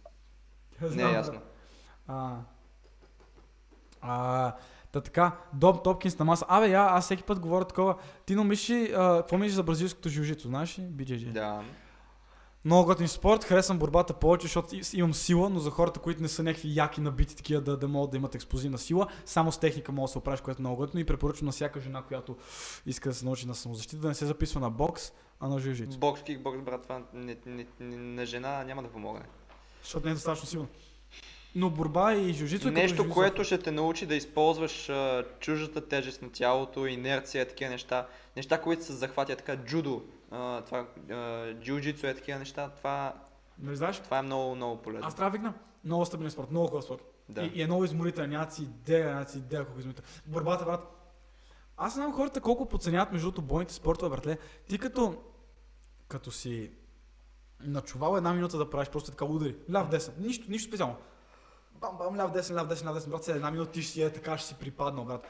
Не 0.90 1.02
е 1.02 1.12
ясно. 1.12 1.40
А, 2.09 2.36
а, 4.01 4.52
та 4.93 5.01
така, 5.01 5.37
Доб 5.53 5.85
Топкинс 5.85 6.19
на 6.19 6.25
маса. 6.25 6.45
Абе, 6.49 6.69
я, 6.69 6.83
аз 6.83 7.05
всеки 7.05 7.23
път 7.23 7.41
говоря 7.41 7.65
такова. 7.65 7.97
Ти 8.27 8.37
мислиш, 8.37 8.91
а, 8.97 9.17
какво 9.17 9.39
мислиш 9.39 9.55
за 9.55 9.63
бразилското 9.63 10.09
жужито, 10.09 10.49
знаеш 10.49 10.79
ли? 10.79 10.83
BJJ. 10.83 11.33
Да. 11.33 11.63
Много 12.67 12.87
готин 12.87 13.09
спорт, 13.09 13.45
харесвам 13.45 13.79
борбата 13.79 14.15
повече, 14.15 14.47
защото 14.47 14.77
имам 14.95 15.15
сила, 15.15 15.51
но 15.51 15.59
за 15.59 15.71
хората, 15.71 16.01
които 16.01 16.23
не 16.23 16.29
са 16.29 16.43
някакви 16.43 16.77
яки 16.77 17.01
набити 17.01 17.37
такива 17.37 17.61
да, 17.61 17.77
да 17.77 17.89
могат 17.89 18.11
да 18.11 18.17
имат 18.17 18.35
експлозивна 18.35 18.79
сила, 18.79 19.07
само 19.25 19.53
с 19.53 19.59
техника 19.59 19.93
мога 19.93 20.05
да 20.05 20.13
се 20.13 20.19
оправиш, 20.19 20.41
което 20.41 20.61
е 20.61 20.63
много 20.63 20.77
готино 20.77 21.01
и 21.01 21.05
препоръчвам 21.05 21.47
на 21.47 21.53
всяка 21.53 21.81
жена, 21.81 22.03
която 22.03 22.37
иска 22.87 23.09
да 23.09 23.15
се 23.15 23.25
научи 23.25 23.47
на 23.47 23.55
самозащита, 23.55 24.03
да 24.03 24.09
не 24.09 24.15
се 24.15 24.27
записва 24.27 24.61
на 24.61 24.71
бокс, 24.71 25.13
а 25.41 25.49
на 25.49 25.59
жужито. 25.59 25.99
Бокс, 25.99 26.23
кикбокс, 26.23 26.63
брат, 26.63 26.83
това 26.83 27.03
не, 27.13 27.37
не, 27.47 27.67
не, 27.81 27.97
на 27.97 28.27
жена 28.27 28.65
няма 28.65 28.83
да 28.83 28.89
помогне. 28.89 29.25
Защото 29.83 30.07
не 30.07 30.11
е 30.11 30.15
достатъчно 30.15 30.49
силно. 30.49 30.69
Но 31.59 31.70
борба 31.70 32.15
и 32.15 32.33
жужито 32.33 32.69
е 32.69 32.70
Нещо, 32.70 33.03
jiu-jitsu. 33.03 33.12
което 33.12 33.45
ще 33.45 33.59
те 33.59 33.70
научи 33.70 34.07
да 34.07 34.15
използваш 34.15 34.89
а, 34.89 35.24
чуждата 35.41 35.89
тежест 35.89 36.23
на 36.23 36.31
тялото, 36.33 36.87
инерция, 36.87 37.49
такива 37.49 37.70
неща. 37.70 38.07
Неща, 38.37 38.61
които 38.61 38.85
се 38.85 38.93
захватят 38.93 39.39
така, 39.39 39.57
джудо, 39.57 40.03
а, 40.31 40.62
това, 40.62 40.78
а, 40.78 41.15
джиу-джитсу 41.55 42.05
е 42.05 42.15
такива 42.15 42.39
неща. 42.39 42.70
Това, 42.77 43.15
Нали 43.59 43.77
знаеш? 43.77 44.01
това 44.01 44.19
е 44.19 44.23
много, 44.23 44.55
много 44.55 44.83
полезно. 44.83 45.07
Аз 45.09 45.15
трябва 45.15 45.31
викна 45.31 45.55
много 45.85 46.07
стабилен 46.07 46.31
спорт, 46.31 46.51
много 46.51 46.66
хубав 46.66 46.85
спорт. 46.85 47.03
Да. 47.28 47.43
И, 47.43 47.53
и, 47.55 47.62
е 47.62 47.66
много 47.66 47.85
изморителен, 47.85 48.31
няма 48.31 48.51
си 48.51 48.62
идея, 48.62 49.15
няма 49.15 49.28
си 49.28 49.39
идея 49.39 49.65
колко 49.65 49.81
изморителен. 49.81 50.09
Борбата, 50.27 50.65
брат. 50.65 50.81
Аз 51.77 51.97
не 51.97 52.03
знам 52.03 52.15
хората 52.15 52.41
колко 52.41 52.69
подценяват 52.69 53.12
между 53.12 53.27
другото 53.27 53.43
бойните 53.43 53.74
спортове, 53.74 54.11
братле. 54.11 54.39
Ти 54.69 54.78
като, 54.78 55.16
като 56.09 56.31
си 56.31 56.70
начувал 57.61 58.16
една 58.16 58.33
минута 58.33 58.59
да 58.59 58.70
правиш 58.70 58.89
просто 58.89 59.11
така 59.11 59.24
удари. 59.24 59.57
Ляв 59.73 59.89
десен. 59.89 60.15
Нищо, 60.19 60.51
нищо 60.51 60.69
специално. 60.69 60.97
Бам, 61.81 61.97
бам, 61.98 62.16
ляв 62.16 62.31
десен, 62.31 62.57
ляв 62.57 62.66
десен, 62.66 62.89
ляв 62.89 62.94
десен. 62.94 63.11
Брат, 63.11 63.24
сега 63.24 63.36
една 63.36 63.51
минута 63.51 63.73
ти 63.73 63.82
ще 63.82 63.93
си 63.93 64.03
е 64.03 64.11
така, 64.11 64.39
ще 64.39 64.48
си 64.48 64.55
припаднал, 64.55 65.05
брат. 65.05 65.27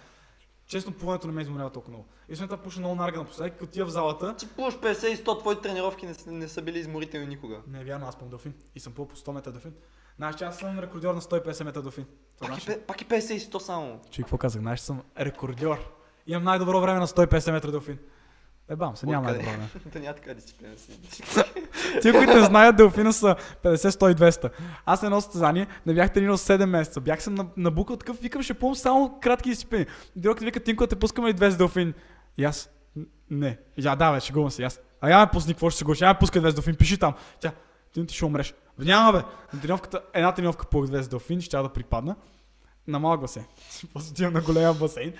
Честно, 0.66 0.92
плуването 0.92 1.26
не 1.26 1.32
ме 1.32 1.42
изморява 1.42 1.70
толкова 1.70 1.90
много. 1.90 2.08
И 2.28 2.36
след 2.36 2.50
това 2.50 2.62
пуша 2.62 2.80
много 2.80 2.94
нарга 2.94 3.18
напоследък, 3.18 3.52
като 3.52 3.66
тия 3.66 3.84
в 3.86 3.90
залата. 3.90 4.36
Ти 4.36 4.48
плуваш 4.48 4.74
50 4.74 5.06
и 5.06 5.16
100, 5.16 5.40
твои 5.40 5.60
тренировки 5.60 6.06
не, 6.06 6.14
са- 6.14 6.32
не 6.32 6.48
са 6.48 6.62
били 6.62 6.78
изморителни 6.78 7.26
никога. 7.26 7.60
Не 7.66 7.80
е 7.80 7.84
вярно, 7.84 8.06
аз 8.06 8.14
съм 8.14 8.28
делфин. 8.28 8.54
И 8.74 8.80
съм 8.80 8.92
плувал 8.92 9.08
по 9.08 9.16
100 9.16 9.32
метра 9.32 9.50
делфин. 9.50 9.74
Знаеш, 10.16 10.36
че 10.36 10.44
аз 10.44 10.58
съм 10.58 10.78
рекордьор 10.78 11.14
на 11.14 11.20
150 11.20 11.64
метра. 11.64 11.82
Това 11.82 11.92
Пак 12.38 12.48
и, 12.48 12.60
значи... 12.60 12.66
пе- 12.66 12.80
пак 12.80 13.00
и 13.02 13.06
50 13.06 13.32
и 13.32 13.40
100 13.40 13.58
само. 13.58 14.00
Че 14.10 14.22
какво 14.22 14.38
казах? 14.38 14.62
Знаеш, 14.62 14.80
съм 14.80 15.02
рекордьор. 15.20 15.92
Имам 16.26 16.44
най-добро 16.44 16.80
време 16.80 16.98
на 16.98 17.06
150 17.06 17.52
метра 17.52 17.70
делфин. 17.70 17.98
Е, 18.68 18.76
бам, 18.76 18.96
се 18.96 19.06
няма 19.06 19.22
най-добро 19.24 19.50
време. 19.50 19.68
да 19.92 20.00
няма 20.00 20.14
така 20.14 20.34
дисциплина 20.34 20.78
си. 20.78 20.98
Тия, 22.02 22.12
които 22.14 22.34
не 22.34 22.42
знаят, 22.42 22.76
делфина 22.76 23.12
са 23.12 23.36
50-100-200. 23.64 24.50
Аз 24.86 25.02
на 25.02 25.06
едно 25.06 25.20
състезание 25.20 25.66
не 25.86 25.94
бях 25.94 26.12
тренирал 26.12 26.36
7 26.36 26.66
месеца. 26.66 27.00
Бях 27.00 27.22
съм 27.22 27.34
на- 27.34 27.46
набукал 27.56 27.96
такъв, 27.96 28.18
викам, 28.18 28.42
ще 28.42 28.54
плувам 28.54 28.74
само 28.76 29.18
кратки 29.22 29.48
дисциплини. 29.48 29.86
Директор 30.16 30.44
вика, 30.44 30.60
Тинко, 30.60 30.86
те 30.86 30.96
пускаме 30.96 31.28
ли 31.28 31.34
200 31.34 31.56
делфин? 31.56 31.94
И 32.38 32.44
аз, 32.44 32.70
«Н- 32.96 33.04
не. 33.30 33.58
И 33.76 33.82
тя, 33.82 33.96
да, 33.96 34.12
бе, 34.12 34.20
шегувам 34.20 34.50
се. 34.50 34.62
И 34.62 34.64
аз, 34.64 34.80
а 35.00 35.10
я 35.10 35.18
ме 35.18 35.26
пусни, 35.32 35.54
какво 35.54 35.70
ще 35.70 35.78
се 35.78 35.84
гуши? 35.84 36.04
Я 36.04 36.08
ме 36.08 36.18
пускай 36.20 36.42
200 36.42 36.54
делфин, 36.54 36.74
пиши 36.74 36.98
там. 36.98 37.14
Тя, 37.40 37.52
ти, 37.92 38.06
ти 38.06 38.14
ще 38.14 38.24
умреш. 38.24 38.54
Няма, 38.78 39.12
бе. 39.12 39.18
На 39.54 39.60
тренировката, 39.60 40.00
една 40.14 40.32
тренировка 40.32 40.66
по 40.66 40.86
200 40.86 41.08
делфин, 41.08 41.40
ще 41.40 41.56
да 41.56 41.68
припадна. 41.68 42.16
На 42.86 42.98
малък 42.98 43.20
басейн. 43.20 43.46
После 43.92 44.10
отивам 44.10 44.32
на 44.32 44.40
голям 44.40 44.78
басейн. 44.78 45.12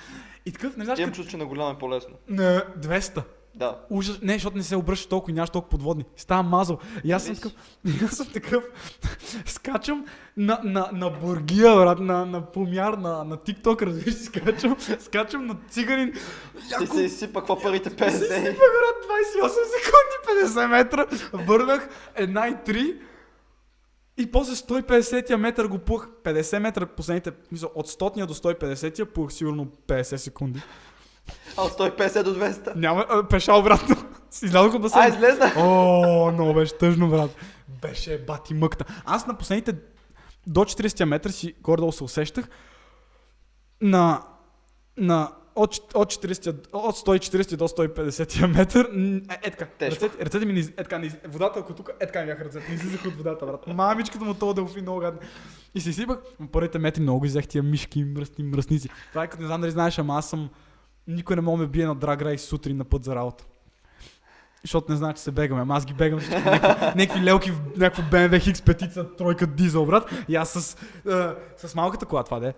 И 0.47 0.52
такъв, 0.52 0.76
не 0.76 0.84
знаеш, 0.84 1.01
Имам 1.01 1.12
чувство, 1.12 1.30
че 1.30 1.36
на 1.36 1.47
голям 1.47 1.72
е 1.72 1.78
по-лесно. 1.78 2.14
Не, 2.28 2.60
200. 2.78 3.22
Да. 3.57 3.78
Ужас, 3.91 4.19
не, 4.23 4.33
защото 4.33 4.57
не 4.57 4.62
се 4.62 4.77
обръща 4.77 5.09
толкова 5.09 5.31
и 5.31 5.35
нямаш 5.35 5.51
толкова 5.51 5.70
подводни. 5.70 6.05
Става 6.16 6.43
мазал. 6.43 6.78
И 7.05 7.12
аз 7.12 7.24
съм 7.24 7.35
такъв, 7.35 7.53
аз 8.05 8.16
съм 8.16 8.27
такъв, 8.33 8.65
скачам 9.47 10.05
на, 10.37 10.61
на, 10.65 10.91
на 10.93 11.11
бургия, 11.11 11.74
брат, 11.74 12.01
на, 12.01 12.27
на 12.27 12.53
помяр, 12.53 12.93
на, 12.93 13.24
на 13.24 13.37
TikTok, 13.37 13.83
разбираш, 13.83 14.15
скачам, 14.15 14.77
скачам 14.99 15.47
на 15.47 15.57
циганин. 15.70 16.12
Ще 16.77 16.87
се 16.87 17.03
изсипа 17.03 17.41
какво 17.41 17.61
парите 17.61 17.91
се 17.91 17.97
50. 17.97 18.07
изсипа, 18.09 18.65
брат, 18.77 18.97
28 19.43 19.49
секунди, 19.49 20.47
50 20.47 20.66
метра, 20.66 21.07
върнах 21.33 21.89
една 22.15 22.49
и 22.49 22.57
три. 22.65 22.97
И 24.19 24.31
после 24.31 24.55
150 24.55 25.37
метър 25.37 25.66
го 25.66 25.78
пух. 25.78 26.09
50 26.24 26.59
метра 26.59 26.87
последните, 26.87 27.33
мисля, 27.53 27.69
от 27.74 27.89
100 27.89 28.27
до 28.27 28.35
150 28.35 29.05
пух 29.05 29.33
сигурно 29.33 29.66
50 29.87 30.16
секунди. 30.16 30.62
А 31.57 31.62
от 31.62 31.73
150 31.73 32.23
до 32.23 32.35
200. 32.35 32.77
Няма, 32.77 33.07
а, 33.09 33.28
пеша 33.28 33.55
обратно. 33.55 33.97
Излязох 34.43 34.74
от 34.74 34.82
басейн. 34.82 35.05
А, 35.05 35.09
излезна. 35.09 35.53
О, 35.57 36.32
много 36.32 36.55
беше 36.55 36.78
тъжно, 36.78 37.09
брат. 37.09 37.31
Беше 37.82 38.19
бати 38.19 38.55
мъкта. 38.55 38.85
Аз 39.05 39.27
на 39.27 39.35
последните 39.35 39.74
до 40.47 40.61
40 40.61 41.05
метра 41.05 41.32
си 41.32 41.55
горе-долу 41.62 41.93
се 41.93 42.05
усещах 42.05 42.48
на, 43.81 44.23
на 44.97 45.32
от, 45.57 45.94
от, 45.94 46.12
40, 46.12 46.66
от 46.73 46.97
140 46.97 47.57
до 47.57 47.69
150 47.69 48.47
метър. 48.47 48.89
Е, 49.31 49.48
е 49.48 49.51
така. 49.51 49.66
Ръцете, 49.81 50.24
ръцете 50.24 50.47
ми 50.47 50.53
не, 50.53 50.61
е 50.61 50.65
така, 50.65 50.98
не, 50.98 51.20
водата, 51.28 51.61
ако 51.61 51.73
тук, 51.73 51.90
е 52.01 52.07
така 52.07 52.20
ми 52.20 52.27
бяха 52.27 52.44
ръцете, 52.44 52.69
не 52.69 52.74
излизаха 52.74 53.09
от 53.09 53.15
водата, 53.15 53.47
брат. 53.47 53.66
Мамичката 53.66 54.24
му 54.24 54.35
това 54.35 54.53
делфин 54.53 54.82
много 54.82 55.01
гадно. 55.01 55.20
И 55.74 55.81
си 55.81 55.93
сипах, 55.93 56.19
първите 56.53 56.78
метри 56.78 57.03
много 57.03 57.24
изех 57.24 57.47
тия 57.47 57.62
мишки, 57.62 58.05
мръсни, 58.05 58.44
мръсници. 58.44 58.89
Това 59.11 59.24
е 59.24 59.28
като 59.28 59.43
не 59.43 59.47
знам 59.47 59.61
дали 59.61 59.70
знаеш, 59.70 59.98
ама 59.98 60.19
аз 60.19 60.31
съм... 60.31 60.51
Никой 61.09 61.37
не 61.37 61.43
мога 61.43 61.59
да 61.59 61.62
ме 61.62 61.69
бие 61.69 61.87
на 61.87 61.95
драг 61.95 62.23
рейс 62.23 62.43
сутрин 62.43 62.77
на 62.77 62.85
път 62.85 63.05
за 63.05 63.15
работа. 63.15 63.45
Защото 64.62 64.93
не 64.93 64.99
знае, 64.99 65.15
че 65.15 65.23
се 65.23 65.31
бегаме. 65.31 65.61
Ама 65.61 65.77
аз 65.77 65.87
ги 65.87 65.95
бегам 65.95 66.20
всички. 66.20 66.41
Някакви, 66.41 66.87
някакви 66.97 67.20
лелки 67.23 67.51
в 67.51 67.61
някакво 67.77 68.03
BMW 68.03 68.53
X5 68.53 69.16
тройка 69.19 69.47
дизел, 69.47 69.87
брат. 69.87 70.11
И 70.28 70.37
аз 70.37 70.51
с, 70.51 70.77
а, 71.09 71.35
с 71.59 71.74
малката 71.74 72.07
кола 72.07 72.24
това 72.24 72.41
да 72.41 72.49
е. 72.49 72.55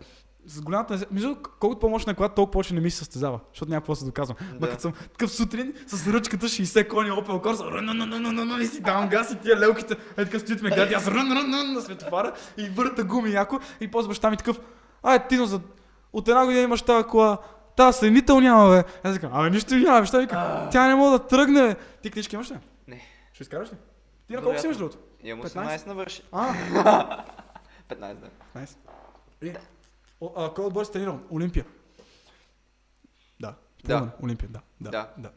с 0.47 0.61
голямата... 0.61 0.95
несе- 0.95 1.07
Между 1.11 1.37
колкото 1.61 1.81
по-мощна 1.81 2.13
е 2.13 2.17
колата, 2.17 2.35
толкова 2.35 2.53
повече 2.53 2.75
не 2.75 2.81
ми 2.81 2.91
се 2.91 2.99
състезава, 2.99 3.41
защото 3.53 3.71
някакво 3.71 3.95
се 3.95 4.05
доказвам. 4.05 4.37
Ма 4.43 4.59
Да. 4.59 4.69
като 4.69 4.83
съм 4.83 4.93
такъв 4.93 5.31
сутрин 5.31 5.73
с 5.87 6.09
ръчката 6.09 6.47
60 6.47 6.89
кони 6.89 7.11
Opel 7.11 7.45
Corsa, 7.45 8.63
и 8.63 8.67
си 8.67 8.81
давам 8.81 9.09
газ 9.09 9.33
и 9.33 9.37
тия 9.37 9.59
лелките, 9.59 9.95
е 10.17 10.25
така 10.25 10.39
стоят 10.39 10.63
ме 10.63 10.71
гади, 10.71 10.95
аз 10.95 11.07
рън, 11.07 11.33
рън, 11.33 11.55
рън 11.55 11.73
на 11.73 11.81
светофара 11.81 12.33
и 12.57 12.69
върта 12.69 13.05
гуми 13.05 13.31
яко 13.31 13.59
и 13.81 13.89
после 13.89 14.09
баща 14.09 14.31
ми 14.31 14.37
такъв, 14.37 14.61
ай, 15.03 15.29
Тино, 15.29 15.47
за... 15.47 15.61
от 16.13 16.29
една 16.29 16.45
година 16.45 16.63
имаш 16.63 16.83
тази 16.83 17.05
кола, 17.05 17.39
тази 17.79 17.99
съединител 17.99 18.41
няма, 18.41 18.71
бе. 18.71 18.85
Аз 19.05 19.15
викам, 19.15 19.35
абе, 19.35 19.51
нищо 19.51 19.75
няма, 19.75 20.01
ми 20.01 20.07
вика, 20.21 20.69
тя 20.73 20.89
не 20.89 20.95
мога 20.95 21.11
да 21.19 21.27
тръгне, 21.27 21.63
бе. 21.63 21.77
Ти 22.03 22.11
книжки 22.11 22.35
имаш 22.35 22.51
ли? 22.51 22.59
Не. 22.89 23.01
Ще 23.33 23.43
изкараш 23.43 23.73
ли? 23.73 23.77
Ти 24.27 24.33
на 24.33 24.43
колко 24.43 24.59
си 24.59 24.67
имаш 24.67 24.77
другото? 24.77 24.99
Имам 25.23 25.47
15? 25.47 25.79
18 25.79 25.87
навърши. 25.87 26.23
А, 26.33 26.55
15, 27.89 28.15
да. 28.15 28.31
Найс. 28.55 28.79
И, 29.43 29.53
о, 30.21 30.33
а, 30.37 30.55
кой 30.55 30.65
отбор 30.65 30.85
си 30.85 30.93
тренирал? 30.93 31.21
Олимпия. 31.31 31.65
Да. 33.41 33.55
Да. 33.85 34.11
Олимпия, 34.23 34.49
да. 34.49 34.61
Да. 34.81 34.91
Да. 34.91 35.09
да. 35.19 35.31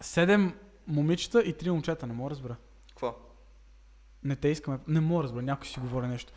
Седем 0.00 0.54
момичета 0.86 1.42
и 1.42 1.52
три 1.52 1.70
момчета, 1.70 2.06
не 2.06 2.12
мога 2.12 2.28
да 2.28 2.34
разбера. 2.34 2.56
Какво? 2.88 3.16
Не 4.24 4.36
те 4.36 4.48
искаме, 4.48 4.78
не 4.88 5.00
мога 5.00 5.22
да 5.22 5.24
разбера, 5.24 5.42
някой 5.42 5.66
си 5.66 5.80
говори 5.80 6.06
нещо. 6.06 6.32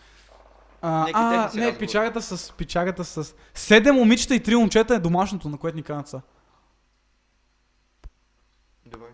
А, 0.81 1.51
не, 1.55 1.77
пичагата 1.77 2.21
с, 2.21 2.53
пичагата 2.53 3.05
с... 3.05 3.35
Седем 3.53 3.95
момичета 3.95 4.35
и 4.35 4.43
три 4.43 4.55
момчета 4.55 4.95
е 4.95 4.99
домашното, 4.99 5.49
на 5.49 5.57
което 5.57 5.77
ни 5.77 5.83
канат 5.83 6.07
са. 6.07 6.21
Добре. 8.85 9.07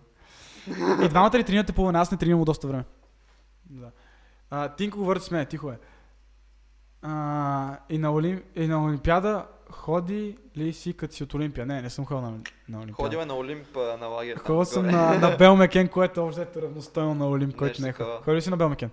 И 1.05 1.09
двамата 1.09 1.37
ли 1.37 1.43
тренирате 1.43 1.73
плуване, 1.73 1.99
аз 1.99 2.11
не 2.11 2.17
тренирам 2.17 2.43
доста 2.43 2.67
време. 2.67 2.83
Да. 3.69 3.91
А, 4.49 4.69
Тинко 4.69 4.97
говори 4.97 5.19
с 5.19 5.31
мен, 5.31 5.45
тихо 5.45 5.71
е. 5.71 5.79
А, 7.01 7.77
и, 7.89 7.97
на 7.97 8.13
Олим... 8.13 8.43
и 8.55 8.67
на 8.67 8.85
Олимпиада 8.85 9.45
ходи 9.71 10.37
ли 10.57 10.73
си 10.73 10.93
като 10.93 11.15
си 11.15 11.23
от 11.23 11.33
Олимпия? 11.33 11.65
Не, 11.65 11.81
не 11.81 11.89
съм 11.89 12.05
ходил 12.05 12.21
на, 12.21 12.31
на 12.69 12.77
Олимпиада. 12.77 12.93
Ходил 12.93 13.17
е 13.17 13.25
на 13.25 13.35
Олимп 13.35 13.75
на 13.75 14.07
лагер. 14.07 14.37
Ходил 14.37 14.65
съм 14.65 14.85
на, 14.85 15.19
на 15.19 15.35
Белмекен, 15.39 15.87
което 15.87 16.19
е 16.19 16.23
общо 16.23 16.61
равностойно 16.61 17.15
на 17.15 17.29
Олимп, 17.29 17.55
който 17.55 17.81
не 17.81 17.89
е 17.89 17.93
ходил. 17.93 18.17
Ходил 18.23 18.41
си 18.41 18.49
на 18.49 18.57
Белмекен? 18.57 18.89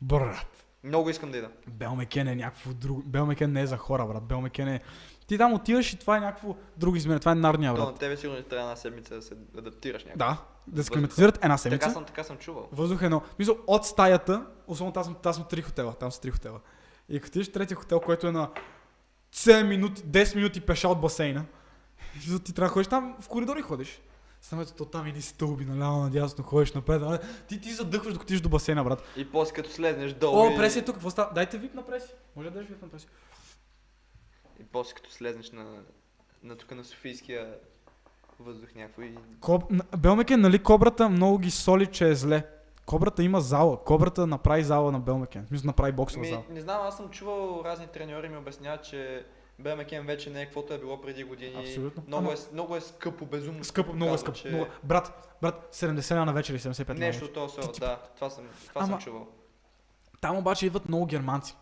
Брат. 0.00 0.65
Много 0.84 1.10
искам 1.10 1.30
да 1.30 1.38
ида. 1.38 1.50
Белмекен 1.68 2.28
е 2.28 2.34
някакво 2.34 2.72
друго. 2.72 3.02
Белмекен 3.06 3.52
не 3.52 3.62
е 3.62 3.66
за 3.66 3.76
хора, 3.76 4.06
брат. 4.06 4.24
Белмекен 4.24 4.68
е... 4.68 4.80
Ти 5.26 5.38
там 5.38 5.52
отиваш 5.52 5.92
и 5.92 5.98
това 5.98 6.16
е 6.16 6.20
някакво 6.20 6.56
друго 6.76 6.96
измерение. 6.96 7.20
Това 7.20 7.32
е 7.32 7.34
нарния, 7.34 7.72
брат. 7.72 7.86
на 7.86 7.94
тебе 7.94 8.16
сигурно 8.16 8.42
трябва 8.42 8.64
една 8.64 8.76
седмица 8.76 9.14
да 9.14 9.22
се 9.22 9.34
адаптираш 9.58 10.04
някак. 10.04 10.18
Да, 10.18 10.38
да 10.66 10.84
се 10.84 10.90
климатизират 10.90 11.38
една 11.44 11.58
седмица. 11.58 11.80
Така 11.80 11.92
съм, 11.92 12.04
така 12.04 12.24
съм 12.24 12.36
чувал. 12.36 12.68
Въздух 12.72 13.02
е 13.02 13.04
едно. 13.04 13.22
Мисля, 13.38 13.54
от 13.66 13.86
стаята, 13.86 14.46
особено 14.66 14.92
там, 14.92 15.16
там 15.22 15.34
са 15.34 15.48
три 15.48 15.62
хотела, 15.62 15.94
там 15.94 16.12
са 16.12 16.20
три 16.20 16.30
хотела. 16.30 16.60
И 17.08 17.20
като 17.20 17.30
отидеш 17.30 17.52
третия 17.52 17.76
хотел, 17.76 18.00
който 18.00 18.26
е 18.26 18.32
на 18.32 18.50
7 19.34 19.62
минути, 19.62 20.02
10 20.02 20.36
минути 20.36 20.60
пеша 20.60 20.88
от 20.88 21.00
басейна, 21.00 21.44
ти 22.44 22.52
трябва 22.52 22.68
да 22.68 22.72
ходиш 22.72 22.86
там, 22.86 23.16
в 23.20 23.28
коридори 23.28 23.62
ходиш. 23.62 24.00
Самето 24.46 24.74
то 24.74 24.84
там 24.84 25.06
и 25.06 25.22
стълби, 25.22 25.64
наляво, 25.64 26.02
надясно, 26.02 26.44
ходиш 26.44 26.72
напред. 26.72 27.02
а, 27.02 27.18
Ти, 27.48 27.60
ти 27.60 27.72
задъхваш 27.72 28.12
докато 28.12 28.24
отидеш 28.24 28.40
до 28.40 28.48
басейна, 28.48 28.84
брат. 28.84 29.02
И 29.16 29.30
после 29.30 29.52
като 29.54 29.70
слезнеш 29.70 30.12
долу 30.12 30.36
О, 30.38 30.50
и... 30.50 30.56
преси 30.56 30.78
е 30.78 30.84
тук, 30.84 30.94
какво 30.94 31.10
става? 31.10 31.30
Дайте 31.34 31.58
вип 31.58 31.74
на 31.74 31.86
преси. 31.86 32.08
Може 32.36 32.48
да 32.50 32.54
дадеш 32.54 32.68
вип 32.68 32.82
на 32.82 32.88
преси. 32.88 33.06
И 34.60 34.64
после 34.72 34.94
като 34.94 35.10
слезнеш 35.10 35.50
на, 35.52 35.64
на 36.42 36.56
тук 36.56 36.70
на 36.70 36.84
Софийския 36.84 37.54
въздух 38.40 38.74
някакво 38.74 39.02
и... 39.02 39.14
Коб... 39.40 39.72
Белмекен, 39.98 40.40
нали 40.40 40.62
кобрата 40.62 41.08
много 41.08 41.38
ги 41.38 41.50
соли, 41.50 41.86
че 41.86 42.08
е 42.08 42.14
зле. 42.14 42.46
Кобрата 42.86 43.22
има 43.22 43.40
зала. 43.40 43.84
Кобрата 43.84 44.26
направи 44.26 44.64
зала 44.64 44.92
на 44.92 45.00
Белмекен. 45.00 45.46
Мисля, 45.50 45.66
направи 45.66 45.92
боксова 45.92 46.24
зала. 46.24 46.42
не 46.50 46.60
знам, 46.60 46.82
аз 46.82 46.96
съм 46.96 47.10
чувал 47.10 47.62
разни 47.64 47.86
треньори 47.86 48.28
ми 48.28 48.36
обясняват, 48.36 48.84
че 48.84 49.26
БМКМ 49.58 50.06
вече 50.06 50.30
не 50.30 50.42
е 50.42 50.44
каквото 50.44 50.74
е 50.74 50.78
било 50.78 51.00
преди 51.00 51.24
години. 51.24 51.60
Абсолютно. 51.60 52.02
Много, 52.06 52.24
Ама- 52.24 52.32
е, 52.32 52.52
много 52.52 52.76
е 52.76 52.80
скъпо, 52.80 53.26
безумно 53.26 53.64
Скъпо, 53.64 53.92
много 53.92 54.14
е 54.14 54.18
скъпо. 54.18 54.38
че 54.38 54.48
Много... 54.48 54.66
Брат, 54.82 55.36
брат, 55.42 55.68
70 55.72 56.10
лена 56.12 56.24
на 56.24 56.32
вечер 56.32 56.52
или 56.52 56.60
75 56.60 56.88
лена 56.88 56.94
на 56.94 57.06
Нещо 57.06 57.20
вечер. 57.20 57.34
този 57.34 57.54
сорт, 57.54 57.72
Ти- 57.72 57.80
да. 57.80 57.98
Това 58.16 58.30
съм, 58.30 58.44
това 58.68 58.80
Ама- 58.80 58.86
съм 58.88 58.98
чувал. 59.00 59.26
Там 60.20 60.36
обаче 60.36 60.66
идват 60.66 60.88
много 60.88 61.06
германци. 61.06 61.56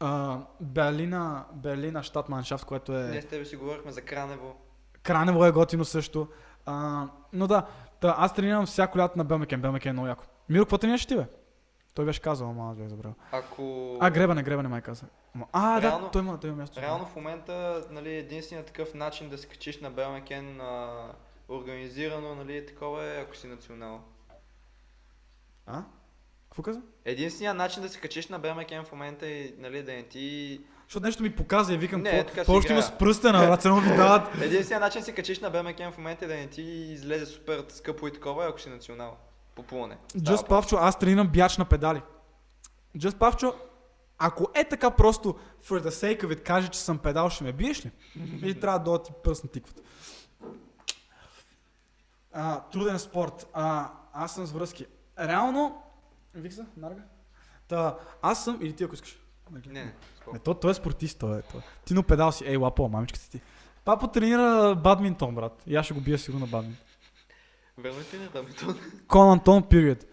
А, 0.00 0.38
Берлина, 0.60 1.44
Берлина 1.52 2.02
щат 2.02 2.28
маншафт, 2.28 2.64
което 2.64 2.92
е... 2.94 3.20
с 3.22 3.26
тебе 3.26 3.44
си 3.44 3.56
говорихме 3.56 3.92
за 3.92 4.00
Кранево. 4.02 4.56
Кранево 5.02 5.44
е 5.44 5.52
готино 5.52 5.84
също. 5.84 6.28
А, 6.66 7.06
но 7.32 7.46
да, 7.46 7.66
та, 8.00 8.14
аз 8.18 8.34
тренирам 8.34 8.66
всяко 8.66 8.98
лято 8.98 9.18
на 9.18 9.24
Белмекен. 9.24 9.60
Белмекен 9.60 9.90
е 9.90 9.92
много 9.92 10.08
яко. 10.08 10.24
Миро, 10.48 10.64
какво 10.64 10.78
тренираш 10.78 11.06
ти, 11.06 11.16
бе? 11.16 11.26
Той 11.94 12.04
беше 12.04 12.20
казал, 12.20 12.50
ама 12.50 12.74
бях 12.74 12.88
забрал. 12.88 13.14
Ако... 13.32 13.96
А, 14.00 14.10
гребане, 14.10 14.42
гребане 14.42 14.68
май 14.68 14.80
каза. 14.80 15.06
А, 15.52 15.82
Реално- 15.82 16.04
да, 16.04 16.10
той 16.10 16.22
има, 16.22 16.40
той 16.40 16.50
има 16.50 16.56
място. 16.56 16.80
Реално 16.80 17.06
в 17.06 17.16
момента 17.16 17.84
нали, 17.90 18.14
единственият 18.14 18.66
такъв 18.66 18.94
начин 18.94 19.28
да 19.28 19.38
се 19.38 19.46
качиш 19.46 19.80
на 19.80 19.90
Белмекен 19.90 20.60
а, 20.60 21.06
организирано, 21.48 22.34
нали, 22.34 22.66
такова 22.66 23.04
е 23.04 23.20
ако 23.20 23.36
си 23.36 23.46
национал. 23.46 24.00
А? 25.66 25.82
Какво 26.48 26.62
каза? 26.62 26.80
Единственият 27.04 27.56
начин 27.56 27.82
да 27.82 27.88
се 27.88 28.00
качиш 28.00 28.28
на 28.28 28.38
Белмекен 28.38 28.84
в 28.84 28.92
момента 28.92 29.26
е 29.26 29.52
нали, 29.58 29.82
да 29.82 29.92
не 29.92 30.02
ти... 30.02 30.60
Защото 30.88 31.06
нещо 31.06 31.22
ми 31.22 31.36
показа 31.36 31.74
и 31.74 31.76
викам, 31.76 32.02
Не, 32.02 32.26
какво 32.26 32.52
още 32.52 32.72
има 32.72 32.82
с 32.82 32.98
пръста 32.98 33.32
на 33.32 33.60
само 33.60 33.80
ви 33.80 33.88
дават. 33.96 34.42
Единственият 34.42 34.82
начин 34.82 35.00
да 35.00 35.04
се 35.04 35.14
качиш 35.14 35.40
на 35.40 35.50
Белмекен 35.50 35.92
в 35.92 35.98
момента 35.98 36.24
е 36.24 36.28
да 36.28 36.34
не 36.34 36.46
ти 36.46 36.62
излезе 36.62 37.26
супер 37.26 37.64
скъпо 37.68 38.08
и 38.08 38.12
такова, 38.12 38.46
ако 38.48 38.60
си 38.60 38.68
национал. 38.68 39.16
По 39.54 39.62
плуване. 39.62 39.98
Just 40.16 40.48
Павчо, 40.48 40.76
аз 40.76 40.98
тренирам 40.98 41.28
бяч 41.28 41.58
на 41.58 41.64
педали. 41.64 42.02
Just 42.96 43.18
Павчо, 43.18 43.54
ако 44.18 44.48
е 44.54 44.68
така 44.68 44.90
просто 44.90 45.34
for 45.64 45.80
the 45.80 45.88
sake 45.88 46.24
of 46.24 46.36
it 46.36 46.42
каже, 46.42 46.68
че 46.68 46.80
съм 46.80 46.98
педал, 46.98 47.30
ще 47.30 47.44
ме 47.44 47.52
биеш 47.52 47.86
ли? 47.86 47.90
Или 48.16 48.60
трябва 48.60 48.78
да 48.78 49.02
ти 49.02 49.12
пръст 49.24 49.44
на 49.44 49.50
тиквата? 49.50 49.82
А, 52.32 52.60
труден 52.60 52.98
спорт. 52.98 53.46
А, 53.52 53.90
аз 54.12 54.34
съм 54.34 54.46
с 54.46 54.52
връзки. 54.52 54.86
Реално... 55.18 55.82
Вик 56.34 56.52
се, 56.52 56.66
Нарга? 56.76 57.02
Та, 57.68 57.96
аз 58.22 58.44
съм... 58.44 58.58
Или 58.62 58.72
ти 58.72 58.84
ако 58.84 58.94
искаш. 58.94 59.18
Не, 59.50 59.60
не, 59.72 59.94
Не, 60.32 60.38
то, 60.38 60.54
той 60.54 60.70
е 60.70 60.74
спортист, 60.74 61.18
той 61.18 61.38
е. 61.38 61.42
Той. 61.42 61.60
е. 61.60 61.64
Ти 61.84 61.94
но 61.94 62.02
педал 62.02 62.32
си. 62.32 62.44
Ей, 62.46 62.56
лапо, 62.56 62.88
мамичката 62.88 63.30
ти. 63.30 63.40
Папа 63.84 64.12
тренира 64.12 64.74
бадминтон, 64.74 65.34
брат. 65.34 65.62
И 65.66 65.76
аз 65.76 65.84
ще 65.84 65.94
го 65.94 66.00
бия 66.00 66.18
сигурно 66.18 66.46
на 66.46 66.50
бадминтон. 66.50 66.84
Верно 67.78 67.98
ли 68.00 68.18
не 68.18 68.28
Рамитон? 68.34 68.78
Кон 69.08 69.30
Антон, 69.32 69.62
period. 69.62 70.04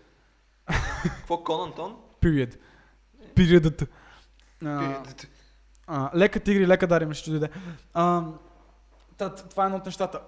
Какво 1.03 1.43
Кон 1.43 1.67
Антон? 1.67 1.97
Period. 2.21 2.57
Периодът. 3.35 3.83
Лека 6.15 6.39
тигри, 6.39 6.67
лека 6.67 6.88
дари, 6.88 7.05
ми 7.05 7.15
ще 7.15 7.29
дойде. 7.29 7.49
Това 9.49 9.63
е 9.63 9.65
едно 9.65 9.77
от 9.77 9.85
нещата. 9.85 10.21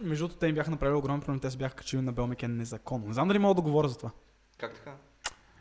Между 0.00 0.24
другото, 0.24 0.38
те 0.40 0.46
им 0.46 0.54
бяха 0.54 0.70
направили 0.70 0.96
огромен 0.98 1.20
проблем, 1.20 1.40
те 1.40 1.50
се 1.50 1.56
бяха 1.56 1.74
качили 1.74 2.00
на 2.00 2.12
Белмекен 2.12 2.56
незаконно. 2.56 3.06
Не 3.06 3.12
знам 3.14 3.28
дали 3.28 3.38
мога 3.38 3.54
да 3.54 3.60
говоря 3.62 3.88
за 3.88 3.96
това 3.98 4.10
Как 4.58 4.74
така? 4.74 4.92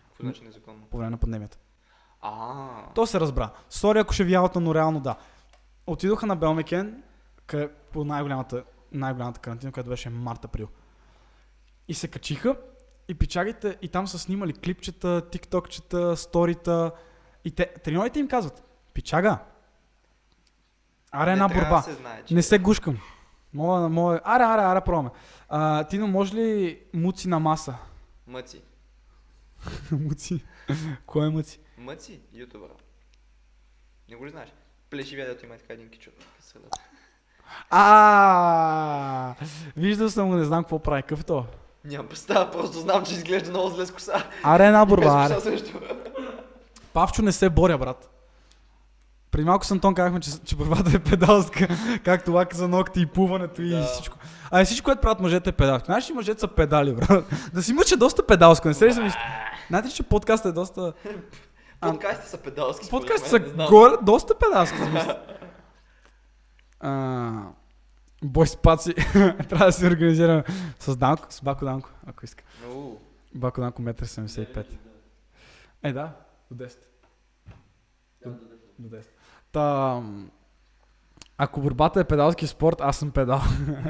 Какво 0.07 0.23
значи 0.23 0.43
незаконно? 0.43 0.85
по 0.89 0.97
време 0.97 1.09
на 1.09 1.17
пандемията. 1.17 1.57
А, 2.21 2.67
То 2.95 3.05
се 3.05 3.19
разбра. 3.19 3.49
Сори 3.69 3.99
ако 3.99 4.13
ще 4.13 4.23
вяват, 4.23 4.55
но 4.55 4.75
реално 4.75 4.99
да. 4.99 5.15
Отидоха 5.87 6.25
на 6.25 6.35
Белмекен 6.35 7.03
къ... 7.45 7.69
по 7.93 8.03
най-голямата, 8.05 8.63
най-голямата 8.91 9.39
карантина, 9.39 9.71
която 9.71 9.89
беше 9.89 10.09
март-април. 10.09 10.67
И 11.89 11.93
се 11.93 12.07
качиха 12.07 12.55
и 13.07 13.13
пичагите, 13.13 13.77
и 13.81 13.87
там 13.87 14.07
са 14.07 14.19
снимали 14.19 14.53
клипчета, 14.53 15.29
тиктокчета, 15.29 16.17
сторита. 16.17 16.91
И 17.45 17.51
те, 17.51 17.73
треньорите 17.83 18.19
им 18.19 18.27
казват, 18.27 18.63
пичага, 18.93 19.39
аре 21.11 21.31
една 21.31 21.47
не 21.47 21.53
борба. 21.53 21.81
се 21.81 21.93
знае, 21.93 22.23
че... 22.25 22.33
Не 22.33 22.41
се 22.41 22.59
гушкам. 22.59 22.99
Мога, 23.53 23.89
мога... 23.89 24.21
Аре, 24.23 24.43
аре, 24.43 24.61
аре, 24.61 24.81
пробваме. 24.81 25.09
А, 25.49 25.83
Тино, 25.83 26.07
може 26.07 26.35
ли 26.35 26.79
муци 26.93 27.27
на 27.27 27.39
маса? 27.39 27.75
Мъци. 28.27 28.61
муци. 29.91 30.43
Кой 31.05 31.27
е 31.27 31.29
муци? 31.29 31.59
Мъци, 31.77 32.19
ютубър. 32.33 32.69
Не 34.09 34.15
го 34.15 34.25
ли 34.25 34.29
знаеш? 34.29 34.49
Плешивия, 34.89 35.27
дето 35.27 35.45
има 35.45 35.57
така 35.57 35.73
един 35.73 35.89
кичот. 35.89 36.13
А, 37.69 39.35
виждал 39.77 40.09
съм 40.09 40.29
го, 40.29 40.35
не 40.35 40.43
знам 40.43 40.63
какво 40.63 40.79
прави. 40.79 41.01
Какъв 41.01 41.21
е 41.21 41.23
то? 41.23 41.45
Нямам 41.85 42.07
представа, 42.07 42.51
просто 42.51 42.77
знам, 42.79 43.05
че 43.05 43.13
изглежда 43.13 43.49
много 43.49 43.69
зле 43.69 43.85
с 43.85 43.91
коса. 43.91 44.23
Аре, 44.43 44.65
една 44.65 44.85
борба, 44.85 45.25
аре. 45.25 45.41
също. 45.41 45.79
Павчо 46.93 47.21
не 47.21 47.31
се 47.31 47.49
боря, 47.49 47.77
брат. 47.77 48.09
Преди 49.31 49.45
малко 49.45 49.65
с 49.65 49.71
Антон 49.71 49.95
казахме, 49.95 50.19
че, 50.19 50.31
че 50.39 50.55
борбата 50.55 50.91
е 50.95 50.99
педалска, 50.99 51.67
както 52.05 52.31
лака 52.31 52.57
за 52.57 52.67
ногти 52.67 53.01
и 53.01 53.05
плуването 53.05 53.61
и 53.61 53.69
Да. 53.69 53.83
всичко. 53.83 54.17
А 54.51 54.65
всичко, 54.65 54.85
което 54.85 55.01
правят 55.01 55.19
мъжете 55.19 55.49
е 55.49 55.53
педалски. 55.53 55.85
Знаеш 55.85 56.09
ли, 56.09 56.13
мъжете 56.13 56.39
са 56.39 56.47
педали, 56.47 56.93
брат? 56.93 57.25
Да 57.53 57.63
си 57.63 57.73
мъча 57.73 57.97
доста 57.97 58.25
педалско, 58.25 58.67
не 58.67 58.73
се 58.73 58.85
ли 58.85 58.91
замисли? 58.91 59.19
Знаете 59.67 59.87
ли, 59.87 59.93
че 59.93 60.03
подкастът 60.03 60.49
е 60.49 60.53
доста... 60.53 60.93
Подкастите 61.81 62.29
са 62.29 62.37
педалски. 62.37 62.89
мен, 62.93 63.17
са 63.19 63.39
горе, 63.69 63.93
доста 64.01 64.35
педалски. 64.35 64.77
А, 66.81 67.31
Бой 68.23 68.47
спаци, 68.47 68.93
трябва 69.49 69.65
да 69.65 69.71
се 69.71 69.87
организираме 69.87 70.43
с 70.79 70.95
Данко, 70.95 71.25
с 71.29 71.41
Бако 71.41 71.65
Данко, 71.65 71.89
ако 72.05 72.25
иска. 72.25 72.43
Уу, 72.71 72.97
Бако 73.35 73.61
Данко 73.61 73.81
1,75 73.81 74.57
м. 74.57 74.63
Е, 75.83 75.93
да, 75.93 76.11
до 76.51 76.63
10. 76.65 76.77
До 78.79 78.97
10. 78.97 79.05
Та, 79.51 80.01
ако 81.37 81.61
борбата 81.61 81.99
е 81.99 82.03
педалски 82.03 82.47
спорт, 82.47 82.81
аз 82.81 82.97
съм 82.97 83.11
педал. 83.11 83.41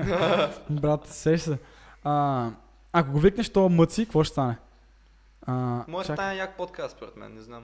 Брат, 0.70 1.08
сеш 1.08 1.42
се. 1.42 1.60
А, 2.04 2.50
ако 2.94 3.12
го 3.12 3.20
викнеш 3.20 3.50
то 3.50 3.70
мъци, 3.70 4.06
какво 4.06 4.24
ще 4.24 4.32
стане? 4.32 4.58
А, 5.42 5.84
Може 5.88 6.08
да 6.08 6.14
стане 6.14 6.36
як 6.36 6.58
подкаст, 6.58 6.98
според 6.98 7.16
мен, 7.16 7.34
не 7.34 7.42
знам. 7.42 7.64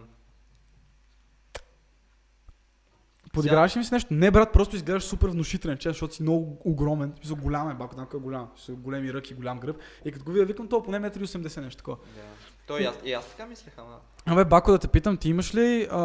Подиграваш 3.35 3.75
ли 3.75 3.79
ми 3.79 3.85
с 3.85 3.91
нещо? 3.91 4.13
Не, 4.13 4.31
брат, 4.31 4.53
просто 4.53 4.75
изглеждаш 4.75 5.03
супер 5.03 5.27
внушителен, 5.27 5.77
че, 5.77 5.89
защото 5.89 6.15
си 6.15 6.21
много 6.21 6.61
огромен. 6.65 7.13
Смисъл, 7.17 7.37
голям 7.37 7.69
е, 7.69 7.73
бако, 7.73 7.95
там 7.95 8.07
е 8.13 8.17
голям. 8.17 8.47
С 8.55 8.71
големи 8.71 9.13
ръки, 9.13 9.33
голям 9.33 9.59
гръб. 9.59 9.77
И 10.05 10.11
като 10.11 10.25
го 10.25 10.31
видя, 10.31 10.45
викам, 10.45 10.67
то 10.67 10.83
поне 10.83 10.99
1,80 10.99 11.57
м, 11.57 11.63
нещо 11.63 11.77
такова. 11.77 11.97
Да. 12.15 12.21
Той 12.67 12.81
и 12.81 12.85
аз, 12.85 12.95
и 13.03 13.13
аз 13.13 13.25
така 13.25 13.45
мислех, 13.45 13.73
ама. 13.77 13.97
Абе, 14.25 14.45
Бако, 14.45 14.71
да 14.71 14.77
те 14.77 14.87
питам, 14.87 15.17
ти 15.17 15.29
имаш 15.29 15.55
ли 15.55 15.87
а, 15.91 15.99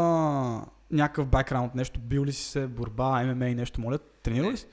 някакъв 0.91 1.27
бекграунд, 1.27 1.75
нещо, 1.75 2.01
бил 2.01 2.25
ли 2.25 2.33
си 2.33 2.45
се 2.45 2.67
борба, 2.67 3.23
ММА 3.25 3.47
и 3.47 3.55
нещо, 3.55 3.81
моля, 3.81 3.99
тренирал 3.99 4.51
ли 4.51 4.57
си? 4.57 4.67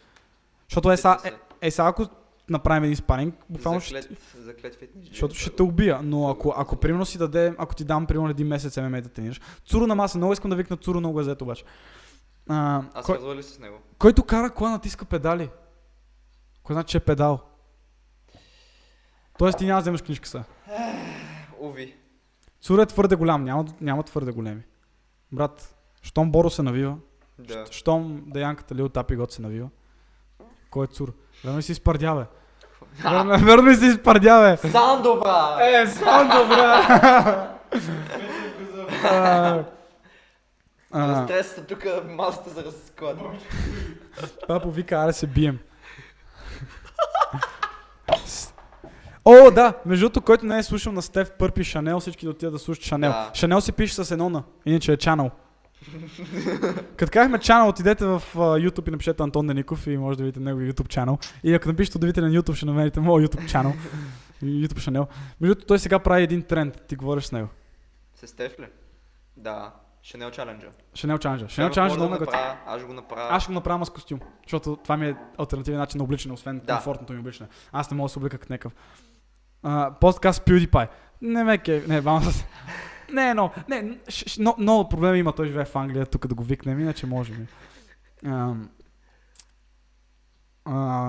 Защото 0.69 0.91
е, 0.91 0.97
са, 0.97 1.17
е, 1.25 1.67
е, 1.67 1.71
са, 1.71 1.83
ако 1.83 2.05
направим 2.49 2.83
един 2.83 2.95
спаринг, 2.95 3.35
буквално 3.49 3.81
ще, 3.81 4.01
Заклет, 4.37 4.75
фитнес. 4.75 5.07
защото 5.09 5.35
ще 5.35 5.49
те 5.49 5.63
убия, 5.63 5.99
но 6.03 6.29
ако, 6.29 6.53
ако 6.57 6.75
примерно 6.75 7.05
си 7.05 7.17
даде, 7.17 7.55
ако 7.57 7.75
ти 7.75 7.83
дам 7.83 8.05
примерно 8.05 8.29
един 8.29 8.47
месец 8.47 8.77
ММА 8.77 9.01
да 9.01 9.09
тренираш, 9.09 9.41
Цуро 9.65 9.87
на 9.87 9.95
маса, 9.95 10.17
много 10.17 10.33
искам 10.33 10.49
да 10.49 10.55
викна 10.55 10.77
Цуро 10.77 11.01
на 11.01 11.13
газет 11.13 11.41
обаче. 11.41 11.63
А, 12.49 12.81
Аз 12.93 13.05
кой, 13.05 13.15
казвал 13.15 13.35
ли 13.35 13.43
си 13.43 13.53
с 13.53 13.59
него? 13.59 13.77
който 13.99 14.23
кара 14.23 14.49
кола 14.49 14.69
натиска 14.69 15.05
педали? 15.05 15.49
Кой 16.63 16.73
значи, 16.73 16.91
че 16.91 16.97
е 16.97 17.01
педал? 17.01 17.39
Тоест 19.37 19.57
ти 19.57 19.65
няма 19.65 19.77
да 19.77 19.81
вземеш 19.81 20.01
книжка 20.01 20.27
са. 20.27 20.43
Уви. 21.59 21.95
Цуро 22.61 22.81
е 22.81 22.85
твърде 22.85 23.15
голям, 23.15 23.43
няма, 23.43 23.65
няма 23.81 24.03
твърде 24.03 24.31
големи. 24.31 24.61
Брат, 25.31 25.75
щом 26.01 26.31
Боро 26.31 26.49
се 26.49 26.63
навива, 26.63 26.95
Да. 27.39 27.65
Щом 27.71 28.23
Деянката 28.27 28.75
Лил 28.75 28.89
Тапи 28.89 29.15
Гот 29.15 29.31
се 29.31 29.41
навива. 29.41 29.69
Кой 30.69 30.83
е 30.83 30.87
цур? 30.87 31.13
Верно 31.45 31.61
си 31.61 31.71
изпардя, 31.71 32.15
бе? 32.15 32.25
Верно, 33.09 33.45
верно 33.45 33.75
си 33.75 33.85
изпардя, 33.85 34.57
бе? 34.61 34.69
Сандо, 34.69 35.19
бра! 35.19 35.57
Е, 35.61 35.87
сам 35.87 36.27
добра! 36.27 37.53
А, 40.97 41.21
а, 41.21 41.23
Стресата 41.23 41.65
тук 41.65 41.85
масата 42.09 42.49
за 42.49 42.63
разклад. 42.63 43.17
Това 44.41 44.59
повика, 44.59 44.95
аре 44.95 45.13
се 45.13 45.27
бием. 45.27 45.59
О, 49.25 49.51
да, 49.51 49.73
между 49.85 50.03
другото, 50.05 50.21
който 50.21 50.45
не 50.45 50.57
е 50.57 50.63
слушал 50.63 50.93
на 50.93 51.01
Стеф 51.01 51.31
Пърпи 51.31 51.63
Шанел, 51.63 51.99
всички 51.99 52.25
да 52.25 52.31
отидат 52.31 52.53
да 52.53 52.59
слушат 52.59 52.83
Шанел. 52.83 53.11
Да. 53.11 53.31
Шанел 53.33 53.61
се 53.61 53.71
пише 53.71 53.93
с 53.93 54.11
едно 54.11 54.29
на, 54.29 54.43
иначе 54.65 54.93
е 54.93 54.97
Channel. 54.97 55.31
Като 56.97 57.11
казахме 57.11 57.37
Channel, 57.37 57.69
отидете 57.69 58.05
в 58.05 58.23
а, 58.35 58.39
YouTube 58.39 58.87
и 58.87 58.91
напишете 58.91 59.23
Антон 59.23 59.47
Деников 59.47 59.87
и 59.87 59.97
може 59.97 60.17
да 60.17 60.23
видите 60.23 60.39
неговия 60.39 60.73
YouTube 60.73 60.87
channel. 60.87 61.25
И 61.43 61.53
ако 61.53 61.67
напишете 61.67 61.97
удовите 61.97 62.21
на 62.21 62.29
YouTube, 62.29 62.55
ще 62.55 62.65
намерите 62.65 62.99
моят 62.99 63.35
YouTube. 63.35 63.73
И 64.41 64.67
YouTube 64.67 64.79
Шанел. 64.79 65.07
Между 65.41 65.55
другото, 65.55 65.67
той 65.67 65.79
сега 65.79 65.99
прави 65.99 66.23
един 66.23 66.41
тренд. 66.41 66.81
Ти 66.87 66.95
говориш 66.95 67.23
с 67.23 67.31
него. 67.31 67.47
С 68.15 68.27
Стеф 68.27 68.59
ли? 68.59 68.65
Да. 69.37 69.71
Шанел 70.07 70.31
чаленджа. 70.31 70.67
Шанел 70.95 71.17
Чанджа. 71.17 71.49
Шанел 71.49 71.69
мога 71.77 71.95
много 71.95 72.13
да 72.13 72.19
готви. 72.19 72.37
направя, 72.37 72.57
Аз 72.67 72.83
го 72.83 72.93
направя. 72.93 73.27
Аз 73.31 73.43
ще 73.43 73.49
го 73.49 73.53
направя 73.53 73.85
с 73.85 73.89
костюм, 73.89 74.19
защото 74.43 74.75
това 74.75 74.97
ми 74.97 75.07
е 75.07 75.15
альтернативен 75.37 75.79
начин 75.79 75.97
на 75.97 76.03
обличане, 76.03 76.33
освен 76.33 76.61
Да. 76.63 76.73
комфортното 76.73 77.13
ми 77.13 77.19
обличане. 77.19 77.49
Аз 77.71 77.91
не 77.91 77.97
мога 77.97 78.05
да 78.05 78.09
се 78.09 78.19
облека 78.19 78.37
като 78.37 78.53
някакъв. 78.53 78.73
А, 79.63 79.91
подкаст 79.91 80.45
PewDiePie. 80.45 80.87
Не 81.21 81.43
ме 81.43 81.57
ке... 81.57 81.83
Не, 81.87 82.01
бам 82.01 82.23
с... 82.23 82.45
Не, 83.13 83.33
но, 83.33 83.51
не, 83.69 83.97
ш- 84.09 84.27
ш- 84.27 84.37
но, 84.39 84.55
много 84.57 84.89
проблеми 84.89 85.19
има, 85.19 85.33
той 85.33 85.47
живее 85.47 85.65
в 85.65 85.75
Англия, 85.75 86.05
тук 86.05 86.27
да 86.27 86.35
го 86.35 86.43
викнем, 86.43 86.79
иначе 86.79 87.05
може 87.05 87.33
би. 87.33 87.47
А, 88.25 88.53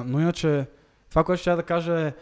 но 0.06 0.20
иначе, 0.20 0.66
това, 1.10 1.24
което 1.24 1.40
ще 1.40 1.50
я 1.50 1.56
да 1.56 1.62
кажа 1.62 2.00
е, 2.00 2.12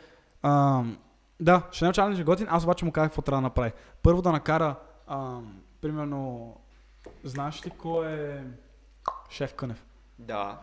ам, 0.42 0.98
да, 1.40 1.62
Chanel 1.70 1.90
Challenge 1.90 2.20
е 2.20 2.24
готин, 2.24 2.46
аз 2.50 2.64
обаче 2.64 2.84
му 2.84 2.92
казах 2.92 3.08
какво 3.08 3.22
трябва 3.22 3.38
да 3.38 3.48
направи. 3.48 3.72
Първо 4.02 4.22
да 4.22 4.32
накара, 4.32 4.74
примерно, 5.80 6.54
знаеш 7.24 7.66
ли 7.66 7.70
кой 7.70 8.06
е 8.08 8.44
Шеф 9.30 9.54
Кънев? 9.54 9.84
Да. 10.18 10.58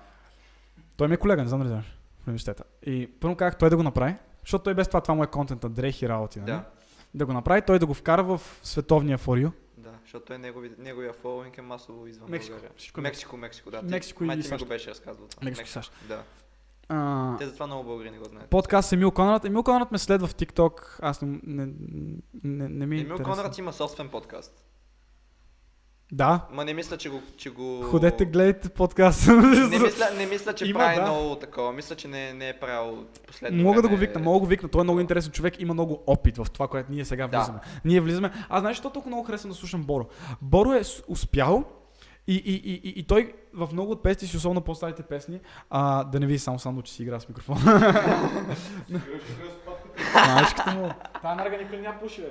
Той 0.97 1.07
ми 1.07 1.13
е 1.13 1.17
колега, 1.17 1.41
не 1.41 1.47
знам 1.47 1.59
дали 1.59 1.69
знаеш, 1.69 1.97
в 2.23 2.27
университета. 2.27 2.63
И 2.85 3.11
първо 3.19 3.35
казах 3.35 3.57
той 3.57 3.69
да 3.69 3.77
го 3.77 3.83
направи, 3.83 4.15
защото 4.41 4.63
той 4.63 4.73
без 4.73 4.87
това, 4.87 5.01
това 5.01 5.15
му 5.15 5.23
е 5.23 5.27
контента, 5.27 5.69
дрехи 5.69 6.09
работи, 6.09 6.39
нали? 6.39 6.51
Да. 6.51 6.63
Да 7.13 7.25
го 7.25 7.33
направи, 7.33 7.61
той 7.61 7.79
да 7.79 7.85
го 7.85 7.93
вкара 7.93 8.23
в 8.23 8.41
световния 8.63 9.17
форию. 9.17 9.51
Да, 9.77 9.89
защото 10.03 10.25
той 10.25 10.37
негови, 10.37 10.71
неговия 10.77 11.13
фолуинг 11.13 11.57
е 11.57 11.61
масово 11.61 12.07
извън 12.07 12.29
Мексико. 12.29 12.53
България. 12.53 12.75
Е 12.97 13.01
Мексико, 13.01 13.37
Мексико, 13.37 13.71
да. 13.71 13.81
Мексико 13.81 14.23
и 14.23 14.27
май 14.27 14.41
САЩ. 14.43 14.63
го 14.63 14.69
беше 14.69 14.89
разказвал 14.89 15.27
това. 15.27 15.45
Мексико, 15.45 15.69
САЩ. 15.69 15.91
Да. 16.07 16.23
А, 16.89 17.37
Те 17.37 17.45
затова 17.45 17.67
много 17.67 17.83
българи 17.83 18.11
не 18.11 18.17
го 18.17 18.25
знаят. 18.25 18.49
подкаст 18.49 18.93
Емил 18.93 19.11
Конрад. 19.11 19.45
Емил 19.45 19.63
Конрад 19.63 19.91
ме 19.91 19.97
следва 19.97 20.27
в 20.27 20.35
TikTok. 20.35 20.99
Аз 21.01 21.21
не, 21.21 21.39
не, 21.43 21.65
не, 22.43 22.69
не 22.69 22.85
ми 22.85 22.97
е 22.97 23.01
Емил. 23.01 23.17
Конрад 23.17 23.57
има 23.57 23.73
собствен 23.73 24.09
подкаст. 24.09 24.63
Да. 26.13 26.45
Ма 26.51 26.65
не 26.65 26.73
мисля, 26.73 26.97
че 26.97 27.09
го... 27.09 27.21
Че 27.37 27.49
го... 27.49 27.81
Ходете, 27.81 28.25
гледайте 28.25 28.69
подкаст. 28.69 29.27
Не 29.27 29.79
мисля, 29.79 30.05
не 30.17 30.25
мисля, 30.25 30.53
че 30.53 30.65
Има, 30.65 30.79
прави 30.79 30.95
да. 30.95 31.01
много 31.01 31.35
такова. 31.35 31.73
Мисля, 31.73 31.95
че 31.95 32.07
не, 32.07 32.33
не 32.33 32.49
е 32.49 32.53
правил 32.53 33.05
последно 33.27 33.63
Мога 33.63 33.81
да 33.81 33.87
го 33.87 33.95
време. 33.95 34.07
викна, 34.07 34.21
мога 34.21 34.35
да 34.35 34.39
го 34.39 34.45
викна. 34.45 34.69
Той 34.69 34.81
е 34.81 34.83
много 34.83 34.99
интересен 34.99 35.31
човек, 35.31 35.61
има 35.61 35.73
много 35.73 36.03
опит 36.07 36.37
в 36.37 36.45
това, 36.53 36.67
което 36.67 36.91
ние 36.91 37.05
сега 37.05 37.27
Да. 37.27 37.37
влизаме. 37.37 37.59
Ние 37.85 38.01
влизаме. 38.01 38.31
Аз 38.49 38.59
знаеш, 38.59 38.75
защо 38.77 38.89
толкова 38.89 39.09
много 39.09 39.27
харесвам 39.27 39.51
да 39.51 39.57
слушам 39.57 39.83
Боро? 39.83 40.05
Боро 40.41 40.73
е 40.73 40.81
успял 41.07 41.63
и, 42.27 42.35
и, 42.35 42.53
и, 42.53 42.73
и, 42.73 42.99
и 42.99 43.03
той 43.03 43.33
в 43.53 43.69
много 43.73 43.91
от 43.91 44.03
песни 44.03 44.27
си, 44.27 44.37
особено 44.37 44.61
по-старите 44.61 45.03
песни, 45.03 45.39
а, 45.69 46.03
да 46.03 46.19
не 46.19 46.25
види 46.25 46.39
само 46.39 46.59
само, 46.59 46.81
че 46.81 46.93
си 46.93 47.03
игра 47.03 47.19
с 47.19 47.29
микрофон. 47.29 47.57
Мачката 50.35 50.71
му. 50.71 50.89
Та 51.21 51.35
нарга 51.35 51.57
никой 51.57 51.77
няма 51.77 51.99
пуши, 51.99 52.21
бе. 52.21 52.29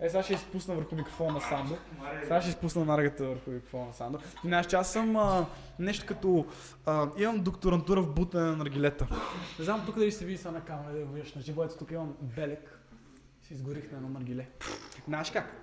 Е, 0.00 0.08
сега 0.08 0.22
ще 0.22 0.32
изпусна 0.32 0.74
върху 0.74 0.94
микрофона 0.94 1.32
на 1.32 1.40
Сандо. 1.40 1.76
Сега 2.22 2.40
ще 2.40 2.50
изпусна 2.50 2.84
наргата 2.84 3.24
върху 3.24 3.50
микрофона 3.50 3.86
на 3.86 3.92
Сандо. 3.92 4.18
Знаеш, 4.44 4.66
че 4.66 4.76
аз 4.76 4.92
съм 4.92 5.16
а, 5.16 5.46
нещо 5.78 6.06
като... 6.06 6.46
А, 6.86 7.08
имам 7.18 7.40
докторантура 7.42 8.02
в 8.02 8.14
бутане 8.14 8.44
на 8.44 8.56
наргилета. 8.56 9.06
Не 9.58 9.64
знам 9.64 9.82
тук 9.86 9.98
дали 9.98 10.12
се 10.12 10.24
види 10.24 10.38
сега 10.38 10.50
на 10.50 10.60
камера, 10.60 10.92
да 10.92 11.04
го 11.04 11.12
видиш 11.12 11.34
на 11.34 11.42
живо. 11.42 11.64
Ето 11.64 11.76
тук 11.76 11.90
имам 11.90 12.16
белек. 12.20 12.78
Си 13.42 13.54
изгорих 13.54 13.92
на 13.92 13.96
едно 13.96 14.08
наргиле. 14.08 14.48
Знаеш 15.06 15.30
как? 15.30 15.60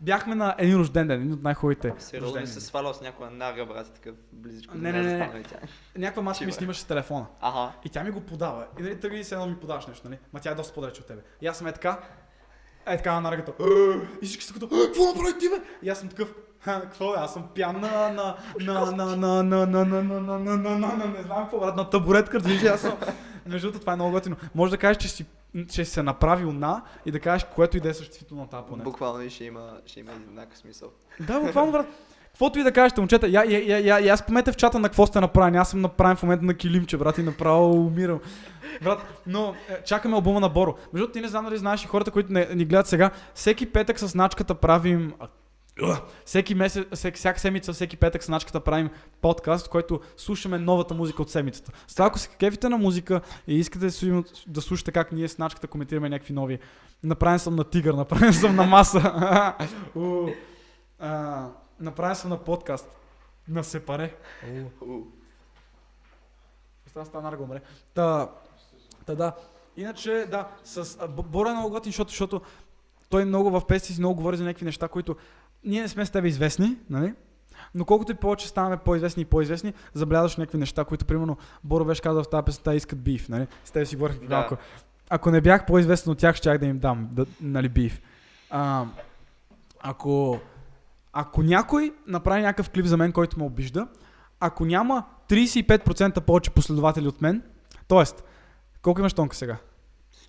Бяхме 0.00 0.34
на 0.34 0.54
един 0.58 0.78
рожден 0.78 1.08
ден, 1.08 1.20
един 1.20 1.32
от 1.32 1.42
най-хубавите 1.42 1.94
Сериозно 1.98 2.46
се 2.46 2.60
свалял 2.60 2.94
с 2.94 3.00
някоя 3.00 3.30
нага, 3.30 3.66
брат, 3.66 3.92
такъв 3.94 4.14
близичко. 4.32 4.78
Не, 4.78 4.92
не, 4.92 5.02
не, 5.02 5.18
не. 5.18 5.44
Някаква 5.96 6.22
мачка 6.22 6.44
ми 6.44 6.52
снимаше 6.52 6.80
с 6.80 6.84
телефона. 6.84 7.26
Ага. 7.40 7.72
И 7.84 7.88
тя 7.88 8.04
ми 8.04 8.10
го 8.10 8.20
подава. 8.20 8.66
И 8.78 8.82
нали 8.82 9.00
тръгни 9.00 9.24
се 9.24 9.34
едно 9.34 9.46
ми 9.46 9.56
подаваш 9.56 9.86
нещо, 9.86 10.08
нали? 10.08 10.18
Ма 10.32 10.40
тя 10.40 10.50
е 10.50 10.54
доста 10.54 10.74
по-далече 10.74 11.00
от 11.00 11.06
тебе. 11.06 11.22
И 11.40 11.46
аз 11.46 11.58
съм 11.58 11.66
е 11.66 11.72
така. 11.72 12.00
Е 12.88 12.96
така 12.96 13.14
на 13.14 13.20
наргата. 13.20 13.52
И 14.22 14.26
всички 14.26 14.44
са 14.44 14.54
като, 14.54 14.66
«Е, 14.66 14.86
какво 14.86 15.04
направи 15.04 15.38
ти 15.38 15.48
бе? 15.48 15.56
И 15.82 15.88
аз 15.88 15.98
съм 15.98 16.08
такъв. 16.08 16.34
Какво 16.64 17.12
бе? 17.12 17.16
Аз 17.18 17.32
съм 17.32 17.44
пиян 17.54 17.80
на, 17.80 18.10
на, 18.10 18.36
на, 18.60 18.90
на, 18.90 19.16
на, 19.16 19.16
на, 19.16 19.66
на, 19.66 19.66
на, 19.66 19.66
на, 19.66 20.02
на, 20.02 20.02
на, 20.02 20.38
на, 20.38 20.78
на, 20.78 20.78
на, 20.78 21.06
не 21.06 21.22
знам 21.22 21.42
какво, 21.42 21.60
брат, 21.60 21.76
на 21.76 21.90
табуретка, 21.90 22.38
разбираш, 22.38 22.62
аз 22.62 22.80
съм. 22.80 22.98
Между 23.46 23.66
другото, 23.66 23.80
това 23.80 23.92
е 23.92 23.96
много 23.96 24.12
готино. 24.12 24.36
Може 24.54 24.70
да 24.70 24.78
кажеш, 24.78 24.96
че 24.96 25.08
си, 25.08 25.26
че 25.70 25.84
се 25.84 26.02
направил 26.02 26.52
на 26.52 26.82
и 27.06 27.10
да 27.10 27.20
кажеш, 27.20 27.46
което 27.54 27.76
и 27.76 27.80
да 27.80 27.88
е 27.88 27.94
съществително 27.94 28.42
на 28.42 28.48
тази 28.48 28.66
планета. 28.66 28.90
Буквално 28.90 29.22
и 29.22 29.30
ще 29.30 29.44
има, 29.44 29.72
ще 29.86 30.00
има 30.00 30.12
еднакъв 30.12 30.58
смисъл. 30.58 30.88
Да, 31.20 31.40
буквално, 31.40 31.72
брат. 31.72 31.86
Каквото 32.38 32.58
и 32.58 32.62
да 32.62 32.72
кажете, 32.72 33.00
момчета, 33.00 33.28
я, 33.28 33.44
я, 33.44 33.58
я, 33.58 33.78
я, 33.78 33.98
я 33.98 34.16
спомете 34.16 34.52
в 34.52 34.56
чата 34.56 34.78
на 34.78 34.88
какво 34.88 35.06
сте 35.06 35.20
направени. 35.20 35.56
Аз 35.56 35.70
съм 35.70 35.80
направен 35.80 36.16
в 36.16 36.22
момента 36.22 36.44
на 36.44 36.54
килимче, 36.54 36.96
брат, 36.96 37.18
и 37.18 37.22
направо 37.22 37.86
умирам. 37.86 38.20
Брат, 38.82 39.22
но 39.26 39.54
е, 39.68 39.82
чакаме 39.84 40.14
албума 40.14 40.40
на 40.40 40.48
Боро. 40.48 40.74
Между 40.92 41.08
ти 41.08 41.20
не 41.20 41.28
знам 41.28 41.44
дали 41.44 41.56
знаеш 41.56 41.84
и 41.84 41.86
хората, 41.86 42.10
които 42.10 42.32
ни 42.32 42.64
гледат 42.64 42.86
сега, 42.86 43.10
всеки 43.34 43.66
петък 43.72 43.98
с 43.98 44.14
начката 44.14 44.54
правим... 44.54 45.12
Всеки 46.24 46.54
месец, 46.54 46.86
всяка 47.14 47.40
седмица, 47.40 47.72
всеки 47.72 47.96
петък 47.96 48.24
с 48.24 48.28
начката 48.28 48.60
правим 48.60 48.90
подкаст, 49.20 49.66
в 49.66 49.70
който 49.70 50.00
слушаме 50.16 50.58
новата 50.58 50.94
музика 50.94 51.22
от 51.22 51.30
седмицата. 51.30 51.72
С 51.88 51.94
това, 51.94 52.06
ако 52.06 52.18
се 52.18 52.28
кефите 52.28 52.68
на 52.68 52.78
музика 52.78 53.20
и 53.46 53.58
искате 53.58 53.88
да 54.46 54.60
слушате 54.60 54.92
как 54.92 55.12
ние 55.12 55.28
с 55.28 55.38
начката 55.38 55.66
коментираме 55.66 56.08
някакви 56.08 56.34
нови, 56.34 56.58
направен 57.02 57.38
съм 57.38 57.56
на 57.56 57.64
тигър, 57.64 57.94
направен 57.94 58.32
съм 58.32 58.56
на 58.56 58.64
маса. 58.64 59.54
Направен 61.80 62.16
съм 62.16 62.30
на 62.30 62.44
подкаст. 62.44 62.98
На 63.48 63.64
сепаре. 63.64 64.14
У. 64.82 65.00
Става 66.86 67.06
стана 67.06 67.36
го 67.36 67.42
умре. 67.42 67.60
Та, 67.94 68.28
та 69.06 69.14
да. 69.14 69.36
Иначе, 69.76 70.26
да, 70.30 70.48
с 70.64 70.98
а, 71.00 71.08
Б- 71.08 71.22
Боро 71.22 71.48
е 71.48 71.52
много 71.52 71.70
готин, 71.70 71.92
защото, 71.92 72.10
защото 72.10 72.40
той 73.08 73.24
много 73.24 73.50
в 73.50 73.66
песни 73.66 73.94
си 73.94 74.00
много 74.00 74.14
говори 74.14 74.36
за 74.36 74.44
някакви 74.44 74.64
неща, 74.64 74.88
които 74.88 75.16
ние 75.64 75.82
не 75.82 75.88
сме 75.88 76.06
с 76.06 76.10
тебе 76.10 76.28
известни, 76.28 76.76
нали? 76.90 77.14
Но 77.74 77.84
колкото 77.84 78.12
и 78.12 78.14
повече 78.14 78.48
ставаме 78.48 78.76
по-известни 78.76 79.22
и 79.22 79.26
по-известни, 79.26 79.74
забелязваш 79.94 80.36
някакви 80.36 80.58
неща, 80.58 80.84
които, 80.84 81.06
примерно, 81.06 81.36
Боро 81.64 81.84
беше 81.84 82.02
казал 82.02 82.22
в 82.24 82.30
тази 82.30 82.44
песен, 82.44 82.62
«Те 82.64 82.72
искат 82.72 83.02
биф, 83.02 83.28
нали? 83.28 83.46
С 83.64 83.70
тебе 83.70 83.86
си 83.86 83.96
говорих 83.96 84.18
Да. 84.20 84.36
малко. 84.36 84.56
Ако 85.10 85.30
не 85.30 85.40
бях 85.40 85.66
по-известен 85.66 86.12
от 86.12 86.18
тях, 86.18 86.36
щях 86.36 86.58
да 86.58 86.66
им 86.66 86.78
дам, 86.78 87.08
да, 87.12 87.26
нали, 87.40 87.68
биф. 87.68 88.00
А, 88.50 88.84
ако 89.80 90.40
ако 91.12 91.42
някой 91.42 91.94
направи 92.06 92.42
някакъв 92.42 92.70
клип 92.70 92.86
за 92.86 92.96
мен, 92.96 93.12
който 93.12 93.38
ме 93.38 93.44
обижда, 93.44 93.88
ако 94.40 94.64
няма 94.64 95.04
35% 95.28 96.20
повече 96.20 96.50
последователи 96.50 97.08
от 97.08 97.22
мен, 97.22 97.42
т.е. 97.88 98.22
колко 98.82 99.00
имаш 99.00 99.12
тонка 99.12 99.36
сега? 99.36 99.56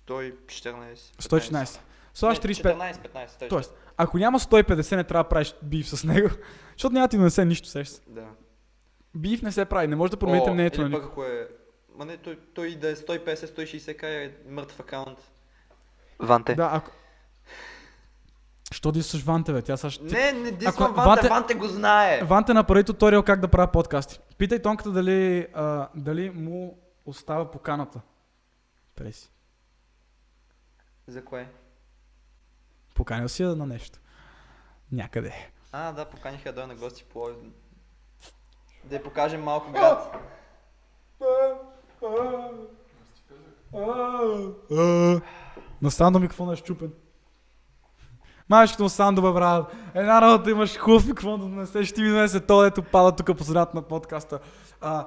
114. 0.08 0.94
116. 0.94 1.78
Слагаш 2.14 2.38
35. 2.38 2.62
14, 2.62 2.94
15. 2.94 3.38
тъй. 3.38 3.48
Тоест, 3.48 3.74
ако 3.96 4.18
няма 4.18 4.40
150, 4.40 4.96
не 4.96 5.04
трябва 5.04 5.24
да 5.24 5.28
правиш 5.28 5.54
биф 5.62 5.88
с 5.88 6.04
него, 6.04 6.28
защото 6.72 6.92
няма 6.92 7.06
да 7.06 7.10
ти 7.10 7.16
донесе 7.16 7.44
нищо, 7.44 7.68
сещаш 7.68 7.96
се. 7.96 8.02
Да. 8.06 8.26
Биф 9.14 9.42
не 9.42 9.52
се 9.52 9.64
прави, 9.64 9.86
не 9.86 9.96
може 9.96 10.10
да 10.10 10.16
промените 10.16 10.50
мнението 10.50 10.82
на 10.82 10.88
никой. 10.88 11.02
пък 11.02 11.10
ако 11.10 11.24
е... 11.24 11.48
Ма 11.96 12.04
не, 12.04 12.16
той, 12.16 12.38
той 12.54 12.74
да 12.74 12.90
е 12.90 12.96
150-160 12.96 13.96
к 13.96 14.02
е 14.02 14.34
мъртв 14.48 14.80
акаунт. 14.80 15.18
Ванте. 16.18 16.54
Да, 16.54 16.70
ако... 16.72 16.90
Що 18.70 18.92
дисаш 18.92 19.22
Ванте, 19.22 19.52
бе? 19.52 19.62
Тя 19.62 19.90
ще... 19.90 20.04
Не, 20.04 20.32
не 20.32 20.48
Ако 20.48 20.58
дисвам 20.58 20.94
Ванте- 20.94 21.06
Ванте, 21.06 21.28
Ванте 21.28 21.54
го 21.54 21.68
знае. 21.68 22.22
Ванте 22.24 22.54
направи 22.54 22.84
туториал 22.84 23.22
как 23.22 23.40
да 23.40 23.48
правя 23.48 23.72
подкасти. 23.72 24.20
Питай 24.38 24.62
Тонката 24.62 24.90
дали, 24.90 25.46
а, 25.54 25.88
дали 25.94 26.30
му 26.30 26.78
остава 27.06 27.50
поканата. 27.50 28.00
Преси. 28.96 29.30
За 31.06 31.24
кое? 31.24 31.48
Поканил 32.94 33.28
си 33.28 33.42
я 33.42 33.56
на 33.56 33.66
нещо. 33.66 33.98
Някъде. 34.92 35.50
А, 35.72 35.92
да, 35.92 36.04
поканиха 36.04 36.52
да 36.52 36.52
дойде 36.52 36.74
на 36.74 36.80
гости 36.80 37.04
Пловдив. 37.04 37.52
Да 38.84 38.96
я 38.96 39.02
покажем 39.02 39.42
малко 39.42 39.72
град. 39.72 40.16
На 45.82 45.90
Сандо 45.90 46.18
микрофона 46.20 46.52
е 46.52 46.56
щупен. 46.56 46.92
Мачката 48.50 48.82
му 48.82 48.88
Сандо, 48.88 49.22
бе, 49.22 49.32
брат. 49.32 49.74
Една 49.94 50.22
работа 50.22 50.50
имаш 50.50 50.78
хубав 50.78 51.06
микрофон 51.06 51.40
да 51.40 51.46
донесеш, 51.46 51.88
ще 51.88 52.02
ми 52.02 52.08
донесе 52.08 52.40
то, 52.40 52.64
ето 52.64 52.82
пада 52.82 53.12
тук 53.12 53.38
по 53.38 53.44
средата 53.44 53.76
на 53.76 53.82
подкаста. 53.82 54.38
А, 54.80 55.06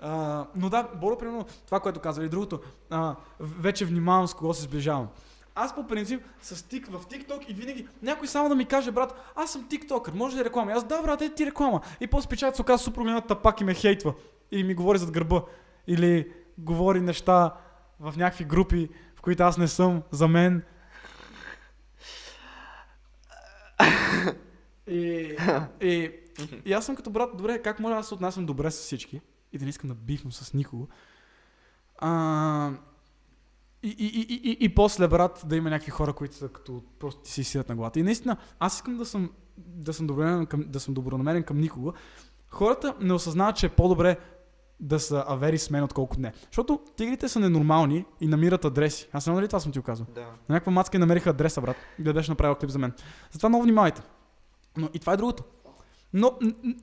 а, 0.00 0.44
но 0.56 0.68
да, 0.68 0.88
Боро, 1.00 1.18
примерно, 1.18 1.46
това, 1.66 1.80
което 1.80 2.00
казва 2.00 2.24
и 2.24 2.28
другото, 2.28 2.60
а, 2.90 3.14
вече 3.40 3.84
внимавам 3.84 4.26
с 4.26 4.34
кого 4.34 4.54
се 4.54 4.62
сближавам. 4.62 5.08
Аз 5.54 5.74
по 5.74 5.86
принцип 5.86 6.22
с 6.42 6.62
тик, 6.68 6.86
в 6.86 7.06
TikTok 7.06 7.46
и 7.46 7.54
винаги 7.54 7.86
някой 8.02 8.28
само 8.28 8.48
да 8.48 8.54
ми 8.54 8.64
каже, 8.64 8.90
брат, 8.90 9.32
аз 9.36 9.52
съм 9.52 9.68
тиктокър, 9.68 10.12
може 10.12 10.36
ли 10.36 10.44
реклама? 10.44 10.70
И 10.70 10.74
Аз 10.74 10.84
да, 10.84 11.02
брат, 11.02 11.22
е 11.22 11.34
ти 11.34 11.46
реклама. 11.46 11.80
И 12.00 12.06
после 12.06 12.28
печат 12.28 12.56
се 12.56 12.62
оказа 12.62 12.84
супер 12.84 13.00
голямата 13.00 13.34
пак 13.34 13.60
и 13.60 13.64
ме 13.64 13.74
хейтва. 13.74 14.14
Или 14.52 14.64
ми 14.64 14.74
говори 14.74 14.98
зад 14.98 15.10
гърба. 15.10 15.42
Или 15.86 16.32
говори 16.58 17.00
неща 17.00 17.54
в 18.00 18.14
някакви 18.16 18.44
групи, 18.44 18.88
в 19.16 19.22
които 19.22 19.42
аз 19.42 19.58
не 19.58 19.68
съм, 19.68 20.02
за 20.10 20.28
мен. 20.28 20.62
И, 24.86 25.36
и, 25.80 26.10
и 26.64 26.72
аз 26.72 26.86
съм 26.86 26.96
като 26.96 27.10
брат, 27.10 27.30
добре, 27.36 27.62
как 27.62 27.80
може 27.80 27.94
аз 27.94 28.08
се 28.08 28.14
отнасям 28.14 28.46
добре 28.46 28.70
с 28.70 28.80
всички 28.80 29.20
и 29.52 29.58
да 29.58 29.64
не 29.64 29.68
искам 29.68 29.88
да 29.88 29.94
бифам 29.94 30.32
с 30.32 30.54
никого. 30.54 30.88
А, 31.98 32.70
и, 33.82 33.88
и, 33.98 34.06
и, 34.06 34.26
и, 34.34 34.50
и, 34.50 34.56
и 34.60 34.74
после, 34.74 35.08
брат, 35.08 35.42
да 35.46 35.56
има 35.56 35.70
някакви 35.70 35.90
хора, 35.90 36.12
които 36.12 36.34
са 36.34 36.48
като 36.48 36.82
просто 36.98 37.22
ти 37.22 37.30
си 37.30 37.44
сидят 37.44 37.68
на 37.68 37.76
главата. 37.76 38.00
И 38.00 38.02
наистина, 38.02 38.36
аз 38.58 38.74
искам 38.74 38.96
да 38.96 39.06
съм, 39.06 39.30
да 39.58 39.92
съм, 39.92 40.06
добронамерен 40.06 40.46
към, 40.46 40.64
да 40.66 40.80
съм 40.80 40.94
добронамерен 40.94 41.42
към 41.42 41.60
никого. 41.60 41.92
Хората 42.48 42.94
не 43.00 43.12
осъзнават, 43.12 43.56
че 43.56 43.66
е 43.66 43.68
по-добре 43.68 44.16
да 44.80 45.00
са 45.00 45.24
авери 45.28 45.58
с 45.58 45.70
мен, 45.70 45.84
отколкото 45.84 46.20
не. 46.20 46.32
Защото 46.46 46.80
тигрите 46.96 47.28
са 47.28 47.40
ненормални 47.40 48.04
и 48.20 48.26
намират 48.26 48.64
адреси. 48.64 49.08
Аз 49.12 49.14
не 49.14 49.20
знам 49.20 49.36
дали 49.36 49.48
това 49.48 49.60
съм 49.60 49.72
ти 49.72 49.78
го 49.78 49.84
казал. 49.84 50.06
Да. 50.14 50.20
На 50.20 50.26
някаква 50.48 50.72
мацка 50.72 50.96
и 50.96 51.00
намериха 51.00 51.30
адреса, 51.30 51.60
брат, 51.60 51.76
да 51.98 52.12
беше 52.12 52.30
направил 52.30 52.54
клип 52.54 52.70
за 52.70 52.78
мен. 52.78 52.92
Затова 53.30 53.48
много 53.48 53.64
внимавайте. 53.64 54.02
Но 54.76 54.88
и 54.94 54.98
това 54.98 55.12
е 55.12 55.16
другото. 55.16 55.44
Но 56.12 56.32
м- 56.42 56.52
м- 56.64 56.74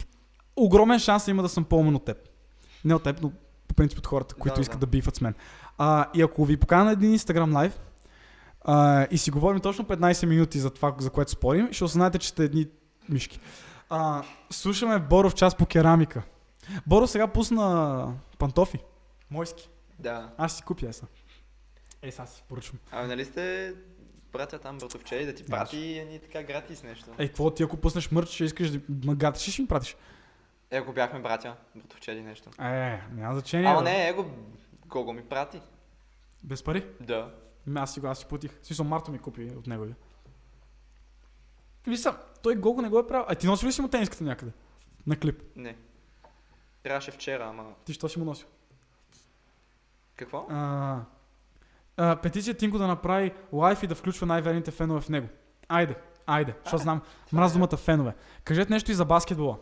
огромен 0.55 0.99
шанс 0.99 1.27
има 1.27 1.41
да 1.43 1.49
съм 1.49 1.63
по-умен 1.63 1.95
от 1.95 2.05
теб. 2.05 2.17
Не 2.85 2.95
от 2.95 3.03
теб, 3.03 3.21
но 3.21 3.31
по 3.67 3.75
принцип 3.75 3.99
от 3.99 4.07
хората, 4.07 4.35
които 4.35 4.55
Да, 4.55 4.61
искат 4.61 4.79
да. 4.79 4.85
да 4.85 4.89
бифат 4.89 5.15
с 5.15 5.21
мен. 5.21 5.33
А, 5.77 6.05
и 6.13 6.21
ако 6.21 6.45
ви 6.45 6.57
покана 6.57 6.83
на 6.85 6.91
един 6.91 7.17
Instagram 7.17 7.55
лайв 7.55 7.79
а, 8.61 9.07
и 9.11 9.17
си 9.17 9.31
говорим 9.31 9.59
точно 9.61 9.85
15 9.85 10.25
минути 10.25 10.59
за 10.59 10.69
това, 10.69 10.95
за 10.99 11.09
което 11.09 11.31
спорим, 11.31 11.69
ще 11.71 11.83
осъзнаете, 11.83 12.17
че 12.19 12.29
сте 12.29 12.43
едни 12.43 12.67
мишки. 13.09 13.39
А, 13.89 14.23
слушаме 14.49 14.99
Боров 14.99 15.35
час 15.35 15.55
по 15.55 15.65
керамика. 15.65 16.23
Боро 16.87 17.07
сега 17.07 17.27
пусна 17.27 18.13
пантофи. 18.37 18.79
Мойски. 19.31 19.69
Да. 19.99 20.33
Аз 20.37 20.57
си 20.57 20.63
купя 20.63 20.89
еса. 20.89 21.05
Е, 22.01 22.11
сега 22.11 22.25
си 22.25 22.43
поръчвам. 22.49 22.79
Абе, 22.91 23.07
нали 23.07 23.25
сте 23.25 23.73
братя 24.31 24.59
там, 24.59 24.77
братовче, 24.77 25.25
да 25.25 25.35
ти 25.35 25.45
прати 25.45 25.97
едни 25.97 26.19
така 26.19 26.43
гратис 26.43 26.83
нещо. 26.83 27.05
Ей, 27.17 27.27
какво 27.27 27.51
ти 27.51 27.63
ако 27.63 27.77
пуснеш 27.77 28.11
мърч, 28.11 28.29
ще 28.29 28.43
искаш 28.43 28.71
да 28.71 28.79
ма 29.03 29.15
гатиш, 29.15 29.53
ще 29.53 29.61
ми 29.61 29.67
пратиш? 29.67 29.95
Е, 30.71 30.77
ако 30.77 30.93
бяхме 30.93 31.19
братя, 31.19 31.55
братовче 31.75 32.15
нещо. 32.15 32.49
Е, 32.59 33.01
няма 33.11 33.33
значение. 33.33 33.75
Бе. 33.75 33.81
не, 33.81 34.07
его, 34.07 34.25
Гого 34.85 35.13
ми 35.13 35.23
прати. 35.23 35.61
Без 36.43 36.63
пари? 36.63 36.85
Да. 37.01 37.33
Ами 37.67 37.79
Аз 37.79 37.93
си 37.93 37.99
го, 37.99 38.07
аз 38.07 38.19
си 38.19 38.25
платих. 38.25 38.51
Смисъл, 38.63 38.85
Марто 38.85 39.11
ми 39.11 39.19
купи 39.19 39.51
от 39.57 39.67
него. 39.67 39.85
Виж 41.87 42.03
той 42.43 42.55
Гого 42.55 42.81
не 42.81 42.89
го 42.89 42.99
е 42.99 43.07
правил. 43.07 43.25
А 43.29 43.35
ти 43.35 43.47
носи 43.47 43.65
ли 43.65 43.71
си 43.71 43.81
му 43.81 43.87
тениската 43.87 44.23
някъде? 44.23 44.51
На 45.07 45.19
клип. 45.19 45.41
Не. 45.55 45.75
Трябваше 46.87 47.11
вчера, 47.11 47.47
ама... 47.49 47.63
Ти 47.85 47.93
що 47.93 48.09
си 48.09 48.19
му 48.19 48.25
носил? 48.25 48.47
Какво? 50.15 50.45
А, 50.49 50.99
а, 51.97 52.15
петиция 52.15 52.53
Тинко 52.53 52.77
да 52.77 52.87
направи 52.87 53.33
лайф 53.53 53.83
и 53.83 53.87
да 53.87 53.95
включва 53.95 54.27
най-верните 54.27 54.71
фенове 54.71 55.01
в 55.01 55.09
него. 55.09 55.27
Айде, 55.69 55.95
айде, 56.25 56.55
защото 56.63 56.83
знам, 56.83 57.01
мраз 57.33 57.53
думата 57.53 57.77
фенове. 57.77 58.15
Кажете 58.43 58.73
нещо 58.73 58.91
и 58.91 58.93
за 58.93 59.05
баскетбола. 59.05 59.57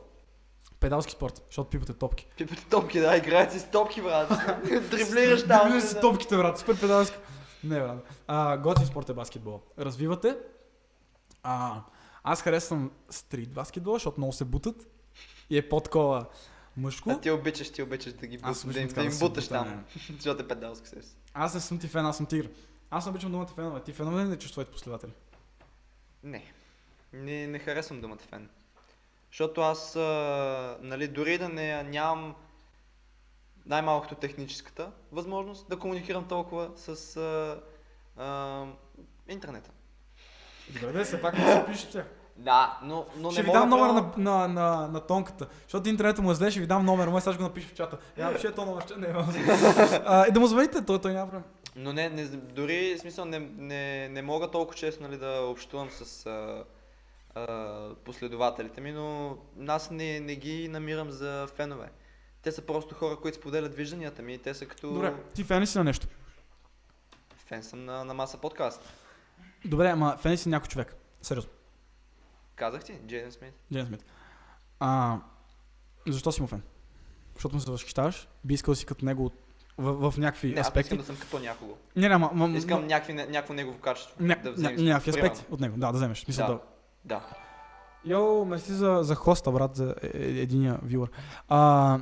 Педалски 0.80 1.12
спорт, 1.12 1.44
защото 1.50 1.70
пипате 1.70 1.94
топки. 1.94 2.28
Пипате 2.38 2.66
топки, 2.66 3.00
да, 3.00 3.18
играят 3.18 3.52
си 3.52 3.60
с 3.60 3.72
топки, 3.72 4.02
брат. 4.02 4.30
Дриблираш 4.92 5.48
там. 5.48 5.62
Дриблираш 5.64 5.94
да. 5.94 6.00
топките, 6.00 6.38
брат, 6.38 6.60
супер 6.60 6.80
педалски. 6.80 7.18
Не, 7.64 7.80
брат. 7.80 8.24
А, 8.28 8.58
готин 8.58 8.86
спорт 8.86 9.10
е 9.10 9.14
баскетбол. 9.14 9.62
Развивате. 9.80 10.38
А, 11.44 11.82
аз 12.24 12.42
харесвам 12.42 12.92
стрит 13.10 13.54
баскетбол, 13.54 13.94
защото 13.94 14.20
много 14.20 14.34
се 14.34 14.46
бутат. 14.46 14.88
И 15.50 15.58
е 15.58 15.70
по-такова 15.70 16.26
мъжко. 16.78 17.10
А 17.10 17.22
ти 17.22 17.32
обичаш, 17.32 17.72
ти 17.72 17.84
обичаш 17.84 18.14
да 18.14 18.28
ги 18.28 18.40
Аз 18.42 18.66
да, 18.66 18.80
им- 18.80 18.88
да 18.88 19.04
им 19.04 19.20
буташ 19.20 19.44
бута, 19.44 19.50
там. 19.50 19.86
Защото 20.10 20.44
е 20.44 20.48
педалски 20.48 20.88
се. 20.88 21.02
Аз 21.34 21.54
не 21.54 21.60
съм 21.60 21.80
ти 21.80 21.88
фен, 21.88 22.06
аз 22.06 22.18
съм 22.18 22.26
тигър. 22.26 22.50
Аз 22.90 23.06
не 23.06 23.10
обичам 23.10 23.32
думата 23.32 23.48
фенове. 23.48 23.84
Ти 23.84 23.94
фенове 23.94 24.24
ли 24.24 24.28
не 24.28 24.36
чувстваш 24.36 24.52
твоите 24.52 24.72
последователи? 24.72 25.12
Не. 26.24 26.54
Не, 27.14 27.48
не 27.48 27.60
харесвам 27.60 28.02
думата 28.02 28.20
фен. 28.30 28.50
Защото 29.32 29.62
аз, 29.62 29.96
а, 29.96 30.78
нали, 30.82 31.08
дори 31.08 31.38
да 31.38 31.50
не 31.50 31.84
нямам 31.84 32.36
най-малкото 33.66 34.16
техническата 34.16 34.92
възможност 35.12 35.70
да 35.70 35.80
комуникирам 35.80 36.28
толкова 36.28 36.72
с 36.76 37.18
а, 37.18 37.62
а, 38.24 38.66
интернета. 39.28 39.72
Добре, 40.70 40.92
да 40.92 41.06
се 41.06 41.22
пак 41.22 41.38
не 41.38 41.52
се 41.52 41.66
пише 41.68 41.92
сега. 41.92 42.06
Да, 42.38 42.80
но, 42.84 43.06
но 43.18 43.32
ще 43.32 43.42
не 43.42 43.46
ви 43.46 43.52
дам 43.52 43.70
номер 43.70 43.90
на, 43.90 44.12
на, 44.18 44.48
на, 44.48 44.88
на, 44.88 45.00
тонката, 45.00 45.48
защото 45.64 45.90
интернета 45.90 46.22
му 46.22 46.32
е 46.32 46.36
зле, 46.36 46.52
ще 46.52 46.60
ви 46.60 46.68
дам 46.68 46.86
номер, 46.86 47.08
може 47.08 47.24
сега 47.24 47.34
ще 47.34 47.38
го 47.38 47.48
напиша 47.48 47.68
в 47.68 47.74
чата. 47.74 47.98
Я 48.18 48.26
напиши 48.26 48.48
то 48.56 48.66
номер, 48.66 48.82
ще- 48.82 48.96
не, 48.96 49.08
а, 50.06 50.28
и 50.28 50.32
да 50.32 50.40
му 50.40 50.48
звъните, 50.48 50.86
той, 50.86 51.02
той 51.02 51.14
няма 51.14 51.26
проблем. 51.32 51.44
Но 51.76 51.94
не, 51.94 52.10
не, 52.10 52.26
дори 52.26 52.96
в 52.96 53.02
смисъл 53.02 53.26
не, 53.26 53.40
не, 53.40 54.10
не 54.10 54.22
мога 54.22 54.52
толкова 54.52 54.78
често 54.78 55.04
нали, 55.04 55.18
да 55.18 55.42
общувам 55.42 55.90
с 55.92 56.26
а, 56.26 56.64
а, 57.36 57.90
последователите 58.06 58.82
ми, 58.82 58.92
но 58.92 59.38
аз 59.68 59.92
не, 59.92 60.20
не 60.20 60.36
ги 60.36 60.68
намирам 60.68 61.12
за 61.12 61.48
фенове. 61.56 61.90
Те 62.42 62.52
са 62.52 62.62
просто 62.62 62.96
хора, 62.96 63.16
които 63.16 63.38
споделят 63.38 63.76
вижданията 63.76 64.22
ми 64.22 64.38
те 64.38 64.54
са 64.54 64.66
като 64.66 64.94
Добре, 64.94 65.14
ти 65.34 65.44
фен 65.44 65.62
ли 65.62 65.68
си 65.68 65.78
на 65.78 65.84
нещо? 65.84 66.08
фен 67.46 67.64
съм 67.64 67.86
на, 67.86 68.04
на 68.04 68.14
маса 68.14 68.38
подкаст. 68.38 68.94
Добре, 69.66 69.88
ама 69.90 70.18
фен 70.22 70.32
ли 70.32 70.38
си 70.38 70.50
някой 70.50 70.68
човек? 70.68 70.96
Сериозно. 71.22 71.52
Казах 72.56 72.84
ти, 72.84 72.94
Джейден 73.08 73.32
Смит. 73.32 73.54
Джейн 73.74 73.86
Смит. 73.86 74.06
А, 74.80 75.18
защо 76.08 76.32
си 76.32 76.42
му 76.42 76.48
фен? 76.48 76.62
Защото 77.34 77.56
му 77.56 77.62
се 77.62 77.72
възхищаваш? 77.72 78.28
Би 78.44 78.54
искал 78.54 78.72
да 78.72 78.76
си 78.76 78.86
като 78.86 79.06
него 79.06 79.26
от- 79.26 79.34
в, 79.78 80.12
в 80.12 80.18
някакви 80.18 80.48
Не, 80.48 80.52
аз 80.52 80.58
не 80.58 80.62
аспекти? 80.62 80.88
искам 80.88 80.98
да 80.98 81.04
съм 81.06 81.18
като 81.18 81.40
някого. 81.40 81.78
Не, 81.96 82.10
не, 82.10 82.16
ама... 82.16 82.30
ама- 82.34 82.58
Искам 82.58 82.88
някакви, 82.88 83.14
не- 83.14 83.26
някакво 83.26 83.54
негово 83.54 83.78
качество. 83.80 84.16
ня, 84.20 84.36
да 84.36 84.50
ня, 84.50 84.54
вземеш. 84.54 84.82
някакви 84.82 85.12
Примерно. 85.12 85.32
аспекти 85.32 85.54
от 85.54 85.60
него, 85.60 85.78
да, 85.78 85.88
да 85.88 85.94
вземеш. 85.94 86.28
Мисля, 86.28 86.44
да. 86.44 86.54
Да. 86.54 86.60
Да. 87.06 87.22
Йо, 88.06 88.46
мерси 88.46 88.72
за, 88.72 89.00
за 89.02 89.16
хоста, 89.16 89.52
брат, 89.52 89.76
за 89.76 89.96
е- 90.04 90.08
е- 90.08 90.42
единия 90.42 90.80
вюър. 90.84 91.10
А... 91.50 92.00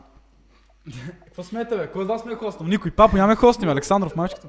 Какво 1.25 1.43
смете, 1.43 1.77
бе? 1.77 1.91
Кой 1.91 2.01
от 2.01 2.07
вас 2.07 2.25
ме 2.25 2.33
е 2.33 2.35
хостнал? 2.35 2.69
Никой. 2.69 2.91
Папо, 2.91 3.15
нямаме 3.15 3.35
хостни, 3.35 3.65
бе. 3.65 3.71
Александров, 3.71 4.15
мачката. 4.15 4.47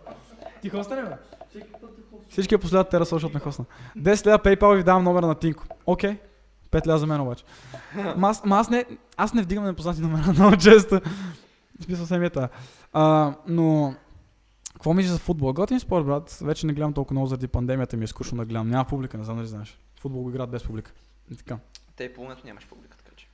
Ти 0.62 0.68
хоста 0.70 0.96
ли, 0.96 1.02
бе? 1.02 1.16
Всички 2.28 2.54
я 2.54 2.58
последват 2.58 2.90
те 2.90 2.98
защото 2.98 3.34
ме 3.34 3.40
хостна. 3.40 3.64
10 3.98 4.26
лева 4.26 4.38
PayPal 4.38 4.76
ви 4.76 4.82
давам 4.82 5.04
номера 5.04 5.26
на 5.26 5.34
Тинко. 5.34 5.64
Окей. 5.86 6.18
5 6.70 6.86
лева 6.86 6.98
за 6.98 7.06
мен 7.06 7.20
обаче. 7.20 7.44
Ма 8.16 8.28
аз, 8.28 8.44
ма 8.44 8.56
аз, 8.56 8.70
не, 8.70 8.84
аз 9.16 9.34
не 9.34 9.42
вдигам 9.42 9.64
непознати 9.64 10.00
номера 10.00 10.32
много 10.38 10.56
често. 10.56 11.00
Смисъл 11.84 12.06
се 12.06 12.18
ми 12.18 12.26
е. 12.26 12.30
А, 12.92 13.34
но... 13.48 13.94
Какво 14.72 14.94
мислиш 14.94 15.12
за 15.12 15.18
футбол? 15.18 15.52
Готин 15.52 15.80
спорт, 15.80 16.06
брат. 16.06 16.38
Вече 16.42 16.66
не 16.66 16.72
гледам 16.72 16.92
толкова 16.92 17.14
много 17.14 17.26
заради 17.26 17.48
пандемията 17.48 17.96
ми 17.96 18.04
е 18.04 18.06
скучно 18.06 18.38
да 18.38 18.44
гледам. 18.44 18.68
Няма 18.68 18.84
публика, 18.84 19.18
не 19.18 19.24
знам 19.24 19.36
дали 19.36 19.46
знаеш. 19.46 19.78
Футбол 20.00 20.22
го 20.22 20.30
играят 20.30 20.50
без 20.50 20.62
публика. 20.64 20.92
И 21.30 21.36
така. 21.36 21.58
Те 21.96 22.04
и 22.04 22.14
половината 22.14 22.42
нямаш 22.44 22.66
публика, 22.66 22.96
така 22.96 23.10
че. 23.16 23.26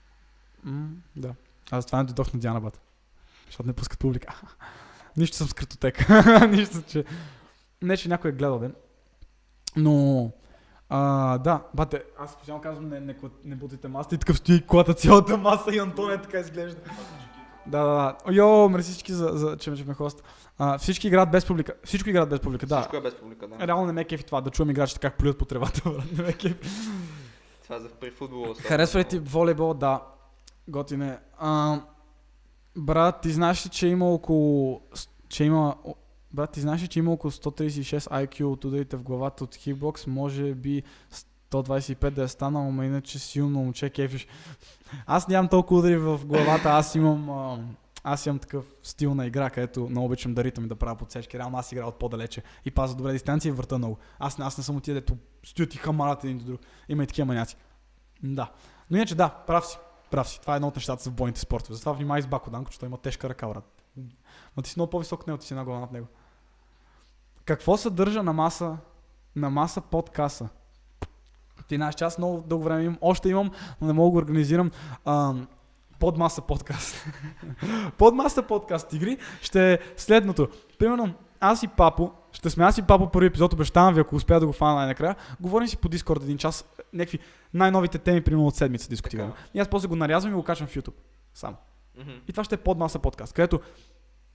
М, 0.64 0.88
да. 1.16 1.34
Аз 1.70 1.86
това 1.86 1.98
не 1.98 2.04
дойдох 2.04 2.32
на 2.32 2.40
Диана 2.40 2.60
Бат. 2.60 2.80
Защото 3.46 3.66
не 3.66 3.72
пускат 3.72 3.98
публика. 3.98 4.40
Нищо 5.16 5.36
съм 5.36 5.48
с 5.48 5.52
картотека. 5.52 6.48
Нищо, 6.50 6.82
че... 6.88 7.04
Не, 7.82 7.96
че 7.96 8.08
някой 8.08 8.30
е 8.30 8.34
гледал, 8.34 8.58
да. 8.58 8.70
Но... 9.76 10.30
А, 10.92 11.38
да, 11.38 11.62
бате, 11.74 12.02
аз 12.18 12.32
специално 12.32 12.62
казвам, 12.62 12.88
не, 12.88 13.00
не, 13.00 13.16
не 13.44 13.56
бутайте 13.56 13.88
масата 13.88 14.14
и 14.14 14.18
такъв 14.18 14.36
стои 14.36 14.66
колата 14.66 14.94
цялата 14.94 15.36
маса 15.36 15.74
и 15.74 15.78
Антон 15.78 16.12
е 16.12 16.22
така 16.22 16.38
изглежда. 16.38 16.80
Да, 17.66 17.84
да, 17.84 18.16
да. 18.24 18.32
Йо, 18.32 18.68
мерси 18.68 18.90
всички 18.90 19.12
за, 19.12 19.30
за 19.32 19.56
че, 19.56 19.76
че 19.76 19.84
ме 19.84 19.94
хост. 19.94 20.22
А, 20.58 20.78
всички 20.78 21.06
играят 21.06 21.30
без 21.30 21.46
публика. 21.46 21.74
Всичко 21.84 22.10
играят 22.10 22.28
без 22.28 22.40
публика, 22.40 22.66
да. 22.66 22.80
Всичко 22.80 22.96
е 22.96 23.00
без 23.00 23.14
публика, 23.14 23.48
да. 23.48 23.66
Реално 23.66 23.86
не 23.86 23.92
ме 23.92 24.00
е 24.00 24.04
кефи 24.04 24.24
това, 24.24 24.40
да 24.40 24.50
чувам 24.50 24.70
играчите 24.70 25.00
как 25.00 25.18
плюят 25.18 25.38
по 25.38 25.44
тревата, 25.44 25.82
брат. 25.90 26.12
Не 26.16 26.22
ме 26.22 26.28
е 26.28 26.32
кефи. 26.32 26.70
Това 27.62 27.76
е 27.76 27.80
за 27.80 27.88
при 27.88 28.10
футбола. 28.10 28.54
става 28.54 28.68
Харесва 28.68 29.00
ли 29.00 29.04
ти 29.04 29.18
волейбол? 29.18 29.74
Да. 29.74 30.02
Готине. 30.68 31.18
А, 31.38 31.80
брат, 32.76 33.20
ти 33.20 33.30
знаеш 33.30 33.66
ли, 33.66 33.70
че 33.70 33.88
има 33.88 34.06
около... 34.10 34.80
Че 35.28 35.44
има... 35.44 35.76
Брат, 36.32 36.52
ти 36.52 36.60
знаеш 36.60 36.88
че 36.88 36.98
има 36.98 37.12
около 37.12 37.30
136 37.30 37.98
IQ 37.98 38.44
от 38.44 38.64
ударите 38.64 38.96
в 38.96 39.02
главата 39.02 39.44
от 39.44 39.54
хитбокс? 39.54 40.06
Може 40.06 40.54
би 40.54 40.82
125 41.50 42.10
да 42.10 42.22
е 42.22 42.28
станал, 42.28 42.68
ама 42.68 42.86
иначе 42.86 43.18
силно 43.18 43.58
момче 43.58 43.90
кефиш. 43.90 44.26
Аз 45.06 45.28
нямам 45.28 45.48
толкова 45.48 45.80
удари 45.80 45.96
в 45.96 46.20
главата, 46.26 46.68
аз 46.68 46.94
имам... 46.94 47.30
А, 47.30 47.58
аз 48.04 48.26
имам 48.26 48.38
такъв 48.38 48.64
стил 48.82 49.14
на 49.14 49.26
игра, 49.26 49.50
където 49.50 49.88
много 49.88 50.06
обичам 50.06 50.34
да 50.34 50.44
ритам 50.44 50.64
и 50.64 50.68
да 50.68 50.76
правя 50.76 50.96
подсечки. 50.96 51.38
Реално 51.38 51.58
аз 51.58 51.72
игра 51.72 51.86
от 51.86 51.98
по-далече 51.98 52.42
и 52.64 52.70
пазя 52.70 52.96
добре 52.96 53.12
дистанция 53.12 53.50
и 53.50 53.52
върта 53.52 53.78
много. 53.78 53.98
Аз, 54.18 54.40
аз 54.40 54.58
не 54.58 54.64
съм 54.64 54.76
от 54.76 54.82
тия, 54.82 54.94
дето 54.94 55.16
стоят 55.44 55.74
и 55.74 55.78
хамарат 55.78 56.24
един 56.24 56.38
до 56.38 56.44
друг. 56.44 56.60
Има 56.88 57.02
и 57.02 57.06
такива 57.06 57.26
маняци. 57.26 57.56
Да. 58.22 58.52
Но 58.90 58.96
иначе 58.96 59.14
да, 59.14 59.28
прав 59.28 59.66
си. 59.66 59.78
Прав 60.10 60.28
си. 60.28 60.40
Това 60.40 60.54
е 60.54 60.56
едно 60.56 60.68
от 60.68 60.76
нещата 60.76 61.10
в 61.10 61.12
бойните 61.12 61.40
спортове. 61.40 61.74
Затова 61.74 61.92
внимай 61.92 62.22
с 62.22 62.26
Бако 62.26 62.50
Данко, 62.50 62.70
защото 62.70 62.86
има 62.86 62.98
тежка 62.98 63.28
ръка, 63.28 63.48
брат. 63.48 63.82
Но 64.56 64.62
ти 64.62 64.70
си 64.70 64.74
много 64.78 64.90
по-висок 64.90 65.20
от 65.20 65.26
него, 65.26 65.38
ти 65.38 65.46
си 65.46 65.54
една 65.54 65.64
глава 65.64 65.80
над 65.80 65.92
него. 65.92 66.06
Какво 67.50 67.76
съдържа 67.76 68.22
на 68.22 68.32
маса, 68.32 68.76
на 69.36 69.50
маса 69.50 69.80
под 69.80 70.10
каса? 70.10 70.48
Ти 71.68 71.76
знаеш, 71.76 71.94
че 71.94 72.04
аз 72.04 72.18
много 72.18 72.44
дълго 72.46 72.64
време 72.64 72.82
имам, 72.82 72.98
още 73.00 73.28
имам, 73.28 73.50
но 73.80 73.86
не 73.86 73.92
мога 73.92 74.06
да 74.06 74.10
го 74.10 74.18
организирам. 74.18 74.70
Ам, 75.04 75.46
под 75.98 76.18
маса 76.18 76.42
подкаст. 76.42 77.06
под 77.98 78.14
маса 78.14 78.42
подкаст 78.42 78.92
игри 78.92 79.18
ще 79.42 79.72
е 79.72 79.78
следното. 79.96 80.48
Примерно, 80.78 81.14
аз 81.40 81.62
и 81.62 81.68
Папо, 81.68 82.10
ще 82.32 82.50
сме 82.50 82.64
аз 82.64 82.78
и 82.78 82.82
Папо 82.82 83.10
първи 83.10 83.26
епизод, 83.26 83.52
обещавам 83.52 83.94
ви, 83.94 84.00
ако 84.00 84.16
успея 84.16 84.40
да 84.40 84.46
го 84.46 84.52
фана 84.52 84.74
най-накрая. 84.74 85.16
Говорим 85.40 85.68
си 85.68 85.76
по 85.76 85.88
Дискорд 85.88 86.22
един 86.22 86.38
час, 86.38 86.64
някакви 86.92 87.18
най-новите 87.54 87.98
теми, 87.98 88.20
примерно 88.20 88.46
от 88.46 88.54
седмица 88.54 88.88
дискутираме. 88.88 89.30
Така. 89.30 89.42
И 89.54 89.60
аз 89.60 89.68
после 89.68 89.88
го 89.88 89.96
нарязвам 89.96 90.32
и 90.32 90.36
го 90.36 90.42
качвам 90.42 90.68
в 90.68 90.74
YouTube. 90.74 90.96
Само. 91.34 91.56
Мгм. 91.98 92.10
И 92.28 92.32
това 92.32 92.44
ще 92.44 92.54
е 92.54 92.58
под 92.58 92.78
маса 92.78 92.98
подкаст, 92.98 93.32
където 93.32 93.60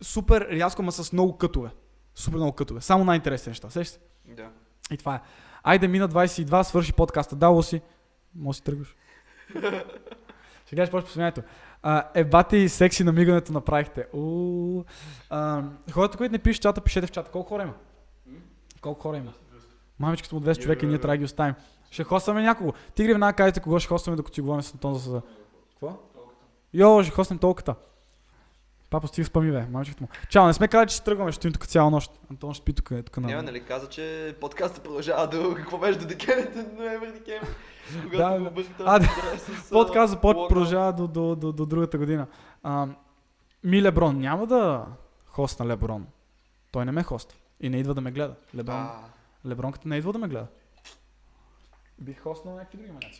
супер 0.02 0.48
рязко, 0.52 0.84
ма 0.84 0.92
с 0.92 1.14
много 1.14 1.38
кътове. 1.38 1.70
Супер 2.16 2.38
много 2.38 2.52
кътове. 2.52 2.82
Само 2.82 3.04
най-интересни 3.04 3.50
неща. 3.50 3.70
Сещаш 3.70 3.88
се? 3.88 4.34
Да. 4.34 4.50
И 4.92 4.98
това 4.98 5.16
е. 5.16 5.20
Айде 5.64 5.88
мина 5.88 6.10
22, 6.10 6.64
свърши 6.64 6.94
подкаста. 6.94 7.36
Дало 7.36 7.64
си. 7.64 7.82
Може 8.36 8.58
си 8.58 8.64
тръгваш. 8.64 8.96
Ще 10.66 10.76
гледаш 10.76 10.92
почва 10.92 11.08
посмението. 11.08 11.42
Е, 12.14 12.24
бати 12.24 12.58
и 12.58 12.70
секси 12.70 13.04
намигането 13.04 13.54
направихте. 13.54 14.08
У, 14.14 14.84
а, 15.30 15.64
хората, 15.92 16.18
които 16.18 16.32
не 16.32 16.40
пишат 16.40 16.62
чата, 16.62 16.82
пишете 16.82 17.08
в 17.08 17.12
чата. 17.12 17.32
Колко 17.32 17.50
хора 17.50 17.64
има? 17.64 17.74
Колко 18.82 19.02
хора 19.02 19.18
има? 19.18 19.34
Мамичката 20.00 20.36
му 20.36 20.42
200 20.42 20.62
човека 20.62 20.86
и 20.86 20.90
ние 20.90 20.98
трябва 21.00 21.14
да 21.14 21.18
ги 21.18 21.26
оставим. 21.26 21.56
Ще 21.92 22.04
хостваме 22.04 22.44
някого. 22.44 22.74
Тигри 22.96 23.14
веднага 23.14 23.36
кажете 23.36 23.60
кого 23.60 23.80
ще 23.80 23.88
хостваме, 23.88 24.16
докато 24.18 24.36
си 24.36 24.42
говорим 24.42 24.62
с 24.62 24.74
Антон 24.74 24.96
за. 24.96 25.22
Какво? 25.70 25.98
Йо, 26.74 27.04
ще 27.04 27.12
хоснем 27.12 27.40
толкова. 27.40 27.76
Папа, 28.90 29.08
стига 29.08 29.26
спами, 29.26 29.52
бе, 29.52 29.66
мамичката 29.66 30.04
му. 30.04 30.10
Чао, 30.30 30.48
не 30.48 30.54
сме 30.54 30.68
казали, 30.68 30.90
че 30.90 30.96
ще 30.96 31.06
тръгваме, 31.06 31.32
ще 31.32 31.36
стоим 31.38 31.54
тук 31.54 31.68
цяла 31.68 31.92
нощ. 31.92 32.12
Антон 32.32 32.54
ще 32.54 32.62
спи 32.62 32.74
тук, 32.74 32.92
е, 32.92 33.04
тук 33.04 33.18
на... 33.18 33.28
Няма, 33.28 33.44
нали 33.44 33.64
каза, 33.64 33.90
че 33.90 34.36
подкастът 34.42 34.84
продължава 34.84 35.28
до 35.28 35.56
какво 35.56 35.78
беше 35.78 36.00
до 36.00 36.06
декември, 36.06 36.64
до 36.64 36.84
ноември, 36.84 37.12
декември. 37.12 37.48
Да, 38.18 38.40
го 38.40 38.62
А, 38.86 39.00
да. 39.00 39.08
Подкаст 39.72 40.12
започва, 40.12 40.48
продължава 40.48 40.94
до, 40.94 41.08
до, 41.08 41.36
до, 41.36 41.52
до 41.52 41.66
другата 41.66 41.98
година. 41.98 42.28
А, 42.64 42.88
ми 43.64 43.82
Леброн 43.82 44.20
няма 44.20 44.48
да 44.48 44.86
хостна 45.26 45.66
Леброн. 45.66 46.08
Той 46.72 46.86
не 46.86 46.92
ме 46.92 47.04
хоства. 47.04 47.40
И 47.62 47.70
не 47.70 47.78
идва 47.78 47.94
да 47.94 48.02
ме 48.02 48.12
гледа. 48.12 48.36
Леброн, 48.56 48.76
А, 48.76 49.00
Лебронката 49.46 49.88
не 49.88 49.98
идва 49.98 50.14
да 50.14 50.20
ме 50.20 50.28
гледа. 50.28 50.48
Бих 52.00 52.22
хоснал 52.24 52.56
някакви 52.56 52.78
други 52.78 52.92
маняци. 52.92 53.20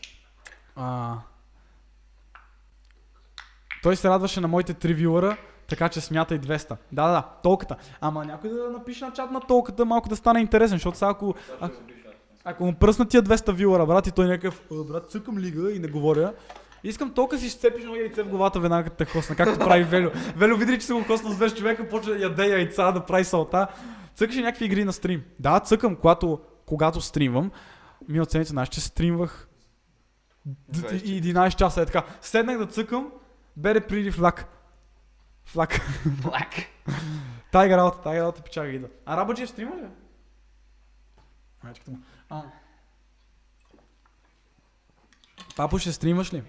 А, 0.76 1.16
той 3.82 3.96
се 3.96 4.08
радваше 4.08 4.40
на 4.40 4.48
моите 4.48 4.74
три 4.74 4.94
вюлъра, 4.94 5.36
така 5.68 5.88
че 5.88 6.00
смятай 6.00 6.38
200. 6.40 6.76
Да, 6.92 7.08
да, 7.08 7.22
толката. 7.42 7.76
Ама 8.00 8.24
някой 8.24 8.50
да 8.50 8.70
напише 8.70 9.04
на 9.04 9.12
чат 9.12 9.30
на 9.30 9.40
толката, 9.40 9.84
малко 9.84 10.08
да 10.08 10.16
стане 10.16 10.40
интересен, 10.40 10.76
защото 10.76 10.98
сега 10.98 11.10
ако, 11.10 11.34
а, 11.60 11.70
ако 12.44 12.66
му 12.66 12.74
пръснат 12.74 13.08
тия 13.08 13.22
200 13.22 13.52
вюлъра, 13.52 13.86
брат, 13.86 14.06
и 14.06 14.12
той 14.12 14.26
някакъв, 14.26 14.62
«А, 14.72 14.84
брат, 14.84 15.10
цъкам 15.10 15.38
лига 15.38 15.72
и 15.72 15.78
не 15.78 15.88
говоря, 15.88 16.32
Искам 16.84 17.14
толкова 17.14 17.38
си 17.38 17.50
сцепиш 17.50 17.82
много 17.84 17.96
яйце 17.96 18.22
в 18.22 18.28
главата 18.28 18.60
веднага 18.60 18.84
като 18.84 18.96
те 18.96 19.04
хосна, 19.04 19.36
както 19.36 19.58
прави 19.58 19.84
Велю. 19.84 20.10
Велю 20.36 20.56
види, 20.56 20.78
че 20.78 20.86
съм 20.86 20.98
го 20.98 21.04
хоснал 21.04 21.32
с 21.32 21.36
200 21.36 21.58
човека, 21.58 21.88
почва 21.88 22.12
да 22.12 22.18
яде 22.18 22.46
яйца, 22.46 22.92
да 22.92 23.04
прави 23.04 23.24
салта. 23.24 23.66
Цъкаш 24.14 24.36
и 24.36 24.42
някакви 24.42 24.64
игри 24.64 24.84
на 24.84 24.92
стрим. 24.92 25.22
Да, 25.40 25.60
цъкам, 25.60 25.96
когато, 25.96 26.40
когато 26.66 27.00
стримвам. 27.00 27.50
Ми 28.08 28.20
от 28.20 28.30
седмица, 28.30 28.50
знаеш, 28.50 28.68
че 28.68 28.80
стримвах 28.80 29.48
д- 30.46 30.78
20. 30.78 31.22
11 31.22 31.54
часа 31.54 31.82
е 31.82 31.86
така. 31.86 32.04
Седнах 32.20 32.58
да 32.58 32.66
цъкам, 32.66 33.10
бере 33.56 33.80
приди 33.80 34.10
флак. 34.10 34.55
Флак. 35.46 35.80
Флак. 36.22 36.48
Тайга 37.52 37.76
работа, 37.76 38.02
тайга 38.02 38.22
работа, 38.22 38.42
печага 38.42 38.68
идва. 38.68 38.88
А 39.06 39.16
Рабаджиев 39.16 39.50
стрима 39.50 39.76
ли? 39.76 39.86
Майчката 41.64 41.90
му. 41.90 41.98
А. 42.30 42.42
Папо, 45.56 45.78
ще 45.78 45.92
стримаш 45.92 46.32
ли? 46.32 46.42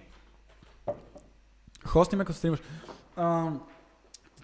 Хости 1.85 2.15
ме 2.15 2.25
като 2.25 2.37
стримаш. 2.37 2.59
А, 3.15 3.51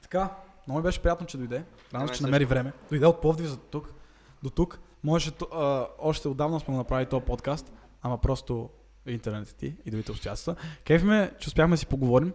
така, 0.02 0.30
много 0.68 0.80
ми 0.80 0.84
беше 0.84 1.02
приятно, 1.02 1.28
че 1.28 1.38
дойде. 1.38 1.64
Рано, 1.94 2.06
мен 2.06 2.14
че 2.16 2.24
намери 2.24 2.46
време. 2.46 2.74
Дойде 2.90 3.06
от 3.06 3.22
Пловдив 3.22 3.46
за 3.48 3.58
тук, 3.58 3.94
до 4.44 4.50
тук. 4.50 4.80
Можеше, 5.04 5.32
ту- 5.32 5.46
а, 5.54 5.88
още 6.00 6.28
отдавна 6.28 6.60
сме 6.60 6.76
направили 6.76 7.10
този 7.10 7.26
подкаст, 7.26 7.72
ама 8.02 8.18
просто 8.18 8.70
интернет 9.06 9.56
ти 9.56 9.76
и 9.86 9.92
другите 9.92 10.12
обстоятелства. 10.12 10.56
Кефи 10.86 11.06
ме, 11.06 11.32
че 11.40 11.48
успяхме 11.48 11.74
да 11.74 11.78
си 11.78 11.86
поговорим. 11.86 12.34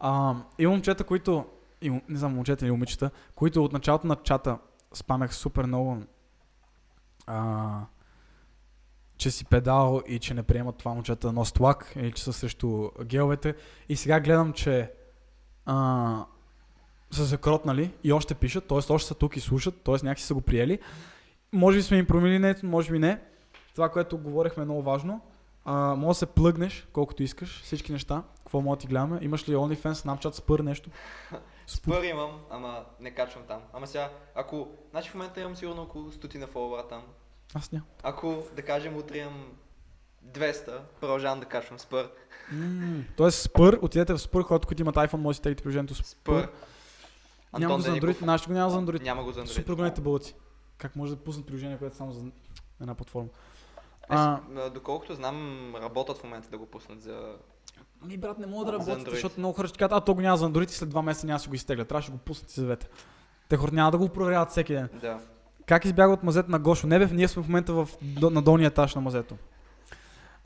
А, 0.00 0.34
има 0.58 0.72
момчета, 0.72 1.04
които, 1.04 1.46
и, 1.82 1.90
не 1.90 2.18
знам, 2.18 2.34
момчета 2.34 2.64
или 2.64 2.72
момичета, 2.72 3.10
които 3.34 3.64
от 3.64 3.72
началото 3.72 4.06
на 4.06 4.16
чата 4.16 4.58
спамях 4.92 5.34
супер 5.34 5.64
много, 5.64 6.02
а, 7.26 7.80
че 9.16 9.30
си 9.30 9.44
педал 9.44 10.02
и 10.06 10.18
че 10.18 10.34
не 10.34 10.42
приемат 10.42 10.76
това 10.76 10.94
момчета 10.94 11.26
да 11.26 11.32
носят 11.32 11.60
лак 11.60 11.92
или 11.96 12.12
че 12.12 12.22
са 12.22 12.32
срещу 12.32 12.88
геловете. 13.04 13.54
И 13.88 13.96
сега 13.96 14.20
гледам, 14.20 14.52
че 14.52 14.92
а, 15.66 16.24
са 17.10 17.24
закротнали 17.24 17.94
и 18.04 18.12
още 18.12 18.34
пишат, 18.34 18.68
т.е. 18.68 18.92
още 18.92 19.08
са 19.08 19.14
тук 19.14 19.36
и 19.36 19.40
слушат, 19.40 19.82
т.е. 19.82 19.94
някакси 19.94 20.26
са 20.26 20.34
го 20.34 20.40
приели. 20.40 20.78
Може 21.52 21.78
би 21.78 21.82
сме 21.82 21.96
им 21.98 22.06
променили 22.06 22.38
не, 22.38 22.54
може 22.62 22.92
би 22.92 22.98
не. 22.98 23.20
Това, 23.74 23.88
което 23.88 24.18
говорихме 24.18 24.62
е 24.62 24.66
много 24.66 24.82
важно. 24.82 25.20
А, 25.64 25.94
може 25.94 26.08
да 26.08 26.14
се 26.14 26.26
плъгнеш 26.26 26.88
колкото 26.92 27.22
искаш, 27.22 27.62
всички 27.62 27.92
неща. 27.92 28.22
Какво 28.38 28.60
може 28.60 28.76
да 28.76 28.80
ти 28.80 28.86
гледаме? 28.86 29.18
Имаш 29.22 29.48
ли 29.48 29.54
OnlyFans, 29.54 29.92
Snapchat, 29.92 30.34
Spur, 30.34 30.62
нещо? 30.62 30.90
Спър 31.66 32.02
имам, 32.02 32.40
ама 32.50 32.84
не 33.00 33.10
качвам 33.10 33.44
там. 33.48 33.60
Ама 33.72 33.86
сега, 33.86 34.10
ако... 34.34 34.68
Значи 34.90 35.10
в 35.10 35.14
момента 35.14 35.40
имам 35.40 35.56
сигурно 35.56 35.82
около 35.82 36.12
стотина 36.12 36.46
фолуара 36.46 36.88
там. 36.88 37.02
Аз 37.54 37.72
нямам. 37.72 37.86
Ако, 38.02 38.42
да 38.56 38.62
кажем, 38.62 38.96
утре 38.96 39.18
имам 39.18 39.46
200, 40.26 40.78
продължавам 41.00 41.40
да 41.40 41.46
качвам 41.46 41.78
спър. 41.78 42.10
Mm. 42.54 43.02
Тоест 43.16 43.48
Spur, 43.48 43.82
отидете 43.82 44.12
в 44.12 44.18
Spur, 44.18 44.42
хората, 44.42 44.66
които 44.66 44.82
имат 44.82 44.94
iPhone, 44.94 45.16
може 45.16 45.28
да 45.28 45.34
си 45.34 45.42
теглите 45.42 45.62
приложението 45.62 45.94
Spur. 45.94 46.04
Спър. 46.04 46.48
Няма 47.58 47.74
го 47.74 47.80
за. 47.80 47.90
Android, 47.90 48.22
нашето 48.22 48.50
го 48.50 48.54
няма 48.54 48.70
за 48.70 48.78
Android. 48.78 49.02
Няма 49.02 49.24
го 49.24 49.32
за 49.32 49.40
Android. 49.40 49.46
Супер 49.46 49.74
големите 49.74 50.00
бълъци. 50.00 50.34
Как 50.78 50.96
може 50.96 51.16
да 51.16 51.24
пуснат 51.24 51.46
приложение, 51.46 51.78
което 51.78 51.94
е 51.94 51.96
само 51.96 52.12
за 52.12 52.24
една 52.80 52.94
платформа? 52.94 53.28
Е, 54.10 54.14
А, 54.14 54.40
с- 54.48 54.58
а, 54.58 54.70
доколкото 54.70 55.14
знам, 55.14 55.34
работят 55.76 56.18
в 56.18 56.24
момента 56.24 56.48
да 56.50 56.58
го 56.58 56.66
пуснат 56.66 57.02
за... 57.02 57.32
ми 58.02 58.16
брат, 58.16 58.38
не 58.38 58.46
мога 58.46 58.64
да 58.64 58.72
работят, 58.72 58.98
Android. 58.98 59.10
защото 59.10 59.34
много 59.38 59.54
хора 59.54 59.68
ще 59.68 59.78
кажат, 59.78 59.92
а 59.92 60.00
то 60.00 60.14
го 60.14 60.20
няма 60.20 60.36
за 60.36 60.46
Android 60.46 60.64
и 60.64 60.74
след 60.74 60.88
два 60.88 61.02
месеца 61.02 61.26
няма 61.26 61.36
да 61.36 61.42
си 61.42 61.48
го 61.48 61.54
изтегля. 61.54 61.84
Трябваше 61.84 62.10
да 62.10 62.16
го 62.16 62.18
пуснат 62.18 62.50
и 62.50 62.54
се 62.54 62.62
двете. 62.62 62.88
Те 63.48 63.56
хората 63.56 63.74
няма 63.74 63.90
да 63.90 63.98
го 63.98 64.08
проверяват 64.08 64.50
всеки 64.50 64.72
ден. 64.72 64.88
Да. 64.94 65.18
Как 65.66 65.84
избяга 65.84 66.12
от 66.12 66.22
мазето 66.22 66.50
на 66.50 66.58
Гошо 66.58 66.86
Небев? 66.86 67.12
Ние 67.12 67.28
сме 67.28 67.42
в 67.42 67.48
момента 67.48 67.72
в, 67.74 67.88
на 68.22 68.42
долния 68.42 68.66
етаж 68.66 68.94
на 68.94 69.00
мазето. 69.00 69.36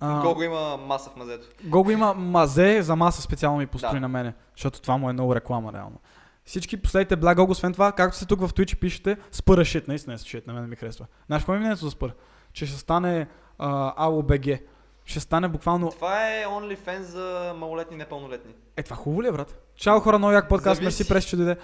А, 0.01 0.23
Колко 0.23 0.43
има 0.43 0.77
маса 0.77 1.11
в 1.11 1.16
мазето? 1.16 1.47
Гого 1.65 1.91
има 1.91 2.15
мазе 2.15 2.82
за 2.82 2.97
маса 2.97 3.23
специално 3.23 3.59
ми 3.59 3.66
построи 3.66 3.93
Да. 3.93 4.01
на 4.01 4.09
мене, 4.09 4.35
защото 4.57 4.81
това 4.81 4.97
му 4.97 5.11
е 5.11 5.12
много 5.12 5.35
реклама 5.35 5.73
реално. 5.73 6.01
Всички 6.45 6.77
последите 6.77 7.16
бля 7.16 7.35
Гого, 7.35 7.53
освен 7.53 7.73
това, 7.73 7.93
както 7.93 8.16
сте 8.16 8.27
тук 8.27 8.41
в 8.41 8.49
Twitch 8.49 8.77
пишете, 8.77 9.16
спъра 9.32 9.65
шит, 9.65 9.89
наистина 9.89 10.15
е 10.15 10.19
шит, 10.19 10.47
на 10.47 10.53
мен 10.53 10.69
ми 10.69 10.77
харесва. 10.77 11.07
Знаеш 11.27 11.43
какво 11.43 11.55
е 11.55 11.59
мнението 11.59 11.85
за 11.85 11.91
спър? 11.91 12.15
Че 12.53 12.66
ще 12.66 12.78
стане 12.78 13.28
uh, 13.59 13.97
AOBG. 13.97 14.63
ще 15.05 15.21
стане 15.21 15.49
буквално... 15.49 15.91
Това 15.91 16.31
е 16.31 16.45
OnlyFans 16.47 17.01
за 17.01 17.55
малолетни 17.57 17.95
и 17.95 17.99
непълнолетни. 17.99 18.55
Е, 18.77 18.83
това 18.83 18.97
хубаво 18.97 19.23
ли 19.23 19.29
е, 19.29 19.33
брат? 19.33 19.63
Чао 19.77 20.01
хора, 20.01 20.19
много 20.19 20.33
як 20.33 20.49
подкаст, 20.49 20.83
мерси 20.83 21.09
през, 21.09 21.25
че 21.25 21.37
дойде. 21.37 21.57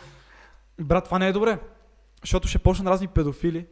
Брат, 0.81 1.05
това 1.05 1.19
не 1.19 1.29
е 1.29 1.33
добре. 1.33 1.59
Защото 2.23 2.49
ще 2.49 2.59
почнат 2.59 2.89
разни 2.89 3.09
педофили 3.09 3.67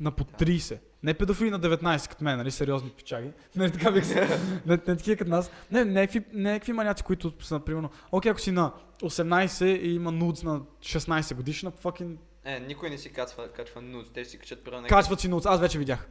на 0.00 0.10
по 0.10 0.24
30. 0.24 0.78
Не 1.02 1.14
педофили 1.14 1.50
на 1.50 1.60
19, 1.60 2.08
като 2.08 2.24
мен, 2.24 2.36
нали, 2.36 2.50
сериозни 2.50 2.90
пичаги. 2.90 3.30
Не, 3.56 3.70
така 3.70 3.90
бих 3.90 4.06
се. 4.06 4.20
не, 4.66 4.78
не 4.88 4.96
такива 4.96 5.16
като 5.16 5.30
нас. 5.30 5.50
Не, 5.70 5.84
някакви, 5.84 6.24
някакви 6.32 6.72
маняци, 6.72 7.02
които 7.02 7.32
са, 7.40 7.54
например, 7.54 7.88
окей, 8.12 8.30
ако 8.30 8.40
си 8.40 8.50
на 8.50 8.72
18 9.02 9.78
и 9.80 9.94
има 9.94 10.12
нудс 10.12 10.42
на 10.42 10.60
16 10.60 11.34
годишна, 11.34 11.72
fucking 11.72 12.16
Е, 12.44 12.60
никой 12.60 12.90
не 12.90 12.98
си 12.98 13.12
качва, 13.12 13.48
качва 13.48 13.82
нуд, 13.82 14.12
те 14.14 14.24
си 14.24 14.38
качат 14.38 14.64
примерно 14.64 14.86
качват 14.88 15.20
си 15.20 15.28
нудс. 15.28 15.46
Аз 15.46 15.60
вече 15.60 15.78
видях. 15.78 16.08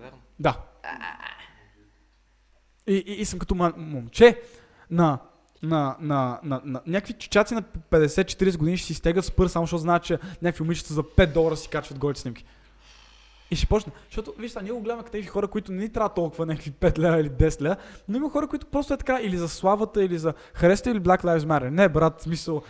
Верно. 0.00 0.18
Да. 0.38 0.60
И, 2.86 2.94
и, 3.06 3.12
и 3.12 3.24
съм 3.24 3.38
като 3.38 3.54
момче 3.76 4.40
на, 4.90 5.18
на, 5.62 5.96
на, 6.00 6.40
на, 6.42 6.60
на 6.64 6.80
някакви 6.86 7.12
чичаци 7.12 7.54
на 7.54 7.62
50-40 7.62 8.58
години 8.58 8.76
ще 8.76 8.86
си 8.86 8.94
стегат 8.94 9.24
с 9.24 9.30
пърс, 9.30 9.52
само 9.52 9.66
защото 9.66 9.80
знаят, 9.80 10.02
че 10.02 10.18
някакви 10.42 10.62
момичета 10.62 10.94
за 10.94 11.02
5 11.02 11.32
долара 11.32 11.56
си 11.56 11.68
качват 11.68 11.98
голите 11.98 12.20
снимки. 12.20 12.44
И 13.50 13.56
ще 13.56 13.66
почне. 13.66 13.92
Защото, 14.08 14.34
виж, 14.38 14.50
сега, 14.50 14.62
ние 14.62 14.72
го 14.72 14.80
гледаме 14.80 15.02
като 15.02 15.16
някакви 15.16 15.30
хора, 15.30 15.48
които 15.48 15.72
не 15.72 15.82
ни 15.82 15.92
трябва 15.92 16.08
толкова 16.08 16.46
някакви 16.46 16.72
5 16.72 16.98
лева 16.98 17.20
или 17.20 17.30
10 17.30 17.60
лева, 17.60 17.76
но 18.08 18.16
има 18.16 18.30
хора, 18.30 18.48
които 18.48 18.66
просто 18.66 18.94
е 18.94 18.96
така, 18.96 19.20
или 19.22 19.36
за 19.36 19.48
славата, 19.48 20.04
или 20.04 20.18
за 20.18 20.34
харесва 20.54 20.90
или 20.90 21.00
Black 21.00 21.24
Lives 21.24 21.38
Matter. 21.38 21.68
Не, 21.68 21.88
брат, 21.88 22.20
в 22.20 22.22
смисъл, 22.22 22.62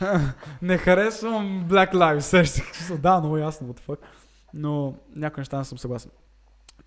не 0.62 0.78
харесвам 0.78 1.66
Black 1.68 1.92
Lives, 1.92 2.20
сещаш 2.20 2.48
се. 2.48 2.62
В 2.72 2.76
смисъл, 2.76 2.98
Да, 2.98 3.20
много 3.20 3.36
ясно, 3.38 3.68
what 3.68 3.80
the 3.80 3.86
fuck. 3.86 3.98
Но 4.54 4.94
някои 5.16 5.40
неща 5.40 5.58
не 5.58 5.64
съм 5.64 5.78
съгласен. 5.78 6.10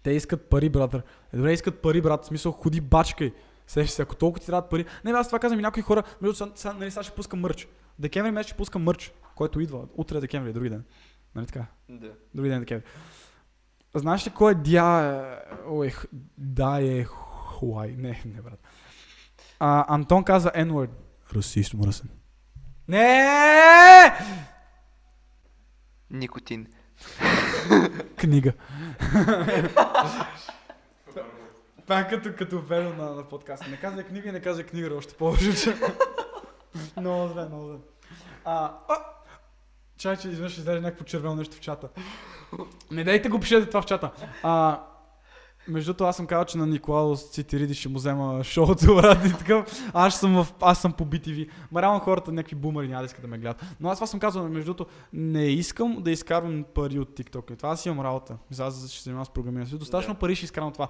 Те 0.03 0.11
искат 0.11 0.49
пари, 0.49 0.69
братър. 0.69 1.03
Е, 1.33 1.37
добре, 1.37 1.53
искат 1.53 1.81
пари, 1.81 2.01
брат. 2.01 2.23
В 2.23 2.27
смисъл, 2.27 2.51
ходи 2.51 2.81
бачкай. 2.81 3.33
Сещаш 3.67 3.95
се, 3.95 4.01
ако 4.01 4.15
толкова 4.15 4.39
ти 4.39 4.45
трябват 4.45 4.69
пари. 4.69 4.85
Не, 5.05 5.11
аз 5.11 5.27
това 5.27 5.39
казвам 5.39 5.59
и 5.59 5.63
някои 5.63 5.83
хора. 5.83 6.03
Между 6.21 6.35
сега, 6.35 6.51
сега, 6.55 6.73
нали, 6.73 6.91
сега 6.91 7.03
ще 7.03 7.15
пускам 7.15 7.39
мърч. 7.39 7.67
Декември 7.99 8.31
месец 8.31 8.47
ще 8.47 8.57
пускам 8.57 8.83
мърч, 8.83 9.13
който 9.35 9.59
идва. 9.59 9.87
Утре 9.93 10.17
е 10.17 10.21
декември, 10.21 10.49
е 10.49 10.53
други 10.53 10.69
ден. 10.69 10.83
Нали 11.35 11.45
така? 11.45 11.65
Да. 11.89 12.11
Други 12.35 12.49
ден 12.49 12.57
е 12.57 12.59
декември. 12.59 12.85
Знаеш 13.95 14.27
ли 14.27 14.31
кой 14.31 14.51
е 14.51 14.55
Дя... 14.55 15.39
Ой, 15.67 15.93
да 16.37 16.79
е 16.81 17.03
Хуай. 17.03 17.95
Не, 17.97 18.23
не, 18.25 18.41
брат. 18.41 18.59
А, 19.59 19.95
Антон 19.95 20.23
каза 20.23 20.51
N-word. 20.55 20.89
Расист 21.35 21.73
мръсен. 21.73 22.09
Не! 22.87 24.11
Никотин. 26.09 26.67
Книга. 28.17 28.53
Това 31.81 31.99
е 31.99 32.07
като, 32.07 32.35
като 32.37 32.59
вело 32.59 32.93
на, 32.93 33.05
на 33.05 33.23
подкаста. 33.23 33.69
Не 33.69 33.77
казвай 33.77 34.03
книга 34.03 34.29
и 34.29 34.31
не 34.31 34.41
казвай 34.41 34.65
книга, 34.65 34.95
още 34.95 35.13
повече. 35.13 35.55
че- 35.55 35.75
много 36.97 37.33
зле, 37.33 37.45
много 37.45 37.67
зле. 37.67 37.77
А, 38.45 38.71
а, 38.89 38.95
чай, 39.97 40.17
че 40.17 40.27
изведнъж 40.29 40.57
излезе 40.57 40.79
някакво 40.81 41.05
червено 41.05 41.35
нещо 41.35 41.55
в 41.55 41.59
чата. 41.59 41.89
Не 42.91 43.03
дайте 43.03 43.29
го 43.29 43.39
пишете 43.39 43.67
това 43.67 43.81
в 43.81 43.85
чата. 43.85 44.11
А, 44.43 44.79
между 45.67 45.89
другото, 45.89 46.03
аз 46.03 46.15
съм 46.15 46.27
казал, 46.27 46.45
че 46.45 46.57
на 46.57 46.67
Николаус 46.67 47.29
Цитириди 47.29 47.73
ще 47.73 47.89
му 47.89 47.95
взема 47.95 48.43
шоуто, 48.43 48.95
брат, 48.95 49.25
и 49.25 49.37
такъв. 49.37 49.65
Аз 49.93 50.19
съм, 50.19 50.33
в, 50.33 50.47
аз 50.61 50.81
съм 50.81 50.93
по 50.93 51.05
BTV. 51.05 51.49
Ма 51.71 51.81
реално 51.81 51.99
хората, 51.99 52.31
някакви 52.31 52.55
бумери 52.55 52.87
няма 52.87 53.01
да 53.01 53.05
искат 53.05 53.21
да 53.21 53.27
ме 53.27 53.37
гледат. 53.37 53.65
Но 53.79 53.89
аз 53.89 53.97
това 53.97 54.07
съм 54.07 54.19
казал, 54.19 54.49
между 54.49 54.73
другото, 54.73 54.91
не 55.13 55.45
искам 55.45 55.97
да 56.01 56.11
изкарвам 56.11 56.65
пари 56.73 56.99
от 56.99 57.09
TikTok. 57.09 57.53
И 57.53 57.55
това 57.55 57.69
аз 57.69 57.85
имам 57.85 58.05
работа. 58.05 58.37
Аз 58.59 58.87
ще 58.87 58.97
се 58.97 59.03
занимавам 59.03 59.25
с 59.25 59.29
програмиране. 59.29 59.69
Достатъчно 59.69 60.13
Да. 60.13 60.19
пари 60.19 60.35
ще 60.35 60.45
изкарам 60.45 60.67
от 60.67 60.73
това. 60.73 60.87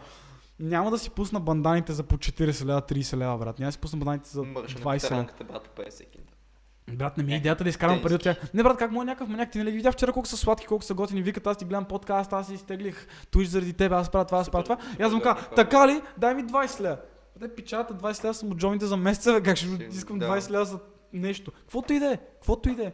Няма 0.60 0.92
да 0.92 0.98
си 0.98 1.10
пусна 1.10 1.40
банданите 1.40 1.94
за 1.94 2.04
по 2.04 2.18
40 2.18 2.66
лева, 2.66 2.82
30 2.82 3.18
лева, 3.18 3.38
брат. 3.38 3.60
Няма 3.60 3.68
да 3.68 3.72
си 3.72 3.78
пусна 3.78 4.00
банданите 4.00 4.30
за 4.30 4.44
Мърша 4.44 4.80
на 4.80 4.86
20 4.86 5.12
лева. 5.12 5.28
брат, 5.52 5.70
по 5.70 5.82
50 5.82 5.90
секунди. 5.90 6.23
Брат, 6.92 7.18
не 7.18 7.24
ми 7.24 7.32
е 7.32 7.36
Е, 7.36 7.38
идеята 7.38 7.64
да 7.64 7.70
изкарам 7.70 8.02
пари 8.02 8.14
от 8.14 8.22
тях. 8.22 8.54
Не, 8.54 8.64
брат, 8.64 8.78
как 8.78 8.92
му 8.92 9.04
някакъв 9.04 9.30
маняк, 9.30 9.52
ти 9.52 9.58
нали 9.58 9.72
видя 9.72 9.92
вчера 9.92 10.14
колко 10.14 10.28
са 10.28 10.38
сладки, 10.38 10.68
колко 10.68 10.84
са 10.84 10.94
готини, 10.94 11.22
викат, 11.22 11.48
аз 11.48 11.58
ти 11.58 11.66
гледам 11.66 11.86
подкаст, 11.86 12.34
аз 12.34 12.48
си 12.48 12.54
изтеглих 12.54 13.08
Twitch 13.32 13.44
заради 13.44 13.74
теб, 13.74 13.92
аз 13.92 14.10
правя 14.10 14.26
това, 14.26 14.40
аз 14.40 14.50
правя 14.50 14.64
това. 14.64 14.78
И 15.00 15.04
аз 15.04 15.14
му 15.14 15.22
казвам, 15.22 15.46
така 15.56 15.88
ли, 15.88 16.02
дай 16.18 16.36
ми 16.36 16.44
20 16.44 16.82
лева. 16.82 16.98
Те 17.40 17.56
печата 17.56 17.94
20 17.94 18.24
лева 18.24 18.34
съм 18.34 18.52
от 18.52 18.58
джомите 18.58 18.86
за 18.86 18.98
месеца, 18.98 19.34
бе, 19.34 19.42
как 19.42 19.58
ще 19.58 19.68
искам 19.92 20.20
да. 20.20 20.28
20 20.28 20.50
лева 20.50 20.66
за 20.66 20.80
нещо. 21.14 21.52
Каквото 21.52 21.94
и 21.94 22.00
да 22.00 22.14
е, 22.14 22.18
каквото 22.18 22.70
и 22.70 22.76
да 22.76 22.84
е. 22.84 22.92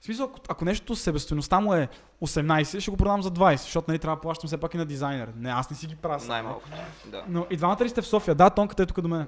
В 0.00 0.04
смисъл, 0.04 0.26
ако, 0.26 0.38
ако 0.48 0.64
нещо 0.64 0.96
себестойността 0.96 1.60
му 1.60 1.74
е 1.74 1.88
18, 2.22 2.80
ще 2.80 2.90
го 2.90 2.96
продам 2.96 3.22
за 3.22 3.30
20, 3.30 3.56
защото 3.56 3.90
нали 3.90 3.98
трябва 3.98 4.16
да 4.16 4.20
плащам 4.20 4.48
все 4.48 4.56
пак 4.56 4.74
и 4.74 4.76
на 4.76 4.86
дизайнер. 4.86 5.32
Не, 5.36 5.50
аз 5.50 5.70
не 5.70 5.76
си 5.76 5.86
ги 5.86 5.96
правя. 5.96 6.20
сам. 6.20 6.28
Най-малкото. 6.28 6.76
Да. 7.06 7.24
Но 7.28 7.46
и 7.50 7.56
двамата 7.56 7.84
ли 7.84 7.88
сте 7.88 8.02
в 8.02 8.06
София? 8.06 8.34
Да, 8.34 8.50
Тонката 8.50 8.82
е 8.82 8.86
тук 8.86 9.00
до 9.00 9.08
мен. 9.08 9.26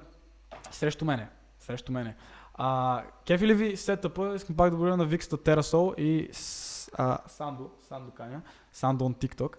Срещу 0.71 1.05
мене. 1.05 1.29
Срещу 1.59 1.93
мене. 1.93 2.17
А, 2.63 3.03
кефи 3.27 3.47
ли 3.47 3.55
ви 3.55 3.77
сетъпа? 3.77 4.35
Искам 4.35 4.57
пак 4.57 4.71
да 4.71 4.77
благодаря 4.77 4.97
на 4.97 5.05
Викста 5.05 5.37
Терасол 5.37 5.95
и 5.99 6.29
с, 6.33 6.91
а, 6.95 7.19
Сандо. 7.27 7.71
Сандо 7.89 8.11
Каня. 8.11 8.43
Сандо 8.73 9.05
on 9.05 9.27
TikTok. 9.27 9.57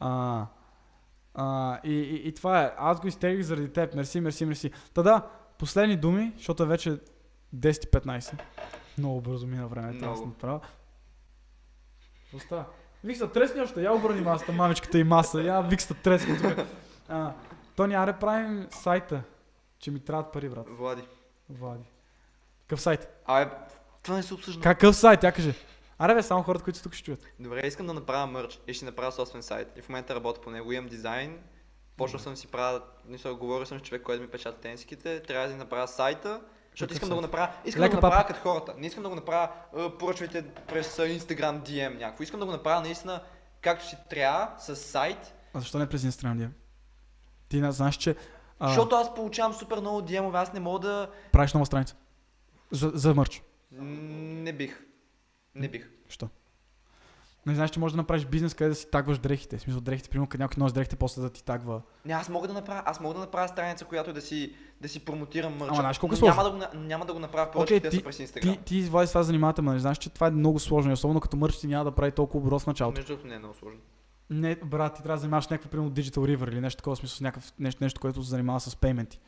А, 0.00 0.46
а, 1.34 1.78
и, 1.84 1.92
и, 1.92 2.28
и, 2.28 2.34
това 2.34 2.62
е. 2.62 2.74
Аз 2.78 3.00
го 3.00 3.08
изтеглих 3.08 3.46
заради 3.46 3.72
теб. 3.72 3.94
Мерси, 3.94 4.20
мерси, 4.20 4.44
мерси. 4.44 4.70
Та 4.94 5.02
да, 5.02 5.26
последни 5.58 5.96
думи, 5.96 6.32
защото 6.36 6.62
е 6.62 6.66
вече 6.66 6.90
10.15. 7.56 8.42
Много 8.98 9.20
бързо 9.20 9.46
мина 9.46 9.68
времето. 9.68 10.04
Аз. 10.04 10.20
Какво 12.22 12.38
става? 12.38 12.64
Викста, 13.04 13.32
тресни 13.32 13.60
още. 13.60 13.82
Я 13.82 13.92
обърни 13.92 14.20
масата, 14.20 14.52
мамичката 14.52 14.98
и 14.98 15.04
маса. 15.04 15.42
Я 15.42 15.60
Викста 15.60 15.94
тресни 15.94 16.38
тук. 16.38 16.66
А, 17.08 17.32
Тони, 17.76 17.94
аре 17.94 18.12
правим 18.12 18.66
сайта, 18.70 19.22
че 19.78 19.90
ми 19.90 20.00
трябват 20.00 20.32
пари, 20.32 20.48
брат. 20.48 20.66
Влади. 20.68 21.02
Влади. 21.50 21.91
Какъв 22.62 22.80
сайт? 22.80 23.08
Абе, 23.26 23.50
това 24.02 24.16
не 24.16 24.22
се 24.22 24.34
обсъжда. 24.34 24.62
Какъв 24.62 24.96
сайт? 24.96 25.20
Тя 25.20 25.32
каже. 25.32 25.54
Аре 25.98 26.14
бе, 26.14 26.22
само 26.22 26.42
хората, 26.42 26.64
които 26.64 26.76
са 26.78 26.82
тук 26.82 26.94
ще 26.94 27.04
чуят. 27.04 27.26
Добре, 27.40 27.66
искам 27.66 27.86
да 27.86 27.94
направя 27.94 28.26
мърч 28.26 28.60
и 28.66 28.74
ще 28.74 28.84
направя 28.84 29.12
собствен 29.12 29.42
сайт. 29.42 29.68
И 29.76 29.82
в 29.82 29.88
момента 29.88 30.14
работя 30.14 30.40
по 30.40 30.50
него. 30.50 30.72
Имам 30.72 30.88
дизайн. 30.88 31.38
Почнал 31.96 32.20
съм 32.20 32.36
си 32.36 32.46
правя, 32.46 32.80
мисля, 33.04 33.34
говорил 33.34 33.66
съм 33.66 33.78
с 33.78 33.82
човек, 33.82 34.02
който 34.02 34.22
ми 34.22 34.28
печата 34.28 34.60
тенските. 34.60 35.22
Трябва 35.22 35.48
да 35.48 35.56
направя 35.56 35.88
сайта. 35.88 36.40
Защото 36.70 36.94
искам 36.94 37.08
да 37.08 37.14
го 37.14 37.20
направя. 37.20 37.48
Искам 37.64 37.82
Лека 37.82 37.90
да 37.90 38.00
го 38.00 38.06
направя 38.06 38.22
папа. 38.22 38.34
като 38.34 38.48
хората. 38.48 38.74
Не 38.78 38.86
искам 38.86 39.02
да 39.02 39.08
го 39.08 39.14
направя 39.14 39.48
поръчвайте 39.98 40.44
през 40.44 40.96
Instagram 40.96 41.68
DM 41.68 41.98
някакво. 41.98 42.22
Искам 42.22 42.40
да 42.40 42.46
го 42.46 42.52
направя 42.52 42.80
наистина 42.80 43.20
както 43.60 43.88
си 43.88 43.96
трябва, 44.10 44.48
с 44.58 44.76
сайт. 44.76 45.34
А 45.54 45.60
защо 45.60 45.78
не 45.78 45.88
през 45.88 46.02
Instagram, 46.02 46.36
Дия? 46.36 46.50
Ти 47.48 47.60
не 47.60 47.72
знаеш, 47.72 47.96
че 47.96 48.16
а, 48.58 48.68
Защото 48.68 48.96
аз 48.96 49.14
получавам 49.14 49.54
супер 49.54 49.80
много 49.80 50.00
DM-ове, 50.00 50.42
аз 50.42 50.52
не 50.52 50.60
мога 50.60 50.78
да... 50.78 51.10
правиш 51.32 51.52
нова 51.52 51.66
страница. 51.66 51.96
За, 52.72 52.92
за 52.94 53.14
мърч. 53.14 53.42
Не 53.72 54.52
бих. 54.52 54.82
Не 55.54 55.68
бих. 55.68 55.90
Що? 56.08 56.28
Не 57.46 57.54
знаеш, 57.54 57.70
че 57.70 57.80
можеш 57.80 57.92
да 57.92 57.96
направиш 57.96 58.26
бизнес, 58.26 58.54
къде 58.54 58.68
да 58.68 58.74
си 58.74 58.90
тагваш 58.90 59.18
дрехите. 59.18 59.58
В 59.58 59.60
смисъл 59.60 59.80
дрехите, 59.80 60.08
примерно, 60.08 60.28
къде 60.28 60.44
някой 60.44 60.60
носи 60.60 60.74
дрехите, 60.74 60.96
после 60.96 61.22
да 61.22 61.30
ти 61.30 61.44
тагва. 61.44 61.82
Не, 62.04 62.12
аз 62.12 62.28
мога 62.28 62.48
да 62.48 62.54
направя, 62.54 62.82
аз 62.86 63.00
мога 63.00 63.14
да 63.14 63.20
направя 63.20 63.48
страница, 63.48 63.84
която 63.84 64.12
да 64.12 64.20
си, 64.20 64.54
да 64.80 64.88
си 64.88 65.04
промотирам 65.04 65.52
мърча. 65.52 65.68
Ама 65.72 65.80
знаеш 65.80 65.98
колко 65.98 66.14
е 66.14 66.18
Но 66.20 66.26
няма 66.26 66.42
сложно? 66.42 66.58
да, 66.58 66.68
го, 66.68 66.78
няма 66.78 67.06
да 67.06 67.12
го 67.12 67.18
направя 67.18 67.46
Окей, 67.46 67.52
поръчките 67.52 67.90
ти, 67.90 68.04
през 68.04 68.16
ти, 68.16 68.26
Instagram. 68.26 68.64
ти 68.64 68.76
извади 68.76 69.08
това 69.08 69.22
занимавате, 69.22 69.62
но 69.62 69.72
не 69.72 69.78
знаеш, 69.78 69.98
че 69.98 70.10
това 70.10 70.26
е 70.26 70.30
много 70.30 70.58
сложно. 70.58 70.90
И 70.90 70.94
особено 70.94 71.20
като 71.20 71.36
мърч 71.36 71.58
ти 71.58 71.66
няма 71.66 71.84
да 71.84 71.90
прави 71.92 72.12
толкова 72.12 72.38
оборот 72.38 72.62
в 72.62 72.66
началото. 72.66 73.00
Между 73.00 73.26
не 73.26 73.34
е 73.34 73.38
много 73.38 73.54
сложно. 73.54 73.80
Не, 74.30 74.54
брат, 74.56 74.94
ти 74.94 75.02
трябва 75.02 75.16
да 75.16 75.20
занимаваш 75.20 75.48
някакво, 75.48 75.70
примерно, 75.70 75.90
Digital 75.92 76.36
River 76.36 76.48
или 76.48 76.60
нещо 76.60 76.78
такова, 76.78 76.96
смисъл 76.96 77.24
някакъв, 77.24 77.52
нещо, 77.58 77.84
нещо, 77.84 78.00
което 78.00 78.22
се 78.22 78.30
занимава 78.30 78.60
с 78.60 78.76
пейменти. 78.76 79.20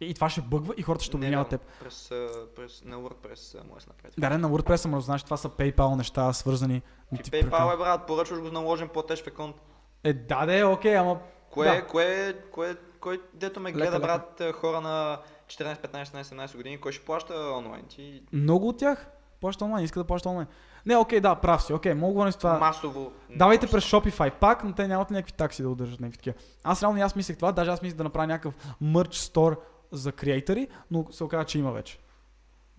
И, 0.00 0.14
това 0.14 0.28
ще 0.30 0.40
бъгва 0.40 0.74
и 0.76 0.82
хората 0.82 1.04
ще 1.04 1.16
обвиняват 1.16 1.48
теб. 1.48 1.60
През, 1.80 2.08
през, 2.56 2.84
на 2.84 2.96
WordPress 2.96 3.68
може 3.70 3.86
да 3.86 3.92
направи. 3.92 4.14
Да, 4.18 4.30
не, 4.30 4.38
на 4.38 4.50
WordPress, 4.50 4.84
ама 4.84 5.00
знаеш, 5.00 5.22
това 5.22 5.36
са 5.36 5.48
PayPal 5.48 5.96
неща, 5.96 6.32
свързани. 6.32 6.82
Ти 7.22 7.30
PayPal 7.30 7.74
е 7.74 7.78
брат, 7.78 8.06
поръчваш 8.06 8.40
го 8.40 8.48
с 8.48 8.52
наложен 8.52 8.88
по-тежък 8.88 9.26
аконт. 9.26 9.56
Е, 10.04 10.12
да, 10.12 10.46
да, 10.46 10.58
е, 10.58 10.64
окей, 10.64 10.96
ама 10.96 11.18
Кое, 11.50 11.66
Да. 11.66 11.86
кое, 11.86 12.36
кое, 12.52 12.76
кой, 13.00 13.22
дето 13.34 13.60
ме 13.60 13.72
гледа, 13.72 13.90
лека. 13.90 14.00
брат, 14.00 14.42
хора 14.54 14.80
на 14.80 15.18
14, 15.46 15.76
15, 15.76 16.04
16, 16.04 16.22
17 16.22 16.56
години, 16.56 16.80
кой 16.80 16.92
ще 16.92 17.04
плаща 17.04 17.34
онлайн? 17.34 17.84
Ти 17.88 18.22
много 18.32 18.68
от 18.68 18.78
тях 18.78 19.06
плащат 19.40 19.62
онлайн, 19.62 19.84
искат 19.84 20.00
да 20.00 20.06
плащат 20.06 20.30
онлайн. 20.30 20.46
Не, 20.86 20.96
окей, 20.96 21.20
да, 21.20 21.34
прав 21.34 21.62
си, 21.62 21.72
окей, 21.72 21.94
мога 21.94 22.06
да 22.06 22.12
говорим 22.12 22.32
с 22.32 22.36
това. 22.36 22.58
масово. 22.58 23.12
Давайте 23.36 23.66
през 23.66 23.84
Shopify 23.84 24.30
пак, 24.30 24.64
но 24.64 24.72
те 24.72 24.88
нямат 24.88 25.10
някакви 25.10 25.32
такси 25.32 25.62
да 25.62 25.68
удържат 25.68 26.00
някакви 26.00 26.16
такива. 26.18 26.36
Аз 26.64 26.82
реално 26.82 27.02
аз 27.02 27.16
мислех 27.16 27.36
това, 27.36 27.52
даже 27.52 27.70
аз 27.70 27.82
мислех 27.82 27.96
да 27.96 28.04
направя 28.04 28.26
някакъв 28.26 28.54
мерч 28.80 29.14
стор 29.16 29.60
за 29.92 30.12
креатори, 30.12 30.68
но 30.90 31.12
се 31.12 31.24
оказа, 31.24 31.44
че 31.44 31.58
има 31.58 31.72
вече. 31.72 31.98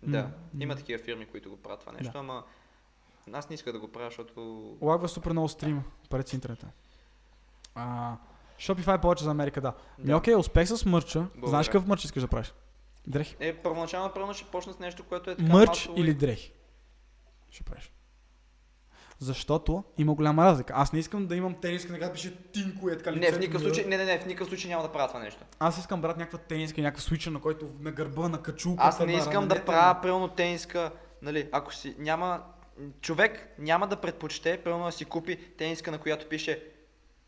Да, 0.03 0.21
М. 0.21 0.63
има 0.63 0.75
такива 0.75 1.03
фирми, 1.03 1.25
които 1.25 1.49
го 1.49 1.57
правят 1.57 1.79
това 1.79 1.91
нещо, 1.91 2.11
ама 2.15 2.43
аз 3.33 3.49
не 3.49 3.53
исках 3.53 3.73
да 3.73 3.79
го 3.79 3.91
правя, 3.91 4.07
защото 4.09 4.77
Лагва 4.81 5.09
супер 5.09 5.31
много 5.31 5.49
стрим 5.49 5.83
пред 6.09 6.27
с 6.27 6.33
интернета. 6.33 6.67
А, 7.75 8.15
Shopify 8.59 8.97
е 8.97 9.01
повече 9.01 9.23
за 9.23 9.31
Америка, 9.31 9.61
да. 9.61 9.73
Ми 9.99 10.05
Да. 10.05 10.17
окей, 10.17 10.35
успех 10.35 10.67
с 10.67 10.85
мърча. 10.85 11.19
Благодаря. 11.19 11.49
Знаеш 11.49 11.67
какъв 11.67 11.87
мърч 11.87 12.03
искаш 12.03 12.21
да 12.23 12.27
правиш? 12.27 12.53
Дрехи. 13.07 13.35
Е, 13.39 13.57
първоначално 13.57 14.13
първо 14.13 14.33
ще 14.33 14.45
почна 14.45 14.73
с 14.73 14.79
нещо, 14.79 15.03
което 15.03 15.29
е 15.29 15.35
така 15.35 15.53
Мърч 15.53 15.67
масово 15.69 15.99
или 15.99 16.13
дрехи? 16.13 16.53
Ще 17.51 17.63
правиш. 17.63 17.91
Защото 19.21 19.83
има 19.97 20.13
голяма 20.13 20.45
разлика. 20.45 20.73
Аз 20.75 20.93
не 20.93 20.99
искам 20.99 21.27
да 21.27 21.35
имам 21.35 21.53
тениска, 21.53 21.97
на 21.97 22.13
пише 22.13 22.35
Тинко 22.35 22.89
е 22.89 22.97
така 22.97 23.11
Не, 23.11 23.31
в 23.31 23.39
никакъв 23.39 23.61
ми, 23.61 23.67
случай, 23.67 23.85
не, 23.85 23.97
не, 23.97 24.05
не, 24.05 24.19
в 24.19 24.25
никакъв 24.25 24.47
случай 24.47 24.69
няма 24.69 24.83
да 24.83 24.91
правя 24.91 25.07
това 25.07 25.19
нещо. 25.19 25.43
Аз 25.59 25.77
искам 25.77 26.01
брат 26.01 26.17
някаква 26.17 26.39
тениска, 26.39 26.81
някакъв 26.81 27.03
свичър, 27.03 27.31
на 27.31 27.39
който 27.39 27.69
на 27.79 27.91
гърба, 27.91 28.29
на 28.29 28.41
качулката. 28.41 28.87
Аз 28.87 28.99
не 28.99 29.13
искам 29.13 29.47
да 29.47 29.65
правя 29.65 30.01
примерно 30.01 30.27
тениска, 30.27 30.91
нали, 31.21 31.49
ако 31.51 31.73
си 31.73 31.95
няма, 31.99 32.41
човек 33.01 33.47
няма 33.59 33.87
да 33.87 33.95
предпочете, 33.95 34.57
примерно 34.63 34.85
да 34.85 34.91
си 34.91 35.05
купи 35.05 35.37
тениска, 35.57 35.91
на 35.91 35.97
която 35.97 36.29
пише 36.29 36.63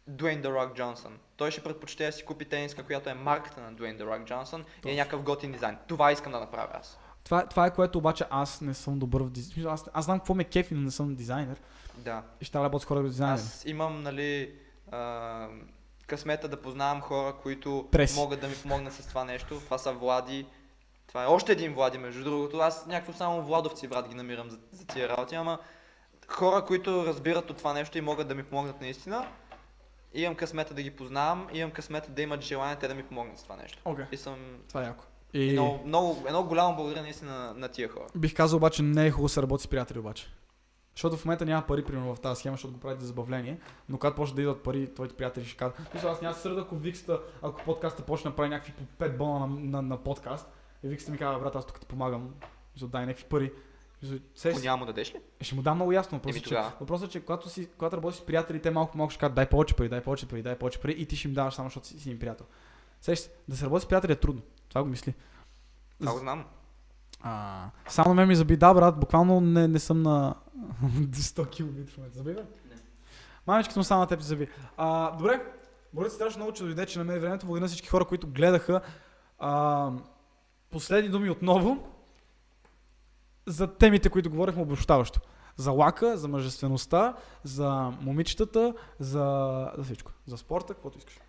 Дуейн 0.07 0.41
The 0.41 0.47
Rock 0.47 0.79
Johnson. 0.79 1.11
Той 1.37 1.51
ще 1.51 1.63
предпочете 1.63 2.05
да 2.05 2.11
си 2.11 2.25
купи 2.25 2.45
тениска, 2.45 2.83
която 2.83 3.09
е 3.09 3.13
марката 3.13 3.61
на 3.61 3.73
Дуейн 3.73 3.97
The 3.97 4.03
Rock 4.03 4.31
Johnson 4.31 4.63
и 4.85 4.91
е 4.91 4.95
някакъв 4.95 5.23
готин 5.23 5.51
дизайн. 5.51 5.77
Това 5.87 6.11
искам 6.11 6.31
да 6.31 6.39
направя 6.39 6.69
аз. 6.73 6.99
Това, 7.23 7.45
това 7.45 7.65
е 7.65 7.73
което 7.73 7.97
обаче 7.97 8.25
аз 8.29 8.61
не 8.61 8.73
съм 8.73 8.99
добър 8.99 9.23
в 9.23 9.29
дизайн. 9.29 9.67
Аз, 9.67 9.85
аз 9.93 10.05
знам 10.05 10.19
какво 10.19 10.33
ме 10.33 10.43
кефи, 10.43 10.73
но 10.73 10.81
не 10.81 10.91
съм 10.91 11.15
дизайнер. 11.15 11.61
Да. 11.97 12.23
И 12.41 12.45
ще 12.45 12.59
работя 12.59 12.83
с 12.83 12.85
хора 12.85 13.03
дизайнери. 13.03 13.39
Аз 13.39 13.63
имам, 13.65 14.03
нали, 14.03 14.51
а, 14.91 15.47
късмета 16.07 16.47
да 16.47 16.61
познавам 16.61 17.01
хора, 17.01 17.33
които 17.43 17.87
Преси. 17.91 18.19
могат 18.19 18.41
да 18.41 18.47
ми 18.47 18.55
помогнат 18.61 18.93
с 18.93 19.07
това 19.07 19.23
нещо. 19.23 19.59
Това 19.59 19.77
са 19.77 19.93
Влади. 19.93 20.45
Това 21.07 21.23
е 21.23 21.27
още 21.27 21.51
един 21.51 21.73
Влади, 21.73 21.97
между 21.97 22.23
другото. 22.23 22.57
Аз 22.57 22.85
някакво 22.85 23.13
само 23.13 23.41
Владовци, 23.41 23.87
брат, 23.87 24.09
ги 24.09 24.15
намирам 24.15 24.49
за, 24.49 24.57
за 24.71 24.85
тия 24.87 25.09
работи, 25.09 25.35
ама 25.35 25.59
хора, 26.27 26.65
които 26.65 27.05
разбират 27.05 27.49
от 27.49 27.57
това 27.57 27.73
нещо 27.73 27.97
и 27.97 28.01
могат 28.01 28.27
да 28.27 28.35
ми 28.35 28.43
помогнат 28.43 28.81
наистина. 28.81 29.27
Имам 30.13 30.35
късмета 30.35 30.73
да 30.73 30.81
ги 30.81 30.91
познавам, 30.91 31.47
имам 31.53 31.71
късмета 31.71 32.11
да 32.11 32.21
имат 32.21 32.41
желание 32.41 32.75
те 32.75 32.87
да 32.87 32.95
ми 32.95 33.03
помогнат 33.03 33.37
с 33.39 33.43
това 33.43 33.55
нещо. 33.55 33.79
Окей. 33.85 34.05
И 34.11 34.17
съм 34.17 34.35
Това 34.69 34.81
е 34.81 34.85
яко. 34.85 35.03
и... 35.33 35.51
Много, 35.51 35.79
много, 35.85 36.23
едно 36.27 36.43
голямо 36.43 36.75
благодаря 36.75 37.01
наистина 37.01 37.31
на, 37.31 37.53
на 37.53 37.67
тия 37.69 37.89
хора. 37.89 38.05
бих 38.15 38.35
казал 38.35 38.57
обаче 38.57 38.83
не 38.83 39.05
е 39.05 39.11
хубаво 39.11 39.25
да 39.25 39.33
се 39.33 39.41
работи 39.41 39.63
с 39.63 39.67
приятели 39.67 39.99
обаче. 39.99 40.27
Защото 40.95 41.17
в 41.17 41.25
момента 41.25 41.45
няма 41.45 41.67
пари, 41.67 41.85
примерно 41.85 42.15
в 42.15 42.19
тази 42.19 42.39
схема, 42.39 42.53
защото 42.53 42.73
го 42.73 42.79
правите 42.79 43.01
за 43.01 43.07
забавление, 43.07 43.59
но 43.89 43.97
когато 43.97 44.15
почне 44.15 44.35
да 44.35 44.41
идват 44.41 44.63
пари, 44.63 44.93
твоите 44.93 45.15
приятели 45.15 45.45
ще 45.45 45.57
кажат. 45.57 45.93
Мисля, 45.93 46.09
аз 46.09 46.21
няма 46.21 46.35
сърда, 46.35 46.61
ако 46.61 46.75
Викста, 46.75 47.19
ако 47.41 47.63
подкаста 47.63 48.03
почне 48.03 48.29
да 48.29 48.35
прави 48.35 48.49
някакви 48.49 48.73
по 48.73 49.03
5 49.03 49.17
бона 49.17 49.39
на, 49.39 49.47
на, 49.47 49.81
на 49.81 49.97
подкаст, 49.97 50.47
и 50.83 50.87
Викста 50.87 51.11
ми 51.11 51.17
казва, 51.17 51.39
брат, 51.39 51.55
аз 51.55 51.65
тук 51.65 51.79
ти 51.79 51.85
помагам, 51.85 52.33
мисля, 52.75 52.87
дай 52.87 53.05
някакви 53.05 53.25
пари. 53.25 53.51
Мисля, 54.03 54.17
се, 54.35 54.49
Ако 54.49 54.59
няма 54.59 54.77
му 54.77 54.85
дадеш 54.85 55.13
ли? 55.13 55.19
ще 55.41 55.55
му 55.55 55.61
дам 55.61 55.75
много 55.75 55.91
ясно. 55.91 56.17
Въпросът, 56.17 56.45
е, 56.45 56.49
че, 56.49 56.61
въпросът 56.79 57.09
е, 57.09 57.11
че 57.11 57.19
когато, 57.19 57.49
си, 57.49 57.69
когато 57.77 57.97
работиш 57.97 58.19
с 58.19 58.25
приятели, 58.25 58.61
те 58.61 58.71
малко 58.71 58.97
малко 58.97 59.11
ще 59.11 59.19
кажат, 59.19 59.35
дай 59.35 59.49
повече 59.49 59.75
пари, 59.75 59.89
дай 59.89 60.01
повече 60.01 60.27
пари, 60.27 60.41
дай 60.41 60.57
повече 60.57 60.79
пари 60.79 60.91
и 60.91 61.05
ти 61.05 61.15
ще 61.15 61.27
им 61.27 61.33
даваш 61.33 61.53
само, 61.53 61.69
защото 61.69 61.87
си, 61.87 61.99
си 61.99 62.09
им 62.11 62.19
приятел. 62.19 62.45
Сещаш, 63.01 63.25
се, 63.25 63.31
да 63.47 63.57
се 63.57 63.65
работи 63.65 63.85
с 63.85 63.87
приятели 63.87 64.11
е 64.11 64.15
трудно. 64.15 64.41
Това 64.69 64.83
го 64.83 64.89
мисли. 64.89 65.13
Това 65.99 66.11
го 66.11 66.19
знам. 66.19 66.45
А, 67.23 67.69
само 67.87 68.13
мен 68.13 68.27
ми 68.27 68.35
заби, 68.35 68.57
да, 68.57 68.73
брат, 68.73 68.99
буквално 68.99 69.39
не, 69.41 69.67
не 69.67 69.79
съм 69.79 70.01
на 70.01 70.35
100 70.83 71.49
км 71.49 71.91
в 71.91 71.97
момента. 71.97 72.17
Заби, 72.17 72.33
бе? 72.33 72.41
Не. 72.41 72.75
Мамичката 73.47 73.79
му 73.79 73.83
само 73.83 74.01
на 74.01 74.07
теб 74.07 74.21
се 74.21 74.27
заби. 74.27 74.47
А, 74.77 75.11
добре, 75.11 75.41
ти 76.03 76.09
страшно 76.09 76.39
много, 76.39 76.53
че 76.53 76.63
дойде, 76.63 76.85
че 76.85 76.99
намери 76.99 77.19
времето. 77.19 77.45
Благодаря 77.45 77.61
на 77.61 77.67
всички 77.67 77.87
хора, 77.87 78.05
които 78.05 78.27
гледаха. 78.27 78.81
А, 79.39 79.91
последни 80.71 81.09
думи 81.09 81.29
отново 81.29 81.89
за 83.45 83.67
темите, 83.67 84.09
които 84.09 84.29
говорихме 84.29 84.61
обобщаващо. 84.61 85.19
За 85.55 85.71
лака, 85.71 86.17
за 86.17 86.27
мъжествеността, 86.27 87.15
за 87.43 87.91
момичетата, 88.01 88.73
за, 88.99 89.71
за 89.77 89.83
всичко. 89.83 90.11
За 90.27 90.37
спорта, 90.37 90.73
каквото 90.73 90.97
искаш. 90.97 91.19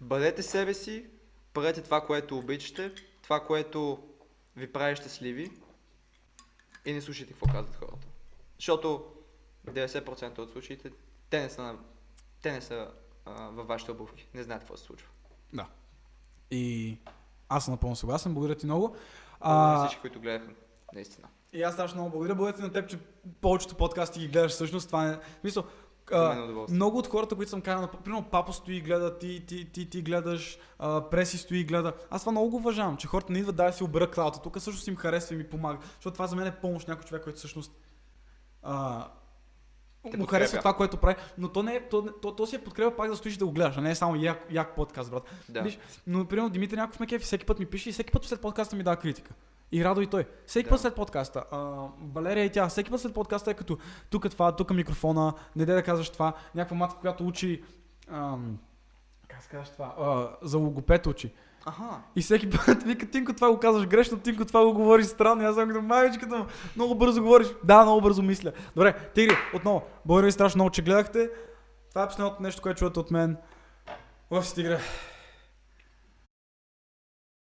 Бъдете 0.00 0.42
себе 0.42 0.74
си, 0.74 1.06
правете 1.54 1.82
това, 1.82 2.00
което 2.00 2.38
обичате, 2.38 2.92
това, 3.22 3.40
което 3.40 3.98
ви 4.56 4.72
прави 4.72 4.96
щастливи 4.96 5.50
и 6.84 6.92
не 6.92 7.00
слушайте 7.00 7.32
какво 7.32 7.46
казват 7.46 7.76
хората. 7.76 8.06
Защото 8.56 9.12
90% 9.66 10.38
от 10.38 10.52
случаите 10.52 10.90
те 11.30 11.40
не 11.40 11.50
са, 11.50 11.62
на- 11.62 11.78
те 12.42 12.52
не 12.52 12.60
са 12.60 12.90
а, 13.24 13.32
във 13.32 13.66
вашите 13.66 13.90
обувки. 13.92 14.28
Не 14.34 14.42
знаят 14.42 14.62
какво 14.62 14.76
се 14.76 14.84
случва. 14.84 15.08
И 16.50 16.98
аз 17.48 17.64
съм 17.64 17.74
напълно 17.74 17.96
съгласен. 17.96 18.34
Благодаря 18.34 18.58
ти 18.58 18.66
много. 18.66 18.88
Благодаря 18.88 18.98
А, 19.40 19.86
всички, 19.86 20.00
които 20.00 20.20
гледаха. 20.20 20.52
Наистина. 20.92 21.28
И 21.52 21.62
аз 21.62 21.74
страшно 21.74 21.96
много 21.96 22.10
благодаря. 22.10 22.34
Благодаря 22.34 22.56
ти 22.56 22.62
на 22.62 22.72
теб, 22.72 22.90
че 22.90 22.98
повечето 23.40 23.74
подкасти 23.74 24.20
ги 24.20 24.28
гледаш 24.28 24.52
всъщност. 24.52 24.86
Това 24.86 25.10
е... 25.10 25.18
Мисъл, 25.44 25.62
е 25.62 25.66
а, 26.12 26.44
удоволствие. 26.44 26.76
много 26.76 26.98
от 26.98 27.06
хората, 27.06 27.34
които 27.34 27.50
съм 27.50 27.60
канал, 27.60 27.80
на- 27.80 27.88
примерно 27.88 28.24
папа 28.30 28.52
стои 28.52 28.76
и 28.76 28.80
гледа, 28.80 29.18
ти, 29.18 29.46
ти, 29.46 29.72
ти, 29.72 29.90
ти 29.90 30.02
гледаш, 30.02 30.58
а, 30.78 31.10
преси 31.10 31.38
стои 31.38 31.58
и 31.58 31.64
гледа. 31.64 31.92
Аз 32.10 32.22
това 32.22 32.32
много 32.32 32.50
го 32.50 32.56
уважавам, 32.56 32.96
че 32.96 33.06
хората 33.06 33.32
не 33.32 33.38
идват 33.38 33.56
да 33.56 33.72
си 33.72 33.84
обера 33.84 34.10
клаута. 34.10 34.42
Тук 34.42 34.60
също 34.60 34.80
си 34.80 34.90
им 34.90 34.96
харесва 34.96 35.34
и 35.34 35.38
ми 35.38 35.44
помага. 35.44 35.78
Защото 35.94 36.14
това 36.14 36.26
за 36.26 36.36
мен 36.36 36.46
е 36.46 36.56
помощ 36.60 36.88
някой 36.88 37.04
човек, 37.04 37.24
който 37.24 37.38
всъщност 37.38 37.72
а, 38.62 39.06
Те 40.10 40.16
му 40.16 40.26
харесва 40.26 40.58
това, 40.58 40.74
което 40.74 40.96
прави. 40.96 41.16
Но 41.38 41.48
то, 41.48 41.62
не 41.62 41.74
е, 41.74 41.88
то, 41.88 42.06
то, 42.22 42.36
то, 42.36 42.46
си 42.46 42.56
е 42.56 42.64
подкрепа 42.64 42.96
пак 42.96 43.10
да 43.10 43.16
стоиш 43.16 43.36
да 43.36 43.46
го 43.46 43.52
гледаш, 43.52 43.76
а 43.76 43.80
не 43.80 43.90
е 43.90 43.94
само 43.94 44.16
як, 44.16 44.46
як 44.50 44.76
подкаст, 44.76 45.10
брат. 45.10 45.22
Да. 45.48 45.62
Виж, 45.62 45.78
но, 46.06 46.24
примерно, 46.24 46.50
Димитър 46.50 46.76
Няков 46.76 47.00
ме 47.00 47.06
кефи, 47.06 47.24
всеки 47.24 47.46
път 47.46 47.58
ми 47.58 47.66
пише 47.66 47.88
и 47.88 47.92
всеки 47.92 48.12
път 48.12 48.24
след 48.24 48.40
подкаста 48.40 48.76
ми 48.76 48.82
дава 48.82 48.96
критика. 48.96 49.34
И 49.72 49.84
Радо 49.84 50.00
и 50.00 50.06
той. 50.06 50.24
Всеки 50.46 50.64
Да. 50.64 50.70
път 50.70 50.80
след 50.80 50.94
подкаста. 50.94 51.44
А, 51.50 51.58
Валерия 52.14 52.44
и 52.44 52.52
тя. 52.52 52.68
Всеки 52.68 52.90
път 52.90 53.00
след 53.00 53.14
подкаста 53.14 53.50
е 53.50 53.54
като 53.54 53.78
тук 54.10 54.24
е 54.24 54.28
това, 54.28 54.56
тук 54.56 54.70
е 54.70 54.74
микрофона, 54.74 55.34
не 55.56 55.64
дай 55.66 55.74
да 55.74 55.82
казваш 55.82 56.10
това. 56.10 56.32
Някаква 56.54 56.76
матка, 56.76 57.00
която 57.00 57.26
учи... 57.26 57.62
Ам, 58.10 58.58
как 59.28 59.42
се 59.42 59.48
казваш 59.48 59.68
това? 59.68 59.94
А, 59.98 60.28
за 60.42 60.58
логопед 60.58 61.06
учи. 61.06 61.32
Аха. 61.66 62.00
И 62.16 62.22
всеки 62.22 62.50
път 62.50 62.82
вика, 62.82 63.10
Тинко, 63.10 63.32
това 63.32 63.50
го 63.50 63.58
казваш 63.58 63.86
грешно, 63.86 64.18
Тинко, 64.18 64.44
това 64.44 64.64
го 64.64 64.72
говориш 64.72 65.06
странно. 65.06 65.46
Аз 65.48 65.54
съм 65.54 65.68
като 65.68 65.82
майчката, 65.82 66.38
му, 66.38 66.46
много 66.76 66.94
бързо 66.94 67.22
говориш. 67.22 67.46
Да, 67.64 67.82
много 67.82 68.00
бързо 68.00 68.22
мисля. 68.22 68.52
Добре, 68.76 69.10
Тигри, 69.14 69.36
отново, 69.54 69.82
благодаря 70.04 70.26
ви 70.26 70.32
страшно 70.32 70.58
много, 70.58 70.70
че 70.70 70.82
гледахте. 70.82 71.30
Това 71.88 72.02
е 72.02 72.08
последното 72.08 72.42
нещо, 72.42 72.62
което 72.62 72.78
чувате 72.78 73.00
от 73.00 73.10
мен. 73.10 73.36
Лъв 74.30 74.48
си, 74.48 74.54
Тигре. 74.54 74.78